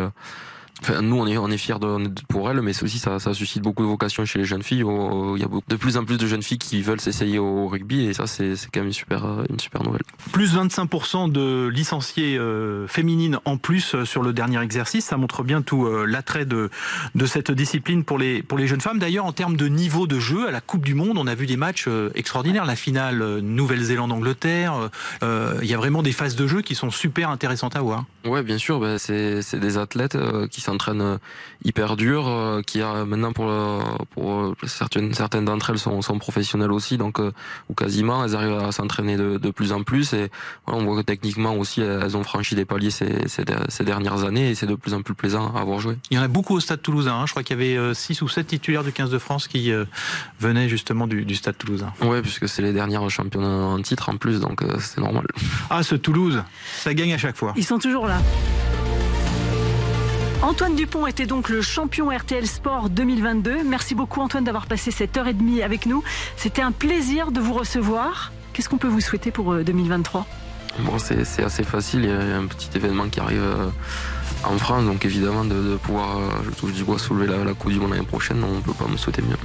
Enfin, 0.82 1.01
nous, 1.01 1.17
on 1.17 1.27
est, 1.27 1.38
on 1.38 1.49
est 1.49 1.57
fiers 1.57 1.80
de, 1.80 2.09
pour 2.27 2.49
elles, 2.49 2.61
mais 2.61 2.71
aussi 2.84 2.99
ça, 2.99 3.19
ça 3.19 3.34
suscite 3.34 3.61
beaucoup 3.61 3.84
de 3.84 3.88
vocations 3.88 4.25
chez 4.25 4.39
les 4.39 4.45
jeunes 4.45 4.63
filles. 4.63 4.84
Il 4.86 5.41
y 5.41 5.43
a 5.43 5.47
de 5.67 5.75
plus 5.75 5.97
en 5.97 6.05
plus 6.05 6.17
de 6.17 6.27
jeunes 6.27 6.43
filles 6.43 6.57
qui 6.57 6.82
veulent 6.82 7.01
s'essayer 7.01 7.39
au 7.39 7.67
rugby, 7.67 8.05
et 8.05 8.13
ça, 8.13 8.27
c'est 8.27 8.55
quand 8.73 8.80
même 8.80 8.88
une 8.88 8.93
super, 8.93 9.25
une 9.49 9.59
super 9.59 9.84
nouvelle. 9.84 10.01
Plus 10.32 10.55
25% 10.55 11.32
de 11.32 11.67
licenciés 11.67 12.38
euh, 12.38 12.88
féminines 12.88 13.39
en 13.45 13.57
plus 13.57 14.03
sur 14.03 14.23
le 14.23 14.34
dernier 14.34 14.61
exercice, 14.61 15.05
ça 15.05 15.17
montre 15.17 15.43
bien 15.43 15.61
tout 15.61 15.86
euh, 15.86 16.05
l'attrait 16.05 16.45
de, 16.45 16.69
de 17.15 17.25
cette 17.25 17.51
discipline 17.51 18.03
pour 18.03 18.17
les, 18.17 18.41
pour 18.43 18.57
les 18.57 18.67
jeunes 18.67 18.82
femmes. 18.82 18.99
D'ailleurs, 18.99 19.25
en 19.25 19.32
termes 19.32 19.57
de 19.57 19.67
niveau 19.67 20.07
de 20.07 20.19
jeu, 20.19 20.47
à 20.47 20.51
la 20.51 20.61
Coupe 20.61 20.86
du 20.86 20.93
Monde, 20.93 21.17
on 21.17 21.27
a 21.27 21.36
vu 21.36 21.45
des 21.45 21.57
matchs 21.57 21.86
euh, 21.88 22.11
extraordinaires. 22.15 22.65
La 22.65 22.75
finale 22.75 23.21
euh, 23.21 23.41
Nouvelle-Zélande-Angleterre, 23.41 24.89
il 25.21 25.67
y 25.67 25.73
a 25.73 25.77
vraiment 25.77 26.01
des 26.03 26.11
phases 26.11 26.36
de 26.36 26.47
jeu 26.47 26.61
qui 26.61 26.75
sont 26.75 26.91
super 26.91 27.30
intéressantes 27.30 27.75
à 27.75 27.82
voir. 27.82 28.05
Ouais, 28.25 28.43
bien 28.43 28.57
sûr, 28.57 28.80
bah, 28.80 28.97
c'est 28.99 29.55
des 29.55 29.77
athlètes 29.77 30.17
qui 30.49 30.61
s'entraînent 30.70 31.20
hyper 31.63 31.95
dur, 31.95 32.28
euh, 32.28 32.61
qui 32.61 32.82
a 32.82 33.05
maintenant 33.05 33.34
pour, 33.34 33.51
pour 34.11 34.53
certaines, 34.65 35.13
certaines 35.13 35.45
d'entre 35.45 35.72
elles 35.72 35.80
sont, 35.80 36.01
sont 36.01 36.20
professionnelles 36.20 36.72
aussi, 36.72 36.97
donc 36.97 37.20
ou 37.20 37.74
quasiment, 37.74 38.24
elles 38.24 38.36
arrivent 38.36 38.59
à 38.59 38.72
s'entraîner 38.72 39.17
de, 39.17 39.38
de 39.38 39.51
plus 39.51 39.72
en 39.72 39.84
plus 39.84 40.13
et 40.13 40.30
voilà, 40.65 40.82
on 40.82 40.86
voit 40.86 41.01
que 41.01 41.05
techniquement 41.05 41.55
aussi 41.55 41.82
elles 41.82 42.15
ont 42.15 42.24
franchi 42.24 42.55
des 42.55 42.65
paliers 42.65 42.91
ces, 42.91 43.28
ces, 43.28 43.43
ces 43.67 43.84
dernières 43.84 44.24
années 44.24 44.49
et 44.49 44.55
c'est 44.55 44.67
de 44.67 44.76
plus 44.76 44.93
en 44.93 45.01
plus 45.01 45.13
plaisant 45.13 45.53
à 45.55 45.61
avoir 45.61 45.80
joué. 45.80 45.97
Il 46.11 46.17
y 46.17 46.20
en 46.20 46.24
a 46.24 46.28
beaucoup 46.28 46.55
au 46.55 46.59
Stade 46.59 46.82
Toulousain, 46.82 47.15
hein. 47.15 47.26
je 47.26 47.32
crois 47.32 47.43
qu'il 47.43 47.59
y 47.59 47.78
avait 47.78 47.93
6 47.93 48.22
ou 48.22 48.28
7 48.28 48.47
titulaires 48.47 48.84
du 48.84 48.91
15 48.91 49.09
de 49.09 49.17
France 49.17 49.47
qui 49.47 49.72
euh, 49.72 49.86
venaient 50.39 50.70
justement 50.70 51.07
du, 51.07 51.26
du 51.26 51.36
Stade 51.36 51.57
Toulousain. 51.57 51.91
Ouais, 52.01 52.22
puisque 52.22 52.47
c'est 52.47 52.61
les 52.61 52.74
dernières 52.74 53.09
championnes 53.09 53.43
en 53.43 53.82
titre 53.82 54.09
en 54.09 54.17
plus, 54.17 54.39
donc 54.39 54.61
euh, 54.61 54.78
c'est 54.80 55.01
normal. 55.01 55.26
Ah, 55.70 55.84
ce 55.84 55.95
Toulouse, 55.95 56.43
ça 56.78 56.93
gagne 56.93 57.13
à 57.13 57.17
chaque 57.17 57.38
fois. 57.38 57.53
Ils 57.55 57.65
sont 57.65 57.80
toujours 57.80 58.07
là. 58.07 58.22
Antoine 60.42 60.74
Dupont 60.74 61.06
était 61.06 61.26
donc 61.26 61.50
le 61.50 61.62
champion 61.62 62.10
RTL 62.10 62.48
Sport 62.48 62.90
2022. 62.90 63.64
Merci 63.66 63.94
beaucoup 63.94 64.22
Antoine 64.22 64.46
d'avoir 64.46 64.68
passé 64.68 64.90
cette 64.90 65.18
heure 65.18 65.28
et 65.28 65.34
demie 65.34 65.62
avec 65.62 65.86
nous. 65.86 66.02
C'était 66.38 66.62
un 66.62 66.72
plaisir 66.72 67.32
de 67.32 67.42
vous 67.42 67.54
recevoir. 67.54 68.32
Qu'est-ce 68.54 68.70
qu'on 68.70 68.78
peut 68.78 68.88
vous 68.88 69.02
souhaiter 69.02 69.32
pour 69.32 69.54
2023 69.54 70.26
Bon, 70.80 70.98
c'est 70.98 71.44
assez 71.44 71.64
facile. 71.64 72.04
Il 72.04 72.10
y 72.10 72.14
a 72.14 72.38
un 72.38 72.46
petit 72.46 72.70
événement 72.74 73.10
qui 73.10 73.20
arrive 73.20 73.44
en 74.46 74.58
France, 74.58 74.86
donc 74.86 75.04
évidemment 75.04 75.44
de, 75.44 75.76
pouvoir, 75.76 76.20
je 76.46 76.52
touche 76.52 76.72
du 76.72 76.86
bois, 76.86 76.98
soulever 76.98 77.28
la, 77.28 77.44
la 77.44 77.54
Coupe 77.54 77.74
du 77.74 77.80
Monde 77.80 77.92
l'année 77.92 78.06
prochaine, 78.06 78.42
on 78.42 78.56
ne 78.56 78.62
peut 78.62 78.74
pas 78.74 78.88
me 78.88 78.96
souhaiter 78.96 79.22
mieux. 79.22 79.36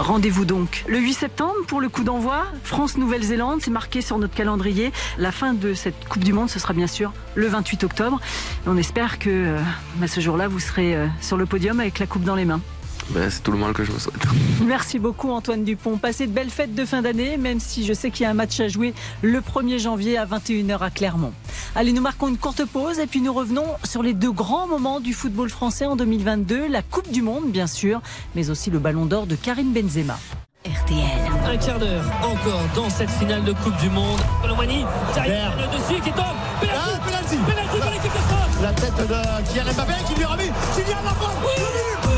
Rendez-vous 0.00 0.46
donc 0.46 0.82
le 0.88 0.98
8 0.98 1.12
septembre 1.12 1.56
pour 1.68 1.78
le 1.78 1.90
coup 1.90 2.04
d'envoi. 2.04 2.46
France-Nouvelle-Zélande, 2.64 3.60
c'est 3.60 3.70
marqué 3.70 4.00
sur 4.00 4.16
notre 4.16 4.32
calendrier. 4.34 4.92
La 5.18 5.30
fin 5.30 5.52
de 5.52 5.74
cette 5.74 6.08
Coupe 6.08 6.24
du 6.24 6.32
Monde, 6.32 6.48
ce 6.48 6.58
sera 6.58 6.72
bien 6.72 6.86
sûr 6.86 7.12
le 7.34 7.46
28 7.48 7.84
octobre. 7.84 8.18
On 8.66 8.78
espère 8.78 9.18
que 9.18 9.28
euh, 9.28 10.06
ce 10.06 10.20
jour-là, 10.20 10.48
vous 10.48 10.58
serez 10.58 10.96
euh, 10.96 11.06
sur 11.20 11.36
le 11.36 11.44
podium 11.44 11.80
avec 11.80 11.98
la 11.98 12.06
Coupe 12.06 12.24
dans 12.24 12.34
les 12.34 12.46
mains. 12.46 12.62
Ben, 13.10 13.28
c'est 13.28 13.42
tout 13.42 13.50
le 13.50 13.58
mal 13.58 13.72
que 13.72 13.82
je 13.82 13.90
vous 13.90 13.98
souhaite. 13.98 14.22
Merci 14.64 14.98
beaucoup 14.98 15.30
Antoine 15.30 15.64
Dupont. 15.64 15.96
Passez 15.96 16.26
de 16.26 16.32
belles 16.32 16.50
fêtes 16.50 16.74
de 16.74 16.84
fin 16.84 17.02
d'année, 17.02 17.36
même 17.36 17.58
si 17.58 17.84
je 17.84 17.92
sais 17.92 18.10
qu'il 18.10 18.22
y 18.22 18.26
a 18.26 18.30
un 18.30 18.34
match 18.34 18.60
à 18.60 18.68
jouer 18.68 18.94
le 19.22 19.40
1er 19.40 19.78
janvier 19.78 20.16
à 20.16 20.26
21h 20.26 20.78
à 20.78 20.90
Clermont. 20.90 21.32
Allez, 21.74 21.92
nous 21.92 22.02
marquons 22.02 22.28
une 22.28 22.38
courte 22.38 22.64
pause 22.64 23.00
et 23.00 23.06
puis 23.06 23.20
nous 23.20 23.32
revenons 23.32 23.66
sur 23.84 24.02
les 24.02 24.12
deux 24.12 24.30
grands 24.30 24.68
moments 24.68 25.00
du 25.00 25.12
football 25.12 25.50
français 25.50 25.86
en 25.86 25.96
2022. 25.96 26.68
La 26.68 26.82
Coupe 26.82 27.10
du 27.10 27.22
Monde, 27.22 27.50
bien 27.50 27.66
sûr, 27.66 28.00
mais 28.36 28.48
aussi 28.48 28.70
le 28.70 28.78
Ballon 28.78 29.06
d'Or 29.06 29.26
de 29.26 29.34
Karim 29.34 29.72
Benzema. 29.72 30.18
RTL. 30.64 31.00
Un 31.46 31.56
quart 31.56 31.78
d'heure 31.78 32.04
encore 32.22 32.62
dans 32.76 32.90
cette 32.90 33.10
finale 33.10 33.42
de 33.44 33.52
Coupe 33.54 33.76
du 33.78 33.90
Monde. 33.90 34.20
Colomani, 34.42 34.84
le 35.16 35.78
dessus 35.78 36.00
qui 36.02 36.12
tombe. 36.12 36.36
Penalty, 36.60 36.78
ah, 36.78 37.00
penalty. 37.04 37.36
penalty 37.36 37.80
pour 37.80 37.90
l'équipe 37.90 38.12
de 38.12 38.18
France. 38.18 38.62
La 38.62 38.72
tête 38.72 38.96
de 38.96 39.48
Kylian 39.48 39.72
Mbappé 39.72 39.92
qui 40.06 40.14
lui 40.14 40.24
a 40.24 40.28
remis 40.28 40.50
Kylian 40.76 41.02
Lafont. 41.02 41.32
Oui 41.42 42.09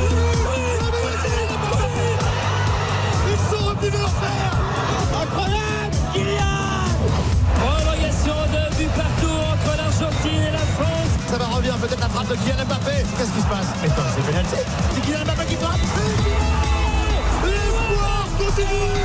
de 11.89 12.35
Kylian 12.37 12.65
Mbappé. 12.65 13.05
Qu'est-ce 13.19 13.33
qui 13.33 13.41
se 13.41 13.47
passe 13.47 13.67
Mais 13.83 13.89
c'est 13.89 14.23
pénalty. 14.23 14.57
C'est 14.95 15.01
Kylian 15.01 15.25
Mbappé 15.25 15.45
qui 15.47 15.57
frappe. 15.57 15.81
L'espoir 17.45 18.27
continue. 18.39 19.03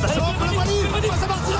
Face 0.00 1.22
à 1.22 1.26
Martinez. 1.26 1.56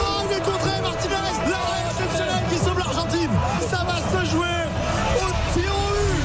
Oh, 0.00 0.22
il 0.24 0.36
est 0.36 0.40
contré, 0.40 0.70
Martinez. 0.82 1.14
L'arrêt 1.48 1.84
exceptionnel 1.90 2.42
qui 2.50 2.58
sauve 2.58 2.78
l'Argentine. 2.78 3.30
Ça 3.70 3.84
va 3.86 3.96
se 3.96 4.30
jouer 4.30 4.58
au 5.16 5.28
tir 5.54 5.70
au 5.70 5.88
but. 5.94 6.22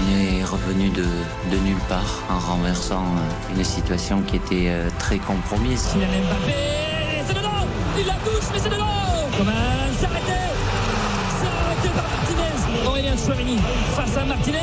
On 0.00 0.04
est 0.18 0.44
revenu 0.44 0.90
de, 0.90 1.04
de 1.04 1.56
nulle 1.64 1.82
part 1.88 2.22
en 2.30 2.38
renversant 2.38 3.04
euh, 3.04 3.56
une 3.56 3.64
situation 3.64 4.22
qui 4.22 4.36
était 4.36 4.66
euh, 4.68 4.88
très 4.98 5.18
compromise. 5.18 5.88
Kylian 5.92 6.06
Mbappé, 6.08 7.22
c'est 7.26 7.34
dedans 7.34 7.66
Il 7.96 8.06
la 8.06 8.14
touche, 8.14 8.48
mais 8.52 8.58
c'est 8.58 8.70
dedans 8.70 8.86
À 14.16 14.24
Martinez 14.24 14.58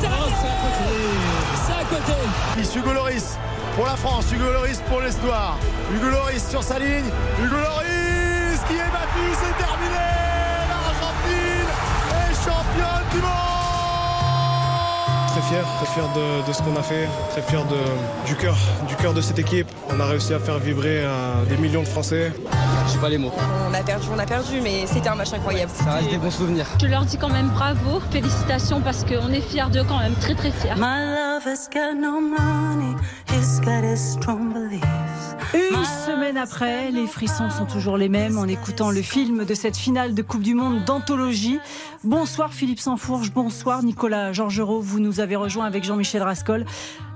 C'est 0.00 0.08
C'est 0.08 1.72
à 1.72 1.84
côté 1.88 2.12
Fils 2.56 2.74
Hugo 2.74 2.92
Loris 2.92 3.38
pour 3.76 3.86
la 3.86 3.94
France, 3.96 4.26
Hugo 4.32 4.52
Loris 4.52 4.80
pour 4.88 5.00
l'histoire. 5.00 5.56
Hugo 5.94 6.08
Loris 6.10 6.48
sur 6.48 6.62
sa 6.62 6.78
ligne. 6.78 7.04
Hugo 7.40 7.54
Loris 7.54 8.60
qui 8.66 8.74
est 8.74 8.90
battu, 8.90 9.24
c'est 9.34 9.56
terminé. 9.56 10.08
L'Argentine 10.68 11.68
est 12.10 12.34
championne 12.34 13.06
du 13.12 13.18
monde. 13.18 13.32
Très 15.28 15.42
fier, 15.42 15.64
très 15.76 15.86
fier 15.94 16.08
de, 16.16 16.46
de 16.48 16.52
ce 16.52 16.62
qu'on 16.62 16.76
a 16.76 16.82
fait, 16.82 17.08
très 17.30 17.42
fier 17.42 17.64
de, 17.64 18.26
du 18.26 18.34
cœur, 18.34 18.56
du 18.88 18.96
cœur 18.96 19.14
de 19.14 19.20
cette 19.20 19.38
équipe. 19.38 19.68
On 19.88 20.00
a 20.00 20.06
réussi 20.06 20.34
à 20.34 20.40
faire 20.40 20.58
vibrer 20.58 21.04
euh, 21.04 21.44
des 21.48 21.56
millions 21.56 21.82
de 21.82 21.88
Français. 21.88 22.32
J'ai 22.90 22.98
pas 22.98 23.08
les 23.08 23.18
mots. 23.18 23.32
On 23.68 23.74
a 23.74 23.82
perdu, 23.82 24.06
on 24.14 24.18
a 24.18 24.24
perdu, 24.24 24.60
mais 24.62 24.86
c'était 24.86 25.08
un 25.08 25.14
match 25.14 25.32
incroyable. 25.32 25.70
Ça 25.74 25.92
reste 25.92 26.10
des 26.10 26.16
bons 26.16 26.30
souvenirs. 26.30 26.66
Je 26.80 26.86
leur 26.86 27.04
dis 27.04 27.18
quand 27.18 27.28
même 27.28 27.48
bravo, 27.48 28.00
félicitations 28.10 28.80
parce 28.80 29.04
qu'on 29.04 29.28
est 29.30 29.40
fiers 29.40 29.68
d'eux 29.70 29.84
quand 29.86 29.98
même, 29.98 30.14
très 30.14 30.34
très 30.34 30.50
fiers. 30.50 30.74
Une 35.54 35.84
semaine 35.84 36.36
après, 36.36 36.90
les 36.90 37.06
frissons 37.06 37.50
sont 37.50 37.66
toujours 37.66 37.96
les 37.96 38.08
mêmes 38.08 38.38
en 38.38 38.44
écoutant 38.46 38.90
le 38.90 39.02
film 39.02 39.44
de 39.44 39.54
cette 39.54 39.76
finale 39.76 40.14
de 40.14 40.22
Coupe 40.22 40.42
du 40.42 40.54
Monde 40.54 40.84
d'anthologie. 40.84 41.58
Bonsoir 42.04 42.52
Philippe 42.52 42.80
Sansfourge, 42.80 43.32
bonsoir 43.32 43.82
Nicolas 43.82 44.32
Georgerot. 44.32 44.80
Vous 44.80 45.00
nous 45.00 45.20
avez 45.20 45.36
rejoint 45.36 45.66
avec 45.66 45.84
Jean-Michel 45.84 46.22
Rascol. 46.22 46.64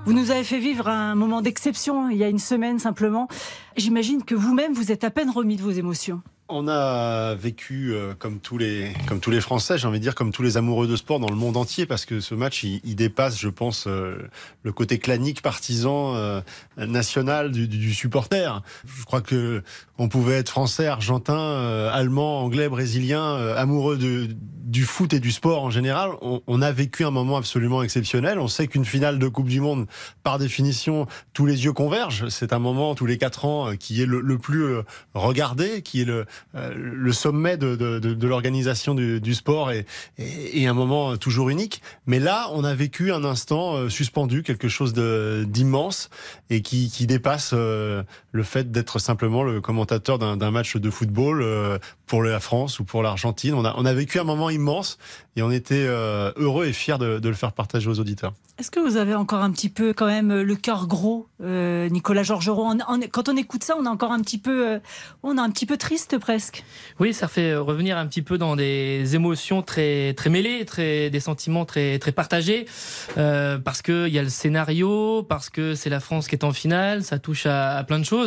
Vous 0.05 0.11
nous 0.11 0.31
avez 0.31 0.43
fait 0.43 0.59
vivre 0.59 0.89
un 0.89 1.15
moment 1.15 1.41
d'exception 1.41 2.09
il 2.09 2.17
y 2.17 2.25
a 2.25 2.27
une 2.27 2.39
semaine 2.39 2.77
simplement. 2.77 3.29
J'imagine 3.77 4.23
que 4.23 4.35
vous-même, 4.35 4.73
vous 4.73 4.91
êtes 4.91 5.05
à 5.05 5.09
peine 5.09 5.29
remis 5.29 5.55
de 5.55 5.61
vos 5.61 5.71
émotions. 5.71 6.21
On 6.49 6.67
a 6.67 7.35
vécu 7.35 7.93
euh, 7.93 8.13
comme 8.19 8.39
tous 8.39 8.57
les 8.57 8.91
comme 9.07 9.21
tous 9.21 9.31
les 9.31 9.39
Français, 9.39 9.77
j'ai 9.77 9.87
envie 9.87 9.99
de 9.99 10.03
dire 10.03 10.13
comme 10.13 10.33
tous 10.33 10.43
les 10.43 10.57
amoureux 10.57 10.87
de 10.87 10.95
sport 10.97 11.21
dans 11.21 11.29
le 11.29 11.37
monde 11.37 11.55
entier, 11.55 11.85
parce 11.85 12.05
que 12.05 12.19
ce 12.19 12.35
match 12.35 12.63
il, 12.63 12.81
il 12.83 12.97
dépasse, 12.97 13.39
je 13.39 13.47
pense, 13.47 13.87
euh, 13.87 14.17
le 14.61 14.73
côté 14.73 14.99
clanique, 14.99 15.41
partisan, 15.41 16.15
euh, 16.15 16.41
national 16.77 17.51
du, 17.51 17.69
du, 17.69 17.93
supporter. 17.93 18.61
Je 18.85 19.05
crois 19.05 19.21
que 19.21 19.63
on 19.99 20.07
pouvait 20.07 20.35
être 20.39 20.49
français, 20.49 20.87
argentin, 20.87 21.37
euh, 21.37 21.91
allemand, 21.93 22.41
anglais, 22.41 22.67
brésilien, 22.67 23.23
euh, 23.23 23.55
amoureux 23.55 23.97
de, 23.97 24.27
du 24.63 24.85
foot 24.85 25.13
et 25.13 25.19
du 25.19 25.31
sport 25.31 25.63
en 25.63 25.69
général. 25.69 26.11
On, 26.21 26.41
on 26.47 26.61
a 26.63 26.71
vécu 26.71 27.05
un 27.05 27.11
moment 27.11 27.37
absolument 27.37 27.83
exceptionnel. 27.83 28.39
On 28.39 28.47
sait 28.47 28.67
qu'une 28.67 28.85
finale 28.85 29.19
de 29.19 29.27
Coupe 29.27 29.49
du 29.49 29.61
Monde, 29.61 29.85
par 30.23 30.39
définition, 30.39 31.05
tous 31.33 31.45
les 31.45 31.65
yeux 31.65 31.73
convergent. 31.73 32.27
C'est 32.29 32.53
un 32.53 32.59
moment 32.59 32.95
tous 32.95 33.05
les 33.05 33.19
quatre 33.19 33.45
ans 33.45 33.69
euh, 33.69 33.75
qui 33.75 34.01
est 34.01 34.07
le, 34.07 34.19
le 34.19 34.37
plus 34.39 34.77
regardé, 35.13 35.83
qui 35.83 36.01
est 36.01 36.05
le 36.05 36.25
le 36.53 37.11
sommet 37.11 37.57
de, 37.57 37.75
de, 37.75 37.99
de, 37.99 38.13
de 38.13 38.27
l'organisation 38.27 38.95
du, 38.95 39.19
du, 39.19 39.33
sport 39.33 39.71
et, 39.71 39.85
et, 40.17 40.61
et, 40.61 40.67
un 40.67 40.73
moment 40.73 41.17
toujours 41.17 41.49
unique. 41.49 41.81
Mais 42.05 42.19
là, 42.19 42.49
on 42.53 42.63
a 42.63 42.73
vécu 42.73 43.11
un 43.11 43.23
instant 43.23 43.75
euh, 43.75 43.89
suspendu, 43.89 44.43
quelque 44.43 44.67
chose 44.67 44.93
d'immense 44.93 46.09
et 46.49 46.61
qui, 46.61 46.89
qui 46.89 47.07
dépasse 47.07 47.51
euh, 47.53 48.03
le 48.33 48.43
fait 48.43 48.71
d'être 48.71 48.99
simplement 48.99 49.43
le 49.43 49.61
commentateur 49.61 50.19
d'un 50.19 50.51
match 50.51 50.75
de 50.75 50.89
football 50.89 51.79
pour 52.07 52.23
la 52.23 52.41
France 52.41 52.79
ou 52.79 52.83
pour 52.83 53.01
l'Argentine. 53.01 53.53
On 53.53 53.63
a, 53.63 53.73
on 53.77 53.85
a 53.85 53.93
vécu 53.93 54.19
un 54.19 54.25
moment 54.25 54.49
immense 54.49 54.97
et 55.37 55.41
on 55.41 55.51
était 55.51 55.85
heureux 55.85 56.65
et 56.65 56.73
fiers 56.73 56.97
de, 56.97 57.19
de 57.19 57.29
le 57.29 57.35
faire 57.35 57.53
partager 57.53 57.87
aux 57.87 57.99
auditeurs. 57.99 58.33
Est-ce 58.59 58.69
que 58.69 58.79
vous 58.79 58.97
avez 58.97 59.15
encore 59.15 59.41
un 59.41 59.51
petit 59.51 59.69
peu 59.69 59.93
quand 59.93 60.05
même 60.05 60.41
le 60.41 60.55
cœur 60.55 60.85
gros, 60.87 61.27
euh, 61.41 61.89
Nicolas 61.89 62.21
Georgerot? 62.21 62.75
Quand 63.11 63.27
on 63.27 63.35
écoute 63.35 63.63
ça, 63.63 63.75
on 63.79 63.85
est 63.85 63.89
encore 63.89 64.11
un 64.11 64.21
petit 64.21 64.37
peu, 64.37 64.73
euh, 64.73 64.79
on 65.23 65.37
est 65.37 65.41
un 65.41 65.49
petit 65.49 65.65
peu 65.65 65.75
triste 65.77 66.19
presque. 66.19 66.63
Oui, 66.99 67.13
ça 67.15 67.27
fait 67.27 67.55
revenir 67.55 67.97
un 67.97 68.05
petit 68.05 68.21
peu 68.21 68.37
dans 68.37 68.55
des 68.55 69.15
émotions 69.15 69.63
très 69.63 70.13
très 70.13 70.29
mêlées, 70.29 70.65
très 70.65 71.09
des 71.09 71.19
sentiments 71.19 71.65
très 71.65 71.97
très 71.97 72.11
partagés, 72.11 72.65
euh, 73.17 73.57
parce 73.57 73.81
que 73.81 74.07
il 74.07 74.13
y 74.13 74.19
a 74.19 74.23
le 74.23 74.29
scénario, 74.29 75.23
parce 75.23 75.49
que 75.49 75.73
c'est 75.73 75.89
la 75.89 75.99
France 75.99 76.27
qui 76.27 76.35
est 76.35 76.43
en 76.43 76.53
finale, 76.53 77.03
ça 77.03 77.17
touche 77.17 77.47
à, 77.47 77.77
à 77.77 77.83
plein 77.83 77.97
de 77.97 78.05
choses, 78.05 78.22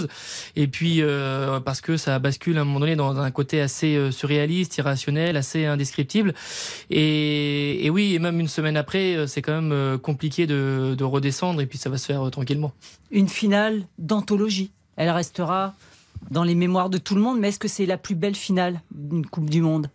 et 0.56 0.66
puis 0.66 1.02
euh, 1.02 1.60
parce 1.60 1.80
que 1.80 1.96
ça 1.96 2.18
bascule 2.18 2.58
à 2.58 2.62
un 2.62 2.64
moment 2.64 2.80
donné 2.80 2.96
dans 2.96 3.18
un 3.18 3.30
côté 3.30 3.60
assez 3.60 4.10
surréaliste, 4.10 4.76
irrationnel, 4.78 5.36
assez 5.36 5.66
indescriptible, 5.66 6.34
et, 6.90 7.88
oui, 7.92 8.14
et 8.14 8.18
même 8.18 8.40
une 8.40 8.48
semaine 8.48 8.76
après, 8.76 9.26
c'est 9.26 9.42
quand 9.42 9.60
même 9.60 9.98
compliqué 9.98 10.46
de, 10.46 10.94
de, 10.96 11.04
redescendre 11.04 11.60
et 11.60 11.66
puis 11.66 11.78
ça 11.78 11.90
va 11.90 11.98
se 11.98 12.06
faire 12.06 12.26
euh, 12.26 12.30
tranquillement. 12.30 12.72
Une 13.10 13.28
finale 13.28 13.86
d'anthologie. 13.98 14.70
Elle 14.96 15.10
restera 15.10 15.74
dans 16.30 16.44
les 16.44 16.54
mémoires 16.54 16.90
de 16.90 16.98
tout 16.98 17.14
le 17.14 17.20
monde, 17.20 17.38
mais 17.38 17.48
est-ce 17.48 17.58
que 17.58 17.68
c'est 17.68 17.86
la 17.86 17.98
plus 17.98 18.14
belle 18.14 18.34
finale 18.34 18.80
d'une 18.94 19.26
Coupe 19.26 19.50
du 19.50 19.60
Monde? 19.60 19.88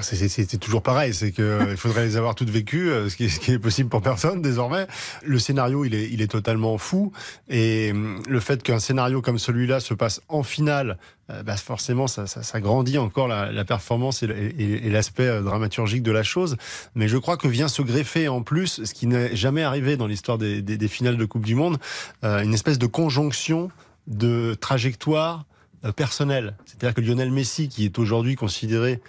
C'est 0.00 0.58
toujours 0.58 0.82
pareil, 0.82 1.14
c'est 1.14 1.32
que 1.32 1.70
il 1.70 1.76
faudrait 1.76 2.04
les 2.04 2.16
avoir 2.16 2.34
toutes 2.34 2.50
vécues, 2.50 2.90
euh, 2.90 3.08
ce 3.08 3.16
qui, 3.16 3.28
ce 3.30 3.52
est 3.52 3.58
possible 3.58 3.88
pour 3.88 4.02
personne 4.02 4.42
désormais. 4.42 4.86
Le 5.24 5.38
scénario, 5.38 5.84
il 5.84 5.94
est, 5.94 6.26
totalement 6.26 6.76
fou, 6.78 7.12
et 7.48 7.92
hum, 7.92 8.22
le 8.28 8.40
fait 8.40 8.62
qu'un 8.62 8.78
scénario 8.78 9.22
comme 9.22 9.38
celui-là 9.38 9.80
se 9.80 9.94
passe 9.94 10.20
en 10.28 10.42
finale, 10.42 10.98
bah 11.44 11.56
forcément, 11.56 12.06
ça, 12.06 12.60
grandit 12.60 12.98
encore 12.98 13.26
la, 13.26 13.64
performance 13.64 14.22
et, 14.22 14.90
l'aspect 14.90 15.42
dramaturgique 15.42 16.04
de 16.04 16.12
la 16.12 16.22
chose. 16.22 16.56
Mais 16.94 17.08
je 17.08 17.16
crois 17.16 17.36
que 17.36 17.48
vient 17.48 17.66
se 17.66 17.82
greffer 17.82 18.28
en 18.28 18.42
plus, 18.42 18.84
ce 18.84 18.94
qui 18.94 19.08
n'est 19.08 19.34
jamais 19.34 19.62
arrivé 19.62 19.96
dans 19.96 20.06
l'histoire 20.06 20.38
des, 20.38 20.62
des, 20.62 20.88
finales 20.88 21.16
de 21.16 21.24
Coupe 21.24 21.44
du 21.44 21.54
Monde, 21.54 21.78
euh, 22.24 22.42
une 22.42 22.54
espèce 22.54 22.78
de 22.78 22.86
conjonction 22.86 23.70
de 24.06 24.54
trajectoire 24.54 25.44
euh, 25.84 25.92
personnelle. 25.92 26.54
C'est-à-dire 26.64 26.94
que 26.94 27.00
Lionel 27.00 27.30
Messi, 27.30 27.68
qui 27.68 27.84
est 27.84 27.98
aujourd'hui 27.98 28.34
considéré 28.34 29.00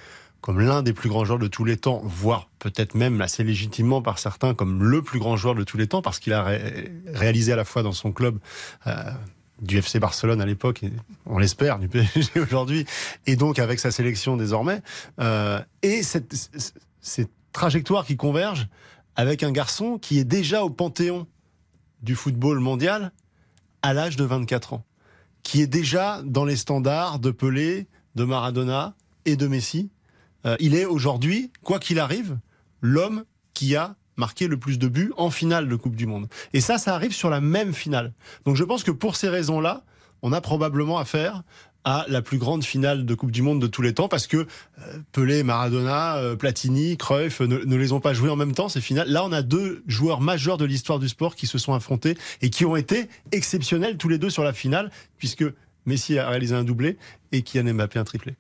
comme 0.42 0.60
l'un 0.60 0.82
des 0.82 0.94
plus 0.94 1.10
grands 1.10 1.26
joueurs 1.26 1.40
de 1.40 1.48
tous 1.48 1.66
les 1.66 1.78
temps, 1.78 2.02
voire 2.04 2.50
peut-être 2.60 2.96
même 2.96 3.22
assez 3.22 3.44
légitimement 3.44 4.02
par 4.02 4.20
certains 4.20 4.54
comme 4.54 4.84
le 4.84 5.02
plus 5.02 5.20
grand 5.20 5.36
joueur 5.36 5.56
de 5.56 5.64
tous 5.64 5.78
les 5.78 5.88
temps, 5.88 6.02
parce 6.02 6.20
qu'il 6.20 6.34
a 6.34 6.44
ré 6.44 6.92
réalisé 7.08 7.54
à 7.54 7.56
la 7.56 7.66
fois 7.66 7.84
dans 7.84 7.92
son 7.92 8.12
club 8.12 8.38
euh, 8.86 9.12
du 9.62 9.78
FC 9.78 10.00
Barcelone 10.00 10.42
à 10.42 10.46
l'époque, 10.46 10.86
on 11.26 11.40
l'espère, 11.40 11.80
du 11.80 11.88
PSG 11.88 12.40
aujourd'hui, 12.40 12.86
et 13.26 13.36
donc 13.36 13.60
avec 13.60 13.80
sa 13.80 13.92
sélection 13.92 14.38
désormais, 14.38 14.82
euh, 15.20 15.60
et 15.82 16.04
cette, 16.04 16.34
cette 17.02 17.32
trajectoire 17.52 18.06
qui 18.06 18.18
converge 18.18 18.68
avec 19.16 19.42
un 19.42 19.52
garçon 19.52 19.98
qui 19.98 20.20
est 20.20 20.26
déjà 20.26 20.64
au 20.64 20.70
panthéon 20.70 21.26
du 22.04 22.16
football 22.16 22.60
mondial 22.60 23.12
à 23.82 23.94
l'âge 23.94 24.16
de 24.16 24.24
24 24.24 24.74
ans, 24.74 24.86
qui 25.42 25.62
est 25.62 25.68
déjà 25.68 26.22
dans 26.24 26.46
les 26.46 26.56
standards 26.56 27.20
de 27.20 27.32
Pelé, 27.32 27.88
de 28.16 28.24
Maradona 28.24 28.96
et 29.26 29.36
de 29.36 29.48
Messi, 29.48 29.90
euh, 30.48 30.56
il 30.60 30.76
est 30.76 30.86
aujourd'hui, 30.86 31.52
quoi 31.64 31.80
qu'il 31.80 32.00
arrive, 32.00 32.38
l'homme 32.82 33.24
qui 33.54 33.76
a 33.76 33.96
marqué 34.16 34.48
le 34.48 34.58
plus 34.58 34.80
de 34.80 34.88
buts 34.88 35.14
en 35.18 35.30
finale 35.30 35.68
de 35.68 35.76
Coupe 35.76 35.96
du 35.96 36.08
Monde. 36.08 36.28
Et 36.54 36.62
ça, 36.62 36.78
ça 36.78 36.96
arrive 36.96 37.14
sur 37.14 37.30
la 37.30 37.42
même 37.42 37.74
finale. 37.74 38.14
Donc 38.46 38.56
je 38.56 38.64
pense 38.64 38.84
que 38.84 38.92
pour 38.92 39.16
ces 39.16 39.30
raisons-là, 39.30 39.84
on 40.24 40.34
a 40.34 40.42
probablement 40.42 40.98
affaire 40.98 41.44
à 41.84 42.04
la 42.10 42.22
plus 42.22 42.38
grande 42.38 42.66
finale 42.66 43.06
de 43.06 43.16
Coupe 43.16 43.32
du 43.32 43.42
Monde 43.42 43.62
de 43.62 43.68
tous 43.68 43.82
les 43.82 43.94
temps 43.94 44.10
parce 44.10 44.28
que 44.28 44.38
euh, 44.38 45.00
Pelé, 45.14 45.44
Maradona, 45.44 46.18
euh, 46.18 46.36
Platini, 46.36 46.98
Cruyff 46.98 47.40
ne, 47.40 47.60
ne, 47.60 47.76
les 47.78 47.94
ont 47.94 48.02
pas 48.02 48.14
joués 48.14 48.30
en 48.30 48.36
même 48.36 48.54
temps 48.54 48.68
ces 48.68 48.82
finales. 48.82 49.08
Là, 49.08 49.24
on 49.24 49.32
a 49.32 49.42
deux 49.42 49.84
joueurs 49.88 50.20
majeurs 50.20 50.58
de 50.58 50.66
l'histoire 50.66 51.00
du 51.00 51.08
sport 51.08 51.36
qui 51.36 51.48
se 51.48 51.58
sont 51.58 51.74
affrontés 51.74 52.18
et 52.42 52.50
qui 52.50 52.66
ont 52.66 52.76
été 52.76 53.08
exceptionnels 53.32 53.96
tous 53.98 54.10
les 54.10 54.18
deux 54.18 54.30
sur 54.30 54.44
la 54.44 54.52
finale 54.52 54.92
puisque 55.18 55.46
Messi 55.88 56.20
a 56.20 56.30
réalisé 56.30 56.54
un 56.54 56.64
doublé 56.64 56.98
et 57.32 57.42
Kylian 57.42 57.74
Mbappé 57.74 57.98
un 57.98 58.04
triplé. 58.04 58.36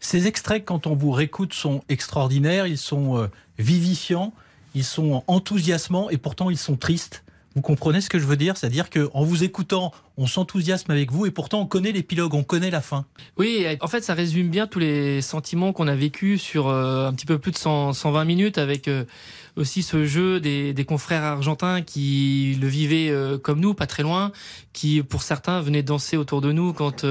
Ces 0.00 0.26
extraits, 0.26 0.64
quand 0.64 0.86
on 0.86 0.94
vous 0.94 1.10
réécoute, 1.10 1.52
sont 1.52 1.82
extraordinaires, 1.88 2.66
ils 2.66 2.78
sont 2.78 3.18
euh, 3.18 3.26
vivifiants, 3.58 4.32
ils 4.74 4.84
sont 4.84 5.22
enthousiasmants 5.26 6.08
et 6.08 6.16
pourtant 6.16 6.48
ils 6.50 6.58
sont 6.58 6.76
tristes. 6.76 7.24
Vous 7.54 7.62
comprenez 7.62 8.00
ce 8.00 8.08
que 8.10 8.18
je 8.18 8.26
veux 8.26 8.36
dire? 8.36 8.56
C'est-à-dire 8.56 8.90
qu'en 8.90 9.22
vous 9.22 9.44
écoutant, 9.44 9.92
on 10.16 10.26
s'enthousiasme 10.26 10.90
avec 10.90 11.12
vous 11.12 11.26
et 11.26 11.30
pourtant 11.30 11.60
on 11.60 11.66
connaît 11.66 11.92
l'épilogue, 11.92 12.34
on 12.34 12.42
connaît 12.42 12.70
la 12.70 12.80
fin. 12.80 13.04
Oui, 13.36 13.64
en 13.80 13.86
fait, 13.86 14.02
ça 14.02 14.14
résume 14.14 14.48
bien 14.48 14.66
tous 14.66 14.80
les 14.80 15.22
sentiments 15.22 15.72
qu'on 15.72 15.86
a 15.86 15.94
vécu 15.94 16.36
sur 16.38 16.66
euh, 16.68 17.06
un 17.06 17.12
petit 17.12 17.26
peu 17.26 17.38
plus 17.38 17.52
de 17.52 17.56
100, 17.56 17.92
120 17.92 18.24
minutes 18.24 18.58
avec 18.58 18.88
euh, 18.88 19.04
aussi 19.56 19.82
ce 19.82 20.04
jeu 20.04 20.40
des, 20.40 20.72
des, 20.72 20.84
confrères 20.84 21.22
argentins 21.22 21.82
qui 21.82 22.58
le 22.60 22.66
vivaient 22.66 23.10
euh, 23.10 23.38
comme 23.38 23.60
nous, 23.60 23.74
pas 23.74 23.86
très 23.86 24.02
loin, 24.02 24.32
qui 24.72 25.02
pour 25.02 25.22
certains 25.22 25.60
venaient 25.60 25.82
danser 25.82 26.16
autour 26.16 26.40
de 26.40 26.52
nous 26.52 26.72
quand 26.72 27.06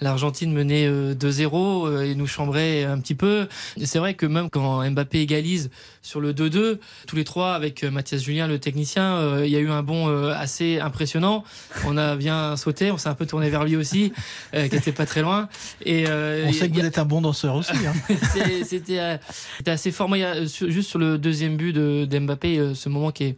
l'Argentine 0.00 0.52
menait 0.52 0.88
2-0 0.88 2.02
et 2.02 2.14
nous 2.14 2.26
chambrait 2.26 2.84
un 2.84 2.98
petit 3.00 3.14
peu. 3.14 3.48
C'est 3.82 3.98
vrai 3.98 4.14
que 4.14 4.26
même 4.26 4.50
quand 4.50 4.88
Mbappé 4.90 5.20
égalise 5.20 5.70
sur 6.02 6.20
le 6.20 6.34
2-2, 6.34 6.78
tous 7.06 7.16
les 7.16 7.24
trois 7.24 7.54
avec 7.54 7.84
Mathias 7.84 8.22
Julien, 8.22 8.46
le 8.46 8.58
technicien, 8.58 9.42
il 9.42 9.50
y 9.50 9.56
a 9.56 9.60
eu 9.60 9.70
un 9.70 9.82
bond 9.82 10.08
assez 10.28 10.78
impressionnant. 10.78 11.44
On 11.86 11.96
a 11.96 12.16
bien 12.16 12.56
sauté, 12.56 12.90
on 12.90 12.98
s'est 12.98 13.08
un 13.08 13.14
peu 13.14 13.24
tourné 13.24 13.48
vers 13.48 13.64
lui 13.64 13.76
aussi, 13.76 14.12
qui 14.52 14.76
était 14.76 14.92
pas 14.92 15.06
très 15.06 15.22
loin. 15.22 15.48
Et 15.84 16.04
on 16.06 16.52
sait 16.52 16.68
que 16.68 16.74
vous 16.74 16.84
êtes 16.84 16.98
un 16.98 17.06
bon 17.06 17.22
danseur 17.22 17.54
aussi. 17.54 17.72
Hein. 17.72 17.94
C'était 18.64 19.18
assez 19.66 19.90
fort. 19.90 20.08
Moi, 20.08 20.18
juste 20.44 20.90
sur 20.90 20.98
le 20.98 21.16
deuxième 21.16 21.56
but 21.56 21.72
de, 21.72 21.85
Mbappé, 22.06 22.74
ce 22.74 22.88
moment 22.88 23.10
qui 23.10 23.24
est, 23.24 23.36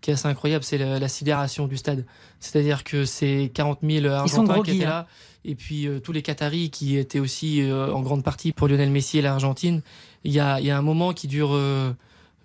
qui 0.00 0.10
est 0.10 0.14
assez 0.14 0.28
incroyable, 0.28 0.64
c'est 0.64 0.78
la, 0.78 1.08
sidération 1.08 1.66
du 1.66 1.76
stade. 1.76 2.04
C'est-à-dire 2.40 2.84
que 2.84 3.04
c'est 3.04 3.50
40 3.54 3.80
000 3.82 4.06
Argentins 4.06 4.62
qui 4.62 4.70
étaient 4.72 4.84
là. 4.84 5.00
Hein. 5.00 5.06
Et 5.44 5.54
puis 5.54 5.88
tous 6.02 6.12
les 6.12 6.22
Qataris 6.22 6.70
qui 6.70 6.96
étaient 6.98 7.20
aussi 7.20 7.62
en 7.72 8.00
grande 8.02 8.22
partie 8.22 8.52
pour 8.52 8.68
Lionel 8.68 8.90
Messi 8.90 9.18
et 9.18 9.22
l'Argentine. 9.22 9.82
Il 10.24 10.32
y 10.32 10.40
a, 10.40 10.60
y 10.60 10.70
a, 10.70 10.76
un 10.76 10.82
moment 10.82 11.12
qui 11.12 11.26
dure 11.26 11.58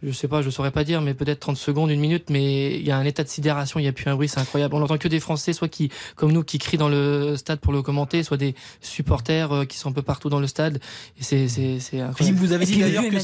je 0.03 0.11
sais 0.11 0.27
pas, 0.27 0.41
je 0.41 0.49
saurais 0.49 0.71
pas 0.71 0.83
dire, 0.83 1.01
mais 1.01 1.13
peut-être 1.13 1.39
30 1.39 1.57
secondes, 1.57 1.89
une 1.89 1.99
minute, 1.99 2.29
mais 2.29 2.75
il 2.77 2.85
y 2.85 2.91
a 2.91 2.97
un 2.97 3.05
état 3.05 3.23
de 3.23 3.29
sidération, 3.29 3.79
il 3.79 3.85
y 3.85 3.87
a 3.87 3.93
plus 3.93 4.09
un 4.09 4.15
bruit, 4.15 4.27
c'est 4.27 4.39
incroyable. 4.39 4.75
On 4.75 4.79
n'entend 4.79 4.97
que 4.97 5.07
des 5.07 5.19
Français, 5.19 5.53
soit 5.53 5.69
qui, 5.69 5.89
comme 6.15 6.31
nous, 6.31 6.43
qui 6.43 6.57
crient 6.57 6.77
dans 6.77 6.89
le 6.89 7.35
stade 7.37 7.59
pour 7.59 7.71
le 7.71 7.81
commenter, 7.81 8.23
soit 8.23 8.37
des 8.37 8.53
supporters 8.81 9.51
euh, 9.51 9.65
qui 9.65 9.77
sont 9.77 9.89
un 9.89 9.93
peu 9.93 10.01
partout 10.01 10.29
dans 10.29 10.39
le 10.39 10.47
stade. 10.47 10.79
Et 11.19 11.23
c'est, 11.23 11.47
c'est, 11.47 11.79
c'est 11.79 12.01
incroyable. 12.01 12.37
Vous 12.37 12.51
avez 12.51 12.65
dit 12.65 12.79
d'ailleurs 12.79 13.03
que 13.09 13.17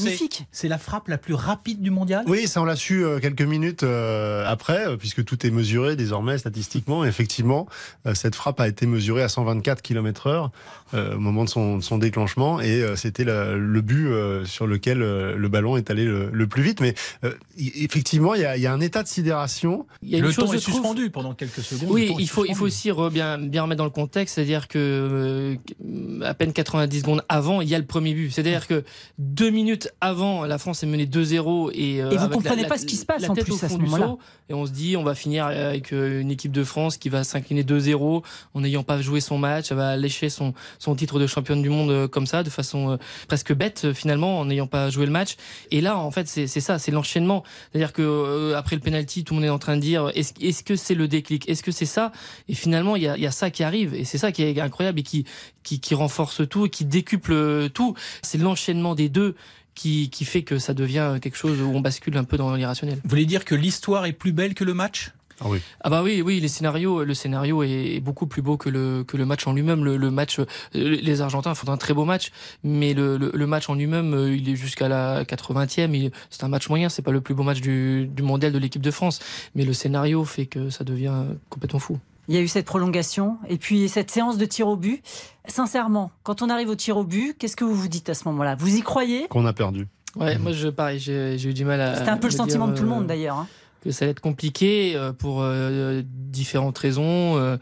c'est, 0.50 0.68
la 0.68 0.78
frappe 0.78 1.08
la 1.08 1.18
plus 1.18 1.34
rapide 1.34 1.82
du 1.82 1.90
mondial? 1.90 2.24
Oui, 2.26 2.46
ça 2.46 2.62
on 2.62 2.64
l'a 2.64 2.76
su 2.76 3.04
euh, 3.04 3.18
quelques 3.18 3.42
minutes 3.42 3.82
euh, 3.82 4.44
après, 4.46 4.96
puisque 4.96 5.24
tout 5.24 5.46
est 5.46 5.50
mesuré 5.50 5.96
désormais 5.96 6.38
statistiquement. 6.38 7.04
Effectivement, 7.04 7.66
cette 8.14 8.34
frappe 8.34 8.60
a 8.60 8.68
été 8.68 8.86
mesurée 8.86 9.22
à 9.22 9.28
124 9.28 9.82
km/h 9.82 10.50
au 10.92 11.18
moment 11.18 11.44
de 11.44 11.48
son, 11.48 11.80
son 11.80 11.98
déclenchement, 11.98 12.60
et 12.60 12.84
c'était 12.96 13.24
le 13.24 13.80
but 13.80 14.08
sur 14.44 14.66
lequel 14.66 14.98
le 14.98 15.48
ballon 15.48 15.76
est 15.76 15.90
allé 15.90 16.04
le 16.04 16.46
plus 16.46 16.62
vite 16.62 16.69
mais 16.80 16.94
euh, 17.24 17.34
effectivement, 17.58 18.34
il 18.34 18.42
y, 18.42 18.66
a, 18.66 18.72
un 18.72 18.80
état 18.80 19.02
de 19.02 19.08
sidération. 19.08 19.86
Il 20.02 20.10
y 20.10 20.16
a 20.16 20.20
le 20.20 20.32
temps 20.32 20.52
est 20.52 20.58
suspendu 20.58 21.10
pendant 21.10 21.34
quelques 21.34 21.62
secondes. 21.62 21.90
Oui, 21.90 22.14
il 22.18 22.28
faut, 22.28 22.44
il 22.44 22.54
faut 22.54 22.66
aussi 22.66 22.90
bien, 23.10 23.38
bien 23.38 23.62
remettre 23.62 23.78
dans 23.78 23.84
le 23.84 23.90
contexte, 23.90 24.36
c'est-à-dire 24.36 24.68
que 24.68 25.58
euh, 25.82 26.24
à 26.24 26.34
peine 26.34 26.52
90 26.52 27.00
secondes 27.00 27.24
avant, 27.28 27.60
il 27.60 27.68
y 27.68 27.74
a 27.74 27.78
le 27.78 27.86
premier 27.86 28.14
but. 28.14 28.30
C'est-à-dire 28.30 28.66
que 28.66 28.84
deux 29.18 29.50
minutes 29.50 29.90
avant, 30.00 30.44
la 30.44 30.58
France 30.58 30.82
est 30.82 30.86
menée 30.86 31.06
2-0 31.06 31.70
et, 31.74 32.02
euh, 32.02 32.10
et 32.10 32.16
vous 32.16 32.28
comprenez 32.28 32.66
pas 32.66 32.78
ce 32.78 32.86
qui 32.86 32.96
se 32.96 33.06
passe 33.06 33.28
en 33.28 33.34
plus 33.34 33.62
à 33.64 33.68
ce 33.68 33.76
moment-là. 33.78 34.16
Et 34.48 34.54
on 34.54 34.66
se 34.66 34.72
dit, 34.72 34.96
on 34.96 35.02
va 35.02 35.14
finir 35.14 35.46
avec 35.46 35.92
une 35.92 36.30
équipe 36.30 36.52
de 36.52 36.64
France 36.64 36.96
qui 36.96 37.08
va 37.08 37.24
s'incliner 37.24 37.62
2-0 37.62 38.22
en 38.54 38.60
n'ayant 38.60 38.82
pas 38.82 39.00
joué 39.00 39.20
son 39.20 39.38
match, 39.38 39.70
elle 39.70 39.76
va 39.76 39.96
lécher 39.96 40.28
son, 40.28 40.54
son 40.78 40.94
titre 40.94 41.18
de 41.18 41.26
championne 41.26 41.62
du 41.62 41.68
monde 41.68 42.08
comme 42.08 42.26
ça, 42.26 42.42
de 42.42 42.50
façon 42.50 42.98
presque 43.28 43.52
bête 43.54 43.92
finalement, 43.92 44.40
en 44.40 44.44
n'ayant 44.44 44.66
pas 44.66 44.90
joué 44.90 45.06
le 45.06 45.12
match. 45.12 45.36
Et 45.70 45.80
là, 45.80 45.98
en 45.98 46.10
fait, 46.10 46.26
c'est 46.28 46.59
c'est 46.60 46.66
ça, 46.66 46.78
c'est 46.78 46.90
l'enchaînement. 46.90 47.42
C'est-à-dire 47.72 47.92
que 47.92 48.02
euh, 48.02 48.56
après 48.56 48.76
le 48.76 48.82
penalty, 48.82 49.24
tout 49.24 49.34
le 49.34 49.40
monde 49.40 49.46
est 49.46 49.50
en 49.50 49.58
train 49.58 49.76
de 49.76 49.80
dire 49.80 50.10
est-ce 50.14 50.34
est 50.40 50.62
que 50.62 50.76
c'est 50.76 50.94
le 50.94 51.08
déclic? 51.08 51.48
Est-ce 51.48 51.62
que 51.62 51.72
c'est 51.72 51.86
ça? 51.86 52.12
Et 52.48 52.54
finalement, 52.54 52.96
il 52.96 53.02
y 53.02 53.08
a, 53.08 53.16
y 53.16 53.26
a, 53.26 53.30
ça 53.30 53.50
qui 53.50 53.62
arrive 53.64 53.94
et 53.94 54.04
c'est 54.04 54.18
ça 54.18 54.30
qui 54.30 54.42
est 54.42 54.60
incroyable 54.60 55.00
et 55.00 55.02
qui, 55.02 55.24
qui, 55.62 55.80
qui 55.80 55.94
renforce 55.94 56.46
tout 56.48 56.66
et 56.66 56.70
qui 56.70 56.84
décuple 56.84 57.70
tout. 57.70 57.94
C'est 58.22 58.38
l'enchaînement 58.38 58.94
des 58.94 59.08
deux. 59.08 59.34
Qui, 59.72 60.10
qui 60.10 60.24
fait 60.26 60.42
que 60.42 60.58
ça 60.58 60.74
devient 60.74 61.18
quelque 61.22 61.36
chose 61.36 61.62
où 61.62 61.70
on 61.72 61.80
bascule 61.80 62.16
un 62.18 62.24
peu 62.24 62.36
dans 62.36 62.54
l'irrationnel. 62.54 62.98
Vous 63.02 63.08
voulez 63.08 63.24
dire 63.24 63.46
que 63.46 63.54
l'histoire 63.54 64.04
est 64.04 64.12
plus 64.12 64.32
belle 64.32 64.52
que 64.52 64.64
le 64.64 64.74
match? 64.74 65.12
Ah 65.40 65.46
oui. 65.48 65.60
Ah 65.80 65.88
bah 65.88 66.02
oui, 66.02 66.22
oui, 66.22 66.38
les 66.40 66.48
scénarios, 66.48 67.04
le 67.04 67.14
scénario 67.14 67.62
est 67.62 68.00
beaucoup 68.00 68.26
plus 68.26 68.42
beau 68.42 68.56
que 68.56 68.68
le 68.68 69.04
que 69.04 69.16
le 69.16 69.24
match 69.24 69.46
en 69.46 69.52
lui-même. 69.52 69.84
Le, 69.84 70.10
match, 70.10 70.38
euh, 70.38 70.44
les 70.74 71.20
Argentins 71.22 71.54
font 71.54 71.70
un 71.70 71.76
très 71.76 71.94
beau 71.94 72.04
match, 72.04 72.30
mais 72.62 72.92
le, 72.92 73.16
le, 73.16 73.46
match 73.46 73.68
en 73.70 73.74
lui-même, 73.74 74.12
euh, 74.12 74.36
il 74.36 74.48
est 74.48 74.56
jusqu'à 74.56 74.88
la 74.88 75.24
80e. 75.24 76.10
C'est 76.28 76.44
un 76.44 76.48
match 76.48 76.68
moyen, 76.68 76.88
c'est 76.88 77.02
pas 77.02 77.10
le 77.10 77.20
plus 77.20 77.34
beau 77.34 77.42
match 77.42 77.60
du, 77.60 78.06
du 78.06 78.22
mondial 78.22 78.52
de 78.52 78.58
l'équipe 78.58 78.82
de 78.82 78.90
France, 78.90 79.20
mais 79.54 79.64
le 79.64 79.72
scénario 79.72 80.24
fait 80.24 80.46
que 80.46 80.68
ça 80.68 80.84
devient 80.84 81.24
complètement 81.48 81.80
fou. 81.80 81.98
Il 82.28 82.34
y 82.34 82.38
a 82.38 82.42
eu 82.42 82.48
cette 82.48 82.66
prolongation 82.66 83.38
et 83.48 83.56
puis 83.56 83.88
cette 83.88 84.10
séance 84.10 84.38
de 84.38 84.44
tir 84.44 84.68
au 84.68 84.76
but. 84.76 85.02
Sincèrement, 85.48 86.12
quand 86.22 86.42
on 86.42 86.50
arrive 86.50 86.68
au 86.68 86.76
tir 86.76 86.96
au 86.96 87.04
but, 87.04 87.34
qu'est-ce 87.38 87.56
que 87.56 87.64
vous 87.64 87.74
vous 87.74 87.88
dites 87.88 88.08
à 88.08 88.14
ce 88.14 88.28
moment-là? 88.28 88.54
Vous 88.56 88.76
y 88.76 88.82
croyez? 88.82 89.26
Qu'on 89.28 89.46
a 89.46 89.52
perdu. 89.52 89.88
Ouais, 90.16 90.38
moi 90.38 90.52
je 90.52 90.68
pareil, 90.68 90.98
j'ai 90.98 91.42
eu 91.42 91.54
du 91.54 91.64
mal 91.64 91.80
à. 91.80 91.96
C'était 91.96 92.10
un 92.10 92.16
peu 92.16 92.26
le 92.26 92.32
sentiment 92.32 92.68
de 92.68 92.74
tout 92.74 92.82
le 92.82 92.88
monde 92.88 93.04
euh, 93.04 93.08
d'ailleurs. 93.08 93.36
Hein 93.36 93.48
que 93.80 93.90
ça 93.90 94.04
va 94.04 94.10
être 94.10 94.20
compliqué 94.20 94.92
euh, 94.94 95.12
pour 95.12 95.42
euh, 95.42 96.02
différentes 96.04 96.76
raisons 96.78 97.38
euh, 97.38 97.56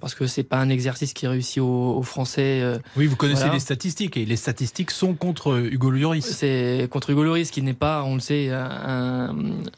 parce 0.00 0.16
que 0.16 0.26
c'est 0.26 0.42
pas 0.42 0.58
un 0.58 0.68
exercice 0.68 1.12
qui 1.12 1.28
réussit 1.28 1.62
aux, 1.62 2.02
Français. 2.02 2.60
oui, 2.96 3.06
vous 3.06 3.14
connaissez 3.14 3.48
les 3.50 3.60
statistiques 3.60 4.16
et 4.16 4.24
les 4.24 4.34
statistiques 4.34 4.90
sont 4.90 5.14
contre 5.14 5.60
Hugo 5.70 5.90
Lloris. 5.90 6.26
C'est 6.26 6.88
contre 6.90 7.10
Hugo 7.10 7.22
Lloris 7.22 7.52
qui 7.52 7.62
n'est 7.62 7.72
pas, 7.72 8.02
on 8.02 8.14
le 8.14 8.20
sait, 8.20 8.50
un, 8.50 9.32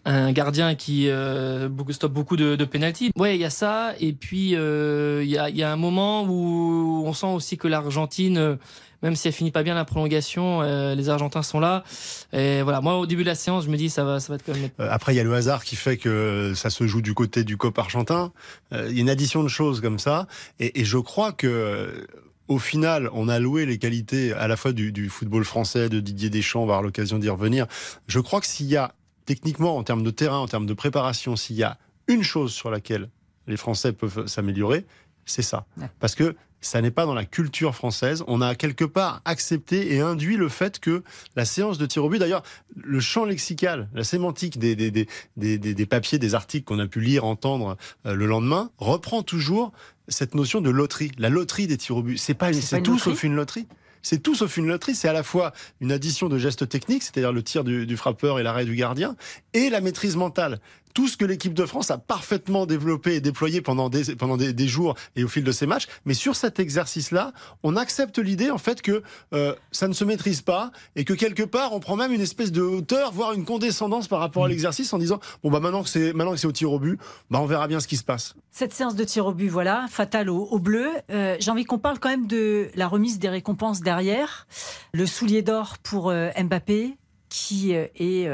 un 0.07 0.32
gardien 0.32 0.76
qui 0.76 1.11
euh, 1.11 1.68
stoppe 1.90 2.14
beaucoup 2.14 2.38
de, 2.38 2.57
de 2.57 2.64
pénalties. 2.64 3.11
Ouais, 3.16 3.36
il 3.36 3.40
y 3.42 3.45
a 3.45 3.51
ça 3.51 3.92
et 4.01 4.14
puis 4.14 4.53
il 4.53 5.28
y, 5.28 5.36
a, 5.36 5.51
y 5.51 5.62
a 5.62 5.70
un 5.70 5.76
moment 5.76 6.24
où 6.24 7.03
on 7.05 7.12
sent 7.12 7.26
aussi 7.26 7.59
que 7.59 7.68
l'Argentine 7.68 8.57
même 9.05 9.14
si 9.14 9.28
elle 9.28 9.34
finit 9.34 9.50
pas 9.50 9.62
bien 9.62 9.74
la 9.74 9.84
prolongation, 9.84 10.62
euh, 10.62 10.94
les 10.94 11.11
Argentins 11.11 11.42
sont 11.42 11.61
là. 11.61 11.84
Et 12.32 12.62
voilà, 12.62 12.80
moi 12.80 12.98
au 12.98 13.07
début 13.07 13.22
de 13.22 13.28
la 13.28 13.34
séance, 13.34 13.64
je 13.64 13.70
me 13.70 13.76
dis 13.76 13.90
ça 13.90 14.02
va, 14.02 14.18
ça 14.18 14.32
va 14.32 14.36
être 14.36 14.44
quand 14.44 14.55
même. 14.55 14.70
Euh, 14.80 14.88
après, 14.90 15.12
il 15.12 15.16
y 15.16 15.20
a 15.20 15.24
le 15.24 15.34
hasard 15.34 15.62
qui 15.62 15.76
fait 15.76 15.98
que 15.98 16.55
ça 16.57 16.70
se 16.70 16.86
joue 16.86 17.02
du 17.02 17.12
côté 17.12 17.44
du 17.44 17.59
COP 17.59 17.78
argentin. 17.78 18.32
Euh, 18.72 18.86
il 18.88 18.96
y 18.96 18.98
a 18.98 19.02
une 19.02 19.11
addition 19.11 19.42
de 19.42 19.48
choses 19.48 19.82
comme 19.82 19.98
ça, 19.98 20.26
et, 20.59 20.80
et 20.80 20.84
je 20.84 20.98
crois 20.98 21.32
que 21.32 22.07
au 22.48 22.59
final, 22.59 23.11
on 23.12 23.28
a 23.28 23.38
loué 23.38 23.66
les 23.66 23.78
qualités 23.78 24.32
à 24.32 24.48
la 24.48 24.57
fois 24.57 24.72
du, 24.72 24.90
du 24.90 25.09
football 25.09 25.44
français, 25.44 25.88
de 25.88 26.00
Didier 26.00 26.30
Deschamps, 26.30 26.62
on 26.62 26.66
va 26.66 26.74
avoir 26.74 26.82
l'occasion 26.82 27.18
d'y 27.18 27.28
revenir. 27.28 27.66
Je 28.07 28.20
crois 28.20 28.40
que 28.40 28.46
s'il 28.46 28.66
y 28.66 28.76
a, 28.76 28.94
techniquement, 29.26 29.76
en 29.76 29.82
termes 29.82 30.02
de 30.02 30.11
terrain, 30.11 30.38
en 30.38 30.46
termes 30.46 30.66
de 30.66 30.74
préparation, 30.74 31.36
s'il 31.36 31.57
y 31.57 31.62
a 31.62 31.78
une 32.07 32.22
chose 32.22 32.52
sur 32.52 32.70
laquelle 32.70 33.09
les 33.46 33.57
Français 33.57 33.92
peuvent 33.92 34.26
s'améliorer, 34.26 34.84
c'est 35.24 35.42
ça. 35.42 35.66
Parce 36.00 36.14
que 36.14 36.36
ça 36.66 36.80
n'est 36.80 36.90
pas 36.90 37.06
dans 37.06 37.14
la 37.14 37.24
culture 37.24 37.74
française. 37.74 38.24
On 38.26 38.40
a 38.40 38.54
quelque 38.54 38.84
part 38.84 39.20
accepté 39.24 39.94
et 39.94 40.00
induit 40.00 40.36
le 40.36 40.48
fait 40.48 40.80
que 40.80 41.02
la 41.36 41.44
séance 41.44 41.78
de 41.78 41.86
tir 41.86 42.04
au 42.04 42.08
but, 42.08 42.18
d'ailleurs, 42.18 42.42
le 42.76 43.00
champ 43.00 43.24
lexical, 43.24 43.88
la 43.94 44.04
sémantique 44.04 44.58
des, 44.58 44.74
des, 44.74 44.90
des, 44.90 45.58
des, 45.58 45.86
papiers, 45.86 46.18
des 46.18 46.34
articles 46.34 46.64
qu'on 46.64 46.78
a 46.78 46.86
pu 46.86 47.00
lire, 47.00 47.24
entendre 47.24 47.76
euh, 48.06 48.14
le 48.14 48.26
lendemain, 48.26 48.70
reprend 48.78 49.22
toujours 49.22 49.72
cette 50.08 50.34
notion 50.34 50.60
de 50.60 50.70
loterie, 50.70 51.12
la 51.18 51.28
loterie 51.28 51.66
des 51.66 51.76
tirs 51.76 51.96
au 51.96 52.02
but. 52.02 52.18
C'est 52.18 52.34
pas, 52.34 52.52
c'est 52.52 52.82
tout 52.82 52.98
sauf 52.98 53.22
une 53.22 53.34
loterie. 53.34 53.66
C'est 54.02 54.22
tout 54.22 54.34
sauf 54.34 54.58
une 54.58 54.66
loterie. 54.66 54.94
C'est 54.94 55.08
à 55.08 55.14
la 55.14 55.22
fois 55.22 55.52
une 55.80 55.90
addition 55.90 56.28
de 56.28 56.36
gestes 56.38 56.68
techniques, 56.68 57.02
c'est-à-dire 57.02 57.32
le 57.32 57.42
tir 57.42 57.64
du, 57.64 57.86
du 57.86 57.96
frappeur 57.96 58.38
et 58.38 58.42
l'arrêt 58.42 58.66
du 58.66 58.76
gardien, 58.76 59.16
et 59.54 59.70
la 59.70 59.80
maîtrise 59.80 60.16
mentale 60.16 60.60
tout 60.95 61.09
ce 61.09 61.16
que 61.16 61.24
l'équipe 61.24 61.53
de 61.53 61.66
France 61.66 61.90
a 61.90 61.99
parfaitement 61.99 62.66
développé 62.66 63.16
et 63.16 63.20
déployé 63.20 63.61
pendant 63.61 63.90
des, 63.90 64.14
pendant 64.14 64.36
des, 64.36 64.68
jours 64.68 64.95
et 65.16 65.24
au 65.24 65.28
fil 65.28 65.45
de 65.45 65.53
ces 65.53 65.66
matchs. 65.66 65.88
Mais 66.05 66.14
sur 66.14 66.36
cet 66.36 66.61
exercice-là, 66.61 67.32
on 67.64 67.76
accepte 67.76 68.18
l'idée 68.18 68.51
en 68.51 68.59
fait 68.59 68.80
que 68.80 69.03
euh, 69.34 69.55
ça 69.72 69.88
ne 69.88 69.92
se 69.92 70.05
maîtrise 70.05 70.40
pas 70.40 70.70
et 70.95 71.05
que 71.05 71.12
quelque 71.12 71.42
part 71.42 71.74
on 71.74 71.80
prend 71.80 71.97
même 71.97 72.12
une 72.12 72.20
espèce 72.20 72.53
de 72.53 72.62
hauteur, 72.62 73.12
voire 73.12 73.32
une 73.32 73.45
condescendance 73.45 74.07
par 74.09 74.20
rapport 74.20 74.45
à 74.45 74.47
mm. 74.47 74.51
l'exercice 74.51 74.92
en 74.92 74.99
disant 74.99 75.18
bon 75.42 75.51
bah 75.51 75.61
maintenant 75.61 75.82
que 75.82 75.88
c'est 75.88 76.12
maintenant 76.12 76.32
que 76.32 76.38
c'est 76.38 76.47
au 76.47 76.53
tir 76.53 76.72
au 76.72 76.78
but, 76.78 76.99
bah 77.28 77.40
on 77.40 77.47
verra 77.47 77.66
bien 77.66 77.80
ce 77.80 77.88
qui 77.88 77.97
se 77.97 78.05
passe. 78.05 78.34
Cette 78.53 78.72
séance 78.72 78.95
de 78.95 79.03
tir 79.03 79.26
au 79.26 79.34
but, 79.34 79.49
voilà, 79.49 79.86
fatale 79.90 80.30
au, 80.30 80.59
bleu. 80.61 80.88
Euh, 81.11 81.36
j'ai 81.40 81.51
envie 81.51 81.64
qu'on 81.64 81.78
parle 81.78 81.99
quand 81.99 82.09
même 82.09 82.28
de 82.28 82.68
la 82.76 82.86
remise 82.86 83.18
des 83.18 83.28
récompenses 83.28 83.80
derrière, 83.80 84.47
le 84.92 85.07
soulier 85.07 85.42
d'or 85.42 85.78
pour 85.82 86.11
euh, 86.11 86.30
Mbappé 86.40 86.97
qui 87.28 87.72
est 87.72 88.28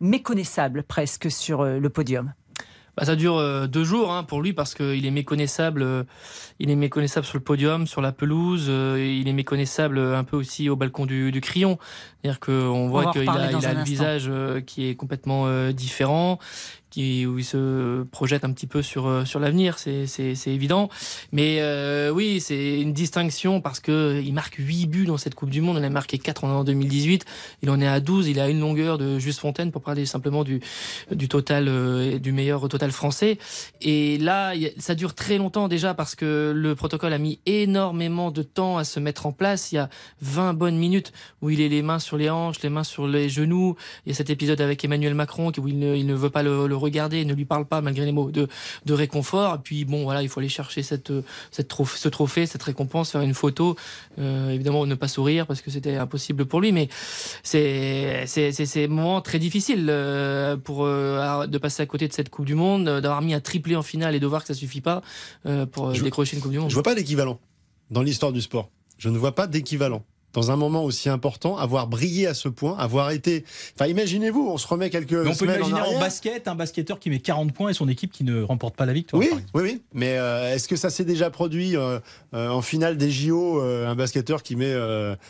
méconnaissable 0.00 0.82
presque 0.82 1.30
sur 1.30 1.60
euh, 1.60 1.78
le 1.78 1.90
podium. 1.90 2.32
Bah, 2.96 3.04
ça 3.04 3.14
dure 3.16 3.36
euh, 3.36 3.66
deux 3.66 3.84
jours 3.84 4.12
hein, 4.12 4.24
pour 4.24 4.42
lui 4.42 4.52
parce 4.52 4.74
qu'il 4.74 5.06
est 5.06 5.10
méconnaissable. 5.10 5.82
Euh, 5.82 6.04
il 6.58 6.70
est 6.70 6.76
méconnaissable 6.76 7.24
sur 7.24 7.38
le 7.38 7.44
podium, 7.44 7.86
sur 7.86 8.00
la 8.00 8.12
pelouse. 8.12 8.66
il 8.68 9.28
est 9.28 9.32
méconnaissable 9.32 9.98
un 9.98 10.24
peu 10.24 10.36
aussi 10.36 10.68
au 10.68 10.76
balcon 10.76 11.06
du, 11.06 11.30
du 11.30 11.40
Crillon. 11.40 11.78
C'est-à-dire 12.22 12.40
qu'on 12.40 12.88
voit 12.88 13.12
qu'il 13.12 13.28
a, 13.28 13.52
il 13.52 13.66
a 13.66 13.74
le 13.74 13.84
visage 13.84 14.30
qui 14.66 14.88
est 14.88 14.96
complètement 14.96 15.70
différent 15.70 16.38
qui 16.90 17.24
où 17.26 17.38
il 17.38 17.44
se 17.44 18.02
projette 18.04 18.44
un 18.44 18.52
petit 18.52 18.66
peu 18.66 18.82
sur 18.82 19.06
euh, 19.06 19.24
sur 19.24 19.40
l'avenir, 19.40 19.78
c'est 19.78 20.06
évident. 20.46 20.88
Mais 21.32 21.58
euh, 21.60 22.10
oui, 22.10 22.40
c'est 22.40 22.80
une 22.80 22.92
distinction 22.92 23.60
parce 23.60 23.80
que 23.80 24.20
il 24.22 24.34
marque 24.34 24.56
8 24.58 24.86
buts 24.86 25.06
dans 25.06 25.16
cette 25.16 25.34
Coupe 25.34 25.50
du 25.50 25.60
Monde, 25.60 25.78
il 25.78 25.84
a 25.84 25.90
marqué 25.90 26.18
4 26.18 26.44
en 26.44 26.64
2018, 26.64 27.24
il 27.62 27.70
en 27.70 27.80
est 27.80 27.86
à 27.86 28.00
12, 28.00 28.28
il 28.28 28.40
a 28.40 28.48
une 28.48 28.60
longueur 28.60 28.98
de 28.98 29.18
Juste 29.18 29.40
Fontaine 29.40 29.70
pour 29.70 29.82
parler 29.82 30.04
simplement 30.06 30.44
du 30.44 30.60
du 31.10 31.28
total 31.28 31.68
euh, 31.68 32.18
du 32.18 32.32
meilleur 32.32 32.68
total 32.68 32.90
français. 32.90 33.38
Et 33.80 34.18
là, 34.18 34.52
ça 34.78 34.94
dure 34.94 35.14
très 35.14 35.38
longtemps 35.38 35.68
déjà 35.68 35.94
parce 35.94 36.14
que 36.14 36.52
le 36.54 36.74
protocole 36.74 37.12
a 37.12 37.18
mis 37.18 37.38
énormément 37.46 38.30
de 38.30 38.42
temps 38.42 38.78
à 38.78 38.84
se 38.84 38.98
mettre 39.00 39.26
en 39.26 39.32
place. 39.32 39.72
Il 39.72 39.76
y 39.76 39.78
a 39.78 39.88
20 40.22 40.54
bonnes 40.54 40.76
minutes 40.76 41.12
où 41.40 41.50
il 41.50 41.60
est 41.60 41.68
les 41.68 41.82
mains 41.82 41.98
sur 41.98 42.16
les 42.16 42.30
hanches, 42.30 42.60
les 42.62 42.68
mains 42.68 42.84
sur 42.84 43.06
les 43.06 43.28
genoux. 43.28 43.76
Il 44.04 44.10
y 44.10 44.12
a 44.12 44.14
cet 44.14 44.30
épisode 44.30 44.60
avec 44.60 44.84
Emmanuel 44.84 45.14
Macron 45.14 45.52
où 45.58 45.68
il 45.68 45.78
ne, 45.78 45.94
il 45.96 46.06
ne 46.06 46.14
veut 46.14 46.30
pas 46.30 46.42
le, 46.42 46.74
regarder, 46.80 47.24
ne 47.24 47.34
lui 47.34 47.44
parle 47.44 47.66
pas 47.66 47.80
malgré 47.80 48.04
les 48.04 48.12
mots 48.12 48.30
de, 48.30 48.48
de 48.86 48.92
réconfort. 48.92 49.54
Et 49.54 49.58
puis 49.58 49.84
bon, 49.84 50.04
voilà, 50.04 50.22
il 50.22 50.28
faut 50.28 50.40
aller 50.40 50.48
chercher 50.48 50.82
cette, 50.82 51.12
cette 51.50 51.68
trophée, 51.68 51.98
ce 51.98 52.08
trophée, 52.08 52.46
cette 52.46 52.62
récompense, 52.62 53.12
faire 53.12 53.20
une 53.20 53.34
photo. 53.34 53.76
Euh, 54.18 54.50
évidemment, 54.50 54.86
ne 54.86 54.94
pas 54.94 55.08
sourire 55.08 55.46
parce 55.46 55.60
que 55.60 55.70
c'était 55.70 55.96
impossible 55.96 56.46
pour 56.46 56.60
lui, 56.60 56.72
mais 56.72 56.88
c'est 57.42 58.24
c'est 58.26 58.52
c'est 58.52 58.88
moment 58.88 59.20
très 59.20 59.38
difficile 59.38 59.86
euh, 59.88 60.56
pour 60.56 60.84
euh, 60.84 61.46
de 61.46 61.58
passer 61.58 61.82
à 61.82 61.86
côté 61.86 62.08
de 62.08 62.12
cette 62.12 62.30
Coupe 62.30 62.46
du 62.46 62.54
Monde, 62.54 62.84
d'avoir 62.84 63.22
mis 63.22 63.34
un 63.34 63.40
triplé 63.40 63.76
en 63.76 63.82
finale 63.82 64.14
et 64.14 64.20
de 64.20 64.26
voir 64.26 64.42
que 64.42 64.48
ça 64.48 64.54
suffit 64.54 64.80
pas 64.80 65.02
pour 65.72 65.92
décrocher 65.92 66.36
une 66.36 66.42
Coupe 66.42 66.52
du 66.52 66.58
Monde. 66.58 66.70
Je 66.70 66.74
vois 66.74 66.82
pas 66.82 66.94
d'équivalent 66.94 67.38
dans 67.90 68.02
l'histoire 68.02 68.32
du 68.32 68.40
sport. 68.40 68.70
Je 68.98 69.08
ne 69.08 69.18
vois 69.18 69.34
pas 69.34 69.46
d'équivalent 69.46 70.04
dans 70.32 70.50
un 70.50 70.56
moment 70.56 70.84
aussi 70.84 71.08
important, 71.08 71.56
avoir 71.56 71.86
brillé 71.86 72.26
à 72.26 72.34
ce 72.34 72.48
point, 72.48 72.76
avoir 72.78 73.10
été. 73.10 73.44
Enfin, 73.74 73.88
imaginez-vous, 73.88 74.48
on 74.48 74.58
se 74.58 74.66
remet 74.66 74.90
quelques. 74.90 75.12
Mais 75.12 75.30
on 75.30 75.34
peut 75.34 75.44
imaginer 75.44 75.80
en, 75.80 75.98
basket 75.98 76.48
un 76.48 76.54
basketteur 76.54 77.00
qui 77.00 77.10
met 77.10 77.18
40 77.18 77.52
points 77.52 77.70
et 77.70 77.74
son 77.74 77.88
équipe 77.88 78.12
qui 78.12 78.24
ne 78.24 78.42
remporte 78.42 78.76
pas 78.76 78.86
la 78.86 78.92
victoire. 78.92 79.20
Oui, 79.20 79.30
oui, 79.54 79.62
oui. 79.62 79.82
Mais 79.92 80.18
euh, 80.18 80.54
est-ce 80.54 80.68
que 80.68 80.76
ça 80.76 80.90
s'est 80.90 81.04
déjà 81.04 81.30
produit 81.30 81.76
euh, 81.76 81.98
euh, 82.34 82.48
en 82.48 82.62
finale 82.62 82.96
des 82.96 83.10
JO 83.10 83.60
un 83.60 83.94
basketteur 83.94 84.42
qui 84.42 84.56
met 84.56 84.74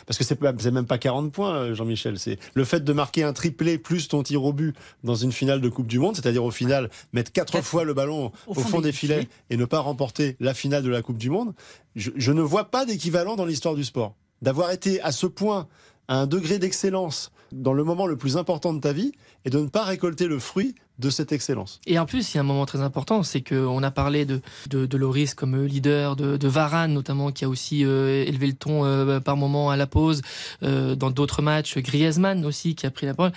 parce 0.05 0.17
que 0.17 0.23
c'est 0.23 0.71
même 0.71 0.85
pas 0.85 0.97
40 0.97 1.31
points, 1.31 1.73
Jean-Michel. 1.73 2.19
C'est 2.19 2.37
le 2.53 2.63
fait 2.63 2.83
de 2.83 2.93
marquer 2.93 3.23
un 3.23 3.33
triplé 3.33 3.77
plus 3.77 4.07
ton 4.07 4.23
tir 4.23 4.43
au 4.43 4.53
but 4.53 4.75
dans 5.03 5.15
une 5.15 5.31
finale 5.31 5.61
de 5.61 5.69
Coupe 5.69 5.87
du 5.87 5.99
Monde, 5.99 6.15
c'est-à-dire 6.15 6.43
au 6.43 6.51
final 6.51 6.89
mettre 7.13 7.31
quatre 7.31 7.61
fois 7.61 7.83
le 7.83 7.93
ballon 7.93 8.31
au, 8.47 8.53
fond, 8.53 8.81
des 8.81 8.91
filets 8.91 9.27
et 9.49 9.57
ne 9.57 9.65
pas 9.65 9.79
remporter 9.79 10.35
la 10.39 10.53
finale 10.53 10.83
de 10.83 10.89
la 10.89 11.01
Coupe 11.01 11.17
du 11.17 11.29
Monde. 11.29 11.53
je 11.95 12.31
ne 12.31 12.41
vois 12.41 12.65
pas 12.65 12.85
d'équivalent 12.85 13.35
dans 13.35 13.45
l'histoire 13.45 13.75
du 13.75 13.83
sport 13.83 14.15
d'avoir 14.41 14.71
été 14.71 15.01
à 15.01 15.11
ce 15.11 15.27
point 15.27 15.67
à 16.07 16.17
un 16.17 16.27
degré 16.27 16.59
d'excellence 16.59 17.31
dans 17.51 17.73
le 17.73 17.83
moment 17.83 18.07
le 18.07 18.17
plus 18.17 18.37
important 18.37 18.73
de 18.73 18.79
ta 18.79 18.93
vie 18.93 19.11
et 19.45 19.49
de 19.49 19.59
ne 19.59 19.67
pas 19.67 19.83
récolter 19.83 20.27
le 20.27 20.39
fruit 20.39 20.75
de 20.99 21.09
cette 21.09 21.31
excellence. 21.31 21.79
Et 21.87 21.97
en 21.99 22.05
plus, 22.05 22.33
il 22.33 22.35
y 22.35 22.37
a 22.37 22.41
un 22.41 22.45
moment 22.45 22.65
très 22.65 22.81
important, 22.81 23.23
c'est 23.23 23.41
qu'on 23.41 23.83
a 23.83 23.91
parlé 23.91 24.25
de, 24.25 24.41
de, 24.69 24.97
Loris 24.97 25.33
comme 25.33 25.65
leader, 25.65 26.15
de, 26.15 26.37
de 26.37 26.47
Varane 26.47 26.93
notamment, 26.93 27.31
qui 27.31 27.43
a 27.43 27.49
aussi 27.49 27.83
euh, 27.83 28.23
élevé 28.25 28.47
le 28.47 28.53
ton 28.53 28.85
euh, 28.85 29.19
par 29.19 29.35
moment 29.35 29.71
à 29.71 29.77
la 29.77 29.87
pause, 29.87 30.21
euh, 30.63 30.95
dans 30.95 31.09
d'autres 31.09 31.41
matchs, 31.41 31.77
Griezmann 31.79 32.45
aussi 32.45 32.75
qui 32.75 32.85
a 32.85 32.91
pris 32.91 33.07
la 33.07 33.13
parole. 33.13 33.31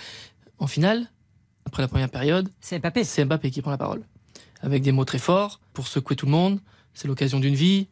En 0.59 0.67
finale, 0.67 1.07
après 1.65 1.81
la 1.81 1.87
première 1.87 2.09
période, 2.09 2.49
c'est 2.61 2.79
Mbappé. 2.79 3.03
C'est 3.03 3.25
Mbappé 3.25 3.51
qui 3.51 3.61
prend 3.61 3.71
la 3.71 3.77
parole, 3.77 4.03
avec 4.61 4.83
des 4.83 4.91
mots 4.91 5.05
très 5.05 5.17
forts 5.17 5.59
pour 5.73 5.87
secouer 5.87 6.15
tout 6.15 6.27
le 6.27 6.31
monde, 6.31 6.59
c'est 6.95 7.07
l'occasion 7.09 7.39
d'une 7.39 7.55
vie. 7.55 7.87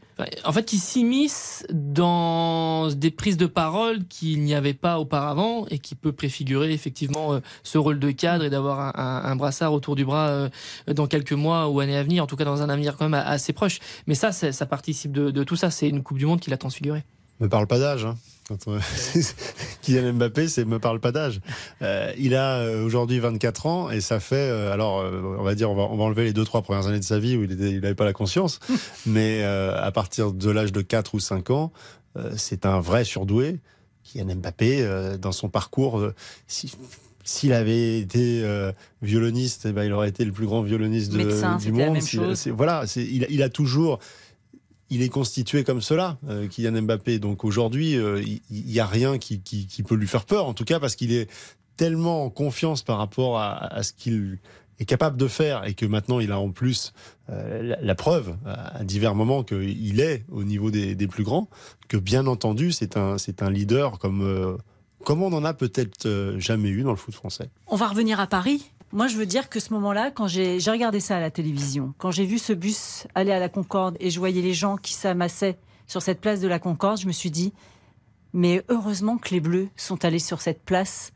En 0.45 0.53
fait, 0.53 0.73
il 0.73 0.79
s'immisce 0.79 1.65
dans 1.71 2.89
des 2.89 3.11
prises 3.11 3.35
de 3.35 3.45
parole 3.45 4.05
qu'il 4.05 4.41
n'y 4.41 4.55
avait 4.55 4.73
pas 4.73 4.97
auparavant 4.97 5.65
et 5.69 5.77
qui 5.77 5.93
peut 5.93 6.13
préfigurer 6.13 6.71
effectivement 6.71 7.33
euh, 7.33 7.39
ce 7.63 7.77
rôle 7.77 7.99
de 7.99 8.11
cadre 8.11 8.45
et 8.45 8.49
d'avoir 8.49 8.97
un, 8.97 9.35
brassard 9.35 9.73
autour 9.73 9.95
du 9.95 10.05
bras 10.05 10.29
euh, 10.29 10.49
dans 10.87 11.07
quelques 11.07 11.33
mois 11.33 11.67
ou 11.67 11.81
années 11.81 11.97
à 11.97 12.03
venir, 12.03 12.23
en 12.23 12.27
tout 12.27 12.37
cas 12.37 12.45
dans 12.45 12.61
un 12.61 12.69
avenir 12.69 12.95
quand 12.95 13.09
même 13.09 13.21
assez 13.25 13.51
proche. 13.51 13.79
Mais 14.07 14.15
ça, 14.15 14.31
ça 14.31 14.65
participe 14.65 15.11
de, 15.11 15.43
tout 15.43 15.57
ça. 15.57 15.69
C'est 15.69 15.89
une 15.89 16.01
Coupe 16.01 16.17
du 16.17 16.25
Monde 16.25 16.39
qui 16.39 16.49
l'a 16.49 16.57
transfiguré. 16.57 17.03
Ne 17.41 17.47
parle 17.47 17.67
pas 17.67 17.79
d'âge. 17.79 18.05
Hein. 18.05 18.15
Kylian 19.81 20.13
Mbappé, 20.13 20.47
c'est 20.47 20.65
me 20.65 20.79
parle 20.79 20.99
pas 20.99 21.11
d'âge. 21.11 21.39
Euh, 21.81 22.11
il 22.17 22.35
a 22.35 22.57
euh, 22.57 22.83
aujourd'hui 22.83 23.19
24 23.19 23.65
ans 23.65 23.89
et 23.89 24.01
ça 24.01 24.19
fait, 24.19 24.35
euh, 24.35 24.73
alors 24.73 25.03
on 25.39 25.43
va 25.43 25.55
dire, 25.55 25.71
on 25.71 25.75
va, 25.75 25.83
on 25.83 25.95
va 25.95 26.03
enlever 26.03 26.23
les 26.23 26.33
deux 26.33 26.43
trois 26.43 26.61
premières 26.61 26.87
années 26.87 26.99
de 26.99 27.03
sa 27.03 27.19
vie 27.19 27.37
où 27.37 27.43
il 27.43 27.79
n'avait 27.81 27.95
pas 27.95 28.05
la 28.05 28.13
conscience, 28.13 28.59
mais 29.05 29.43
à 29.43 29.91
partir 29.91 30.33
de 30.33 30.49
l'âge 30.49 30.71
de 30.71 30.81
4 30.81 31.15
ou 31.15 31.19
5 31.19 31.49
ans, 31.51 31.71
c'est 32.35 32.65
un 32.65 32.79
vrai 32.79 33.03
surdoué. 33.03 33.59
Kylian 34.03 34.35
Mbappé, 34.35 35.17
dans 35.19 35.31
son 35.31 35.49
parcours, 35.49 36.05
s'il 36.47 37.53
avait 37.53 37.99
été 37.99 38.45
violoniste, 39.01 39.67
eh 39.69 39.71
ben, 39.71 39.83
il 39.83 39.93
aurait 39.93 40.09
été 40.09 40.25
le 40.25 40.31
plus 40.31 40.45
grand 40.45 40.61
violoniste 40.61 41.11
du 41.11 41.71
monde. 41.71 41.97
voilà, 42.47 42.83
il, 42.95 43.25
il, 43.29 43.41
a 43.41 43.49
toujours 43.49 43.99
il 44.93 45.01
est 45.01 45.09
constitué 45.09 45.63
comme 45.63 45.81
cela, 45.81 46.17
euh, 46.29 46.47
Kylian 46.47 46.83
Mbappé. 46.83 47.19
Donc 47.19 47.43
aujourd'hui, 47.43 47.97
euh, 47.97 48.21
il 48.23 48.65
n'y 48.65 48.79
a 48.79 48.85
rien 48.85 49.17
qui, 49.17 49.41
peut 49.87 49.95
lui 49.95 50.07
faire 50.07 50.25
peur, 50.25 50.45
en 50.45 50.53
tout 50.53 50.65
cas 50.65 50.79
parce 50.79 50.95
qu'il 50.95 51.11
est 51.11 51.29
tellement 51.75 52.25
en 52.25 52.29
confiance 52.29 52.83
par 52.83 52.99
rapport 52.99 53.39
à, 53.39 53.81
ce 53.81 53.93
qu'il 53.93 54.37
est 54.79 54.85
capable 54.85 55.17
de 55.17 55.27
faire 55.27 55.65
et 55.65 55.73
que 55.73 55.87
maintenant 55.87 56.19
il 56.19 56.31
a 56.31 56.39
en 56.39 56.51
plus 56.51 56.93
euh, 57.29 57.75
la, 57.81 57.95
preuve 57.95 58.35
à 58.45 58.83
divers 58.83 59.15
moments 59.15 59.43
qu'il 59.43 59.99
est 59.99 60.23
au 60.31 60.43
niveau 60.43 60.69
des, 60.69 60.95
plus 61.07 61.23
grands, 61.23 61.49
que 61.87 61.97
bien 61.97 62.27
entendu 62.27 62.71
c'est 62.71 62.95
un, 62.95 63.17
leader 63.49 63.97
comme, 63.97 64.57
comme 65.03 65.23
on 65.23 65.31
n'en 65.31 65.43
a 65.43 65.55
peut-être 65.55 66.35
jamais 66.37 66.69
eu 66.69 66.83
dans 66.83 66.91
le 66.91 66.97
foot 66.97 67.15
français. 67.15 67.49
On 67.67 67.75
va 67.75 67.87
revenir 67.87 68.19
à 68.19 68.27
Paris 68.27 68.71
moi, 68.93 69.07
je 69.07 69.17
veux 69.17 69.25
dire 69.25 69.49
que 69.49 69.59
ce 69.59 69.73
moment-là, 69.73 70.11
quand 70.11 70.27
j'ai 70.27 70.59
regardé 70.67 70.99
ça 70.99 71.17
à 71.17 71.19
la 71.19 71.31
télévision, 71.31 71.95
quand 71.97 72.11
j'ai 72.11 72.25
vu 72.25 72.37
ce 72.37 72.53
bus 72.53 73.07
aller 73.15 73.31
à 73.31 73.39
la 73.39 73.49
Concorde 73.49 73.97
et 73.99 74.11
je 74.11 74.19
voyais 74.19 74.43
les 74.43 74.53
gens 74.53 74.77
qui 74.77 74.93
s'amassaient 74.93 75.57
sur 75.87 76.03
cette 76.03 76.21
place 76.21 76.39
de 76.39 76.47
la 76.47 76.59
Concorde, 76.59 76.99
je 76.99 77.07
me 77.07 77.11
suis 77.11 77.31
dit, 77.31 77.53
mais 78.33 78.63
heureusement 78.69 79.17
que 79.17 79.31
les 79.31 79.39
Bleus 79.39 79.69
sont 79.75 80.05
allés 80.05 80.19
sur 80.19 80.41
cette 80.41 80.63
place 80.63 81.11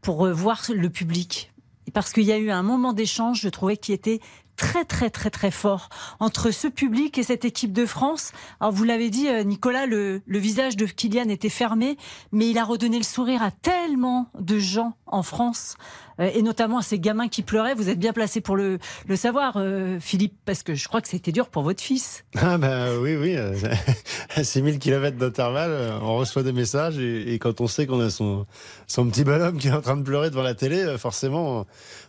pour 0.00 0.26
voir 0.28 0.62
le 0.74 0.88
public. 0.88 1.52
Parce 1.92 2.14
qu'il 2.14 2.24
y 2.24 2.32
a 2.32 2.38
eu 2.38 2.50
un 2.50 2.62
moment 2.62 2.94
d'échange, 2.94 3.42
je 3.42 3.48
trouvais, 3.50 3.76
qui 3.76 3.92
était 3.92 4.20
très 4.56 4.84
très 4.84 5.08
très 5.08 5.30
très 5.30 5.52
fort 5.52 5.88
entre 6.18 6.50
ce 6.50 6.66
public 6.66 7.16
et 7.16 7.22
cette 7.22 7.44
équipe 7.44 7.72
de 7.72 7.86
France. 7.86 8.32
Alors 8.58 8.72
vous 8.72 8.82
l'avez 8.82 9.08
dit 9.08 9.28
euh, 9.28 9.44
Nicolas, 9.44 9.86
le, 9.86 10.20
le, 10.26 10.38
visage 10.38 10.76
de 10.76 10.84
Kylian 10.84 11.28
était 11.28 11.48
fermé, 11.48 11.96
mais 12.32 12.50
il 12.50 12.58
a 12.58 12.64
redonné 12.64 12.98
le 12.98 13.04
sourire 13.04 13.40
à 13.40 13.52
tellement 13.52 14.26
de 14.40 14.58
gens 14.58 14.94
en 15.06 15.22
France 15.22 15.76
et 16.18 16.42
notamment 16.42 16.78
à 16.78 16.82
ces 16.82 16.98
gamins 16.98 17.28
qui 17.28 17.42
pleuraient. 17.42 17.74
Vous 17.74 17.88
êtes 17.88 17.98
bien 17.98 18.12
placé 18.12 18.40
pour 18.40 18.56
le, 18.56 18.78
savoir, 19.16 19.54
euh, 19.56 19.98
Philippe, 20.00 20.34
parce 20.44 20.62
que 20.62 20.74
je 20.74 20.88
crois 20.88 21.00
que 21.00 21.08
c'était 21.08 21.32
dur 21.32 21.48
pour 21.48 21.62
votre 21.62 21.82
fils. 21.82 22.24
Ah 22.50 22.56
ben 22.56 22.96
oui, 22.98 23.14
oui, 23.14 23.36
à 23.36 24.42
6000 24.42 24.78
km 24.78 25.18
d'intervalle, 25.18 25.92
on 26.00 26.16
reçoit 26.16 26.42
des 26.42 26.52
messages 26.52 26.98
et, 26.98 27.38
quand 27.38 27.60
on 27.60 27.66
sait 27.66 27.86
qu'on 27.86 28.00
a 28.00 28.08
son, 28.08 28.46
son 28.86 29.06
petit 29.06 29.22
bonhomme 29.22 29.58
qui 29.58 29.68
est 29.68 29.72
en 29.72 29.82
train 29.82 29.96
de 29.96 30.02
pleurer 30.02 30.30
devant 30.30 30.42
la 30.42 30.54
télé, 30.54 30.96
forcément, 30.96 31.66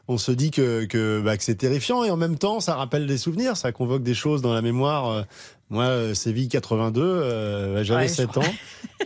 on 0.07 0.18
se 0.18 0.32
dit 0.32 0.51
que, 0.51 1.22
bah, 1.22 1.36
que 1.36 1.43
c'est 1.43 1.55
terrifiant 1.55 2.03
et 2.03 2.12
en 2.12 2.16
même 2.16 2.38
temps, 2.38 2.62
ça 2.62 2.76
rappelle 2.76 3.05
des 3.05 3.18
souvenirs, 3.18 3.57
ça 3.57 3.72
convoque 3.72 4.03
des 4.03 4.14
choses 4.14 4.41
dans 4.41 4.53
la 4.53 4.62
mémoire. 4.62 5.26
Moi, 5.72 5.84
euh, 5.84 6.13
Séville 6.15 6.47
82, 6.47 7.01
euh, 7.03 7.74
bah, 7.76 7.84
j'avais 7.84 8.07
7 8.07 8.38
ans 8.38 8.53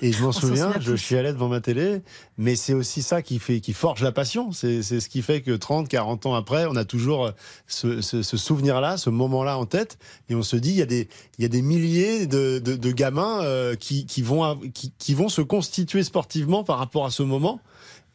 et 0.02 0.14
je 0.14 0.24
m'en 0.24 0.32
souviens, 0.32 0.74
je 0.80 0.96
suis 0.96 1.18
allé 1.18 1.34
devant 1.34 1.50
ma 1.50 1.60
télé, 1.60 2.02
mais 2.38 2.56
c'est 2.56 2.74
aussi 2.74 3.02
ça 3.02 3.22
qui 3.22 3.40
fait, 3.40 3.60
qui 3.60 3.74
forge 3.74 4.02
la 4.02 4.14
passion. 4.14 4.54
C'est 4.54 4.82
ce 4.82 5.10
qui 5.10 5.22
fait 5.22 5.42
que 5.42 5.52
30, 5.52 5.90
40 5.90 6.26
ans 6.26 6.36
après, 6.36 6.66
on 6.66 6.76
a 6.78 6.86
toujours 6.86 7.32
ce, 7.68 8.00
ce, 8.00 8.24
ce 8.24 8.38
souvenir-là, 8.38 8.96
ce 8.96 9.10
moment-là 9.10 9.58
en 9.58 9.66
tête 9.66 9.98
et 10.30 10.36
on 10.36 10.44
se 10.44 10.56
dit, 10.56 10.70
il 10.70 10.78
y 10.78 10.82
a 10.82 10.86
des, 10.86 11.10
il 11.38 11.42
y 11.42 11.46
a 11.46 11.50
des 11.50 11.62
milliers 11.62 12.28
de, 12.28 12.60
de, 12.60 12.76
de 12.76 12.92
gamins 12.92 13.42
euh, 13.44 13.76
qui, 13.76 14.06
qui, 14.06 14.22
vont, 14.22 14.58
qui, 14.74 14.94
qui 14.98 15.14
vont 15.14 15.30
se 15.30 15.42
constituer 15.42 16.04
sportivement 16.04 16.64
par 16.64 16.78
rapport 16.78 17.06
à 17.06 17.12
ce 17.12 17.24
moment 17.24 17.60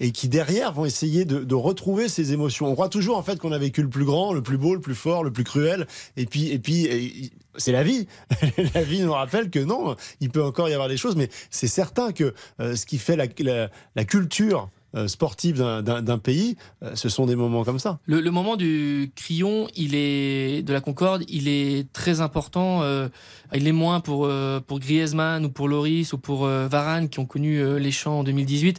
et 0.01 0.12
qui 0.12 0.28
derrière 0.28 0.72
vont 0.72 0.84
essayer 0.84 1.24
de, 1.24 1.40
de, 1.40 1.55
retrouver 1.55 2.09
ces 2.09 2.32
émotions. 2.32 2.66
On 2.66 2.74
croit 2.74 2.88
toujours 2.88 3.16
en 3.16 3.22
fait 3.22 3.38
qu'on 3.38 3.53
a 3.53 3.59
vécu 3.59 3.82
le 3.82 3.88
plus 3.88 4.05
grand, 4.05 4.32
le 4.32 4.42
plus 4.42 4.59
beau, 4.59 4.74
le 4.74 4.80
plus 4.80 4.94
fort, 4.94 5.24
le 5.24 5.32
plus 5.32 5.44
cruel, 5.44 5.86
et 6.16 6.26
puis 6.26 6.51
et 6.51 6.59
puis 6.59 7.32
c'est 7.57 7.72
la 7.72 7.82
vie. 7.82 8.07
la 8.74 8.82
vie 8.82 9.01
nous 9.01 9.12
rappelle 9.12 9.51
que 9.51 9.59
non, 9.59 9.96
il 10.20 10.30
peut 10.30 10.42
encore 10.42 10.68
y 10.68 10.72
avoir 10.72 10.88
des 10.88 10.96
choses, 10.96 11.16
mais 11.16 11.28
c'est 11.51 11.68
certain 11.68 12.12
que 12.12 12.34
euh, 12.61 12.76
ce 12.76 12.86
qui 12.86 12.99
fait 12.99 13.16
la, 13.16 13.26
la, 13.40 13.70
la 13.96 14.05
culture 14.05 14.70
sportive 15.07 15.59
d'un 15.82 16.18
pays, 16.18 16.57
euh, 16.82 16.95
ce 16.95 17.09
sont 17.09 17.26
des 17.26 17.36
moments 17.36 17.64
comme 17.64 17.78
ça. 17.78 17.99
Le, 18.07 18.30
moment 18.30 18.57
du 18.57 19.12
Crillon, 19.14 19.68
il 19.76 19.95
est 19.95 20.62
de 20.62 20.72
la 20.72 20.80
Concorde, 20.80 21.24
il 21.28 21.49
est 21.49 21.93
très 21.93 22.20
important. 22.20 22.82
Euh, 22.82 23.09
il 23.55 23.66
est 23.66 23.72
moins 23.72 24.01
pour 24.01 24.30
pour 24.66 24.78
Griezmann 24.78 25.45
ou 25.47 25.49
pour 25.49 25.68
Loris 25.68 26.12
ou 26.12 26.18
pour 26.18 26.45
Varane 26.47 27.09
qui 27.09 27.18
ont 27.18 27.24
connu 27.24 27.78
les 27.78 27.91
champs 27.91 28.20
en 28.20 28.24
2018. 28.24 28.78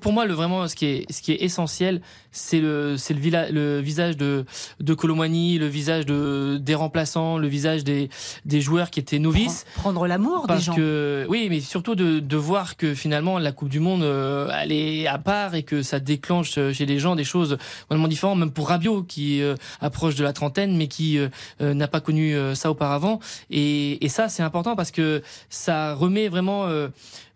Pour 0.00 0.12
moi, 0.12 0.26
vraiment 0.26 0.66
ce 0.68 0.74
qui 0.74 0.86
est 0.86 1.12
ce 1.12 1.20
qui 1.20 1.32
est 1.32 1.42
essentiel, 1.42 2.00
c'est 2.32 2.60
le 2.60 2.96
c'est 2.96 3.14
le, 3.14 3.50
le 3.50 3.80
visage 3.80 4.16
de 4.16 4.44
de 4.80 4.94
Colomani, 4.94 5.58
le 5.58 5.66
visage 5.66 6.04
de 6.04 6.58
des 6.60 6.74
remplaçants, 6.74 7.38
le 7.38 7.48
visage 7.48 7.84
des 7.84 8.10
des 8.44 8.60
joueurs 8.60 8.90
qui 8.90 9.00
étaient 9.00 9.18
novices. 9.18 9.64
Prendre 9.74 10.06
l'amour 10.06 10.46
des 10.46 10.58
gens. 10.58 10.74
Que, 10.74 11.26
oui, 11.28 11.46
mais 11.48 11.60
surtout 11.60 11.94
de 11.94 12.18
de 12.18 12.36
voir 12.36 12.76
que 12.76 12.94
finalement 12.94 13.38
la 13.38 13.52
Coupe 13.52 13.68
du 13.68 13.80
Monde, 13.80 14.02
elle 14.02 14.72
est 14.72 15.06
à 15.06 15.18
et 15.52 15.62
que 15.62 15.82
ça 15.82 16.00
déclenche 16.00 16.54
chez 16.72 16.86
les 16.86 16.98
gens 16.98 17.14
des 17.14 17.24
choses 17.24 17.56
vraiment 17.88 18.08
différentes, 18.08 18.38
même 18.38 18.50
pour 18.50 18.68
Rabiot 18.68 19.02
qui 19.02 19.42
euh, 19.42 19.54
approche 19.80 20.14
de 20.14 20.24
la 20.24 20.32
trentaine 20.32 20.76
mais 20.76 20.88
qui 20.88 21.18
euh, 21.18 21.28
euh, 21.60 21.74
n'a 21.74 21.88
pas 21.88 22.00
connu 22.00 22.34
ça 22.54 22.70
auparavant. 22.70 23.20
Et, 23.50 24.04
et 24.04 24.08
ça, 24.08 24.28
c'est 24.28 24.42
important 24.42 24.76
parce 24.76 24.90
que 24.90 25.22
ça 25.48 25.94
remet 25.94 26.28
vraiment 26.28 26.66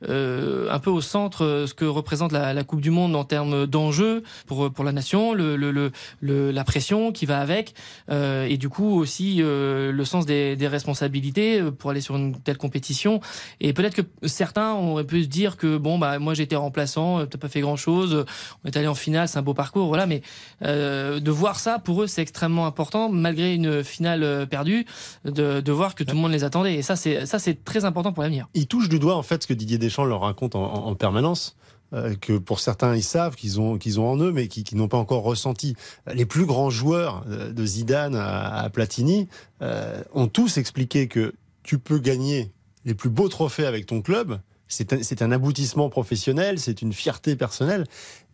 un 0.08 0.78
peu 0.78 0.90
au 0.90 1.00
centre 1.00 1.64
ce 1.66 1.74
que 1.74 1.84
représente 1.84 2.32
la, 2.32 2.54
la 2.54 2.64
Coupe 2.64 2.80
du 2.80 2.90
Monde 2.90 3.16
en 3.16 3.24
termes 3.24 3.66
d'enjeux 3.66 4.22
pour, 4.46 4.72
pour 4.72 4.84
pour 4.84 4.92
la 4.92 4.92
nation, 4.92 5.32
le, 5.32 5.56
le, 5.56 5.90
le, 6.20 6.50
la 6.50 6.64
pression 6.64 7.10
qui 7.10 7.24
va 7.24 7.40
avec, 7.40 7.74
euh, 8.10 8.44
et 8.44 8.58
du 8.58 8.68
coup 8.68 8.98
aussi 8.98 9.38
euh, 9.40 9.92
le 9.92 10.04
sens 10.04 10.26
des, 10.26 10.56
des, 10.56 10.68
responsabilités 10.68 11.62
pour 11.78 11.90
aller 11.90 12.02
sur 12.02 12.16
une 12.16 12.38
telle 12.38 12.58
compétition. 12.58 13.20
Et 13.60 13.72
peut-être 13.72 13.94
que 13.94 14.02
certains 14.28 14.74
auraient 14.74 15.06
pu 15.06 15.22
se 15.22 15.28
dire 15.28 15.56
que 15.56 15.78
bon 15.78 15.98
bah 15.98 16.18
moi 16.18 16.34
j'étais 16.34 16.56
remplaçant, 16.56 17.24
t'as 17.24 17.38
pas 17.38 17.48
fait 17.48 17.62
grand 17.62 17.76
chose, 17.76 18.26
on 18.62 18.68
est 18.68 18.76
allé 18.76 18.86
en 18.86 18.94
finale, 18.94 19.26
c'est 19.26 19.38
un 19.38 19.42
beau 19.42 19.54
parcours, 19.54 19.86
voilà. 19.86 20.06
Mais 20.06 20.20
de 20.60 21.30
voir 21.30 21.58
ça 21.58 21.78
pour 21.78 22.02
eux 22.02 22.06
c'est 22.06 22.20
extrêmement 22.20 22.66
important, 22.66 23.08
malgré 23.08 23.54
une 23.54 23.82
finale 23.82 24.46
perdue, 24.50 24.84
de, 25.24 25.62
de 25.62 25.72
voir 25.72 25.94
que 25.94 26.04
tout 26.04 26.14
le 26.14 26.20
monde 26.20 26.32
les 26.32 26.44
attendait. 26.44 26.74
Et 26.74 26.82
ça 26.82 26.94
c'est 26.94 27.24
ça 27.24 27.38
c'est 27.38 27.64
très 27.64 27.86
important 27.86 28.12
pour 28.12 28.22
l'avenir. 28.22 28.48
Il 28.52 28.66
touche 28.66 28.90
du 28.90 28.98
doigt 28.98 29.16
en 29.16 29.22
fait 29.22 29.42
ce 29.42 29.46
que 29.46 29.54
Didier 29.54 29.78
Deschamps 29.78 29.93
leur 30.02 30.22
raconte 30.22 30.56
en, 30.56 30.64
en 30.64 30.94
permanence 30.96 31.56
euh, 31.94 32.14
que 32.20 32.32
pour 32.32 32.58
certains 32.58 32.96
ils 32.96 33.04
savent 33.04 33.36
qu'ils 33.36 33.60
ont 33.60 33.78
qu'ils 33.78 34.00
ont 34.00 34.08
en 34.08 34.16
eux, 34.18 34.32
mais 34.32 34.48
qui, 34.48 34.74
n'ont 34.74 34.88
pas 34.88 34.96
encore 34.96 35.22
ressenti. 35.22 35.76
Les 36.12 36.26
plus 36.26 36.44
grands 36.44 36.70
joueurs 36.70 37.24
euh, 37.28 37.52
de 37.52 37.64
Zidane 37.64 38.16
à, 38.16 38.68
Platini 38.72 39.28
euh, 39.62 40.02
ont 40.12 40.26
tous 40.26 40.56
expliqué 40.56 41.06
que 41.06 41.34
tu 41.62 41.78
peux 41.78 41.98
gagner 41.98 42.50
les 42.84 42.94
plus 42.94 43.10
beaux 43.10 43.28
trophées 43.28 43.66
avec 43.66 43.86
ton 43.86 44.02
club. 44.02 44.40
C'est 44.66 44.92
un, 44.92 45.26
un, 45.26 45.30
aboutissement 45.30 45.88
professionnel, 45.88 46.58
c'est 46.58 46.82
une 46.82 46.92
fierté 46.92 47.36
personnelle, 47.36 47.86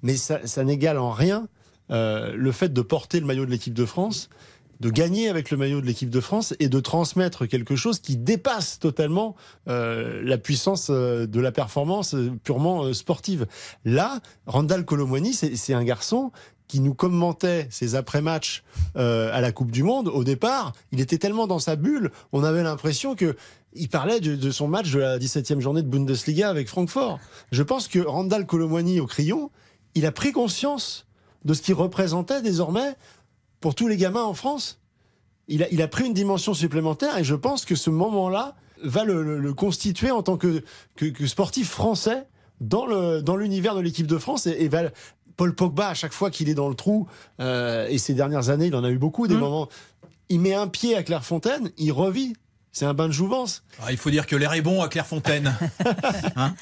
mais 0.03 0.17
ça, 0.17 0.47
ça 0.47 0.65
n'égale 0.65 0.99
en 0.99 1.11
rien 1.11 1.47
le 1.91 2.53
fait 2.53 2.73
de 2.73 2.83
porter 2.83 3.19
le 3.19 3.27
maillot 3.27 3.45
de 3.45 3.51
l'équipe 3.51 3.75
de 3.75 3.85
France 3.85 4.31
de 4.81 4.91
gagner 4.91 5.29
avec 5.29 5.51
le 5.51 5.57
maillot 5.57 5.81
de 5.81 5.87
l'équipe 5.87 6.11
de 6.11 6.21
France 6.21 6.55
et 6.59 6.69
de 6.69 6.81
transmettre 6.81 7.47
quelque 7.47 7.77
chose 7.77 8.01
qui 8.01 8.17
dépasse 8.17 8.79
totalement 8.79 9.37
euh, 9.69 10.23
la 10.25 10.39
puissance 10.39 10.89
euh, 10.91 11.27
de 11.27 11.41
la 11.41 11.53
performance 11.53 12.15
euh, 12.15 12.33
purement 12.43 12.93
sportive. 12.95 13.47
Là, 13.85 14.21
Randall 14.47 14.85
Colomwani, 14.85 15.35
c'est 15.35 15.75
un 15.75 15.85
garçon 15.85 16.33
qui 16.67 16.81
nous 16.81 16.95
commentait 16.95 17.67
ses 17.71 17.97
après-matchs 17.97 18.63
à 18.95 19.41
la 19.41 19.51
Coupe 19.51 19.73
du 19.73 19.83
Monde, 19.83 20.07
au 20.07 20.23
départ, 20.23 20.73
il 20.93 21.01
était 21.01 21.19
tellement 21.19 21.49
dans 21.49 21.59
sa 21.59 21.75
bulle, 21.75 22.13
on 22.31 22.45
avait 22.45 22.63
l'impression 22.63 23.17
que 23.17 23.35
il 23.73 23.89
parlait 23.89 24.21
de, 24.21 24.51
son 24.51 24.69
match 24.69 24.91
de 24.93 25.01
la 25.01 25.19
17e 25.19 25.61
journée 25.61 25.83
de 25.83 25.89
Bundesliga 25.89 26.49
avec 26.49 26.69
Francfort. 26.69 27.19
Je 27.53 27.63
pense 27.63 27.89
que 27.89 27.99
Randall 27.99 28.47
Colomwani 28.47 29.01
au 29.01 29.07
crayon, 29.07 29.51
il 29.95 30.07
a 30.07 30.13
pris 30.13 30.33
conscience 30.33 31.07
de 31.45 31.55
ce 31.55 31.63
qu'il 31.63 31.75
représentait 31.75 32.43
désormais 32.43 32.95
pour 33.61 33.75
tous 33.75 33.89
les 33.89 33.97
gamins 33.97 34.25
en 34.25 34.35
France. 34.35 34.81
Il 35.49 35.63
a, 35.63 35.69
il 35.71 35.83
a 35.83 35.89
pris 35.89 36.07
une 36.07 36.15
dimension 36.15 36.55
supplémentaire 36.55 37.19
et 37.19 37.25
je 37.25 37.35
pense 37.35 37.65
que 37.65 37.75
ce 37.75 37.91
moment-là 37.91 38.55
va 38.83 39.05
le, 39.05 39.53
constituer 39.55 40.11
en 40.11 40.23
tant 40.23 40.37
que, 40.37 40.63
que, 40.97 41.27
sportif 41.27 41.69
français 41.69 42.27
dans 42.61 42.87
le 42.87 43.23
dans 43.23 43.37
l'univers 43.37 43.75
de 43.75 43.81
l'équipe 43.81 44.07
de 44.07 44.19
France 44.19 44.47
et, 44.47 44.69
va 44.69 44.85
Paul 45.37 45.55
Pogba 45.55 45.89
à 45.89 45.95
chaque 45.95 46.13
fois 46.13 46.31
qu'il 46.31 46.49
est 46.49 46.55
dans 46.55 46.69
le 46.69 46.75
trou 46.75 47.07
euh, 47.41 47.87
et 47.89 47.99
ces 47.99 48.15
dernières 48.15 48.51
années 48.51 48.67
il 48.67 48.75
en 48.75 48.85
a 48.85 48.91
eu 48.91 48.99
beaucoup 48.99 49.27
des 49.27 49.35
mmh. 49.35 49.41
moments 49.41 49.69
il 50.29 50.41
met 50.41 50.55
un 50.55 50.69
pied 50.69 50.95
à 50.95 51.03
Clairefontaine 51.03 51.71
il 51.79 51.93
revit 51.93 52.35
c'est 52.73 52.85
un 52.85 52.95
bain 52.95 53.09
de 53.09 53.13
jouvence 53.13 53.65
ah, 53.83 53.93
il 53.93 53.97
faut 53.97 54.11
dire 54.11 54.27
que 54.27 54.37
l'air 54.37 54.53
est 54.53 54.63
bon 54.63 54.83
à 54.83 54.89
Clairefontaine 54.89 55.55
hein 56.37 56.55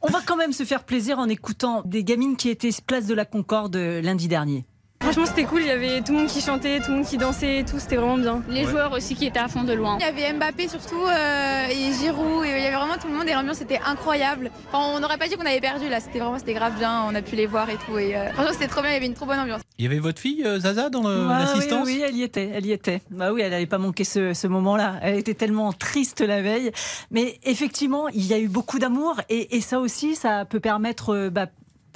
on 0.00 0.08
va 0.08 0.20
quand 0.24 0.36
même 0.36 0.52
se 0.52 0.64
faire 0.64 0.84
plaisir 0.84 1.18
en 1.18 1.28
écoutant 1.28 1.82
des 1.84 2.04
gamines 2.04 2.36
qui 2.36 2.48
étaient 2.48 2.70
place 2.86 3.06
de 3.06 3.14
la 3.14 3.24
Concorde 3.24 3.76
lundi 3.76 4.28
dernier 4.28 4.64
Franchement, 5.00 5.26
c'était 5.26 5.44
cool. 5.44 5.62
Il 5.62 5.68
y 5.68 5.70
avait 5.70 6.00
tout 6.02 6.12
le 6.12 6.18
monde 6.18 6.28
qui 6.28 6.40
chantait, 6.40 6.80
tout 6.80 6.90
le 6.90 6.98
monde 6.98 7.06
qui 7.06 7.16
dansait 7.16 7.58
et 7.58 7.64
tout. 7.64 7.78
C'était 7.78 7.96
vraiment 7.96 8.18
bien. 8.18 8.42
Les 8.48 8.64
joueurs 8.64 8.92
aussi 8.92 9.14
qui 9.14 9.26
étaient 9.26 9.38
à 9.38 9.48
fond 9.48 9.64
de 9.64 9.72
loin. 9.72 9.96
Il 10.00 10.04
y 10.04 10.08
avait 10.08 10.32
Mbappé 10.36 10.68
surtout 10.68 11.02
euh, 11.02 11.66
et 11.68 11.92
Giroud. 11.98 12.44
Et 12.44 12.50
il 12.50 12.62
y 12.62 12.66
avait 12.66 12.76
vraiment 12.76 12.98
tout 13.00 13.08
le 13.08 13.14
monde 13.14 13.28
et 13.28 13.32
l'ambiance 13.32 13.60
était 13.60 13.80
incroyable. 13.86 14.50
Enfin, 14.70 14.96
on 14.96 15.00
n'aurait 15.00 15.16
pas 15.16 15.28
dit 15.28 15.36
qu'on 15.36 15.46
avait 15.46 15.60
perdu 15.60 15.88
là. 15.88 16.00
C'était 16.00 16.18
vraiment 16.18 16.38
c'était 16.38 16.54
grave 16.54 16.76
bien. 16.78 17.04
On 17.08 17.14
a 17.14 17.22
pu 17.22 17.36
les 17.36 17.46
voir 17.46 17.70
et 17.70 17.76
tout. 17.76 17.96
Et 17.98 18.16
euh, 18.16 18.30
franchement, 18.32 18.52
c'était 18.52 18.66
trop 18.66 18.82
bien. 18.82 18.90
Il 18.90 18.94
y 18.94 18.96
avait 18.96 19.06
une 19.06 19.14
trop 19.14 19.26
bonne 19.26 19.38
ambiance. 19.38 19.62
Il 19.78 19.84
y 19.84 19.86
avait 19.86 20.00
votre 20.00 20.20
fille 20.20 20.44
euh, 20.44 20.58
Zaza 20.58 20.90
dans 20.90 21.02
l'assistance 21.02 21.86
oui, 21.86 21.98
oui, 21.98 22.04
elle 22.06 22.16
y 22.16 22.22
était. 22.22 22.50
Elle 22.52 22.66
y 22.66 22.72
était. 22.72 23.00
Bah 23.10 23.32
oui, 23.32 23.42
elle 23.42 23.52
n'avait 23.52 23.66
pas 23.66 23.78
manqué 23.78 24.04
ce, 24.04 24.34
ce 24.34 24.46
moment-là. 24.48 24.96
Elle 25.02 25.18
était 25.18 25.34
tellement 25.34 25.72
triste 25.72 26.20
la 26.20 26.42
veille. 26.42 26.72
Mais 27.10 27.38
effectivement, 27.44 28.08
il 28.08 28.26
y 28.26 28.34
a 28.34 28.38
eu 28.38 28.48
beaucoup 28.48 28.78
d'amour 28.78 29.20
et, 29.28 29.56
et, 29.56 29.60
ça 29.60 29.78
aussi, 29.78 30.16
ça 30.16 30.44
peut 30.44 30.60
permettre 30.60 31.28
bah, 31.28 31.46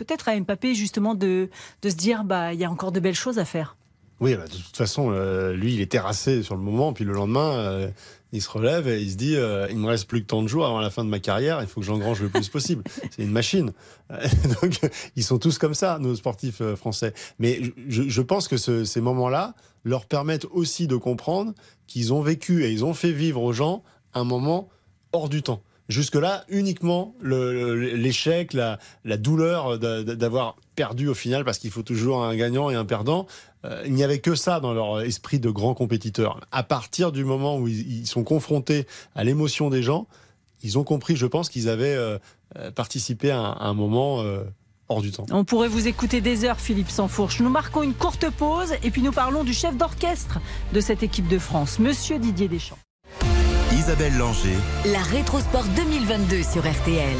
peut-être 0.04 0.28
à 0.28 0.38
Mbappé 0.38 0.74
justement 0.74 1.14
de, 1.14 1.48
de 1.82 1.90
se 1.90 1.94
dire 1.94 2.24
bah 2.24 2.52
il 2.52 2.60
y 2.60 2.64
a 2.64 2.70
encore 2.70 2.92
de 2.92 3.00
belles 3.00 3.14
choses 3.14 3.38
à 3.38 3.44
faire. 3.44 3.76
Oui, 4.22 4.36
bah, 4.36 4.46
de 4.46 4.52
toute 4.52 4.76
façon, 4.76 5.10
euh, 5.10 5.52
lui, 5.52 5.74
il 5.74 5.80
est 5.80 5.90
terrassé 5.90 6.44
sur 6.44 6.54
le 6.54 6.62
moment, 6.62 6.92
puis 6.92 7.04
le 7.04 7.12
lendemain, 7.12 7.54
euh, 7.54 7.88
il 8.30 8.40
se 8.40 8.48
relève 8.48 8.86
et 8.86 9.02
il 9.02 9.10
se 9.10 9.16
dit 9.16 9.34
euh, 9.34 9.66
il 9.68 9.78
me 9.78 9.88
reste 9.88 10.06
plus 10.06 10.22
que 10.22 10.26
tant 10.26 10.42
de 10.42 10.46
jours 10.46 10.64
avant 10.64 10.80
la 10.80 10.90
fin 10.90 11.04
de 11.04 11.08
ma 11.08 11.18
carrière, 11.18 11.60
il 11.60 11.66
faut 11.66 11.80
que 11.80 11.86
j'engrange 11.86 12.22
le 12.22 12.28
plus 12.28 12.48
possible. 12.48 12.84
C'est 13.10 13.24
une 13.24 13.32
machine. 13.32 13.72
Donc, 14.62 14.78
ils 15.16 15.24
sont 15.24 15.38
tous 15.38 15.58
comme 15.58 15.74
ça, 15.74 15.98
nos 15.98 16.14
sportifs 16.14 16.62
français. 16.76 17.14
Mais 17.40 17.60
je, 17.88 18.08
je 18.08 18.22
pense 18.22 18.46
que 18.46 18.56
ce, 18.56 18.84
ces 18.84 19.00
moments-là 19.00 19.54
leur 19.82 20.06
permettent 20.06 20.46
aussi 20.52 20.86
de 20.86 20.94
comprendre 20.94 21.52
qu'ils 21.88 22.12
ont 22.12 22.20
vécu 22.20 22.64
et 22.64 22.70
ils 22.70 22.84
ont 22.84 22.94
fait 22.94 23.10
vivre 23.10 23.42
aux 23.42 23.52
gens 23.52 23.82
un 24.14 24.22
moment 24.22 24.68
hors 25.12 25.28
du 25.28 25.42
temps. 25.42 25.64
Jusque-là, 25.88 26.44
uniquement 26.48 27.14
l'échec, 27.22 28.54
la, 28.54 28.78
douleur 29.16 29.78
d'avoir 29.78 30.56
perdu 30.74 31.08
au 31.08 31.14
final, 31.14 31.44
parce 31.44 31.58
qu'il 31.58 31.70
faut 31.70 31.82
toujours 31.82 32.24
un 32.24 32.34
gagnant 32.36 32.70
et 32.70 32.74
un 32.74 32.84
perdant. 32.84 33.26
Euh, 33.64 33.82
il 33.86 33.92
n'y 33.92 34.04
avait 34.04 34.18
que 34.18 34.34
ça 34.34 34.60
dans 34.60 34.72
leur 34.72 35.00
esprit 35.02 35.38
de 35.38 35.50
grands 35.50 35.74
compétiteurs. 35.74 36.40
À 36.50 36.62
partir 36.62 37.12
du 37.12 37.24
moment 37.24 37.58
où 37.58 37.68
ils, 37.68 38.06
sont 38.06 38.24
confrontés 38.24 38.86
à 39.14 39.24
l'émotion 39.24 39.70
des 39.70 39.82
gens, 39.82 40.06
ils 40.62 40.78
ont 40.78 40.84
compris, 40.84 41.16
je 41.16 41.26
pense, 41.26 41.48
qu'ils 41.48 41.68
avaient 41.68 41.94
euh, 41.94 42.18
euh, 42.56 42.70
participé 42.70 43.30
à 43.30 43.38
un, 43.38 43.74
moment 43.74 44.24
hors 44.88 45.02
du 45.02 45.10
temps. 45.10 45.26
On 45.30 45.44
pourrait 45.44 45.68
vous 45.68 45.88
écouter 45.88 46.20
des 46.20 46.44
heures, 46.44 46.60
Philippe 46.60 46.90
Sansfourche. 46.90 47.40
Nous 47.40 47.50
marquons 47.50 47.82
une 47.82 47.94
courte 47.94 48.30
pause 48.30 48.74
et 48.82 48.90
puis 48.90 49.02
nous 49.02 49.12
parlons 49.12 49.44
du 49.44 49.52
chef 49.52 49.76
d'orchestre 49.76 50.38
de 50.72 50.80
cette 50.80 51.02
équipe 51.02 51.28
de 51.28 51.38
France, 51.38 51.78
Monsieur 51.78 52.18
Didier 52.18 52.48
Deschamps. 52.48 52.78
Isabelle 53.72 54.16
Langer. 54.18 54.56
La 54.92 55.00
Rétrosport 55.00 55.64
2022 55.74 56.42
sur 56.42 56.60
RTL. 56.60 57.16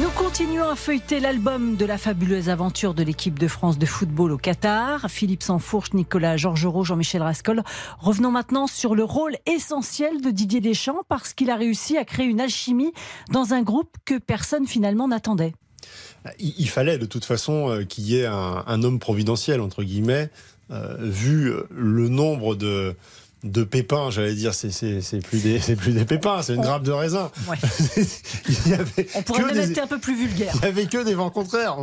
Nous 0.00 0.08
continuons 0.16 0.68
à 0.68 0.76
feuilleter 0.76 1.20
l'album 1.20 1.76
de 1.76 1.84
la 1.84 1.98
fabuleuse 1.98 2.48
aventure 2.48 2.94
de 2.94 3.02
l'équipe 3.02 3.38
de 3.38 3.48
France 3.48 3.78
de 3.78 3.84
football 3.84 4.32
au 4.32 4.38
Qatar. 4.38 5.10
Philippe 5.10 5.42
Sansfourche, 5.42 5.92
Nicolas 5.92 6.38
Georgerot, 6.38 6.84
Jean-Michel 6.84 7.20
Rascol. 7.20 7.62
Revenons 7.98 8.30
maintenant 8.30 8.66
sur 8.66 8.94
le 8.94 9.04
rôle 9.04 9.36
essentiel 9.44 10.22
de 10.22 10.30
Didier 10.30 10.62
Deschamps 10.62 11.02
parce 11.08 11.34
qu'il 11.34 11.50
a 11.50 11.56
réussi 11.56 11.98
à 11.98 12.06
créer 12.06 12.26
une 12.26 12.40
alchimie 12.40 12.94
dans 13.30 13.52
un 13.52 13.60
groupe 13.60 13.94
que 14.06 14.18
personne 14.18 14.66
finalement 14.66 15.06
n'attendait. 15.06 15.52
Il 16.38 16.68
fallait 16.70 16.96
de 16.96 17.06
toute 17.06 17.26
façon 17.26 17.68
euh, 17.68 17.84
qu'il 17.84 18.04
y 18.04 18.18
ait 18.18 18.26
un, 18.26 18.82
homme 18.82 18.98
providentiel, 18.98 19.60
entre 19.60 19.82
guillemets, 19.82 20.30
euh, 20.70 20.96
vu 20.98 21.52
le 21.70 22.08
nombre 22.08 22.54
de, 22.54 22.96
de 23.44 23.62
pépins, 23.62 24.10
j'allais 24.10 24.34
dire, 24.34 24.54
c'est 24.54 25.20
plus 25.22 25.42
des 25.42 25.60
c'est 25.60 25.76
plus 25.76 25.92
des 25.92 26.06
pépins, 26.06 26.40
c'est 26.42 26.54
une 26.54 26.62
grappe 26.62 26.82
de 26.82 26.92
raisin. 26.92 27.30
On 29.14 29.22
pourrait 29.22 29.44
même 29.52 29.70
être 29.70 29.78
un 29.78 29.86
peu 29.86 29.98
plus 29.98 30.16
vulgaire. 30.16 30.54
Il 30.56 30.64
y 30.64 30.68
avait 30.68 30.86
que 30.86 31.04
des 31.04 31.14
vents 31.14 31.30
contraires. 31.30 31.76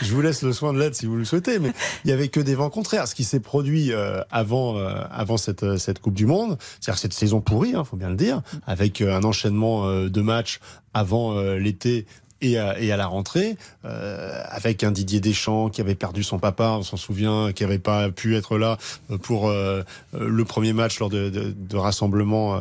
Je 0.00 0.12
vous 0.12 0.22
laisse 0.22 0.42
le 0.42 0.52
soin 0.52 0.72
de 0.72 0.78
l'aide 0.78 0.94
si 0.94 1.04
vous 1.04 1.16
le 1.16 1.24
souhaitez, 1.24 1.58
mais 1.58 1.72
il 2.04 2.10
y 2.10 2.12
avait 2.14 2.28
que 2.28 2.40
des 2.40 2.54
vents 2.54 2.70
contraires. 2.70 3.06
Ce 3.06 3.14
qui 3.14 3.24
s'est 3.24 3.40
produit 3.40 3.92
euh, 3.92 4.22
avant 4.30 4.78
euh, 4.78 4.94
avant 5.10 5.36
cette 5.36 5.76
cette 5.76 5.98
Coupe 5.98 6.14
du 6.14 6.24
Monde, 6.24 6.56
c'est-à-dire 6.80 6.98
cette 6.98 7.12
saison 7.12 7.42
pourrie, 7.42 7.74
hein, 7.74 7.84
faut 7.84 7.96
bien 7.96 8.08
le 8.08 8.16
dire, 8.16 8.40
avec 8.66 9.02
euh, 9.02 9.14
un 9.14 9.22
enchaînement 9.22 9.92
de 9.92 10.20
matchs 10.22 10.60
avant 10.94 11.40
l'été 11.54 12.06
et 12.42 12.58
à, 12.58 12.78
et 12.78 12.92
à 12.92 12.96
la 12.96 13.06
rentrée, 13.06 13.56
euh, 13.84 14.42
avec 14.48 14.84
un 14.84 14.90
Didier 14.90 15.20
Deschamps 15.20 15.70
qui 15.70 15.80
avait 15.80 15.94
perdu 15.94 16.22
son 16.22 16.38
papa, 16.38 16.74
on 16.78 16.82
s'en 16.82 16.96
souvient, 16.96 17.52
qui 17.52 17.62
n'avait 17.62 17.78
pas 17.78 18.10
pu 18.10 18.36
être 18.36 18.58
là 18.58 18.76
pour 19.22 19.48
euh, 19.48 19.82
le 20.12 20.44
premier 20.44 20.72
match 20.72 20.98
lors 20.98 21.08
de, 21.08 21.54
rassemblement 21.72 22.56
euh, 22.56 22.60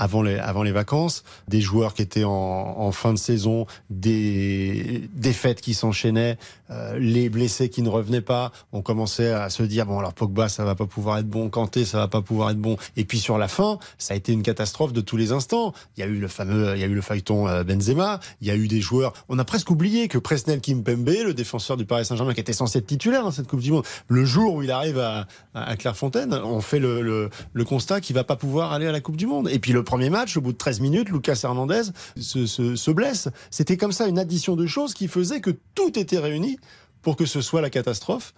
avant 0.00 0.22
les, 0.22 0.36
avant 0.36 0.62
les 0.62 0.72
vacances, 0.72 1.24
des 1.46 1.60
joueurs 1.60 1.92
qui 1.92 2.00
étaient 2.00 2.24
en, 2.24 2.30
en 2.30 2.90
fin 2.90 3.12
de 3.12 3.18
saison, 3.18 3.66
des 3.90 5.08
défaites 5.14 5.60
qui 5.60 5.74
s'enchaînaient, 5.74 6.38
euh, 6.70 6.98
les 6.98 7.28
blessés 7.28 7.68
qui 7.68 7.82
ne 7.82 7.90
revenaient 7.90 8.22
pas. 8.22 8.50
On 8.72 8.80
commençait 8.80 9.30
à 9.30 9.50
se 9.50 9.62
dire 9.62 9.84
bon 9.84 9.98
alors 9.98 10.14
Pogba 10.14 10.48
ça 10.48 10.64
va 10.64 10.74
pas 10.74 10.86
pouvoir 10.86 11.18
être 11.18 11.28
bon, 11.28 11.50
Kanté 11.50 11.84
ça 11.84 11.98
va 11.98 12.08
pas 12.08 12.22
pouvoir 12.22 12.50
être 12.50 12.58
bon. 12.58 12.78
Et 12.96 13.04
puis 13.04 13.18
sur 13.18 13.36
la 13.36 13.46
fin, 13.46 13.78
ça 13.98 14.14
a 14.14 14.16
été 14.16 14.32
une 14.32 14.42
catastrophe 14.42 14.94
de 14.94 15.02
tous 15.02 15.18
les 15.18 15.32
instants. 15.32 15.74
Il 15.96 16.00
y 16.00 16.02
a 16.02 16.06
eu 16.06 16.18
le 16.18 16.28
fameux, 16.28 16.74
il 16.74 16.80
y 16.80 16.84
a 16.84 16.86
eu 16.86 16.94
le 16.94 17.02
feuilleton 17.02 17.46
euh, 17.46 17.62
Benzema. 17.62 18.20
Il 18.40 18.48
y 18.48 18.50
a 18.50 18.56
eu 18.56 18.68
des 18.68 18.80
joueurs. 18.80 19.12
On 19.28 19.38
a 19.38 19.44
presque 19.44 19.70
oublié 19.70 20.08
que 20.08 20.16
Presnel 20.16 20.62
Kimpembe, 20.62 21.10
le 21.26 21.34
défenseur 21.34 21.76
du 21.76 21.84
Paris 21.84 22.06
Saint-Germain, 22.06 22.32
qui 22.32 22.40
était 22.40 22.54
censé 22.54 22.78
être 22.78 22.86
titulaire 22.86 23.22
dans 23.22 23.32
cette 23.32 23.48
Coupe 23.48 23.60
du 23.60 23.70
Monde, 23.70 23.84
le 24.08 24.24
jour 24.24 24.54
où 24.54 24.62
il 24.62 24.70
arrive 24.70 24.98
à, 24.98 25.26
à 25.52 25.76
Clairefontaine, 25.76 26.32
on 26.32 26.62
fait 26.62 26.78
le, 26.78 27.02
le, 27.02 27.28
le 27.52 27.64
constat 27.64 28.00
qu'il 28.00 28.16
va 28.16 28.24
pas 28.24 28.36
pouvoir 28.36 28.72
aller 28.72 28.86
à 28.86 28.92
la 28.92 29.00
Coupe 29.00 29.16
du 29.16 29.26
Monde. 29.26 29.50
Et 29.50 29.58
puis 29.58 29.72
le 29.72 29.82
premier 29.90 30.08
match, 30.08 30.36
au 30.36 30.40
bout 30.40 30.52
de 30.52 30.56
13 30.56 30.78
minutes, 30.78 31.08
Lucas 31.08 31.40
Hernandez 31.42 31.82
se, 32.16 32.46
se, 32.46 32.76
se 32.76 32.90
blesse. 32.92 33.28
C'était 33.50 33.76
comme 33.76 33.90
ça 33.90 34.06
une 34.06 34.20
addition 34.20 34.54
de 34.54 34.64
choses 34.64 34.94
qui 34.94 35.08
faisait 35.08 35.40
que 35.40 35.50
tout 35.74 35.98
était 35.98 36.20
réuni 36.20 36.60
pour 37.02 37.16
que 37.16 37.26
ce 37.26 37.40
soit 37.40 37.60
la 37.60 37.70
catastrophe. 37.70 38.32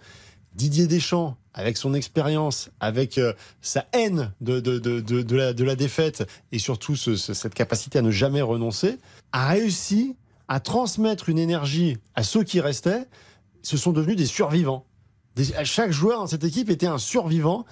Didier 0.55 0.87
Deschamps, 0.87 1.37
avec 1.53 1.77
son 1.77 1.93
expérience, 1.93 2.71
avec 2.79 3.19
euh, 3.19 3.33
sa 3.61 3.85
haine 3.93 4.33
de, 4.41 4.59
de, 4.59 4.79
de, 4.79 4.99
de, 4.99 5.35
la, 5.35 5.53
de 5.53 5.63
la 5.63 5.75
défaite 5.75 6.27
et 6.51 6.57
surtout 6.57 6.95
ce, 6.95 7.15
cette 7.15 7.53
capacité 7.53 7.99
à 7.99 8.01
ne 8.01 8.09
jamais 8.09 8.41
renoncer, 8.41 8.97
a 9.31 9.49
réussi 9.49 10.15
à 10.47 10.59
transmettre 10.59 11.29
une 11.29 11.37
énergie 11.37 11.97
à 12.15 12.23
ceux 12.23 12.43
qui 12.43 12.61
restaient. 12.61 13.05
Ce 13.61 13.77
sont 13.77 13.91
devenus 13.91 14.15
des 14.15 14.25
survivants 14.25 14.87
Chaque 15.65 15.91
joueur 15.91 16.17
dans 16.17 16.27
cette 16.27 16.45
équipe 16.45 16.71
était 16.71 16.87
un 16.87 16.97
survivant 16.97 17.65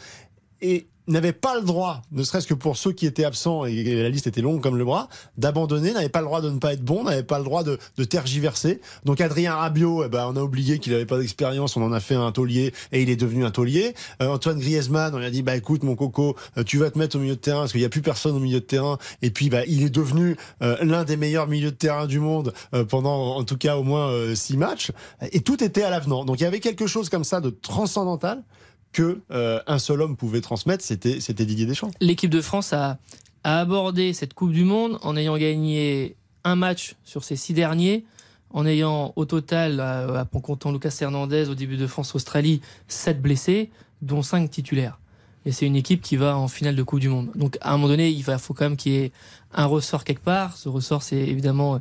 et 0.61 0.87
n'avait 1.07 1.33
pas 1.33 1.55
le 1.55 1.65
droit, 1.65 2.01
ne 2.11 2.23
serait-ce 2.23 2.47
que 2.47 2.53
pour 2.53 2.77
ceux 2.77 2.91
qui 2.91 3.05
étaient 3.05 3.23
absents, 3.23 3.65
et 3.65 3.83
la 3.83 4.09
liste 4.09 4.27
était 4.27 4.41
longue 4.41 4.61
comme 4.61 4.77
le 4.77 4.85
bras, 4.85 5.09
d'abandonner, 5.37 5.93
n'avait 5.93 6.09
pas 6.09 6.19
le 6.19 6.25
droit 6.25 6.41
de 6.41 6.49
ne 6.49 6.59
pas 6.59 6.73
être 6.73 6.83
bon, 6.83 7.03
n'avait 7.03 7.23
pas 7.23 7.39
le 7.39 7.43
droit 7.43 7.63
de, 7.63 7.79
de 7.97 8.03
tergiverser. 8.03 8.81
Donc 9.03 9.19
Adrien 9.21 9.55
Rabiot, 9.55 10.05
eh 10.05 10.09
ben, 10.09 10.27
on 10.31 10.35
a 10.35 10.41
oublié 10.41 10.79
qu'il 10.79 10.93
n'avait 10.93 11.05
pas 11.05 11.17
d'expérience, 11.17 11.75
on 11.75 11.83
en 11.83 11.91
a 11.91 11.99
fait 11.99 12.15
un 12.15 12.31
taulier, 12.31 12.73
et 12.91 13.01
il 13.01 13.09
est 13.09 13.15
devenu 13.15 13.45
un 13.45 13.51
taulier. 13.51 13.93
Euh, 14.21 14.27
Antoine 14.27 14.59
Griezmann, 14.59 15.13
on 15.15 15.17
lui 15.17 15.25
a 15.25 15.31
dit, 15.31 15.41
bah 15.41 15.55
écoute 15.55 15.83
mon 15.83 15.95
coco, 15.95 16.35
euh, 16.57 16.63
tu 16.63 16.77
vas 16.77 16.91
te 16.91 16.99
mettre 16.99 17.15
au 17.15 17.19
milieu 17.19 17.35
de 17.35 17.39
terrain, 17.39 17.61
parce 17.61 17.71
qu'il 17.71 17.81
n'y 17.81 17.85
a 17.85 17.89
plus 17.89 18.01
personne 18.01 18.35
au 18.35 18.39
milieu 18.39 18.59
de 18.59 18.65
terrain, 18.65 18.97
et 19.21 19.31
puis 19.31 19.49
bah, 19.49 19.65
il 19.67 19.83
est 19.83 19.89
devenu 19.89 20.37
euh, 20.61 20.77
l'un 20.81 21.03
des 21.03 21.17
meilleurs 21.17 21.47
milieux 21.47 21.71
de 21.71 21.75
terrain 21.75 22.05
du 22.05 22.19
monde 22.19 22.53
pendant 22.89 23.35
en 23.35 23.43
tout 23.43 23.57
cas 23.57 23.75
au 23.77 23.83
moins 23.83 24.35
six 24.35 24.57
matchs, 24.57 24.91
et 25.31 25.41
tout 25.41 25.63
était 25.63 25.83
à 25.83 25.89
l'avenant. 25.89 26.25
Donc 26.25 26.39
il 26.39 26.43
y 26.43 26.45
avait 26.45 26.59
quelque 26.59 26.87
chose 26.87 27.09
comme 27.09 27.23
ça 27.23 27.41
de 27.41 27.49
transcendantal 27.49 28.43
que 28.91 29.21
euh, 29.31 29.59
un 29.67 29.79
seul 29.79 30.01
homme 30.01 30.15
pouvait 30.15 30.41
transmettre, 30.41 30.83
c'était 30.83 31.19
c'était 31.19 31.45
Didier 31.45 31.65
Deschamps. 31.65 31.91
L'équipe 31.99 32.29
de 32.29 32.41
France 32.41 32.73
a, 32.73 32.97
a 33.43 33.59
abordé 33.59 34.13
cette 34.13 34.33
Coupe 34.33 34.51
du 34.51 34.63
Monde 34.63 34.99
en 35.01 35.15
ayant 35.15 35.37
gagné 35.37 36.15
un 36.43 36.55
match 36.55 36.95
sur 37.03 37.23
ces 37.23 37.35
six 37.35 37.53
derniers, 37.53 38.03
en 38.49 38.65
ayant 38.65 39.13
au 39.15 39.25
total, 39.25 39.79
euh, 39.79 40.23
en 40.23 40.39
comptant 40.39 40.71
Lucas 40.71 40.95
Hernandez 40.99 41.49
au 41.49 41.55
début 41.55 41.77
de 41.77 41.87
France-Australie, 41.87 42.61
sept 42.87 43.21
blessés, 43.21 43.69
dont 44.01 44.21
cinq 44.21 44.49
titulaires. 44.49 44.97
Et 45.45 45.51
c'est 45.51 45.65
une 45.65 45.75
équipe 45.75 46.01
qui 46.01 46.17
va 46.17 46.37
en 46.37 46.47
finale 46.47 46.75
de 46.75 46.83
Coupe 46.83 46.99
du 46.99 47.09
Monde. 47.09 47.29
Donc 47.35 47.57
à 47.61 47.69
un 47.69 47.77
moment 47.77 47.87
donné, 47.87 48.09
il 48.09 48.23
faut 48.23 48.53
quand 48.53 48.65
même 48.65 48.77
qu'il 48.77 48.91
y 48.91 48.97
ait 48.97 49.11
un 49.53 49.65
ressort 49.65 50.03
quelque 50.03 50.23
part. 50.23 50.55
Ce 50.55 50.69
ressort, 50.69 51.01
c'est 51.01 51.17
évidemment 51.17 51.79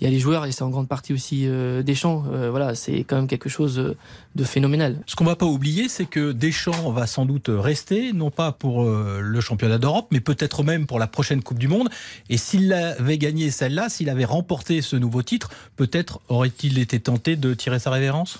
il 0.00 0.04
y 0.04 0.06
a 0.06 0.10
les 0.10 0.18
joueurs 0.18 0.44
et 0.44 0.52
c'est 0.52 0.62
en 0.62 0.70
grande 0.70 0.88
partie 0.88 1.12
aussi 1.12 1.46
euh, 1.46 1.82
Deschamps. 1.82 2.24
Euh, 2.32 2.50
voilà, 2.50 2.74
c'est 2.74 3.04
quand 3.04 3.16
même 3.16 3.28
quelque 3.28 3.48
chose 3.48 3.78
euh, 3.78 3.96
de 4.34 4.44
phénoménal. 4.44 5.00
Ce 5.06 5.16
qu'on 5.16 5.24
va 5.24 5.36
pas 5.36 5.46
oublier, 5.46 5.88
c'est 5.88 6.06
que 6.06 6.32
Deschamps 6.32 6.90
va 6.90 7.06
sans 7.06 7.26
doute 7.26 7.48
rester, 7.48 8.12
non 8.12 8.30
pas 8.30 8.52
pour 8.52 8.84
le 8.84 9.40
championnat 9.40 9.78
d'Europe, 9.78 10.08
mais 10.10 10.20
peut-être 10.20 10.62
même 10.62 10.86
pour 10.86 10.98
la 10.98 11.06
prochaine 11.06 11.42
Coupe 11.42 11.58
du 11.58 11.68
Monde. 11.68 11.88
Et 12.30 12.36
s'il 12.36 12.72
avait 12.72 13.18
gagné 13.18 13.50
celle-là, 13.50 13.88
s'il 13.88 14.08
avait 14.08 14.24
remporté 14.24 14.82
ce 14.82 14.96
nouveau 14.96 15.22
titre, 15.22 15.50
peut-être 15.76 16.20
aurait-il 16.28 16.78
été 16.78 17.00
tenté 17.00 17.36
de 17.36 17.54
tirer 17.54 17.78
sa 17.78 17.90
révérence? 17.90 18.38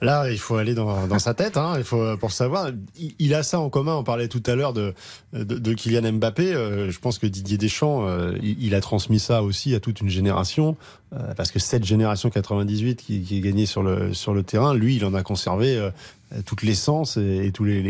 Là, 0.00 0.30
il 0.30 0.38
faut 0.38 0.56
aller 0.56 0.74
dans, 0.74 1.18
sa 1.18 1.34
tête, 1.34 1.56
hein, 1.56 1.74
il 1.78 1.84
faut 1.84 2.16
pour 2.18 2.32
savoir. 2.32 2.70
Il, 3.18 3.34
a 3.34 3.42
ça 3.42 3.58
en 3.60 3.70
commun. 3.70 3.94
On 3.94 4.04
parlait 4.04 4.28
tout 4.28 4.42
à 4.46 4.54
l'heure 4.54 4.72
de, 4.72 4.92
de, 5.32 5.74
Kylian 5.74 6.12
Mbappé. 6.12 6.52
je 6.52 6.98
pense 6.98 7.18
que 7.18 7.26
Didier 7.26 7.56
Deschamps, 7.56 8.06
il, 8.42 8.62
il, 8.62 8.74
a 8.74 8.80
transmis 8.80 9.18
ça 9.18 9.42
aussi 9.42 9.74
à 9.74 9.80
toute 9.80 10.00
une 10.00 10.10
génération. 10.10 10.76
Euh, 11.14 11.34
parce 11.34 11.52
que 11.52 11.58
cette 11.58 11.84
génération 11.84 12.30
98 12.30 12.96
qui, 12.96 13.22
qui, 13.22 13.36
est 13.36 13.40
gagnée 13.40 13.66
sur 13.66 13.82
le, 13.82 14.14
sur 14.14 14.34
le 14.34 14.42
terrain, 14.42 14.74
lui, 14.74 14.96
il 14.96 15.04
en 15.04 15.14
a 15.14 15.22
conservé 15.34 15.76
euh, 15.76 15.90
toute 16.46 16.62
l'essence 16.62 17.16
et, 17.16 17.50
tous 17.52 17.64
les, 17.64 17.82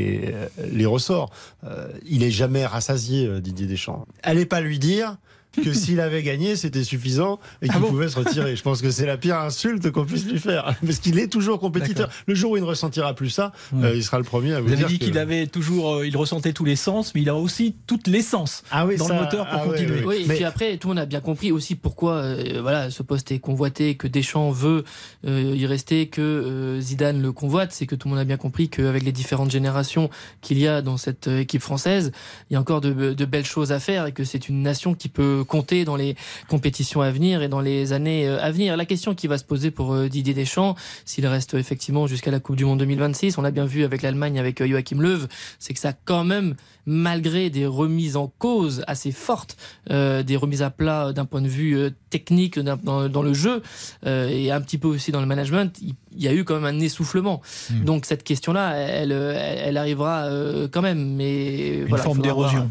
les, 0.72 0.86
ressorts. 0.86 1.30
Euh, 1.64 1.88
il 2.06 2.22
est 2.22 2.30
jamais 2.30 2.64
rassasié, 2.64 3.40
Didier 3.42 3.66
Deschamps. 3.66 4.06
Allez 4.22 4.46
pas 4.46 4.62
lui 4.62 4.78
dire 4.78 5.16
que 5.62 5.72
s'il 5.72 6.00
avait 6.00 6.22
gagné, 6.22 6.56
c'était 6.56 6.84
suffisant 6.84 7.38
et 7.62 7.68
qu'il 7.68 7.76
ah 7.82 7.86
pouvait 7.86 8.08
se 8.08 8.18
retirer. 8.18 8.56
Je 8.56 8.62
pense 8.62 8.82
que 8.82 8.90
c'est 8.90 9.06
la 9.06 9.16
pire 9.16 9.38
insulte 9.38 9.90
qu'on 9.90 10.04
puisse 10.04 10.26
lui 10.26 10.38
faire. 10.38 10.74
Parce 10.84 10.98
qu'il 10.98 11.18
est 11.18 11.28
toujours 11.28 11.60
compétiteur. 11.60 12.08
Le 12.26 12.34
jour 12.34 12.52
où 12.52 12.56
il 12.56 12.62
ne 12.62 12.66
ressentira 12.66 13.14
plus 13.14 13.30
ça, 13.30 13.52
euh, 13.74 13.94
il 13.94 14.04
sera 14.04 14.18
le 14.18 14.24
premier 14.24 14.54
à 14.54 14.60
vous, 14.60 14.68
vous 14.68 14.74
dire. 14.74 14.86
avez 14.86 14.94
dit 14.94 14.98
qu'il 14.98 15.18
avait 15.18 15.46
toujours, 15.46 15.96
euh, 15.96 16.06
il 16.06 16.16
ressentait 16.16 16.52
tous 16.52 16.64
les 16.64 16.76
sens, 16.76 17.14
mais 17.14 17.22
il 17.22 17.28
a 17.28 17.36
aussi 17.36 17.76
toute 17.86 18.06
l'essence 18.06 18.62
ah 18.70 18.86
oui, 18.86 18.96
dans 18.96 19.08
le 19.08 19.14
moteur 19.14 19.48
pour 19.48 19.60
ah 19.60 19.66
continuer. 19.66 20.04
Oui, 20.04 20.24
et 20.24 20.28
puis 20.28 20.44
après, 20.44 20.76
tout 20.76 20.88
le 20.88 20.94
monde 20.94 21.02
a 21.02 21.06
bien 21.06 21.20
compris 21.20 21.52
aussi 21.52 21.74
pourquoi 21.74 22.14
euh, 22.14 22.60
voilà, 22.60 22.90
ce 22.90 23.02
poste 23.02 23.32
est 23.32 23.38
convoité, 23.38 23.96
que 23.96 24.08
Deschamps 24.08 24.50
veut 24.50 24.84
y 25.24 25.66
rester, 25.66 26.08
que 26.08 26.78
Zidane 26.80 27.20
le 27.22 27.32
convoite. 27.32 27.72
C'est 27.72 27.86
que 27.86 27.94
tout 27.94 28.08
le 28.08 28.14
monde 28.14 28.20
a 28.20 28.24
bien 28.24 28.36
compris 28.36 28.68
qu'avec 28.68 29.02
les 29.02 29.12
différentes 29.12 29.50
générations 29.50 30.10
qu'il 30.40 30.58
y 30.58 30.66
a 30.66 30.82
dans 30.82 30.96
cette 30.96 31.28
équipe 31.28 31.62
française, 31.62 32.12
il 32.50 32.54
y 32.54 32.56
a 32.56 32.60
encore 32.60 32.80
de, 32.80 33.12
de 33.12 33.24
belles 33.24 33.44
choses 33.44 33.72
à 33.72 33.80
faire 33.80 34.06
et 34.06 34.12
que 34.12 34.24
c'est 34.24 34.48
une 34.48 34.62
nation 34.62 34.94
qui 34.94 35.08
peut 35.08 35.43
compter 35.44 35.84
dans 35.84 35.96
les 35.96 36.16
compétitions 36.48 37.00
à 37.00 37.10
venir 37.10 37.42
et 37.42 37.48
dans 37.48 37.60
les 37.60 37.92
années 37.92 38.26
euh, 38.28 38.42
à 38.42 38.50
venir. 38.50 38.76
La 38.76 38.84
question 38.84 39.14
qui 39.14 39.26
va 39.26 39.38
se 39.38 39.44
poser 39.44 39.70
pour 39.70 39.92
euh, 39.92 40.08
Didier 40.08 40.34
Deschamps, 40.34 40.74
s'il 41.04 41.26
reste 41.26 41.54
effectivement 41.54 42.06
jusqu'à 42.06 42.30
la 42.30 42.40
Coupe 42.40 42.56
du 42.56 42.64
Monde 42.64 42.78
2026, 42.80 43.38
on 43.38 43.42
l'a 43.42 43.50
bien 43.50 43.66
vu 43.66 43.84
avec 43.84 44.02
l'Allemagne, 44.02 44.38
avec 44.38 44.60
euh, 44.60 44.66
Joachim 44.66 45.00
Löw, 45.00 45.26
c'est 45.58 45.74
que 45.74 45.80
ça 45.80 45.92
quand 45.92 46.24
même, 46.24 46.56
malgré 46.86 47.50
des 47.50 47.66
remises 47.66 48.16
en 48.16 48.32
cause 48.38 48.84
assez 48.86 49.12
fortes, 49.12 49.56
des 49.88 50.36
remises 50.36 50.62
à 50.62 50.70
plat 50.70 51.12
d'un 51.12 51.24
point 51.24 51.40
de 51.40 51.48
vue 51.48 51.90
technique 52.14 52.58
dans, 52.58 53.22
le 53.22 53.34
jeu 53.34 53.62
et 54.06 54.52
un 54.52 54.60
petit 54.60 54.78
peu 54.78 54.88
aussi 54.88 55.10
dans 55.10 55.20
le 55.20 55.26
management, 55.26 55.76
il, 55.82 55.94
y 56.22 56.28
a 56.28 56.32
eu 56.32 56.44
quand 56.44 56.60
même 56.60 56.76
un 56.76 56.80
essoufflement. 56.80 57.42
Hmm. 57.70 57.84
Donc 57.84 58.06
cette 58.06 58.22
question-là, 58.22 58.76
elle, 58.76 59.10
elle, 59.10 59.76
arrivera 59.76 60.28
quand 60.70 60.82
même. 60.82 61.16
Mais 61.16 61.78
une 61.78 61.98
forme 61.98 62.20
d'érosion. 62.20 62.70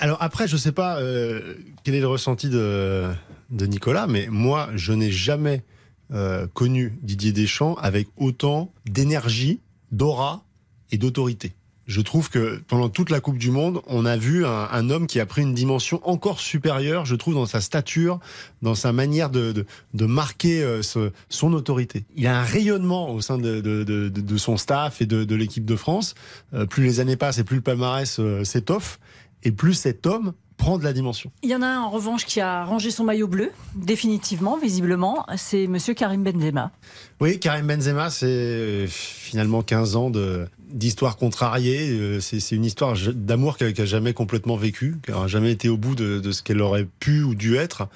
Alors 0.00 0.18
après, 0.20 0.48
je 0.48 0.56
sais 0.56 0.72
pas 0.72 0.98
quel 1.84 1.94
est 1.94 2.00
le 2.00 2.08
ressenti 2.08 2.48
de, 2.48 3.10
de 3.50 3.66
Nicolas, 3.66 4.06
mais 4.06 4.26
moi, 4.30 4.68
je 4.74 4.92
n'ai 4.92 5.10
jamais 5.10 5.62
euh, 6.12 6.48
connu 6.54 6.98
Didier 7.02 7.30
Deschamps 7.30 7.74
avec 7.76 8.08
autant 8.16 8.72
d'énergie, 8.84 9.60
d'aura 9.92 10.44
et 10.90 10.98
d'autorité. 10.98 11.52
Je 11.90 12.00
trouve 12.02 12.30
que 12.30 12.62
pendant 12.68 12.88
toute 12.88 13.10
la 13.10 13.18
Coupe 13.18 13.36
du 13.36 13.50
Monde, 13.50 13.82
on 13.88 14.06
a 14.06 14.16
vu 14.16 14.46
un, 14.46 14.90
homme 14.90 15.08
qui 15.08 15.18
a 15.18 15.26
pris 15.26 15.42
une 15.42 15.54
dimension 15.54 16.00
encore 16.08 16.38
supérieure, 16.38 17.04
je 17.04 17.16
trouve, 17.16 17.34
dans 17.34 17.46
sa 17.46 17.60
stature, 17.60 18.20
dans 18.62 18.76
sa 18.76 18.92
manière 18.92 19.28
de, 19.28 19.66
de, 19.92 20.06
marquer 20.06 20.62
euh, 20.62 20.82
son 21.28 21.52
autorité. 21.52 22.04
Il 22.14 22.28
a 22.28 22.38
un 22.38 22.44
rayonnement 22.44 23.10
au 23.10 23.20
sein 23.20 23.38
de, 23.38 23.60
de 23.60 24.36
son 24.36 24.56
staff 24.56 25.02
et 25.02 25.06
de, 25.06 25.34
l'équipe 25.34 25.64
de 25.64 25.74
France. 25.74 26.14
Euh, 26.54 26.64
plus 26.64 26.84
les 26.84 27.00
années 27.00 27.16
passent 27.16 27.38
et 27.38 27.44
plus 27.44 27.56
le 27.56 27.62
palmarès 27.62 28.20
s'étoffe, 28.44 29.00
et 29.42 29.50
plus 29.50 29.74
cet 29.74 30.06
homme 30.06 30.32
prend 30.58 30.78
de 30.78 30.84
la 30.84 30.92
dimension. 30.92 31.32
Il 31.42 31.50
y 31.50 31.56
en 31.56 31.62
a 31.62 31.66
un 31.66 31.80
en 31.80 31.90
revanche 31.90 32.24
qui 32.24 32.40
a 32.40 32.64
rangé 32.64 32.92
son 32.92 33.02
maillot 33.02 33.26
bleu, 33.26 33.50
définitivement, 33.74 34.56
visiblement, 34.58 35.26
c'est 35.36 35.66
monsieur 35.66 35.94
Karim 35.94 36.22
Benzema. 36.22 36.70
Oui, 37.20 37.40
Karim 37.40 37.66
Benzema, 37.66 38.10
c'est 38.10 38.26
euh, 38.26 38.86
finalement 38.86 39.62
15 39.62 39.96
ans 39.96 40.10
de, 40.10 40.46
d'histoire 40.72 41.16
contrariée. 41.16 41.90
Euh, 41.90 42.20
c'est 42.20 42.54
une 42.54 42.64
histoire 42.64 42.96
d'amour 43.14 43.56
qu'elle 43.56 43.74
n'a 43.76 43.84
jamais 43.84 44.12
complètement 44.12 44.56
vécue, 44.56 44.96
qui 45.04 45.10
n'a 45.10 45.26
jamais 45.26 45.52
été 45.52 45.68
au 45.68 45.76
bout 45.76 45.94
de, 45.94 46.32
ce 46.32 46.42
qu'elle 46.42 46.60
aurait 46.60 46.86
pu 47.00 47.22
ou 47.22 47.34
dû 47.34 47.56
être. 47.56 47.88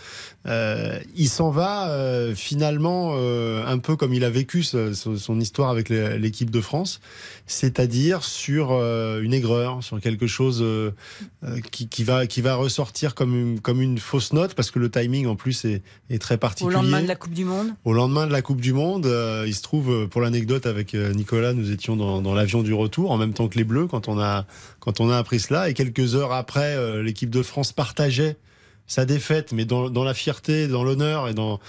Euh, 0.47 0.99
il 1.17 1.29
s'en 1.29 1.51
va 1.51 1.89
euh, 1.89 2.35
finalement 2.35 3.15
un 3.15 3.79
peu 3.79 3.97
comme 3.97 4.13
il 4.13 4.25
a 4.25 4.31
vécu 4.31 4.63
son 4.63 5.41
histoire 5.41 5.71
avec 5.71 5.89
l'équipe 5.89 6.51
de 6.51 6.61
France, 6.61 7.01
c'est-à-dire 7.47 8.25
sur 8.25 8.73
une 8.73 9.33
aigreur, 9.33 9.83
sur 9.83 10.01
quelque 10.01 10.27
chose 10.27 10.65
qui, 11.71 12.05
va, 12.05 12.27
qui 12.27 12.41
va 12.41 12.55
ressortir 12.55 13.15
comme 13.15 13.35
une, 13.35 13.61
comme 13.61 13.81
une 13.81 13.99
fausse 13.99 14.33
note, 14.33 14.55
parce 14.55 14.71
que 14.71 14.79
le 14.79 14.91
timing 14.91 15.27
en 15.27 15.37
plus 15.37 15.65
est, 15.65 15.83
est 16.11 16.21
très 16.21 16.39
particulier. 16.39 16.77
Au 16.77 16.81
lendemain 16.81 17.03
de 17.03 17.09
la 17.09 17.17
Coupe 17.17 17.35
du 17.35 17.45
Monde 17.45 17.69
Au 17.85 17.93
lendemain 17.93 18.27
de 18.27 18.33
la 18.33 18.43
Coupe 18.43 18.61
du 18.61 18.73
Monde, 18.73 19.07
il 19.47 19.55
se 19.55 19.63
trouve, 19.63 20.09
pour 20.09 20.21
l'anecdote 20.21 20.67
avec 20.67 20.95
Nicolas, 20.95 21.53
nous 21.53 21.71
étions 21.71 21.97
dans, 21.97 22.21
dans 22.23 22.35
l'avion 22.35 22.63
du 22.63 22.75
retour 22.75 23.11
en 23.11 23.17
même 23.17 23.33
temps 23.33 23.49
que 23.49 23.57
les 23.57 23.65
Bleus 23.65 23.87
quand 23.87 24.09
on 24.09 24.19
a 24.19 24.47
quand 24.81 25.01
on 25.01 25.11
a 25.11 25.17
appris 25.17 25.41
cela. 25.41 25.69
Et 25.69 25.75
quelques 25.75 26.15
heures 26.15 26.33
après, 26.33 26.77
euh, 26.77 27.03
l'équipe 27.03 27.31
de 27.31 27.43
France 27.43 27.73
partageait 27.73 28.37
sa 28.87 29.05
défaite, 29.05 29.53
mais 29.53 29.65
dans, 29.65 29.91
dans 29.91 30.05
la 30.05 30.15
fierté, 30.15 30.69
dans 30.69 30.85
l'honneur 30.85 31.29
et 31.29 31.35
dans 31.35 31.61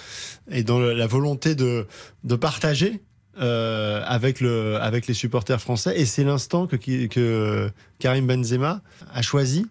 et 0.52 0.64
dans 0.64 0.80
la 0.80 1.08
volonté 1.08 1.56
de 1.56 1.88
de 2.24 2.36
partager 2.36 3.02
euh, 3.40 4.02
avec 4.06 4.42
le 4.42 4.78
avec 4.78 5.08
les 5.08 5.14
supporters 5.14 5.62
français. 5.62 6.00
Et 6.00 6.06
c'est 6.06 6.24
l'instant 6.24 6.68
que 6.68 6.76
que 6.76 7.70
Karim 8.00 8.28
Benzema 8.28 8.82
a 9.14 9.22
choisi 9.22 9.66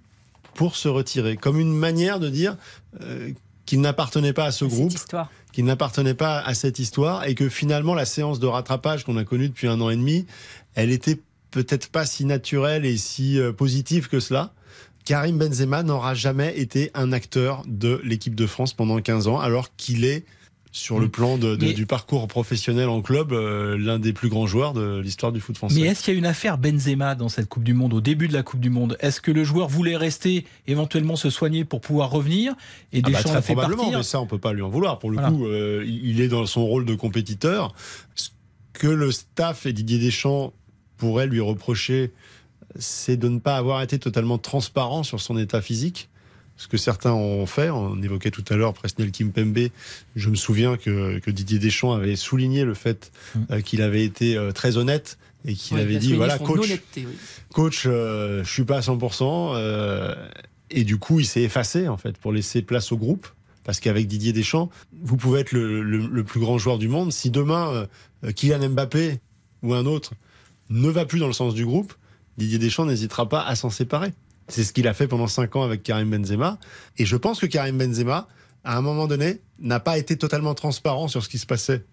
pour 0.55 0.77
se 0.77 0.89
retirer, 0.89 1.37
comme 1.37 1.59
une 1.59 1.75
manière 1.75 2.21
de 2.21 2.29
dire 2.29 2.57
euh, 3.01 3.31
qu'il 3.67 3.81
n'appartenait 3.81 4.33
pas 4.33 4.45
à 4.45 4.53
ce 4.53 4.65
groupe, 4.65 4.93
qu'il 5.53 5.65
n'appartenait 5.65 6.15
pas 6.15 6.39
à 6.39 6.55
cette 6.55 6.79
histoire, 6.79 7.27
et 7.27 7.35
que 7.35 7.49
finalement 7.49 7.95
la 7.95 8.05
séance 8.05 8.39
de 8.39 8.47
rattrapage 8.47 9.05
qu'on 9.05 9.17
a 9.17 9.25
connue 9.25 9.49
depuis 9.49 9.69
un 9.69 9.81
an 9.81 9.91
et 9.91 9.97
demi, 9.97 10.27
elle 10.75 10.91
était 10.91 11.21
peut-être 11.51 11.89
pas 11.89 12.05
si 12.05 12.25
naturelle 12.25 12.85
et 12.85 12.97
si 12.97 13.39
euh, 13.39 13.53
positive 13.53 14.09
que 14.09 14.21
cela. 14.21 14.53
Karim 15.05 15.39
Benzema 15.39 15.83
n'aura 15.83 16.15
jamais 16.15 16.59
été 16.59 16.91
un 16.95 17.13
acteur 17.13 17.63
de 17.67 18.01
l'équipe 18.05 18.35
de 18.35 18.47
France 18.47 18.73
pendant 18.73 19.01
15 19.01 19.29
ans, 19.29 19.39
alors 19.39 19.75
qu'il 19.77 20.05
est 20.05 20.25
sur 20.75 20.99
le 20.99 21.07
mm. 21.07 21.11
plan 21.11 21.39
de, 21.39 21.55
du 21.55 21.87
parcours 21.87 22.27
professionnel 22.27 22.89
en 22.89 23.01
club, 23.01 23.33
euh, 23.33 23.79
l'un 23.79 24.01
des 24.01 24.13
plus 24.13 24.29
grands 24.29 24.47
joueurs 24.47 24.73
de 24.73 24.99
l'histoire 24.99 25.31
du 25.31 25.41
foot 25.41 25.57
français. 25.57 25.81
Mais 25.81 25.87
est-ce 25.87 26.03
qu'il 26.03 26.15
y 26.15 26.17
a 26.17 26.19
une 26.19 26.27
affaire 26.27 26.59
Benzema 26.59 27.15
dans 27.15 27.29
cette 27.29 27.49
Coupe 27.49 27.63
du 27.63 27.75
Monde, 27.75 27.95
au 27.95 28.01
début 28.01 28.27
de 28.27 28.33
la 28.33 28.43
Coupe 28.43 28.59
du 28.59 28.71
Monde? 28.71 28.97
Est-ce 28.99 29.21
que 29.21 29.31
le 29.31 29.45
joueur 29.45 29.69
voulait 29.69 29.97
rester, 29.97 30.45
éventuellement 30.67 31.15
se 31.15 31.31
soigner 31.31 31.65
pour 31.65 31.81
pouvoir 31.81 32.11
revenir? 32.11 32.55
Et 32.93 32.99
ah 33.05 33.09
bah, 33.09 33.11
Deschamps 33.11 33.41
très 33.41 33.55
probablement, 33.55 33.91
mais 33.93 34.03
ça 34.03 34.21
on 34.21 34.27
peut 34.27 34.39
pas 34.39 34.53
lui 34.53 34.63
en 34.63 34.69
vouloir. 34.69 34.99
Pour 34.99 35.13
le 35.13 35.19
coup, 35.19 35.47
euh, 35.47 35.85
il 35.87 36.21
est 36.21 36.29
dans 36.29 36.45
son 36.45 36.67
rôle 36.67 36.85
de 36.85 36.97
compétiteur. 36.97 37.73
Ce 38.17 38.31
que 38.73 38.89
le 38.89 39.13
staff 39.13 39.67
et 39.67 39.73
Didier 39.73 39.99
Deschamps 39.99 40.53
pourrait 40.97 41.29
lui 41.29 41.41
reprocher, 41.41 42.13
c'est 42.79 43.17
de 43.17 43.29
ne 43.29 43.39
pas 43.39 43.57
avoir 43.57 43.83
été 43.83 43.99
totalement 43.99 44.39
transparent 44.39 45.03
sur 45.03 45.21
son 45.21 45.39
état 45.39 45.61
physique. 45.63 46.09
Ce 46.57 46.69
que 46.69 46.77
certains 46.77 47.13
ont 47.13 47.47
fait, 47.47 47.69
on 47.71 48.01
évoquait 48.01 48.31
tout 48.31 48.45
à 48.49 48.55
l'heure 48.55 48.75
Presnel 48.75 49.11
Kimpembe. 49.11 49.71
Je 50.15 50.31
me 50.31 50.37
souviens 50.37 50.77
que, 50.77 51.19
Didier 51.31 51.59
Deschamps 51.59 51.93
avait 51.93 52.15
souligné 52.15 52.65
le 52.65 52.75
fait 52.75 53.11
mm. 53.35 53.41
euh, 53.51 53.61
qu'il 53.61 53.83
avait 53.83 54.05
été 54.05 54.37
euh, 54.37 54.53
très 54.53 54.77
honnête 54.77 55.19
et 55.45 55.55
qu'il 55.55 55.77
Ouais, 55.77 55.83
avait 55.83 55.97
dit 55.97 56.15
voilà 56.15 56.39
coach, 56.39 56.65
honnêteté, 56.67 57.07
oui. 57.07 57.15
coach, 57.53 57.85
euh, 57.87 58.45
je 58.45 58.51
suis 58.51 58.63
pas 58.65 58.77
à 58.77 58.81
100%. 58.81 59.53
euh, 59.57 60.15
et 60.71 60.85
du 60.85 60.97
coup, 60.99 61.19
il 61.21 61.27
s'est 61.27 61.43
effacé 61.43 61.89
en 61.89 61.97
fait 61.97 62.17
pour 62.19 62.33
laisser 62.33 62.63
place 62.63 62.93
au 62.93 62.97
groupe. 62.97 63.27
Parce 63.65 63.81
qu'avec 63.81 64.07
Didier 64.07 64.33
Deschamps, 64.35 64.71
vous 65.03 65.17
pouvez 65.17 65.41
être 65.41 65.53
le, 65.53 65.83
le- 65.83 66.07
le 66.07 66.23
plus 66.25 66.39
grand 66.39 66.59
joueur 66.59 66.77
du 66.79 66.87
monde. 66.89 67.13
Si 67.13 67.31
demain, 67.31 67.87
Kylian 68.37 68.69
Mbappé 68.69 69.21
ou 69.63 69.73
un 69.75 69.87
autre 69.87 70.13
ne 70.69 70.89
va 70.91 71.05
plus 71.07 71.19
dans 71.19 71.27
le 71.29 71.33
sens 71.33 71.55
du 71.55 71.65
groupe, 71.65 71.95
Didier 72.37 72.59
Deschamps 72.59 72.87
n'hésitera 72.87 73.29
pas 73.29 73.43
à 73.43 73.55
s'en 73.57 73.71
séparer. 73.71 74.13
C'est 74.49 74.65
ce 74.65 74.73
qu'il 74.73 74.87
a 74.89 74.95
fait 74.95 75.09
pendant 75.09 75.27
cinq 75.27 75.57
ans 75.57 75.63
avec 75.63 75.83
Karim 75.83 76.11
Benzema. 76.11 76.59
Et 76.99 77.07
je 77.07 77.17
pense 77.17 77.41
que 77.41 77.47
Karim 77.47 77.79
Benzema, 77.79 78.29
à 78.65 78.77
un 78.77 78.81
moment 78.83 79.07
donné, 79.07 79.41
n'a 79.59 79.81
pas 79.81 79.97
été 79.99 80.17
totalement 80.17 80.55
transparent 80.55 81.09
sur 81.09 81.23
ce 81.23 81.29
qui 81.29 81.39
se 81.39 81.47
passait 81.47 81.85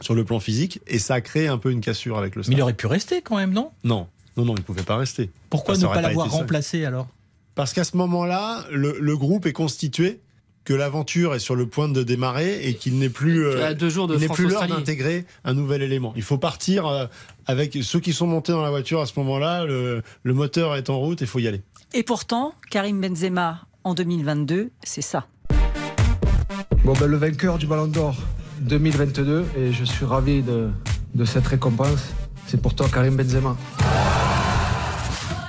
sur 0.00 0.14
le 0.14 0.24
plan 0.24 0.38
physique. 0.38 0.80
Et 0.86 0.98
ça 0.98 1.14
a 1.14 1.20
créé 1.20 1.48
un 1.48 1.58
peu 1.58 1.70
une 1.70 1.80
cassure 1.80 2.18
avec 2.18 2.36
le 2.36 2.42
staff. 2.42 2.50
Mais 2.50 2.58
il 2.58 2.62
aurait 2.62 2.74
pu 2.74 2.86
rester 2.86 3.22
quand 3.22 3.36
même, 3.36 3.52
non? 3.52 3.72
Non, 3.82 4.06
non, 4.36 4.44
non, 4.44 4.54
il 4.56 4.62
pouvait 4.62 4.82
pas 4.82 4.96
rester. 4.96 5.30
Pourquoi 5.50 5.74
Ça 5.74 5.88
ne 5.88 5.92
pas 5.92 6.00
l'avoir 6.00 6.30
remplacé 6.30 6.84
alors? 6.84 7.08
Parce 7.54 7.72
qu'à 7.72 7.84
ce 7.84 7.96
moment-là, 7.96 8.66
le, 8.70 8.98
le 9.00 9.16
groupe 9.16 9.46
est 9.46 9.54
constitué, 9.54 10.20
que 10.66 10.74
l'aventure 10.74 11.34
est 11.34 11.38
sur 11.38 11.54
le 11.54 11.66
point 11.66 11.88
de 11.88 12.02
démarrer 12.02 12.66
et 12.68 12.74
qu'il 12.74 12.98
n'est 12.98 13.08
plus, 13.08 13.46
euh, 13.46 13.64
À 13.64 13.72
deux 13.72 13.88
jours 13.88 14.08
de 14.08 14.16
il 14.16 14.20
n'est 14.20 14.28
plus 14.28 14.48
l'heure 14.48 14.66
d'intégrer 14.66 15.24
un 15.44 15.54
nouvel 15.54 15.80
élément. 15.80 16.12
Il 16.16 16.22
faut 16.22 16.38
partir 16.38 16.86
euh, 16.86 17.06
avec 17.46 17.78
ceux 17.82 18.00
qui 18.00 18.12
sont 18.12 18.26
montés 18.26 18.52
dans 18.52 18.62
la 18.62 18.70
voiture 18.70 19.00
à 19.00 19.06
ce 19.06 19.12
moment-là. 19.20 19.64
Le, 19.64 20.02
le 20.24 20.34
moteur 20.34 20.74
est 20.74 20.90
en 20.90 20.98
route, 20.98 21.20
il 21.20 21.28
faut 21.28 21.38
y 21.38 21.46
aller. 21.46 21.62
Et 21.94 22.02
pourtant, 22.02 22.52
Karim 22.68 23.00
Benzema, 23.00 23.60
en 23.84 23.94
2022, 23.94 24.72
c'est 24.82 25.02
ça. 25.02 25.28
Bon, 26.84 26.94
ben, 26.94 27.06
le 27.06 27.16
vainqueur 27.16 27.58
du 27.58 27.68
Ballon 27.68 27.86
d'Or 27.86 28.16
2022, 28.62 29.44
et 29.56 29.72
je 29.72 29.84
suis 29.84 30.04
ravi 30.04 30.42
de, 30.42 30.68
de 31.14 31.24
cette 31.24 31.46
récompense. 31.46 32.12
C'est 32.48 32.60
pour 32.60 32.74
toi, 32.74 32.88
Karim 32.92 33.16
Benzema. 33.16 33.56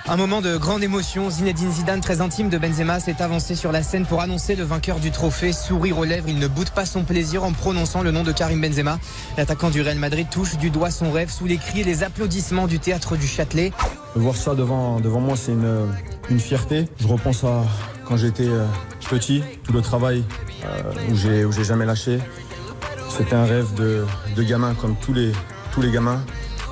Un 0.09 0.15
moment 0.15 0.39
de 0.39 0.55
grande 0.55 0.83
émotion. 0.83 1.29
Zinedine 1.29 1.69
Zidane, 1.69 1.99
très 1.99 2.21
intime 2.21 2.47
de 2.47 2.57
Benzema, 2.57 3.01
s'est 3.01 3.21
avancé 3.21 3.55
sur 3.55 3.73
la 3.73 3.83
scène 3.83 4.05
pour 4.05 4.21
annoncer 4.21 4.55
le 4.55 4.63
vainqueur 4.63 4.99
du 4.99 5.11
trophée. 5.11 5.51
Sourire 5.51 5.97
aux 5.97 6.05
lèvres, 6.05 6.29
il 6.29 6.39
ne 6.39 6.47
boude 6.47 6.69
pas 6.69 6.85
son 6.85 7.03
plaisir 7.03 7.43
en 7.43 7.51
prononçant 7.51 8.03
le 8.03 8.11
nom 8.11 8.23
de 8.23 8.31
Karim 8.31 8.61
Benzema. 8.61 8.99
L'attaquant 9.37 9.69
du 9.69 9.81
Real 9.81 9.97
Madrid 9.97 10.25
touche 10.31 10.55
du 10.55 10.69
doigt 10.69 10.91
son 10.91 11.11
rêve 11.11 11.29
sous 11.29 11.45
les 11.45 11.57
cris 11.57 11.81
et 11.81 11.83
les 11.83 12.03
applaudissements 12.03 12.67
du 12.67 12.79
théâtre 12.79 13.17
du 13.17 13.27
Châtelet. 13.27 13.73
Voir 14.15 14.37
ça 14.37 14.55
devant, 14.55 15.01
devant 15.01 15.19
moi, 15.19 15.35
c'est 15.35 15.51
une, 15.51 16.39
fierté. 16.39 16.87
Je 17.01 17.07
repense 17.07 17.43
à 17.43 17.65
quand 18.05 18.15
j'étais 18.15 18.47
euh, 18.47 18.65
petit, 19.09 19.43
tout 19.63 19.73
le 19.73 19.81
travail 19.81 20.23
euh, 20.63 20.93
où 21.11 21.51
j'ai 21.51 21.63
jamais 21.65 21.85
lâché. 21.85 22.19
C'était 23.09 23.35
un 23.35 23.43
rêve 23.43 23.73
de, 23.73 24.05
de 24.37 24.43
gamin 24.43 24.73
comme 24.73 24.95
tous 25.01 25.11
les 25.13 25.91
gamins. 25.91 26.23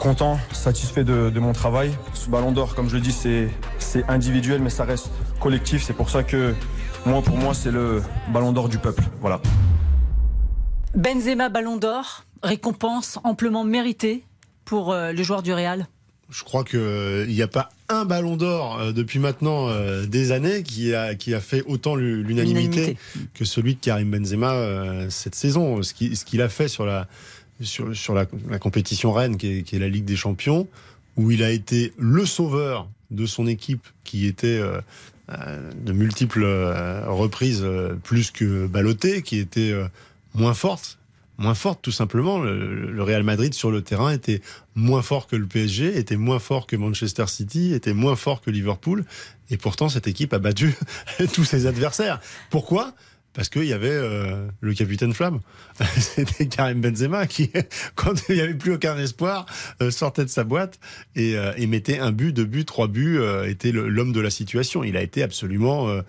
Content, 0.06 0.38
satisfait 0.52 1.03
de, 1.03 1.32
de 1.32 1.40
mon 1.40 1.52
travail. 1.52 1.90
Ce 2.14 2.30
ballon 2.30 2.52
d'or, 2.52 2.76
comme 2.76 2.88
je 2.90 2.94
le 2.94 3.02
dis, 3.02 3.11
c'est 3.11 3.49
c'est 3.80 4.03
individuel, 4.07 4.61
mais 4.61 4.69
ça 4.69 4.84
reste 4.84 5.10
collectif. 5.40 5.82
C'est 5.84 5.95
pour 5.95 6.11
ça 6.11 6.22
que 6.22 6.53
moi, 7.07 7.23
pour 7.23 7.38
moi, 7.38 7.56
c'est 7.56 7.72
le 7.72 8.03
ballon 8.32 8.52
d'or 8.52 8.69
du 8.69 8.77
peuple. 8.77 9.02
Voilà. 9.19 9.41
Benzema 10.94 11.49
Ballon 11.49 11.77
d'Or, 11.77 12.23
récompense 12.44 13.18
amplement 13.23 13.64
méritée 13.64 14.23
pour 14.64 14.94
euh, 14.94 15.11
le 15.11 15.23
joueur 15.23 15.41
du 15.41 15.52
Real. 15.53 15.88
Je 16.30 16.44
crois 16.44 16.64
qu'il 16.64 17.26
n'y 17.27 17.41
a 17.41 17.48
pas 17.48 17.69
un 17.90 18.06
ballon 18.06 18.38
d'or 18.38 18.77
euh, 18.80 18.91
depuis 18.91 19.18
maintenant 19.18 19.69
euh, 19.69 20.06
des 20.06 20.32
années 20.32 20.61
qui 20.61 20.94
a, 20.94 21.15
qui 21.15 21.34
a 21.34 21.40
fait 21.40 21.64
autant 21.65 21.95
l'u- 21.95 22.22
l'unanimité 22.23 22.95
que 23.34 23.44
celui 23.44 23.73
de 23.73 23.80
Karim 23.80 24.11
Benzema 24.11 24.52
euh, 24.53 25.07
cette 25.10 25.34
saison. 25.36 25.82
Ce 25.82 25.94
qu'il 25.95 26.41
a 26.44 26.49
fait 26.49 26.68
sur 26.68 26.86
la, 26.86 27.07
sur, 27.61 27.95
sur 27.95 28.14
la, 28.14 28.26
compétition 28.26 29.14
reine 29.14 29.38
qui 29.38 29.60
est, 29.60 29.80
la 29.80 29.88
Ligue 29.88 30.06
des 30.06 30.15
Champions, 30.15 30.68
où 31.18 31.32
il 31.32 31.44
a 31.44 31.52
été 31.52 31.94
le 31.98 32.26
sauveur 32.26 32.90
de 33.11 33.26
son 33.26 33.48
équipe 33.48 33.88
qui 34.03 34.26
était 34.26 34.60
euh, 34.60 34.82
euh, 35.30 35.72
de 35.73 35.94
multiples 35.94 36.44
euh, 36.44 37.06
reprises 37.07 37.65
plus 38.03 38.32
que 38.32 38.68
ballottée, 38.68 39.22
qui 39.22 39.40
était 39.40 39.73
moins 40.34 40.53
forte. 40.53 40.98
Moins 41.38 41.53
forte, 41.53 41.82
tout 41.82 41.91
simplement. 41.91 42.40
Le, 42.40 42.91
le 42.91 43.03
Real 43.03 43.23
Madrid 43.23 43.53
sur 43.53 43.69
le 43.69 43.82
terrain 43.82 44.11
était 44.11 44.41
moins 44.73 45.02
fort 45.02 45.27
que 45.27 45.36
le 45.36 45.45
PSG, 45.45 45.98
était 45.98 46.15
moins 46.15 46.40
fort 46.40 46.65
que 46.65 46.77
Manchester 46.77 47.27
City, 47.27 47.73
était 47.73 47.94
moins 47.94 48.15
fort 48.15 48.40
que 48.40 48.49
Liverpool. 48.49 49.03
Et 49.49 49.57
pourtant, 49.57 49.90
cette 49.90 50.07
équipe 50.07 50.34
a 50.34 50.40
battu 50.40 50.76
tous 51.34 51.44
ses 51.44 51.65
adversaires. 51.65 52.22
Pourquoi? 52.49 52.94
Parce 53.36 53.49
qu'il 53.49 53.66
y 53.66 53.74
avait 53.74 53.90
euh, 53.91 54.48
le 54.62 54.74
capitaine 54.74 55.14
Flamme. 55.14 55.41
C'était 55.98 56.48
Karim 56.48 56.82
Benzema 56.82 57.28
qui, 57.28 57.52
quand 57.95 58.14
il 58.30 58.36
n'y 58.36 58.41
avait 58.41 58.56
plus 58.56 58.74
aucun 58.74 58.98
espoir, 58.98 59.45
euh, 59.82 59.91
sortait 59.91 60.24
de 60.24 60.30
sa 60.30 60.44
boîte 60.44 60.80
et, 61.16 61.38
euh, 61.38 61.53
et 61.57 61.68
mettait 61.68 61.99
un 61.99 62.12
but, 62.12 62.32
deux 62.32 62.45
buts, 62.45 62.66
trois 62.66 62.88
buts, 62.88 63.20
euh, 63.20 63.48
était 63.48 63.72
l'homme 63.72 64.14
de 64.14 64.22
la 64.22 64.32
situation. 64.32 64.84
Il 64.84 64.98
a 64.98 65.02
été 65.02 65.22
absolument... 65.22 66.02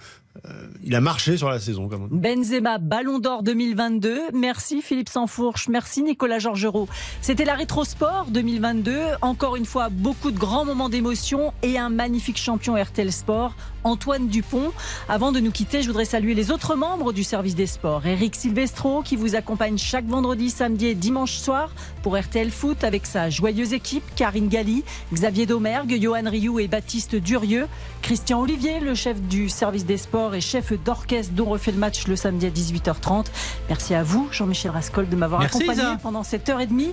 euh, 0.44 0.66
il 0.82 0.94
a 0.94 1.00
marché 1.00 1.36
sur 1.36 1.48
la 1.48 1.58
saison. 1.58 1.88
Benzema, 2.10 2.78
Ballon 2.78 3.18
d'Or 3.18 3.42
2022. 3.42 4.32
Merci 4.34 4.82
Philippe 4.82 5.08
Sansfourche, 5.08 5.68
merci 5.68 6.02
Nicolas 6.02 6.38
Georgerot. 6.38 6.88
C'était 7.20 7.44
la 7.44 7.54
Rétrosport 7.54 8.26
2022. 8.30 8.98
Encore 9.22 9.56
une 9.56 9.66
fois, 9.66 9.88
beaucoup 9.88 10.30
de 10.30 10.38
grands 10.38 10.64
moments 10.64 10.88
d'émotion 10.88 11.52
et 11.62 11.78
un 11.78 11.88
magnifique 11.88 12.38
champion 12.38 12.74
RTL 12.74 13.12
Sport, 13.12 13.54
Antoine 13.84 14.28
Dupont. 14.28 14.72
Avant 15.08 15.32
de 15.32 15.40
nous 15.40 15.52
quitter, 15.52 15.82
je 15.82 15.86
voudrais 15.86 16.04
saluer 16.04 16.34
les 16.34 16.50
autres 16.50 16.74
membres 16.74 17.12
du 17.12 17.24
service 17.24 17.54
des 17.54 17.66
sports. 17.66 18.06
Eric 18.06 18.34
Silvestro, 18.34 19.02
qui 19.02 19.16
vous 19.16 19.36
accompagne 19.36 19.78
chaque 19.78 20.06
vendredi, 20.06 20.50
samedi 20.50 20.86
et 20.86 20.94
dimanche 20.94 21.36
soir 21.36 21.70
pour 22.02 22.18
RTL 22.18 22.50
Foot 22.50 22.84
avec 22.84 23.06
sa 23.06 23.30
joyeuse 23.30 23.72
équipe, 23.72 24.04
Karine 24.16 24.48
Galli, 24.48 24.84
Xavier 25.12 25.46
Domergue, 25.46 25.98
Johan 26.00 26.28
Rioux 26.28 26.58
et 26.58 26.68
Baptiste 26.68 27.16
Durieux. 27.16 27.66
Christian 28.02 28.40
Olivier, 28.40 28.80
le 28.80 28.94
chef 28.94 29.20
du 29.20 29.48
service 29.48 29.84
des 29.84 29.96
sports 29.96 30.26
et 30.35 30.40
chef 30.40 30.73
d'orchestre 30.73 31.32
dont 31.32 31.47
refait 31.47 31.73
le 31.73 31.78
match 31.78 32.07
le 32.07 32.16
samedi 32.16 32.47
à 32.47 32.51
18h30. 32.51 33.27
Merci 33.69 33.94
à 33.94 34.03
vous, 34.03 34.28
Jean-Michel 34.32 34.70
Rascol, 34.70 35.09
de 35.09 35.16
m'avoir 35.16 35.43
accompagné 35.43 35.82
Isa. 35.82 35.98
pendant 36.03 36.23
cette 36.23 36.48
heure 36.48 36.61
et 36.61 36.66
demie. 36.66 36.93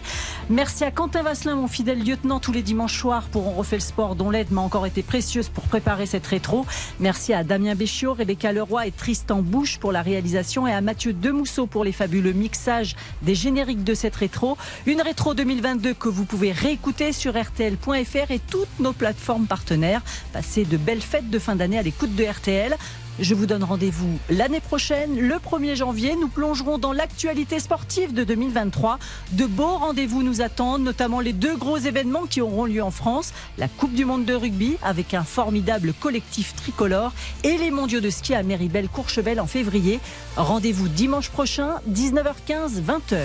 Merci 0.49 0.84
à 0.84 0.91
Quentin 0.91 1.23
Vasselin, 1.23 1.55
mon 1.55 1.68
fidèle 1.68 2.03
lieutenant, 2.03 2.39
tous 2.39 2.51
les 2.51 2.61
dimanches 2.61 2.99
soirs 2.99 3.23
pour 3.31 3.47
On 3.47 3.51
refait 3.51 3.77
le 3.77 3.81
sport, 3.81 4.15
dont 4.15 4.30
l'aide 4.30 4.51
m'a 4.51 4.61
encore 4.61 4.85
été 4.85 5.03
précieuse 5.03 5.49
pour 5.49 5.64
préparer 5.64 6.05
cette 6.05 6.26
rétro. 6.27 6.65
Merci 6.99 7.34
à 7.34 7.43
Damien 7.43 7.76
Béchiot, 7.76 8.14
Rebecca 8.14 8.51
Leroy 8.51 8.88
et 8.88 8.91
Tristan 8.91 9.41
Bouche 9.41 9.77
pour 9.80 9.91
la 9.91 10.01
réalisation 10.01 10.68
et 10.68 10.73
à 10.73 10.81
Mathieu 10.81 11.14
Demousseau 11.14 11.68
pour 11.68 11.84
les 11.84 11.91
fabuleux 11.91 12.34
mixages 12.34 12.95
des 13.22 13.35
génériques 13.35 13.84
de 13.84 13.93
cette 13.93 14.15
rétro. 14.15 14.57
Une 14.85 15.01
rétro 15.01 15.34
2022 15.34 15.93
que 15.93 16.10
vous 16.10 16.26
pouvez 16.26 16.51
réécouter 16.51 17.14
sur 17.14 17.39
RTL.fr 17.39 18.31
et 18.31 18.39
toutes 18.39 18.80
nos 18.80 18.93
plateformes 18.93 19.45
partenaires. 19.45 20.01
Passez 20.31 20.65
de 20.65 20.77
belles 20.77 21.01
fêtes 21.01 21.30
de 21.30 21.39
fin 21.39 21.55
d'année 21.55 21.77
à 21.77 21.81
l'écoute 21.81 22.15
de 22.15 22.23
RTL. 22.23 22.77
Je 23.19 23.35
vous 23.35 23.45
donne 23.45 23.64
rendez-vous 23.64 24.18
l'année 24.30 24.60
prochaine, 24.60 25.19
le 25.19 25.35
1er 25.35 25.76
janvier. 25.76 26.15
Nous 26.15 26.27
plongerons 26.27 26.80
dans 26.80 26.94
l'actualité 26.94 27.60
sportive 27.60 28.14
de 28.14 28.23
2023. 28.23 28.98
De 29.34 29.45
beaux 29.45 29.77
rendez-vous 29.77 30.23
nous 30.23 30.41
attendent, 30.41 30.84
notamment 30.84 31.19
les 31.19 31.34
deux 31.34 31.56
gros 31.56 31.77
événements 31.77 32.26
qui 32.26 32.41
auront 32.41 32.65
lieu 32.65 32.81
en 32.81 32.91
France. 32.91 33.34
La 33.57 33.68
Coupe 33.68 33.94
du 33.94 34.06
Monde 34.06 34.26
de 34.26 34.34
rugby 34.34 34.77
avec 34.81 35.14
un 35.14 35.23
formidable 35.23 35.94
collectif 35.94 36.56
tricolore 36.56 37.14
et 37.44 37.57
les 37.57 37.69
mondiaux 37.69 38.02
de 38.02 38.10
ski 38.10 38.34
à 38.34 38.41
Méribel-Courchevel 38.41 39.40
en 39.40 39.48
février. 39.48 39.99
Rendez-vous 40.35 40.88
dimanche 40.88 41.30
prochain, 41.30 41.76
19h15, 41.91 42.81
20h. 42.81 43.18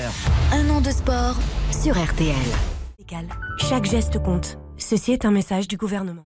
Un 0.52 0.68
an 0.68 0.80
de 0.82 0.90
sport 0.90 1.36
sur 1.82 1.94
RTL. 1.96 2.34
Chaque 3.56 3.86
geste 3.86 4.22
compte. 4.22 4.58
Ceci 4.76 5.12
est 5.12 5.24
un 5.24 5.30
message 5.30 5.66
du 5.66 5.76
gouvernement. 5.76 6.27